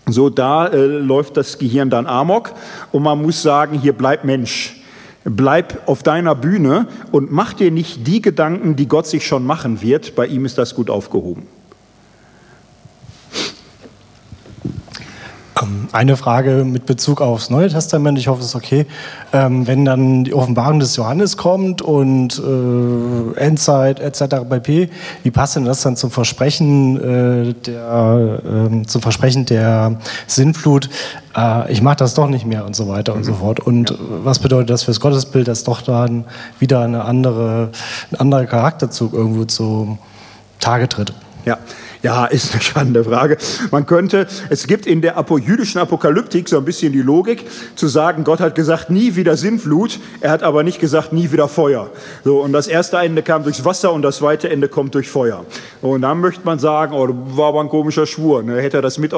So, 0.07 0.29
da 0.29 0.67
äh, 0.67 0.85
läuft 0.85 1.37
das 1.37 1.57
Gehirn 1.57 1.89
dann 1.89 2.07
amok 2.07 2.53
und 2.91 3.03
man 3.03 3.21
muss 3.21 3.41
sagen, 3.41 3.79
hier 3.79 3.93
bleib 3.93 4.23
Mensch. 4.25 4.81
Bleib 5.23 5.87
auf 5.87 6.03
deiner 6.03 6.35
Bühne 6.35 6.87
und 7.13 7.31
mach 7.31 7.53
dir 7.53 7.71
nicht 7.71 8.05
die 8.05 8.21
Gedanken, 8.21 8.75
die 8.75 8.89
Gott 8.89 9.07
sich 9.07 9.25
schon 9.25 9.45
machen 9.45 9.81
wird. 9.81 10.15
Bei 10.15 10.27
ihm 10.27 10.43
ist 10.43 10.57
das 10.57 10.75
gut 10.75 10.89
aufgehoben. 10.89 11.47
Eine 15.91 16.17
Frage 16.17 16.63
mit 16.65 16.85
Bezug 16.85 17.21
aufs 17.21 17.49
Neue 17.49 17.69
Testament, 17.69 18.17
ich 18.17 18.27
hoffe, 18.27 18.41
es 18.41 18.47
ist 18.47 18.55
okay. 18.55 18.85
Ähm, 19.31 19.67
wenn 19.67 19.85
dann 19.85 20.23
die 20.23 20.33
Offenbarung 20.33 20.79
des 20.79 20.95
Johannes 20.95 21.37
kommt 21.37 21.81
und 21.81 22.39
äh, 22.39 23.39
Endzeit 23.39 23.99
etc. 23.99 24.45
pp., 24.49 24.89
wie 25.23 25.31
passt 25.31 25.55
denn 25.55 25.65
das 25.65 25.81
dann 25.81 25.95
zum 25.95 26.11
Versprechen 26.11 26.97
äh, 26.97 27.53
der, 27.53 28.39
äh, 28.43 28.85
zum 28.85 29.01
Versprechen 29.01 29.45
der 29.45 29.97
Sinnflut? 30.27 30.89
Äh, 31.35 31.71
ich 31.71 31.81
mache 31.81 31.97
das 31.97 32.13
doch 32.13 32.27
nicht 32.27 32.45
mehr 32.45 32.65
und 32.65 32.75
so 32.75 32.87
weiter 32.87 33.13
und 33.13 33.23
so 33.23 33.33
mhm. 33.33 33.37
fort. 33.37 33.59
Und 33.59 33.89
ja. 33.91 33.95
was 34.23 34.39
bedeutet 34.39 34.69
das 34.69 34.83
fürs 34.83 34.99
Gottesbild, 34.99 35.47
dass 35.47 35.63
doch 35.63 35.81
dann 35.81 36.25
wieder 36.59 36.81
eine 36.81 37.05
andere, 37.05 37.69
ein 38.11 38.19
anderer 38.19 38.45
Charakterzug 38.45 39.13
irgendwo 39.13 39.45
zu 39.45 39.97
Tage 40.59 40.87
tritt? 40.87 41.13
Ja, 41.45 41.57
ja, 42.03 42.25
ist 42.25 42.51
eine 42.53 42.61
spannende 42.61 43.05
Frage. 43.05 43.37
Man 43.71 43.85
könnte, 43.85 44.27
es 44.49 44.67
gibt 44.67 44.85
in 44.85 45.01
der 45.01 45.23
jüdischen 45.41 45.79
Apokalyptik 45.79 46.49
so 46.49 46.57
ein 46.57 46.65
bisschen 46.65 46.91
die 46.91 47.01
Logik, 47.01 47.45
zu 47.75 47.87
sagen, 47.87 48.25
Gott 48.25 48.41
hat 48.41 48.55
gesagt, 48.55 48.89
nie 48.89 49.15
wieder 49.15 49.37
Sintflut, 49.37 49.99
er 50.19 50.31
hat 50.31 50.43
aber 50.43 50.63
nicht 50.63 50.79
gesagt, 50.79 51.13
nie 51.13 51.31
wieder 51.31 51.47
Feuer. 51.47 51.89
So, 52.25 52.41
und 52.41 52.51
das 52.51 52.67
erste 52.67 52.97
Ende 52.97 53.23
kam 53.23 53.43
durchs 53.43 53.63
Wasser 53.63 53.93
und 53.93 54.01
das 54.01 54.17
zweite 54.17 54.49
Ende 54.49 54.67
kommt 54.67 54.93
durch 54.95 55.09
Feuer. 55.09 55.45
Und 55.81 56.01
dann 56.01 56.19
möchte 56.19 56.41
man 56.43 56.59
sagen, 56.59 56.93
oh, 56.93 57.07
war 57.37 57.47
aber 57.47 57.61
ein 57.61 57.69
komischer 57.69 58.05
Schwur, 58.05 58.43
ne? 58.43 58.61
hätte 58.61 58.77
er 58.77 58.81
das 58.81 58.97
mit. 58.97 59.13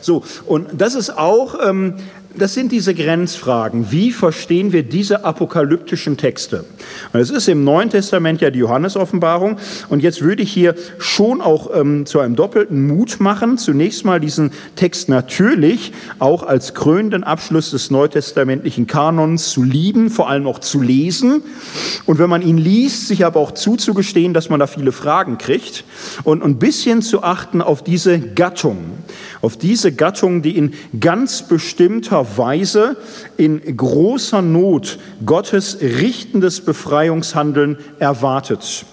So, 0.00 0.22
und 0.46 0.68
das 0.72 0.94
ist 0.94 1.18
auch 1.18 1.56
ähm, 1.66 1.94
das 2.38 2.54
sind 2.54 2.72
diese 2.72 2.94
Grenzfragen. 2.94 3.90
Wie 3.90 4.12
verstehen 4.12 4.72
wir 4.72 4.82
diese 4.82 5.24
apokalyptischen 5.24 6.16
Texte? 6.16 6.64
Und 7.12 7.20
es 7.20 7.30
ist 7.30 7.48
im 7.48 7.64
Neuen 7.64 7.90
Testament 7.90 8.40
ja 8.40 8.50
die 8.50 8.60
Johannes-Offenbarung. 8.60 9.58
Und 9.88 10.02
jetzt 10.02 10.22
würde 10.22 10.42
ich 10.42 10.52
hier 10.52 10.74
schon 10.98 11.40
auch 11.40 11.70
ähm, 11.74 12.06
zu 12.06 12.20
einem 12.20 12.36
doppelten 12.36 12.86
Mut 12.86 13.20
machen. 13.20 13.58
Zunächst 13.58 14.04
mal 14.04 14.20
diesen 14.20 14.52
Text 14.76 15.08
natürlich 15.08 15.92
auch 16.18 16.42
als 16.42 16.74
krönenden 16.74 17.24
Abschluss 17.24 17.70
des 17.72 17.90
neutestamentlichen 17.90 18.86
Kanons 18.86 19.50
zu 19.50 19.62
lieben, 19.62 20.08
vor 20.08 20.28
allem 20.28 20.46
auch 20.46 20.60
zu 20.60 20.80
lesen. 20.80 21.42
Und 22.06 22.18
wenn 22.18 22.30
man 22.30 22.42
ihn 22.42 22.58
liest, 22.58 23.08
sich 23.08 23.26
aber 23.26 23.40
auch 23.40 23.52
zuzugestehen, 23.52 24.34
dass 24.34 24.48
man 24.48 24.60
da 24.60 24.66
viele 24.66 24.92
Fragen 24.92 25.38
kriegt 25.38 25.84
und 26.24 26.42
ein 26.42 26.58
bisschen 26.58 27.02
zu 27.02 27.22
achten 27.22 27.60
auf 27.60 27.82
diese 27.82 28.18
Gattung 28.18 28.78
auf 29.40 29.56
diese 29.56 29.92
Gattung, 29.92 30.42
die 30.42 30.56
in 30.56 30.74
ganz 30.98 31.42
bestimmter 31.42 32.27
Weise 32.36 32.96
in 33.36 33.76
großer 33.76 34.42
Not 34.42 34.98
Gottes 35.24 35.78
richtendes 35.80 36.60
Befreiungshandeln 36.60 37.78
erwartet. 37.98 38.84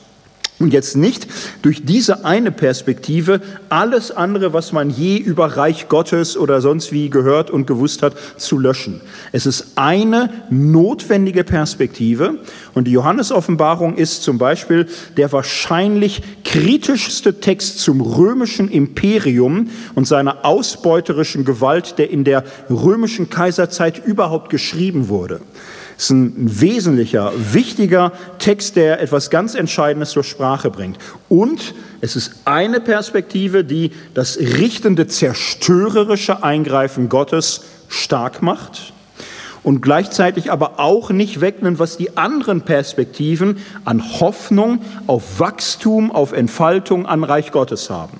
Und 0.57 0.71
jetzt 0.71 0.95
nicht 0.95 1.27
durch 1.63 1.83
diese 1.83 2.23
eine 2.23 2.49
Perspektive 2.49 3.41
alles 3.67 4.11
andere, 4.11 4.53
was 4.53 4.71
man 4.71 4.89
je 4.89 5.17
über 5.17 5.57
Reich 5.57 5.89
Gottes 5.89 6.37
oder 6.37 6.61
sonst 6.61 6.93
wie 6.93 7.09
gehört 7.09 7.51
und 7.51 7.67
gewusst 7.67 8.01
hat, 8.01 8.13
zu 8.37 8.57
löschen. 8.57 9.01
Es 9.33 9.45
ist 9.45 9.73
eine 9.75 10.29
notwendige 10.49 11.43
Perspektive. 11.43 12.39
Und 12.73 12.85
die 12.85 12.91
Johannesoffenbarung 12.91 13.97
ist 13.97 14.23
zum 14.23 14.37
Beispiel 14.37 14.87
der 15.17 15.29
wahrscheinlich 15.33 16.21
kritischste 16.45 17.41
Text 17.41 17.79
zum 17.79 17.99
römischen 17.99 18.69
Imperium 18.69 19.69
und 19.93 20.07
seiner 20.07 20.45
ausbeuterischen 20.45 21.43
Gewalt, 21.43 21.97
der 21.97 22.09
in 22.11 22.23
der 22.23 22.45
römischen 22.69 23.29
Kaiserzeit 23.29 24.05
überhaupt 24.05 24.49
geschrieben 24.49 25.09
wurde. 25.09 25.41
Es 25.97 26.05
ist 26.05 26.09
ein 26.11 26.61
wesentlicher, 26.61 27.31
wichtiger 27.53 28.11
Text, 28.37 28.75
der 28.75 29.01
etwas 29.01 29.29
ganz 29.29 29.55
Entscheidendes 29.55 30.11
zur 30.11 30.23
Sprache 30.23 30.69
bringt. 30.69 30.97
Und 31.29 31.73
es 32.01 32.15
ist 32.15 32.31
eine 32.45 32.81
Perspektive, 32.81 33.63
die 33.63 33.91
das 34.13 34.37
richtende, 34.37 35.07
zerstörerische 35.07 36.43
Eingreifen 36.43 37.07
Gottes 37.07 37.61
stark 37.87 38.41
macht 38.41 38.93
und 39.63 39.81
gleichzeitig 39.81 40.51
aber 40.51 40.79
auch 40.79 41.09
nicht 41.09 41.41
wegnimmt, 41.41 41.79
was 41.79 41.97
die 41.97 42.17
anderen 42.17 42.61
Perspektiven 42.61 43.57
an 43.83 44.19
Hoffnung 44.19 44.81
auf 45.07 45.39
Wachstum, 45.39 46.11
auf 46.11 46.33
Entfaltung 46.33 47.05
an 47.05 47.23
Reich 47.23 47.51
Gottes 47.51 47.89
haben. 47.89 48.19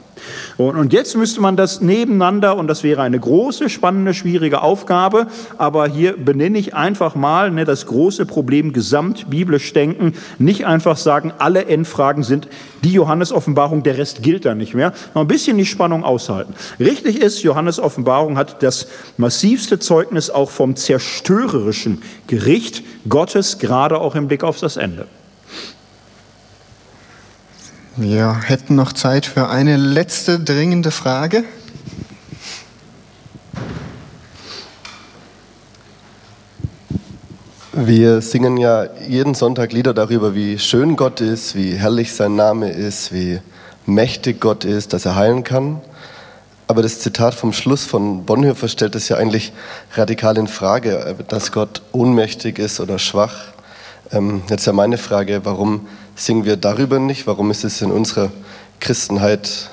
Und 0.57 0.93
jetzt 0.93 1.15
müsste 1.15 1.41
man 1.41 1.57
das 1.57 1.81
nebeneinander, 1.81 2.57
und 2.57 2.67
das 2.67 2.83
wäre 2.83 3.01
eine 3.01 3.19
große, 3.19 3.69
spannende, 3.69 4.13
schwierige 4.13 4.61
Aufgabe, 4.61 5.27
aber 5.57 5.87
hier 5.87 6.15
benenne 6.17 6.57
ich 6.57 6.73
einfach 6.73 7.15
mal 7.15 7.51
ne, 7.51 7.65
das 7.65 7.85
große 7.85 8.25
Problem 8.25 8.73
gesamtbiblisch 8.73 9.73
denken, 9.73 10.13
nicht 10.39 10.65
einfach 10.65 10.97
sagen, 10.97 11.33
alle 11.37 11.65
Endfragen 11.65 12.23
sind 12.23 12.47
die 12.83 12.93
Johannes-Offenbarung, 12.93 13.83
der 13.83 13.97
Rest 13.97 14.23
gilt 14.23 14.45
da 14.45 14.55
nicht 14.55 14.73
mehr. 14.73 14.93
Noch 15.13 15.21
ein 15.21 15.27
bisschen 15.27 15.57
die 15.57 15.65
Spannung 15.65 16.03
aushalten. 16.03 16.53
Richtig 16.79 17.21
ist, 17.21 17.41
Johannes-Offenbarung 17.43 18.37
hat 18.37 18.61
das 18.63 18.87
massivste 19.17 19.79
Zeugnis 19.79 20.29
auch 20.29 20.49
vom 20.49 20.75
zerstörerischen 20.75 22.01
Gericht 22.27 22.83
Gottes, 23.09 23.59
gerade 23.59 23.99
auch 23.99 24.15
im 24.15 24.27
Blick 24.27 24.43
auf 24.43 24.59
das 24.59 24.77
Ende. 24.77 25.07
Wir 27.97 28.41
hätten 28.41 28.75
noch 28.75 28.91
Zeit 28.91 29.25
für 29.25 29.47
eine 29.47 29.77
letzte 29.77 30.37
dringende 30.37 30.91
Frage. 30.91 31.45
Wir 37.71 38.19
singen 38.19 38.57
ja 38.57 38.87
jeden 39.07 39.33
Sonntag 39.33 39.71
Lieder 39.71 39.93
darüber, 39.93 40.35
wie 40.35 40.59
schön 40.59 40.97
Gott 40.97 41.21
ist, 41.21 41.55
wie 41.55 41.75
herrlich 41.75 42.13
sein 42.13 42.35
Name 42.35 42.69
ist, 42.69 43.13
wie 43.13 43.39
mächtig 43.85 44.41
Gott 44.41 44.65
ist, 44.65 44.91
dass 44.91 45.05
er 45.05 45.15
heilen 45.15 45.45
kann. 45.45 45.79
Aber 46.67 46.81
das 46.81 46.99
Zitat 46.99 47.33
vom 47.33 47.53
Schluss 47.53 47.85
von 47.85 48.25
Bonhoeffer 48.25 48.67
stellt 48.67 48.95
es 48.95 49.07
ja 49.07 49.15
eigentlich 49.15 49.53
radikal 49.93 50.37
in 50.37 50.47
Frage, 50.47 51.15
dass 51.29 51.53
Gott 51.53 51.81
ohnmächtig 51.93 52.59
ist 52.59 52.81
oder 52.81 52.99
schwach. 52.99 53.53
Ähm, 54.11 54.41
jetzt 54.49 54.65
ja 54.65 54.73
meine 54.73 54.97
Frage, 54.97 55.45
warum 55.45 55.87
singen 56.15 56.45
wir 56.45 56.55
darüber 56.57 56.99
nicht? 56.99 57.27
Warum 57.27 57.51
ist 57.51 57.63
es 57.63 57.81
in 57.81 57.91
unserer 57.91 58.31
Christenheit 58.79 59.69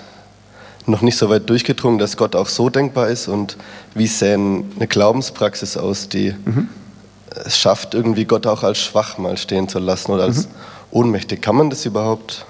noch 0.87 1.01
nicht 1.01 1.17
so 1.17 1.31
weit 1.31 1.49
durchgedrungen, 1.49 1.99
dass 1.99 2.17
Gott 2.17 2.37
auch 2.37 2.49
so 2.49 2.69
denkbar 2.69 3.09
ist? 3.09 3.29
Und 3.29 3.57
wie 3.95 4.07
sähe 4.07 4.35
eine 4.35 4.87
Glaubenspraxis 4.89 5.77
aus, 5.77 6.09
die 6.09 6.35
mhm. 6.45 6.69
es 7.45 7.59
schafft, 7.59 7.95
irgendwie 7.95 8.25
Gott 8.25 8.47
auch 8.47 8.63
als 8.63 8.79
schwach 8.79 9.19
mal 9.19 9.37
stehen 9.37 9.69
zu 9.69 9.79
lassen 9.79 10.11
oder 10.11 10.25
als 10.25 10.47
mhm. 10.47 10.53
ohnmächtig? 10.91 11.41
Kann 11.41 11.57
man 11.57 11.71
das 11.71 11.87
überhaupt? 11.87 12.45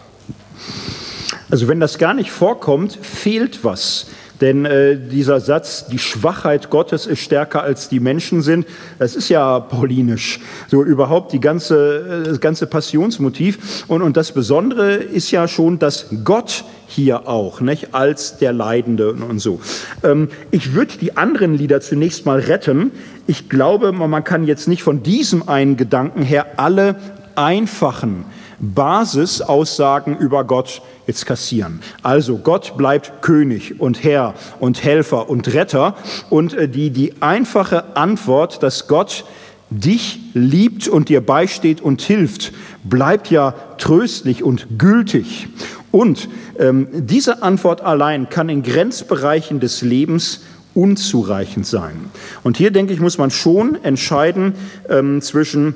Also 1.50 1.68
wenn 1.68 1.80
das 1.80 1.98
gar 1.98 2.14
nicht 2.14 2.30
vorkommt, 2.30 2.98
fehlt 3.02 3.62
was. 3.62 4.06
Denn 4.42 4.64
äh, 4.64 4.98
dieser 4.98 5.38
Satz, 5.38 5.86
die 5.86 6.00
Schwachheit 6.00 6.68
Gottes 6.68 7.06
ist 7.06 7.20
stärker 7.20 7.62
als 7.62 7.88
die 7.88 8.00
Menschen 8.00 8.42
sind, 8.42 8.66
das 8.98 9.14
ist 9.14 9.28
ja 9.28 9.60
paulinisch. 9.60 10.40
So 10.68 10.82
überhaupt 10.82 11.32
die 11.32 11.40
ganze, 11.40 12.24
äh, 12.24 12.28
das 12.28 12.40
ganze 12.40 12.66
Passionsmotiv. 12.66 13.84
Und, 13.86 14.02
und 14.02 14.16
das 14.16 14.32
Besondere 14.32 14.94
ist 14.94 15.30
ja 15.30 15.46
schon, 15.46 15.78
dass 15.78 16.08
Gott 16.24 16.64
hier 16.88 17.28
auch, 17.28 17.60
nicht, 17.60 17.94
als 17.94 18.36
der 18.38 18.52
Leidende 18.52 19.12
und 19.12 19.38
so. 19.38 19.60
Ähm, 20.02 20.28
ich 20.50 20.74
würde 20.74 20.98
die 21.00 21.16
anderen 21.16 21.56
Lieder 21.56 21.80
zunächst 21.80 22.26
mal 22.26 22.40
retten. 22.40 22.90
Ich 23.28 23.48
glaube, 23.48 23.92
man 23.92 24.24
kann 24.24 24.44
jetzt 24.44 24.66
nicht 24.66 24.82
von 24.82 25.04
diesem 25.04 25.48
einen 25.48 25.76
Gedanken 25.76 26.22
her 26.22 26.58
alle 26.58 26.96
einfachen 27.36 28.24
Basisaussagen 28.62 30.16
über 30.16 30.44
Gott 30.44 30.80
jetzt 31.06 31.26
kassieren. 31.26 31.80
Also 32.02 32.38
Gott 32.38 32.76
bleibt 32.76 33.20
König 33.20 33.80
und 33.80 34.02
Herr 34.04 34.34
und 34.60 34.82
Helfer 34.82 35.28
und 35.28 35.52
Retter 35.52 35.96
und 36.30 36.54
äh, 36.54 36.68
die, 36.68 36.90
die 36.90 37.20
einfache 37.20 37.96
Antwort, 37.96 38.62
dass 38.62 38.86
Gott 38.86 39.24
dich 39.68 40.20
liebt 40.34 40.86
und 40.86 41.08
dir 41.08 41.20
beisteht 41.20 41.80
und 41.80 42.02
hilft, 42.02 42.52
bleibt 42.84 43.30
ja 43.30 43.54
tröstlich 43.78 44.42
und 44.42 44.78
gültig. 44.78 45.48
Und 45.90 46.28
ähm, 46.58 46.88
diese 46.92 47.42
Antwort 47.42 47.80
allein 47.82 48.28
kann 48.28 48.48
in 48.48 48.62
Grenzbereichen 48.62 49.60
des 49.60 49.82
Lebens 49.82 50.40
unzureichend 50.74 51.66
sein. 51.66 52.10
Und 52.42 52.56
hier 52.56 52.70
denke 52.70 52.92
ich, 52.92 53.00
muss 53.00 53.18
man 53.18 53.30
schon 53.30 53.82
entscheiden 53.84 54.54
ähm, 54.88 55.20
zwischen 55.20 55.74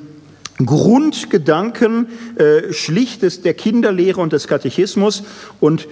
Grundgedanken 0.65 2.07
äh, 2.37 2.73
schlichtes 2.73 3.41
der 3.41 3.53
Kinderlehre 3.53 4.21
und 4.21 4.33
des 4.33 4.47
Katechismus 4.47 5.23
und 5.59 5.87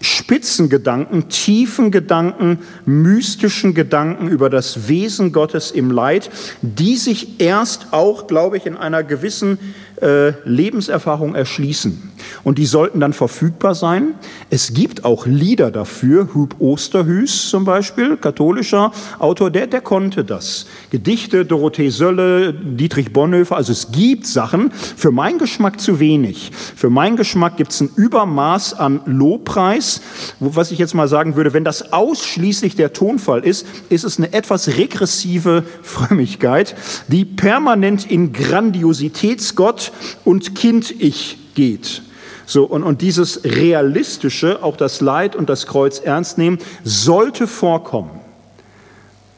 Spitzengedanken, 0.00 1.28
tiefen 1.30 1.90
Gedanken, 1.90 2.58
mystischen 2.84 3.72
Gedanken 3.72 4.28
über 4.28 4.50
das 4.50 4.88
Wesen 4.88 5.32
Gottes 5.32 5.70
im 5.70 5.90
Leid, 5.90 6.30
die 6.60 6.96
sich 6.96 7.40
erst 7.40 7.92
auch, 7.92 8.26
glaube 8.26 8.58
ich, 8.58 8.66
in 8.66 8.76
einer 8.76 9.02
gewissen 9.02 9.58
äh, 10.02 10.32
Lebenserfahrung 10.44 11.34
erschließen. 11.34 12.10
Und 12.44 12.58
die 12.58 12.66
sollten 12.66 13.00
dann 13.00 13.12
verfügbar 13.12 13.74
sein. 13.74 14.14
Es 14.50 14.74
gibt 14.74 15.04
auch 15.04 15.26
Lieder 15.26 15.70
dafür. 15.70 16.28
Hub 16.34 16.56
Osterhüß 16.58 17.50
zum 17.50 17.64
Beispiel, 17.64 18.16
katholischer 18.16 18.92
Autor, 19.18 19.50
der, 19.50 19.66
der 19.66 19.80
konnte 19.80 20.24
das. 20.24 20.66
Gedichte, 20.90 21.44
Dorothee 21.44 21.90
Sölle, 21.90 22.52
Dietrich 22.52 23.12
Bonhoeffer. 23.12 23.56
Also 23.56 23.72
es 23.72 23.92
gibt 23.92 24.26
Sachen, 24.26 24.70
für 24.72 25.10
meinen 25.10 25.38
Geschmack 25.38 25.80
zu 25.80 26.00
wenig. 26.00 26.50
Für 26.76 26.90
meinen 26.90 27.16
Geschmack 27.16 27.56
gibt 27.56 27.72
es 27.72 27.80
ein 27.80 27.90
Übermaß 27.94 28.74
an 28.74 29.00
Lobpreis. 29.06 30.00
Was 30.40 30.70
ich 30.70 30.78
jetzt 30.78 30.94
mal 30.94 31.08
sagen 31.08 31.36
würde, 31.36 31.52
wenn 31.52 31.64
das 31.64 31.92
ausschließlich 31.92 32.76
der 32.76 32.92
Tonfall 32.92 33.44
ist, 33.44 33.66
ist 33.88 34.04
es 34.04 34.18
eine 34.18 34.32
etwas 34.32 34.68
regressive 34.68 35.64
Frömmigkeit, 35.82 36.74
die 37.08 37.24
permanent 37.24 38.10
in 38.10 38.32
Grandiositätsgott 38.32 39.85
und 40.24 40.54
Kind-Ich 40.54 41.38
geht. 41.54 42.02
So, 42.46 42.64
und, 42.64 42.84
und 42.84 43.02
dieses 43.02 43.42
Realistische, 43.44 44.62
auch 44.62 44.76
das 44.76 45.00
Leid 45.00 45.34
und 45.34 45.50
das 45.50 45.66
Kreuz 45.66 45.98
ernst 45.98 46.38
nehmen, 46.38 46.58
sollte 46.84 47.46
vorkommen. 47.48 48.20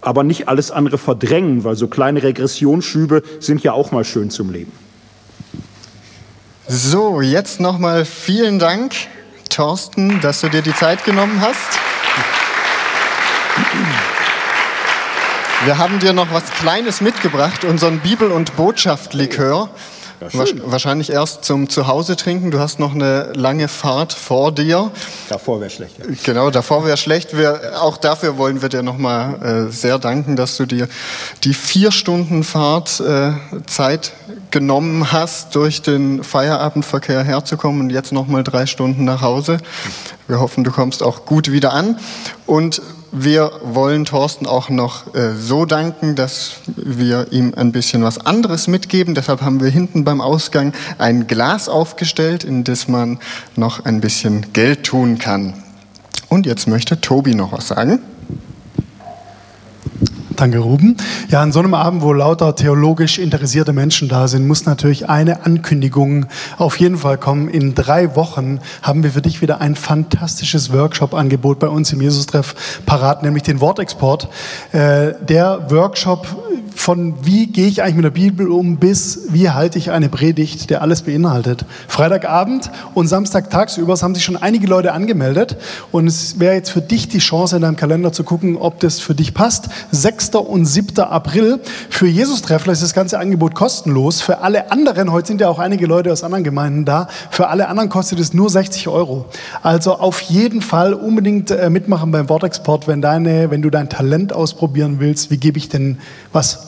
Aber 0.00 0.22
nicht 0.22 0.48
alles 0.48 0.70
andere 0.70 0.98
verdrängen, 0.98 1.64
weil 1.64 1.74
so 1.74 1.88
kleine 1.88 2.22
Regressionsschübe 2.22 3.22
sind 3.40 3.62
ja 3.62 3.72
auch 3.72 3.92
mal 3.92 4.04
schön 4.04 4.30
zum 4.30 4.52
Leben. 4.52 4.72
So, 6.66 7.22
jetzt 7.22 7.60
nochmal 7.60 8.04
vielen 8.04 8.58
Dank, 8.58 8.94
Thorsten, 9.48 10.20
dass 10.20 10.42
du 10.42 10.50
dir 10.50 10.60
die 10.60 10.74
Zeit 10.74 11.02
genommen 11.04 11.40
hast. 11.40 11.78
Wir 15.64 15.78
haben 15.78 15.98
dir 15.98 16.12
noch 16.12 16.30
was 16.30 16.44
Kleines 16.50 17.00
mitgebracht, 17.00 17.64
unseren 17.64 18.00
Bibel- 18.00 18.30
und 18.30 18.54
Botschaft-Likör. 18.56 19.70
Ja, 20.20 20.44
Wahrscheinlich 20.64 21.10
erst 21.10 21.44
zum 21.44 21.68
Zuhause 21.68 22.16
trinken. 22.16 22.50
Du 22.50 22.58
hast 22.58 22.80
noch 22.80 22.94
eine 22.94 23.32
lange 23.34 23.68
Fahrt 23.68 24.12
vor 24.12 24.50
dir. 24.52 24.90
Davor 25.28 25.60
wäre 25.60 25.70
schlecht. 25.70 25.98
Ja. 25.98 26.04
Genau, 26.24 26.50
davor 26.50 26.84
wäre 26.84 26.96
schlecht. 26.96 27.36
Wir, 27.36 27.80
auch 27.80 27.96
dafür 27.96 28.36
wollen 28.36 28.60
wir 28.60 28.68
dir 28.68 28.82
nochmal 28.82 29.68
äh, 29.68 29.72
sehr 29.72 29.98
danken, 29.98 30.34
dass 30.34 30.56
du 30.56 30.66
dir 30.66 30.88
die 31.44 31.54
vier 31.54 31.92
Stunden 31.92 32.42
Fahrt 32.42 33.00
äh, 33.00 33.32
Zeit 33.66 34.12
genommen 34.50 35.12
hast, 35.12 35.54
durch 35.54 35.82
den 35.82 36.24
Feierabendverkehr 36.24 37.22
herzukommen 37.22 37.82
und 37.82 37.90
jetzt 37.90 38.12
nochmal 38.12 38.42
drei 38.42 38.66
Stunden 38.66 39.04
nach 39.04 39.22
Hause. 39.22 39.58
Wir 40.26 40.40
hoffen, 40.40 40.64
du 40.64 40.72
kommst 40.72 41.02
auch 41.02 41.26
gut 41.26 41.52
wieder 41.52 41.72
an. 41.72 41.98
Und 42.46 42.82
wir 43.12 43.52
wollen 43.62 44.04
Thorsten 44.04 44.46
auch 44.46 44.68
noch 44.68 45.14
äh, 45.14 45.34
so 45.34 45.64
danken, 45.64 46.14
dass 46.14 46.56
wir 46.76 47.32
ihm 47.32 47.54
ein 47.56 47.72
bisschen 47.72 48.02
was 48.02 48.18
anderes 48.18 48.68
mitgeben. 48.68 49.14
Deshalb 49.14 49.40
haben 49.40 49.60
wir 49.60 49.70
hinten 49.70 50.04
beim 50.04 50.20
Ausgang 50.20 50.72
ein 50.98 51.26
Glas 51.26 51.68
aufgestellt, 51.68 52.44
in 52.44 52.64
das 52.64 52.88
man 52.88 53.18
noch 53.56 53.84
ein 53.84 54.00
bisschen 54.00 54.52
Geld 54.52 54.84
tun 54.84 55.18
kann. 55.18 55.54
Und 56.28 56.46
jetzt 56.46 56.68
möchte 56.68 57.00
Tobi 57.00 57.34
noch 57.34 57.52
was 57.52 57.68
sagen. 57.68 58.00
Danke, 60.38 60.60
Ruben. 60.60 60.96
Ja, 61.30 61.42
an 61.42 61.50
so 61.50 61.58
einem 61.58 61.74
Abend, 61.74 62.00
wo 62.00 62.12
lauter 62.12 62.54
theologisch 62.54 63.18
interessierte 63.18 63.72
Menschen 63.72 64.08
da 64.08 64.28
sind, 64.28 64.46
muss 64.46 64.66
natürlich 64.66 65.08
eine 65.08 65.44
Ankündigung 65.44 66.26
auf 66.58 66.78
jeden 66.78 66.98
Fall 66.98 67.18
kommen. 67.18 67.48
In 67.48 67.74
drei 67.74 68.14
Wochen 68.14 68.60
haben 68.80 69.02
wir 69.02 69.10
für 69.10 69.20
dich 69.20 69.42
wieder 69.42 69.60
ein 69.60 69.74
fantastisches 69.74 70.72
Workshop-Angebot 70.72 71.58
bei 71.58 71.66
uns 71.66 71.92
im 71.92 72.00
Jesus-Treff 72.00 72.54
parat, 72.86 73.24
nämlich 73.24 73.42
den 73.42 73.60
Wortexport. 73.60 74.28
Äh, 74.70 75.14
der 75.28 75.72
Workshop 75.72 76.28
von 76.78 77.14
wie 77.26 77.48
gehe 77.48 77.66
ich 77.66 77.82
eigentlich 77.82 77.96
mit 77.96 78.04
der 78.04 78.10
Bibel 78.10 78.48
um 78.48 78.76
bis 78.76 79.26
wie 79.30 79.50
halte 79.50 79.78
ich 79.78 79.90
eine 79.90 80.08
Predigt, 80.08 80.70
der 80.70 80.80
alles 80.80 81.02
beinhaltet. 81.02 81.64
Freitagabend 81.88 82.70
und 82.94 83.08
Samstag 83.08 83.50
tagsüber 83.50 83.96
haben 84.00 84.14
sich 84.14 84.24
schon 84.24 84.36
einige 84.36 84.68
Leute 84.68 84.92
angemeldet 84.92 85.56
und 85.90 86.06
es 86.06 86.38
wäre 86.38 86.54
jetzt 86.54 86.70
für 86.70 86.80
dich 86.80 87.08
die 87.08 87.18
Chance 87.18 87.56
in 87.56 87.62
deinem 87.62 87.76
Kalender 87.76 88.12
zu 88.12 88.22
gucken, 88.22 88.56
ob 88.56 88.78
das 88.78 89.00
für 89.00 89.14
dich 89.14 89.34
passt. 89.34 89.68
6. 89.90 90.27
und 90.36 90.66
7. 90.66 90.98
April. 91.00 91.60
Für 91.88 92.06
Jesus-Treffler 92.06 92.72
ist 92.72 92.82
das 92.82 92.92
ganze 92.94 93.18
Angebot 93.18 93.54
kostenlos. 93.54 94.20
Für 94.20 94.38
alle 94.38 94.70
anderen, 94.70 95.10
heute 95.10 95.28
sind 95.28 95.40
ja 95.40 95.48
auch 95.48 95.58
einige 95.58 95.86
Leute 95.86 96.12
aus 96.12 96.22
anderen 96.24 96.44
Gemeinden 96.44 96.84
da, 96.84 97.08
für 97.30 97.48
alle 97.48 97.68
anderen 97.68 97.88
kostet 97.88 98.20
es 98.20 98.34
nur 98.34 98.50
60 98.50 98.88
Euro. 98.88 99.26
Also 99.62 99.94
auf 99.94 100.20
jeden 100.20 100.60
Fall 100.60 100.92
unbedingt 100.94 101.50
äh, 101.50 101.70
mitmachen 101.70 102.10
beim 102.10 102.28
Wortexport, 102.28 102.86
wenn, 102.86 103.00
deine, 103.00 103.50
wenn 103.50 103.62
du 103.62 103.70
dein 103.70 103.88
Talent 103.88 104.32
ausprobieren 104.32 104.96
willst. 104.98 105.30
Wie 105.30 105.38
gebe 105.38 105.58
ich 105.58 105.68
denn 105.68 105.98
was 106.32 106.67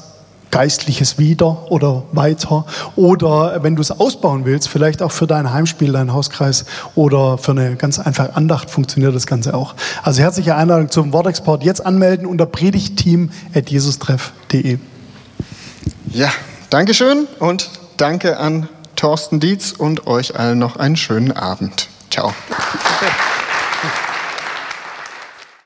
Geistliches 0.51 1.19
wieder 1.19 1.71
oder 1.71 2.03
weiter. 2.13 2.67
Oder 2.97 3.63
wenn 3.63 3.77
du 3.77 3.83
es 3.83 3.91
ausbauen 3.91 4.45
willst, 4.45 4.69
vielleicht 4.69 5.03
auch 5.03 5.13
für 5.13 5.27
dein 5.27 5.53
Heimspiel, 5.53 5.93
deinen 5.93 6.13
Hauskreis 6.13 6.67
oder 6.95 7.39
für 7.39 7.53
eine 7.53 7.77
ganz 7.77 7.99
einfache 7.99 8.37
Andacht 8.37 8.71
funktioniert 8.71 9.15
das 9.15 9.27
Ganze 9.27 9.55
auch. 9.55 9.75
Also 10.03 10.21
herzliche 10.23 10.57
Einladung 10.57 10.91
zum 10.91 11.13
Wortexport. 11.13 11.63
Jetzt 11.63 11.85
anmelden 11.85 12.27
unter 12.27 12.47
predigtteam.jesustreff.de. 12.47 14.79
Ja, 16.13 16.31
Dankeschön 16.71 17.27
und 17.41 17.69
danke 17.97 18.39
an 18.39 18.69
Thorsten 18.95 19.41
Dietz 19.41 19.73
und 19.73 20.07
euch 20.07 20.39
allen 20.39 20.59
noch 20.59 20.77
einen 20.77 20.97
schönen 20.97 21.33
Abend. 21.33 21.89
Ciao. 22.11 22.29
Okay. 22.29 23.11